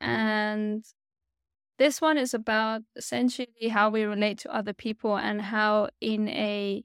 And 0.00 0.84
this 1.78 2.00
one 2.00 2.18
is 2.18 2.34
about 2.34 2.82
essentially 2.96 3.68
how 3.68 3.90
we 3.90 4.04
relate 4.04 4.38
to 4.38 4.54
other 4.54 4.72
people 4.72 5.16
and 5.16 5.42
how 5.42 5.88
in 6.00 6.28
a 6.28 6.84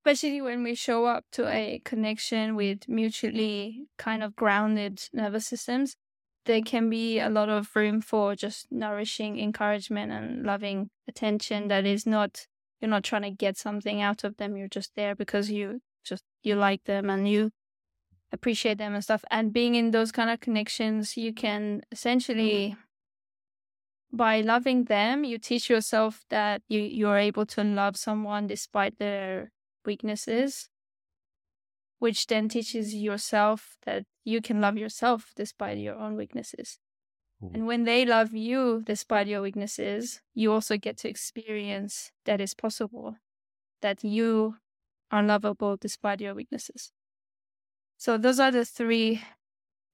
especially 0.00 0.40
when 0.40 0.62
we 0.62 0.74
show 0.74 1.04
up 1.04 1.24
to 1.32 1.46
a 1.46 1.80
connection 1.84 2.56
with 2.56 2.88
mutually 2.88 3.86
kind 3.98 4.22
of 4.22 4.34
grounded 4.34 5.02
nervous 5.12 5.46
systems, 5.46 5.96
there 6.46 6.62
can 6.62 6.88
be 6.88 7.18
a 7.18 7.28
lot 7.28 7.50
of 7.50 7.68
room 7.76 8.00
for 8.00 8.34
just 8.34 8.66
nourishing 8.70 9.38
encouragement 9.38 10.10
and 10.10 10.44
loving 10.44 10.88
attention 11.06 11.68
that 11.68 11.84
is 11.84 12.06
not 12.06 12.46
you're 12.80 12.88
not 12.88 13.04
trying 13.04 13.22
to 13.22 13.30
get 13.30 13.58
something 13.58 14.00
out 14.00 14.24
of 14.24 14.38
them 14.38 14.56
you're 14.56 14.68
just 14.68 14.92
there 14.96 15.14
because 15.14 15.50
you 15.50 15.80
just 16.02 16.24
you 16.42 16.54
like 16.54 16.82
them 16.84 17.10
and 17.10 17.28
you 17.28 17.50
appreciate 18.32 18.78
them 18.78 18.94
and 18.94 19.04
stuff. 19.04 19.24
And 19.30 19.52
being 19.52 19.74
in 19.74 19.90
those 19.90 20.12
kind 20.12 20.30
of 20.30 20.40
connections 20.40 21.16
you 21.16 21.34
can 21.34 21.82
essentially 21.92 22.74
by 24.10 24.40
loving 24.40 24.84
them 24.84 25.24
you 25.24 25.36
teach 25.36 25.68
yourself 25.68 26.24
that 26.30 26.62
you 26.68 26.80
you're 26.80 27.18
able 27.18 27.44
to 27.44 27.62
love 27.62 27.98
someone 27.98 28.46
despite 28.46 28.98
their 28.98 29.50
weaknesses, 29.84 30.68
which 31.98 32.26
then 32.26 32.48
teaches 32.48 32.94
yourself 32.94 33.76
that 33.84 34.04
you 34.24 34.40
can 34.40 34.60
love 34.60 34.76
yourself 34.76 35.32
despite 35.36 35.78
your 35.78 35.96
own 35.96 36.16
weaknesses. 36.16 36.78
Ooh. 37.42 37.50
And 37.54 37.66
when 37.66 37.84
they 37.84 38.04
love 38.04 38.34
you 38.34 38.82
despite 38.84 39.26
your 39.26 39.42
weaknesses, 39.42 40.20
you 40.34 40.52
also 40.52 40.76
get 40.76 40.98
to 40.98 41.08
experience 41.08 42.12
that 42.26 42.40
is 42.40 42.54
possible, 42.54 43.16
that 43.82 44.04
you 44.04 44.56
are 45.10 45.22
lovable 45.22 45.76
despite 45.76 46.20
your 46.20 46.34
weaknesses. 46.34 46.92
So 47.96 48.16
those 48.16 48.40
are 48.40 48.50
the 48.50 48.64
three, 48.64 49.22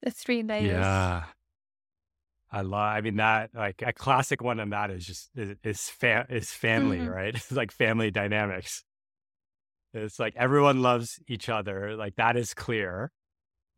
the 0.02 0.10
three 0.10 0.42
layers. 0.42 0.72
Yeah. 0.72 1.24
I 2.50 2.60
love. 2.62 2.96
I 2.96 3.00
mean 3.00 3.16
that 3.16 3.50
like 3.54 3.82
a 3.84 3.92
classic 3.92 4.42
one 4.42 4.60
on 4.60 4.70
that 4.70 4.90
is 4.90 5.04
just 5.04 5.30
is 5.34 5.56
is, 5.64 5.90
fa- 5.90 6.26
is 6.28 6.50
family, 6.50 6.98
mm-hmm. 6.98 7.08
right? 7.08 7.34
It's 7.34 7.52
like 7.52 7.72
family 7.72 8.10
dynamics. 8.10 8.84
It's 9.97 10.18
like 10.18 10.35
everyone 10.36 10.82
loves 10.82 11.18
each 11.27 11.48
other. 11.48 11.97
Like 11.97 12.16
that 12.16 12.36
is 12.36 12.55
clear. 12.55 13.10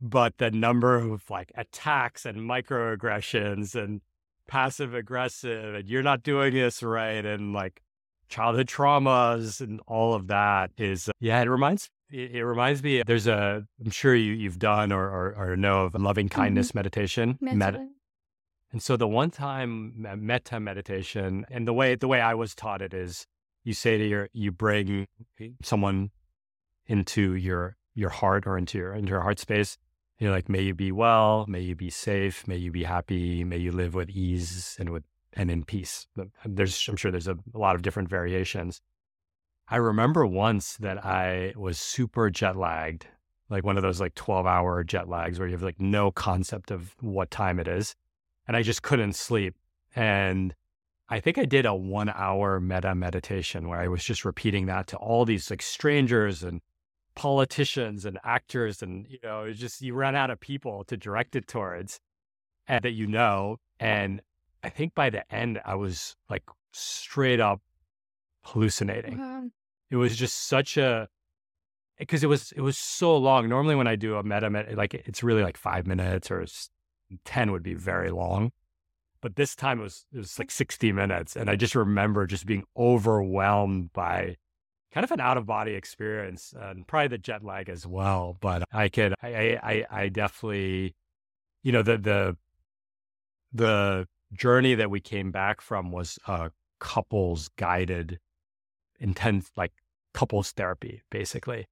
But 0.01 0.39
the 0.39 0.51
number 0.51 0.95
of 0.97 1.28
like 1.28 1.51
attacks 1.57 2.24
and 2.24 2.39
microaggressions 2.39 3.74
and 3.74 4.01
passive 4.49 4.95
aggressive 4.95 5.74
and 5.74 5.89
you're 5.89 6.03
not 6.03 6.24
doing 6.24 6.55
this 6.55 6.82
right 6.82 7.24
and 7.24 7.53
like 7.53 7.82
childhood 8.28 8.66
traumas 8.66 9.61
and 9.61 9.81
all 9.86 10.15
of 10.15 10.27
that 10.27 10.70
is 10.77 11.09
yeah 11.20 11.40
it 11.40 11.49
reminds 11.49 11.90
it, 12.11 12.35
it 12.35 12.45
reminds 12.45 12.82
me 12.82 13.03
there's 13.07 13.27
a 13.27 13.62
i'm 13.85 13.90
sure 13.90 14.15
you, 14.15 14.32
you've 14.32 14.59
done 14.59 14.90
or, 14.90 15.05
or, 15.05 15.35
or 15.36 15.57
know 15.57 15.85
of 15.85 15.95
loving 15.95 16.28
mm-hmm. 16.28 16.40
kindness 16.40 16.69
mm-hmm. 16.69 16.78
meditation 16.78 17.39
Med- 17.40 17.78
and 18.73 18.82
so 18.82 18.97
the 18.97 19.09
one 19.09 19.31
time 19.31 20.07
metta 20.19 20.59
meditation 20.59 21.47
and 21.51 21.69
the 21.69 21.73
way 21.74 21.95
the 21.95 22.09
way 22.09 22.20
i 22.20 22.35
was 22.35 22.55
taught 22.55 22.82
it 22.82 22.95
is 22.95 23.27
you 23.69 23.74
say 23.74 23.99
to 23.99 24.07
your 24.07 24.28
you 24.32 24.51
bring 24.51 25.07
someone 25.62 26.11
into 26.86 27.35
your 27.35 27.77
your 27.95 28.11
heart 28.11 28.47
or 28.47 28.59
into 28.59 28.78
your 28.78 28.95
into 28.95 29.11
your 29.11 29.20
heart 29.20 29.39
space 29.39 29.78
you're 30.19 30.32
like 30.32 30.49
may 30.49 30.62
you 30.62 30.74
be 30.74 30.90
well 30.90 31.45
may 31.49 31.61
you 31.61 31.77
be 31.77 31.90
safe 31.90 32.47
may 32.49 32.57
you 32.57 32.73
be 32.73 32.85
happy 32.85 33.45
may 33.45 33.59
you 33.59 33.70
live 33.70 33.95
with 33.95 34.11
ease 34.11 34.77
and 34.81 34.90
with 34.90 35.05
and 35.39 35.51
in 35.51 35.65
peace. 35.65 36.07
There's, 36.45 36.89
I'm 36.89 36.97
sure 36.97 37.11
there's 37.11 37.28
a, 37.28 37.39
a 37.55 37.59
lot 37.59 37.77
of 37.77 37.82
different 37.82 38.09
variations. 38.09 38.81
I 39.69 39.77
remember 39.77 40.27
once 40.27 40.77
that 40.78 41.05
I 41.05 41.53
was 41.57 41.78
super 41.78 42.31
jet 42.31 42.57
lagged, 42.57 43.07
like 43.49 43.65
one 43.65 43.77
of 43.77 43.82
those 43.82 44.01
like 44.01 44.15
12 44.15 44.47
hour 44.47 44.82
jet 44.82 45.09
lags 45.09 45.39
where 45.39 45.49
you 45.49 45.55
have 45.55 45.62
like 45.62 45.81
no 45.81 46.11
concept 46.11 46.70
of 46.70 46.95
what 47.01 47.31
time 47.31 47.61
it 47.61 47.69
is. 47.69 47.95
And 48.47 48.57
I 48.57 48.62
just 48.62 48.82
couldn't 48.82 49.12
sleep. 49.15 49.55
And 49.95 50.55
I 51.09 51.20
think 51.20 51.39
I 51.39 51.44
did 51.44 51.64
a 51.64 51.74
one 51.74 52.10
hour 52.10 52.60
metta 52.60 52.94
meditation 52.94 53.68
where 53.68 53.80
I 53.80 53.89
was 53.89 54.05
just 54.05 54.24
repeating 54.24 54.66
that 54.66 54.86
to 54.89 54.97
all 54.97 55.24
these 55.24 55.51
like 55.51 55.62
strangers 55.62 56.43
and 56.43 56.60
politicians 57.14 58.05
and 58.05 58.18
actors. 58.24 58.82
And, 58.82 59.06
you 59.09 59.18
know, 59.22 59.44
it's 59.44 59.59
just, 59.59 59.80
you 59.80 59.94
run 59.94 60.14
out 60.14 60.30
of 60.30 60.39
people 60.39 60.85
to 60.85 60.97
direct 60.97 61.35
it 61.35 61.48
towards 61.48 62.01
and 62.66 62.85
that 62.85 62.93
you 62.93 63.06
know. 63.06 63.56
And 63.80 64.20
I 64.62 64.68
think 64.68 64.94
by 64.94 65.10
the 65.10 65.30
end, 65.35 65.60
I 65.64 65.76
was 65.76 66.14
like 66.28 66.44
straight 66.72 67.40
up 67.40 67.60
hallucinating. 68.43 69.18
Wow. 69.18 69.44
It 69.90 69.97
was 69.97 70.16
just 70.16 70.48
such 70.48 70.76
a 70.76 71.09
because 71.98 72.22
it 72.22 72.28
was 72.28 72.52
it 72.52 72.60
was 72.60 72.78
so 72.78 73.16
long. 73.16 73.48
Normally, 73.48 73.74
when 73.74 73.86
I 73.86 73.97
do 73.97 74.16
a 74.16 74.22
metta, 74.22 74.51
med, 74.51 74.76
like 74.76 74.94
it's 74.94 75.22
really 75.22 75.43
like 75.43 75.56
five 75.56 75.86
minutes 75.86 76.30
or 76.30 76.47
ten 77.24 77.52
would 77.52 77.62
be 77.62 77.74
very 77.74 78.10
long, 78.10 78.52
but 79.20 79.36
this 79.36 79.55
time 79.57 79.81
it 79.81 79.85
was 79.85 80.07
it 80.12 80.19
was 80.19 80.39
like 80.39 80.51
sixty 80.51 80.93
minutes, 80.93 81.36
and 81.36 81.51
I 81.51 81.57
just 81.57 81.74
remember 81.74 82.27
just 82.27 82.47
being 82.47 82.65
overwhelmed 82.77 83.93
by 83.93 84.36
kind 84.93 85.05
of 85.05 85.11
an 85.11 85.20
out 85.20 85.36
of 85.36 85.47
body 85.47 85.74
experience 85.74 86.55
and 86.59 86.86
probably 86.86 87.09
the 87.09 87.19
jet 87.19 87.45
lag 87.45 87.69
as 87.69 87.86
well. 87.86 88.36
But 88.40 88.65
I 88.73 88.89
could 88.89 89.15
I 89.23 89.59
I 89.62 89.85
I 89.90 90.09
definitely 90.09 90.95
you 91.62 91.73
know 91.73 91.82
the 91.82 91.99
the 91.99 92.36
the 93.53 94.09
journey 94.32 94.74
that 94.74 94.90
we 94.90 95.01
came 95.01 95.31
back 95.31 95.61
from 95.61 95.90
was 95.90 96.19
a 96.27 96.51
couples 96.78 97.49
guided 97.57 98.19
intense 99.01 99.51
like 99.57 99.73
couples 100.15 100.53
therapy 100.53 101.03
basically 101.11 101.66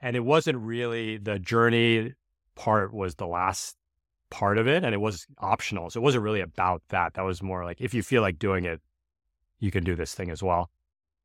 and 0.00 0.16
it 0.16 0.20
wasn't 0.20 0.58
really 0.58 1.16
the 1.16 1.38
journey 1.38 2.14
part 2.54 2.92
was 2.92 3.16
the 3.16 3.26
last 3.26 3.76
part 4.30 4.58
of 4.58 4.66
it 4.66 4.82
and 4.82 4.92
it 4.92 5.00
was 5.00 5.26
optional 5.38 5.88
so 5.88 6.00
it 6.00 6.02
wasn't 6.02 6.22
really 6.22 6.40
about 6.40 6.82
that 6.88 7.14
that 7.14 7.22
was 7.22 7.42
more 7.42 7.64
like 7.64 7.80
if 7.80 7.94
you 7.94 8.02
feel 8.02 8.22
like 8.22 8.38
doing 8.38 8.64
it 8.64 8.80
you 9.58 9.70
can 9.70 9.84
do 9.84 9.94
this 9.94 10.14
thing 10.14 10.30
as 10.30 10.42
well. 10.42 10.70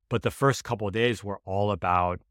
But 0.09 0.23
the 0.23 0.31
first 0.31 0.63
couple 0.63 0.87
of 0.87 0.93
days 0.93 1.23
were 1.23 1.39
all 1.45 1.71
about 1.71 2.21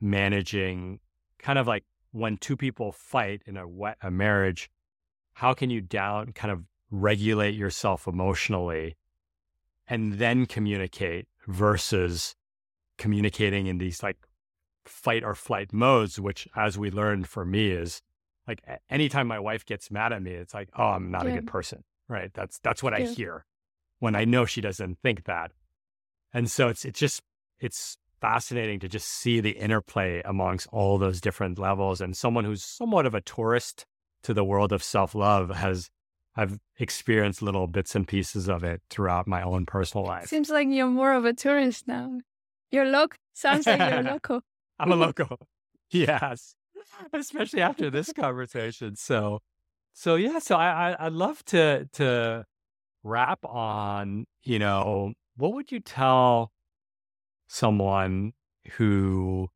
managing 0.00 1.00
kind 1.38 1.58
of 1.58 1.66
like 1.66 1.84
when 2.12 2.36
two 2.36 2.56
people 2.56 2.92
fight 2.92 3.42
in 3.46 3.56
a, 3.56 3.66
wet, 3.66 3.96
a 4.02 4.10
marriage 4.10 4.70
how 5.34 5.52
can 5.52 5.68
you 5.68 5.80
down 5.80 6.32
kind 6.32 6.50
of 6.50 6.64
regulate 6.90 7.54
yourself 7.54 8.06
emotionally 8.06 8.96
and 9.86 10.14
then 10.14 10.46
communicate 10.46 11.28
versus 11.46 12.34
communicating 12.96 13.66
in 13.66 13.78
these 13.78 14.02
like 14.02 14.16
fight 14.84 15.22
or 15.22 15.34
flight 15.34 15.72
modes, 15.72 16.18
which, 16.18 16.48
as 16.56 16.78
we 16.78 16.90
learned 16.90 17.28
for 17.28 17.44
me, 17.44 17.70
is 17.70 18.02
like 18.46 18.62
anytime 18.90 19.26
my 19.26 19.38
wife 19.38 19.64
gets 19.64 19.90
mad 19.90 20.12
at 20.12 20.22
me, 20.22 20.32
it's 20.32 20.54
like, 20.54 20.68
oh, 20.76 20.84
I'm 20.84 21.10
not 21.10 21.24
yeah. 21.24 21.32
a 21.32 21.34
good 21.36 21.46
person, 21.46 21.84
right? 22.08 22.30
That's 22.34 22.58
that's 22.60 22.82
what 22.82 22.98
yeah. 22.98 23.06
I 23.06 23.08
hear 23.08 23.44
when 23.98 24.14
I 24.14 24.24
know 24.24 24.44
she 24.44 24.60
doesn't 24.60 24.98
think 25.02 25.24
that, 25.24 25.52
and 26.32 26.50
so 26.50 26.68
it's 26.68 26.84
it's 26.84 26.98
just 26.98 27.22
it's 27.58 27.98
fascinating 28.20 28.80
to 28.80 28.88
just 28.88 29.08
see 29.08 29.40
the 29.40 29.50
interplay 29.50 30.22
amongst 30.24 30.66
all 30.72 30.98
those 30.98 31.20
different 31.20 31.58
levels. 31.58 32.00
And 32.00 32.16
someone 32.16 32.44
who's 32.44 32.64
somewhat 32.64 33.06
of 33.06 33.14
a 33.14 33.20
tourist 33.20 33.84
to 34.22 34.34
the 34.34 34.44
world 34.44 34.72
of 34.72 34.82
self 34.82 35.14
love 35.14 35.50
has 35.50 35.90
I've 36.36 36.58
experienced 36.78 37.40
little 37.40 37.66
bits 37.66 37.94
and 37.94 38.06
pieces 38.06 38.48
of 38.48 38.62
it 38.62 38.82
throughout 38.90 39.26
my 39.26 39.42
own 39.42 39.64
personal 39.64 40.04
life. 40.04 40.26
Seems 40.26 40.50
like 40.50 40.68
you're 40.68 40.88
more 40.88 41.14
of 41.14 41.24
a 41.24 41.32
tourist 41.32 41.88
now. 41.88 42.18
You're 42.70 42.84
local. 42.84 43.16
Sounds 43.32 43.66
like 43.66 43.78
you're 43.78 44.02
local. 44.12 44.40
I'm 44.78 44.92
a 44.92 44.96
local. 44.96 45.38
yes, 45.90 46.55
especially 47.12 47.60
after 47.60 47.90
this 47.90 48.12
conversation. 48.12 48.96
So, 48.96 49.40
so 49.92 50.16
yeah. 50.16 50.38
So 50.38 50.56
I, 50.56 50.90
I 50.90 51.06
I'd 51.06 51.12
love 51.12 51.44
to 51.46 51.88
to 51.94 52.44
wrap 53.02 53.44
on. 53.44 54.26
You 54.42 54.58
know, 54.58 55.12
what 55.36 55.52
would 55.54 55.72
you 55.72 55.80
tell 55.80 56.52
someone 57.48 58.32
who 58.72 59.48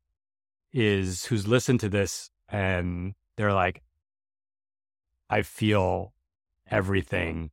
is 0.73 1.25
who's 1.25 1.47
listened 1.47 1.79
to 1.81 1.89
this 1.89 2.29
and 2.49 3.13
they're 3.37 3.53
like, 3.53 3.81
I 5.29 5.41
feel 5.41 6.13
everything 6.69 7.51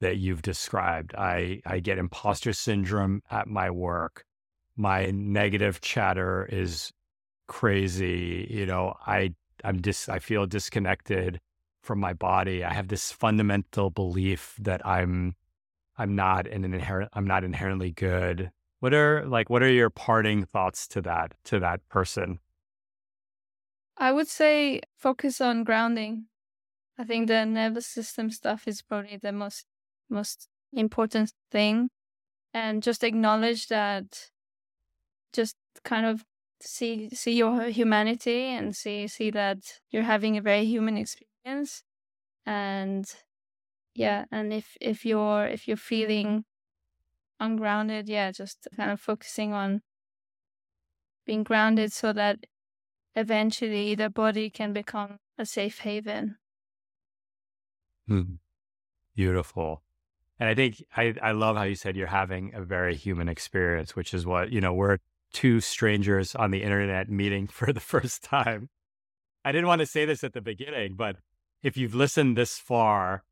that 0.00 0.18
you've 0.18 0.42
described. 0.42 1.14
I, 1.14 1.60
I 1.64 1.78
get 1.78 1.96
imposter 1.96 2.52
syndrome 2.52 3.22
at 3.30 3.46
my 3.46 3.70
work. 3.70 4.24
My 4.76 5.06
negative 5.06 5.80
chatter 5.80 6.48
is 6.50 6.92
crazy. 7.52 8.48
You 8.48 8.64
know, 8.64 8.94
I 9.06 9.34
I'm 9.62 9.82
dis 9.82 10.08
I 10.08 10.18
feel 10.18 10.46
disconnected 10.46 11.38
from 11.82 12.00
my 12.00 12.14
body. 12.14 12.64
I 12.64 12.72
have 12.72 12.88
this 12.88 13.12
fundamental 13.12 13.90
belief 13.90 14.56
that 14.58 14.84
I'm 14.86 15.36
I'm 15.98 16.16
not 16.16 16.46
an 16.46 16.64
inherent 16.64 17.10
I'm 17.12 17.26
not 17.26 17.44
inherently 17.44 17.90
good. 17.90 18.50
What 18.80 18.94
are 18.94 19.26
like 19.26 19.50
what 19.50 19.62
are 19.62 19.70
your 19.70 19.90
parting 19.90 20.46
thoughts 20.46 20.88
to 20.88 21.02
that 21.02 21.34
to 21.44 21.60
that 21.60 21.86
person? 21.90 22.40
I 23.98 24.12
would 24.12 24.28
say 24.28 24.80
focus 24.96 25.40
on 25.42 25.64
grounding. 25.64 26.28
I 26.98 27.04
think 27.04 27.28
the 27.28 27.44
nervous 27.44 27.86
system 27.86 28.30
stuff 28.30 28.66
is 28.66 28.80
probably 28.80 29.18
the 29.18 29.32
most 29.32 29.66
most 30.08 30.48
important 30.72 31.34
thing. 31.50 31.90
And 32.54 32.82
just 32.82 33.04
acknowledge 33.04 33.68
that 33.68 34.30
just 35.34 35.56
kind 35.84 36.06
of 36.06 36.24
see 36.62 37.10
see 37.10 37.36
your 37.36 37.64
humanity 37.68 38.42
and 38.44 38.76
see 38.76 39.08
see 39.08 39.30
that 39.30 39.80
you're 39.90 40.02
having 40.04 40.36
a 40.36 40.42
very 40.42 40.64
human 40.66 40.96
experience. 40.96 41.84
And 42.46 43.06
yeah, 43.94 44.26
and 44.32 44.52
if 44.52 44.76
if 44.80 45.06
you're 45.06 45.46
if 45.46 45.68
you're 45.68 45.76
feeling 45.78 46.44
ungrounded, 47.40 48.08
yeah, 48.08 48.32
just 48.32 48.68
kind 48.76 48.90
of 48.92 49.00
focusing 49.00 49.52
on 49.54 49.82
being 51.24 51.42
grounded 51.42 51.92
so 51.92 52.12
that 52.12 52.46
eventually 53.16 53.94
the 53.96 54.10
body 54.10 54.50
can 54.50 54.72
become 54.72 55.18
a 55.38 55.46
safe 55.46 55.80
haven 55.80 56.38
Mm. 58.08 58.38
Beautiful. 59.16 59.84
And 60.40 60.48
I 60.50 60.54
think 60.56 60.84
I, 60.96 61.14
I 61.22 61.32
love 61.32 61.56
how 61.56 61.64
you 61.64 61.76
said 61.76 61.96
you're 61.96 62.08
having 62.08 62.54
a 62.54 62.62
very 62.64 62.96
human 62.96 63.28
experience, 63.28 63.96
which 63.96 64.14
is 64.14 64.26
what, 64.26 64.52
you 64.52 64.60
know, 64.60 64.74
we're 64.74 64.98
two 65.32 65.60
strangers 65.60 66.34
on 66.34 66.50
the 66.50 66.62
internet 66.62 67.08
meeting 67.08 67.46
for 67.48 67.72
the 67.72 67.80
first 67.80 68.22
time. 68.22 68.68
I 69.44 69.52
didn't 69.52 69.66
want 69.66 69.80
to 69.80 69.86
say 69.86 70.04
this 70.04 70.22
at 70.22 70.34
the 70.34 70.40
beginning, 70.40 70.94
but 70.94 71.16
if 71.62 71.76
you've 71.76 71.94
listened 71.94 72.36
this 72.36 72.58
far, 72.58 73.24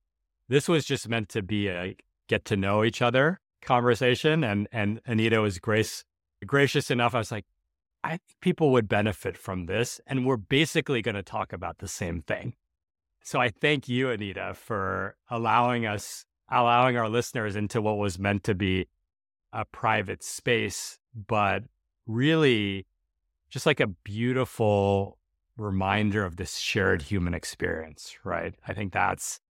this 0.49 0.69
was 0.69 0.85
just 0.85 1.09
meant 1.09 1.29
to 1.31 1.43
be 1.43 1.69
a 1.69 1.97
get 2.29 2.45
to 2.47 2.57
know 2.57 2.85
each 2.85 3.03
other 3.03 3.41
conversation. 3.63 4.43
And 4.43 4.69
and 4.73 5.01
Anita 5.07 5.41
was 5.41 5.59
grace 5.59 6.05
gracious 6.47 6.91
enough. 6.91 7.15
I 7.15 7.19
was 7.19 7.33
like, 7.33 7.47
I 8.03 8.11
think 8.11 8.23
people 8.41 8.73
would 8.73 8.89
benefit 8.89 9.37
from 9.37 9.67
this. 9.67 10.01
And 10.07 10.27
we're 10.27 10.37
basically 10.37 11.03
going 11.03 11.17
to 11.17 11.23
talk 11.23 11.53
about 11.53 11.79
the 11.79 11.89
same 11.89 12.23
thing. 12.23 12.55
So 13.23 13.41
I 13.41 13.51
thank 13.51 13.89
you, 13.89 14.11
Anita, 14.11 14.55
for 14.55 15.17
allowing 15.29 15.87
us, 15.87 16.25
allowing 16.51 16.97
our 16.97 17.09
listeners 17.09 17.57
into 17.57 17.83
what 17.83 17.99
was 17.99 18.19
meant 18.19 18.45
to 18.45 18.55
be 18.55 18.89
a 19.53 19.65
private 19.67 20.23
space, 20.23 20.99
but 21.15 21.65
really 22.11 22.87
just 23.49 23.67
like 23.67 23.81
a 23.81 23.87
beautiful 23.87 25.19
reminder 25.57 26.25
of 26.25 26.37
this 26.37 26.57
shared 26.57 27.03
human 27.03 27.35
experience, 27.35 28.17
right? 28.25 28.55
I 28.67 28.73
think 28.73 28.93
that's 28.93 29.41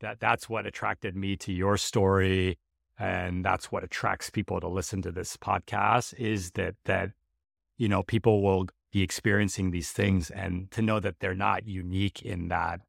that 0.00 0.20
that's 0.20 0.48
what 0.48 0.66
attracted 0.66 1.14
me 1.14 1.36
to 1.36 1.52
your 1.52 1.76
story 1.76 2.58
and 2.98 3.44
that's 3.44 3.70
what 3.70 3.84
attracts 3.84 4.30
people 4.30 4.60
to 4.60 4.68
listen 4.68 5.02
to 5.02 5.12
this 5.12 5.36
podcast 5.36 6.14
is 6.14 6.52
that 6.52 6.74
that 6.84 7.10
you 7.76 7.88
know 7.88 8.02
people 8.02 8.42
will 8.42 8.66
be 8.92 9.02
experiencing 9.02 9.70
these 9.70 9.92
things 9.92 10.30
and 10.30 10.70
to 10.70 10.82
know 10.82 11.00
that 11.00 11.20
they're 11.20 11.34
not 11.34 11.66
unique 11.66 12.22
in 12.22 12.48
that 12.48 12.80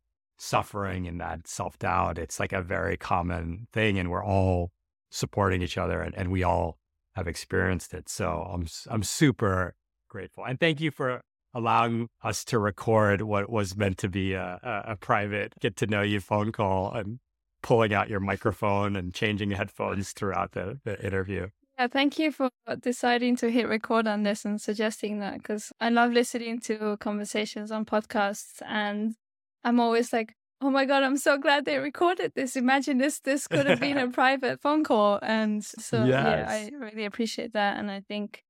suffering 0.41 1.07
and 1.07 1.22
that 1.22 1.48
self 1.48 1.77
doubt. 1.77 2.18
It's 2.18 2.39
like 2.39 2.53
a 2.53 2.61
very 2.61 2.98
common 2.98 3.68
thing, 3.72 3.99
and 3.99 4.10
we're 4.10 4.23
all 4.23 4.72
supporting 5.11 5.61
each 5.61 5.77
other, 5.77 6.02
and, 6.02 6.15
and 6.15 6.31
we 6.31 6.43
all 6.43 6.77
have 7.16 7.28
experienced 7.28 7.94
it. 7.94 8.10
So 8.10 8.48
I'm 8.52 8.68
I'm 8.90 9.04
super 9.04 9.76
grateful, 10.10 10.46
and 10.46 10.60
thank 10.60 10.82
you 10.82 10.92
for 10.92 11.22
allowing 11.54 12.08
us 12.24 12.46
to 12.46 12.60
record 12.60 13.22
what 13.22 13.50
was 13.50 13.76
meant 13.76 13.98
to 13.98 14.10
be 14.10 14.34
a, 14.34 14.60
a, 14.64 14.92
a 14.94 14.96
private 14.96 15.54
get 15.60 15.76
to 15.76 15.86
know 15.86 16.02
you 16.02 16.20
phone 16.20 16.52
call 16.52 16.92
and 16.94 17.20
pulling 17.62 17.94
out 17.94 18.10
your 18.10 18.20
microphone 18.20 18.96
and 18.96 19.14
changing 19.14 19.52
headphones 19.52 20.12
throughout 20.14 20.54
the, 20.54 20.80
the 20.84 21.04
interview. 21.06 21.48
Yeah, 21.78 21.88
thank 21.88 22.20
you 22.20 22.32
for 22.32 22.50
deciding 22.80 23.36
to 23.38 23.50
hit 23.50 23.68
record 23.68 24.08
on 24.08 24.24
this 24.24 24.46
and 24.46 24.62
suggesting 24.62 25.20
that 25.20 25.38
because 25.38 25.72
I 25.80 25.90
love 25.90 26.12
listening 26.12 26.60
to 26.62 26.98
conversations 26.98 27.72
on 27.72 27.86
podcasts 27.86 28.62
and 28.68 29.16
I'm 29.64 29.80
always 29.80 30.12
like, 30.12 30.34
oh 30.62 30.70
my 30.70 30.86
god, 30.86 31.04
I'm 31.04 31.18
so 31.18 31.38
glad 31.38 31.66
they 31.66 31.78
recorded 31.78 32.34
this. 32.36 32.56
Imagine 32.56 32.98
this 32.98 33.20
this 33.20 33.48
could 33.48 33.66
have 33.66 33.80
been 33.80 33.98
a 33.98 34.10
private 34.22 34.62
phone 34.62 34.84
call. 34.84 35.20
And 35.22 35.64
so 35.64 36.06
yes. 36.06 36.08
yeah, 36.10 36.46
I 36.50 36.72
really 36.78 37.06
appreciate 37.06 37.54
that. 37.54 37.78
And 37.78 37.90
I 37.90 38.02
think 38.02 38.44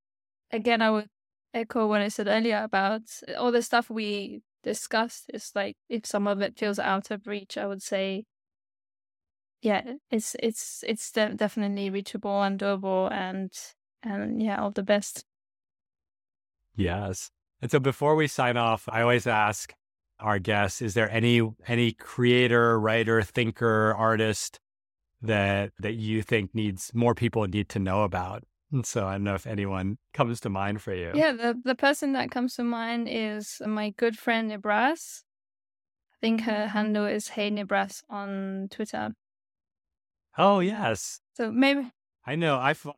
again 0.51 0.81
I 0.81 0.91
would 0.91 1.09
echo 1.53 1.87
what 1.87 2.01
I 2.01 2.09
said 2.09 2.27
earlier 2.27 2.61
about 2.63 3.01
all 3.37 3.51
the 3.51 3.61
stuff 3.61 3.89
we 3.89 4.41
discussed. 4.63 5.25
It's 5.33 5.55
like 5.55 5.77
if 5.89 6.05
some 6.05 6.27
of 6.27 6.41
it 6.41 6.57
feels 6.57 6.79
out 6.79 7.11
of 7.11 7.27
reach, 7.27 7.57
I 7.57 7.65
would 7.65 7.81
say 7.81 8.25
yeah, 9.61 9.93
it's 10.09 10.35
it's 10.39 10.83
it's 10.87 11.11
de- 11.11 11.35
definitely 11.35 11.89
reachable 11.89 12.41
and 12.41 12.59
doable, 12.59 13.11
and 13.11 13.51
and 14.01 14.41
yeah, 14.41 14.61
all 14.61 14.71
the 14.71 14.83
best. 14.83 15.23
Yes. 16.75 17.29
And 17.61 17.69
so 17.69 17.79
before 17.79 18.15
we 18.15 18.27
sign 18.27 18.57
off, 18.57 18.89
I 18.91 19.01
always 19.01 19.27
ask 19.27 19.73
our 20.21 20.39
guests: 20.39 20.81
Is 20.81 20.93
there 20.93 21.09
any 21.11 21.41
any 21.67 21.91
creator, 21.93 22.79
writer, 22.79 23.21
thinker, 23.21 23.93
artist 23.97 24.59
that 25.21 25.71
that 25.79 25.93
you 25.93 26.21
think 26.21 26.53
needs 26.53 26.91
more 26.93 27.15
people 27.15 27.45
need 27.47 27.69
to 27.69 27.79
know 27.79 28.03
about? 28.03 28.43
And 28.71 28.85
so 28.85 29.05
I 29.05 29.13
don't 29.13 29.23
know 29.23 29.35
if 29.35 29.45
anyone 29.45 29.97
comes 30.13 30.39
to 30.41 30.49
mind 30.49 30.81
for 30.81 30.93
you. 30.93 31.11
Yeah, 31.13 31.33
the 31.33 31.59
the 31.63 31.75
person 31.75 32.13
that 32.13 32.31
comes 32.31 32.55
to 32.55 32.63
mind 32.63 33.07
is 33.09 33.61
my 33.65 33.89
good 33.91 34.17
friend 34.17 34.51
Nebras. 34.51 35.23
I 36.13 36.17
think 36.21 36.41
her 36.41 36.67
handle 36.67 37.05
is 37.05 37.29
Hey 37.29 37.51
Nebras 37.51 38.03
on 38.09 38.67
Twitter. 38.69 39.11
Oh 40.37 40.59
yes. 40.59 41.19
So 41.33 41.51
maybe 41.51 41.91
I 42.25 42.35
know. 42.35 42.59
I, 42.59 42.73
fo- 42.73 42.95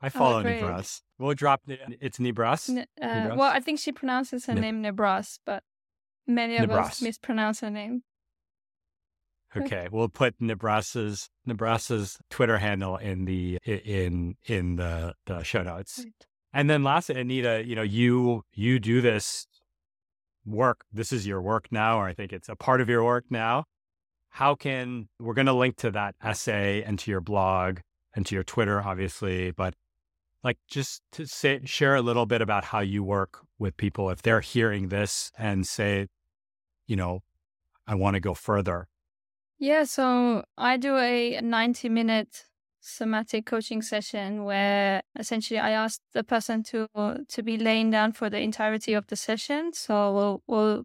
I 0.00 0.06
oh, 0.06 0.10
follow 0.10 0.40
oh, 0.40 0.44
Nebras. 0.44 1.02
We'll 1.18 1.34
drop 1.34 1.62
it's 1.66 2.18
Nebras. 2.18 2.68
Ne- 2.68 2.86
uh, 3.00 3.34
Well, 3.36 3.50
I 3.50 3.60
think 3.60 3.78
she 3.78 3.92
pronounces 3.92 4.46
her 4.46 4.54
ne- 4.54 4.60
name 4.60 4.82
Nebras, 4.82 5.38
but 5.44 5.62
many 6.26 6.56
of 6.56 6.68
Nebras. 6.68 6.86
us 6.86 7.02
mispronounce 7.02 7.60
her 7.60 7.70
name. 7.70 8.02
Okay, 9.56 9.86
we'll 9.88 10.08
put 10.08 10.34
Nebras's 10.40 11.30
Nebras's 11.46 12.18
Twitter 12.28 12.58
handle 12.58 12.96
in 12.96 13.24
the 13.24 13.60
in 13.64 14.34
in 14.46 14.74
the, 14.74 15.14
the 15.26 15.44
show 15.44 15.62
notes. 15.62 16.00
Right. 16.00 16.12
And 16.52 16.68
then 16.68 16.82
lastly, 16.82 17.20
Anita, 17.20 17.62
you 17.64 17.76
know, 17.76 17.82
you 17.82 18.42
you 18.52 18.80
do 18.80 19.00
this 19.00 19.46
work. 20.44 20.84
This 20.92 21.12
is 21.12 21.24
your 21.24 21.40
work 21.40 21.68
now, 21.70 22.00
or 22.00 22.06
I 22.06 22.14
think 22.14 22.32
it's 22.32 22.48
a 22.48 22.56
part 22.56 22.80
of 22.80 22.88
your 22.88 23.04
work 23.04 23.26
now 23.30 23.66
how 24.34 24.56
can 24.56 25.08
we're 25.20 25.32
going 25.32 25.46
to 25.46 25.52
link 25.52 25.76
to 25.76 25.92
that 25.92 26.16
essay 26.20 26.82
and 26.82 26.98
to 26.98 27.08
your 27.08 27.20
blog 27.20 27.78
and 28.16 28.26
to 28.26 28.34
your 28.34 28.42
Twitter, 28.42 28.82
obviously, 28.82 29.52
but 29.52 29.74
like 30.44 30.58
just 30.68 31.02
to 31.12 31.26
say, 31.26 31.60
share 31.64 31.96
a 31.96 32.02
little 32.02 32.26
bit 32.26 32.42
about 32.42 32.64
how 32.64 32.80
you 32.80 33.02
work 33.02 33.40
with 33.58 33.76
people 33.76 34.10
if 34.10 34.22
they're 34.22 34.42
hearing 34.42 34.88
this 34.88 35.32
and 35.38 35.66
say, 35.66 36.06
you 36.86 36.96
know, 36.96 37.22
I 37.86 37.94
want 37.94 38.14
to 38.14 38.20
go 38.20 38.34
further. 38.34 38.86
Yeah, 39.58 39.84
so 39.84 40.44
I 40.58 40.76
do 40.76 40.96
a 40.98 41.40
90 41.40 41.88
minute 41.88 42.44
somatic 42.80 43.46
coaching 43.46 43.80
session 43.80 44.44
where 44.44 45.02
essentially 45.18 45.58
I 45.58 45.70
ask 45.70 46.00
the 46.12 46.22
person 46.22 46.62
to 46.64 46.86
to 47.28 47.42
be 47.42 47.56
laying 47.56 47.90
down 47.90 48.12
for 48.12 48.28
the 48.28 48.40
entirety 48.40 48.92
of 48.92 49.06
the 49.06 49.16
session. 49.16 49.72
So 49.72 50.12
we'll 50.14 50.42
we'll 50.46 50.84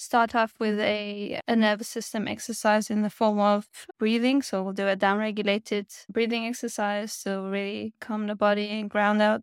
start 0.00 0.34
off 0.34 0.54
with 0.58 0.80
a, 0.80 1.38
a 1.46 1.54
nervous 1.54 1.88
system 1.88 2.26
exercise 2.26 2.88
in 2.88 3.02
the 3.02 3.10
form 3.10 3.38
of 3.38 3.68
breathing. 3.98 4.40
So 4.40 4.62
we'll 4.62 4.72
do 4.72 4.88
a 4.88 4.96
down-regulated 4.96 5.88
breathing 6.08 6.46
exercise 6.46 7.22
to 7.24 7.42
really 7.42 7.92
calm 8.00 8.26
the 8.26 8.34
body 8.34 8.68
and 8.70 8.88
ground 8.88 9.20
out 9.20 9.42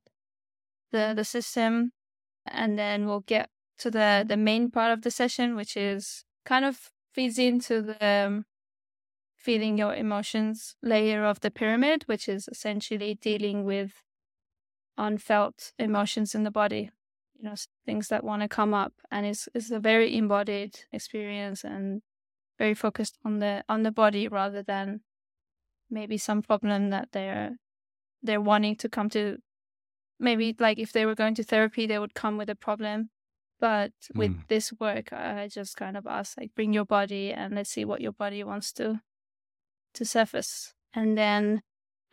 the, 0.91 1.13
the 1.15 1.23
system. 1.23 1.91
And 2.47 2.77
then 2.77 3.05
we'll 3.05 3.19
get 3.19 3.49
to 3.79 3.91
the, 3.91 4.25
the 4.27 4.35
main 4.35 4.71
part 4.71 4.91
of 4.91 5.03
the 5.03 5.11
session, 5.11 5.55
which 5.55 5.77
is 5.77 6.25
kind 6.43 6.65
of 6.65 6.89
feeds 7.13 7.37
into 7.37 7.83
the 7.83 8.03
um, 8.03 8.45
feeling 9.35 9.77
your 9.77 9.93
emotions 9.93 10.75
layer 10.81 11.23
of 11.23 11.41
the 11.41 11.51
pyramid, 11.51 12.03
which 12.07 12.27
is 12.27 12.49
essentially 12.51 13.13
dealing 13.13 13.63
with 13.63 14.01
unfelt 14.97 15.71
emotions 15.77 16.33
in 16.33 16.41
the 16.41 16.49
body 16.49 16.89
you 17.37 17.47
know 17.47 17.55
things 17.85 18.07
that 18.07 18.23
want 18.23 18.41
to 18.41 18.47
come 18.47 18.73
up 18.73 18.93
and 19.11 19.25
it's 19.25 19.47
it's 19.53 19.71
a 19.71 19.79
very 19.79 20.15
embodied 20.17 20.79
experience 20.91 21.63
and 21.63 22.01
very 22.57 22.73
focused 22.73 23.17
on 23.23 23.39
the 23.39 23.63
on 23.69 23.83
the 23.83 23.91
body 23.91 24.27
rather 24.27 24.63
than 24.63 25.01
maybe 25.89 26.17
some 26.17 26.41
problem 26.41 26.89
that 26.89 27.09
they're 27.11 27.57
they're 28.23 28.41
wanting 28.41 28.75
to 28.75 28.89
come 28.89 29.09
to 29.09 29.37
maybe 30.19 30.55
like 30.59 30.79
if 30.79 30.91
they 30.91 31.05
were 31.05 31.15
going 31.15 31.35
to 31.35 31.43
therapy 31.43 31.85
they 31.85 31.99
would 31.99 32.13
come 32.13 32.37
with 32.37 32.49
a 32.49 32.55
problem 32.55 33.09
but 33.59 33.91
with 34.15 34.31
mm. 34.31 34.47
this 34.47 34.73
work 34.79 35.13
i 35.13 35.47
just 35.47 35.77
kind 35.77 35.95
of 35.95 36.05
ask 36.07 36.37
like 36.37 36.51
bring 36.55 36.73
your 36.73 36.85
body 36.85 37.31
and 37.31 37.55
let's 37.55 37.69
see 37.69 37.85
what 37.85 38.01
your 38.01 38.11
body 38.11 38.43
wants 38.43 38.71
to 38.71 38.99
to 39.93 40.03
surface 40.05 40.73
and 40.93 41.17
then 41.17 41.61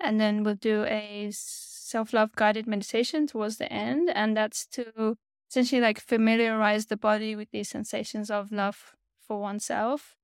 and 0.00 0.20
then 0.20 0.42
we'll 0.42 0.54
do 0.54 0.84
a 0.84 1.30
self 1.94 2.12
love 2.12 2.32
guided 2.34 2.66
meditation 2.66 3.24
towards 3.24 3.56
the 3.58 3.72
end. 3.72 4.10
And 4.12 4.36
that's 4.36 4.66
to 4.76 5.16
essentially 5.48 5.80
like 5.80 6.00
familiarize 6.00 6.86
the 6.86 6.96
body 6.96 7.36
with 7.36 7.50
these 7.52 7.68
sensations 7.68 8.32
of 8.32 8.50
love 8.50 8.96
for 9.26 9.40
oneself. 9.40 10.16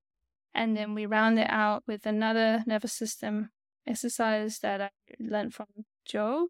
And 0.53 0.77
then 0.77 0.95
we 0.95 1.07
round 1.07 1.39
it 1.39 1.49
out 1.49 1.85
with 1.87 2.07
another 2.07 2.65
nervous 2.67 2.93
system 2.93 3.51
exercise 3.87 4.59
that 4.65 4.81
I 4.81 4.91
learned 5.21 5.55
from 5.55 5.69
Joe, 6.05 6.49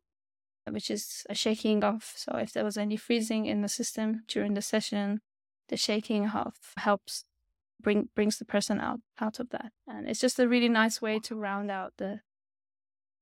which 0.67 0.91
is 0.91 1.27
a 1.29 1.35
shaking 1.35 1.85
off. 1.85 2.15
So 2.17 2.37
if 2.37 2.55
there 2.55 2.65
was 2.65 2.79
any 2.79 2.97
freezing 2.97 3.45
in 3.45 3.61
the 3.61 3.69
system 3.69 4.23
during 4.27 4.55
the 4.55 4.63
session, 4.63 5.21
the 5.69 5.77
shaking 5.77 6.29
off 6.29 6.73
helps 6.79 7.25
bring 7.79 8.09
brings 8.15 8.39
the 8.39 8.47
person 8.47 8.81
out 8.81 9.01
out 9.21 9.39
of 9.39 9.51
that. 9.51 9.73
And 9.87 10.09
it's 10.09 10.21
just 10.21 10.41
a 10.41 10.49
really 10.49 10.71
nice 10.71 11.03
way 11.03 11.19
to 11.27 11.37
round 11.37 11.71
out 11.71 11.93
the 11.99 12.21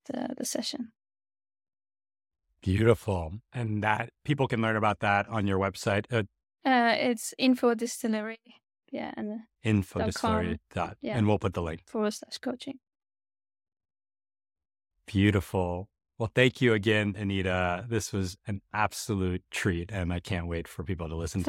the, 0.07 0.37
the 0.39 0.45
session. 0.45 0.93
Beautiful. 2.63 3.35
And 3.53 3.83
that 3.83 4.11
people 4.25 4.49
can 4.49 4.61
learn 4.61 4.77
about 4.77 5.01
that 5.01 5.29
on 5.29 5.47
your 5.47 5.59
website. 5.59 6.05
Uh, 6.11 6.25
uh, 6.69 6.95
it's 6.99 7.35
info 7.39 7.75
distillery. 7.75 8.41
Yeah. 8.91 9.13
And 9.17 9.41
info 9.63 10.05
distillery. 10.05 10.59
Dot, 10.75 10.97
yeah. 11.01 11.17
And 11.17 11.29
we'll 11.29 11.39
put 11.39 11.55
the 11.55 11.63
link. 11.63 11.83
Forward 11.87 12.13
slash 12.13 12.39
coaching. 12.39 12.79
Beautiful. 15.07 15.89
Well, 16.19 16.33
thank 16.35 16.61
you 16.61 16.75
again, 16.75 17.15
Anita. 17.17 17.87
This 17.89 18.13
was 18.13 18.37
an 18.49 18.61
absolute 18.73 19.45
treat, 19.53 19.93
and 19.93 20.13
I 20.13 20.19
can't 20.19 20.49
wait 20.49 20.67
for 20.67 20.83
people 20.83 21.09
to 21.09 21.15
listen 21.15 21.41
to 21.43 21.47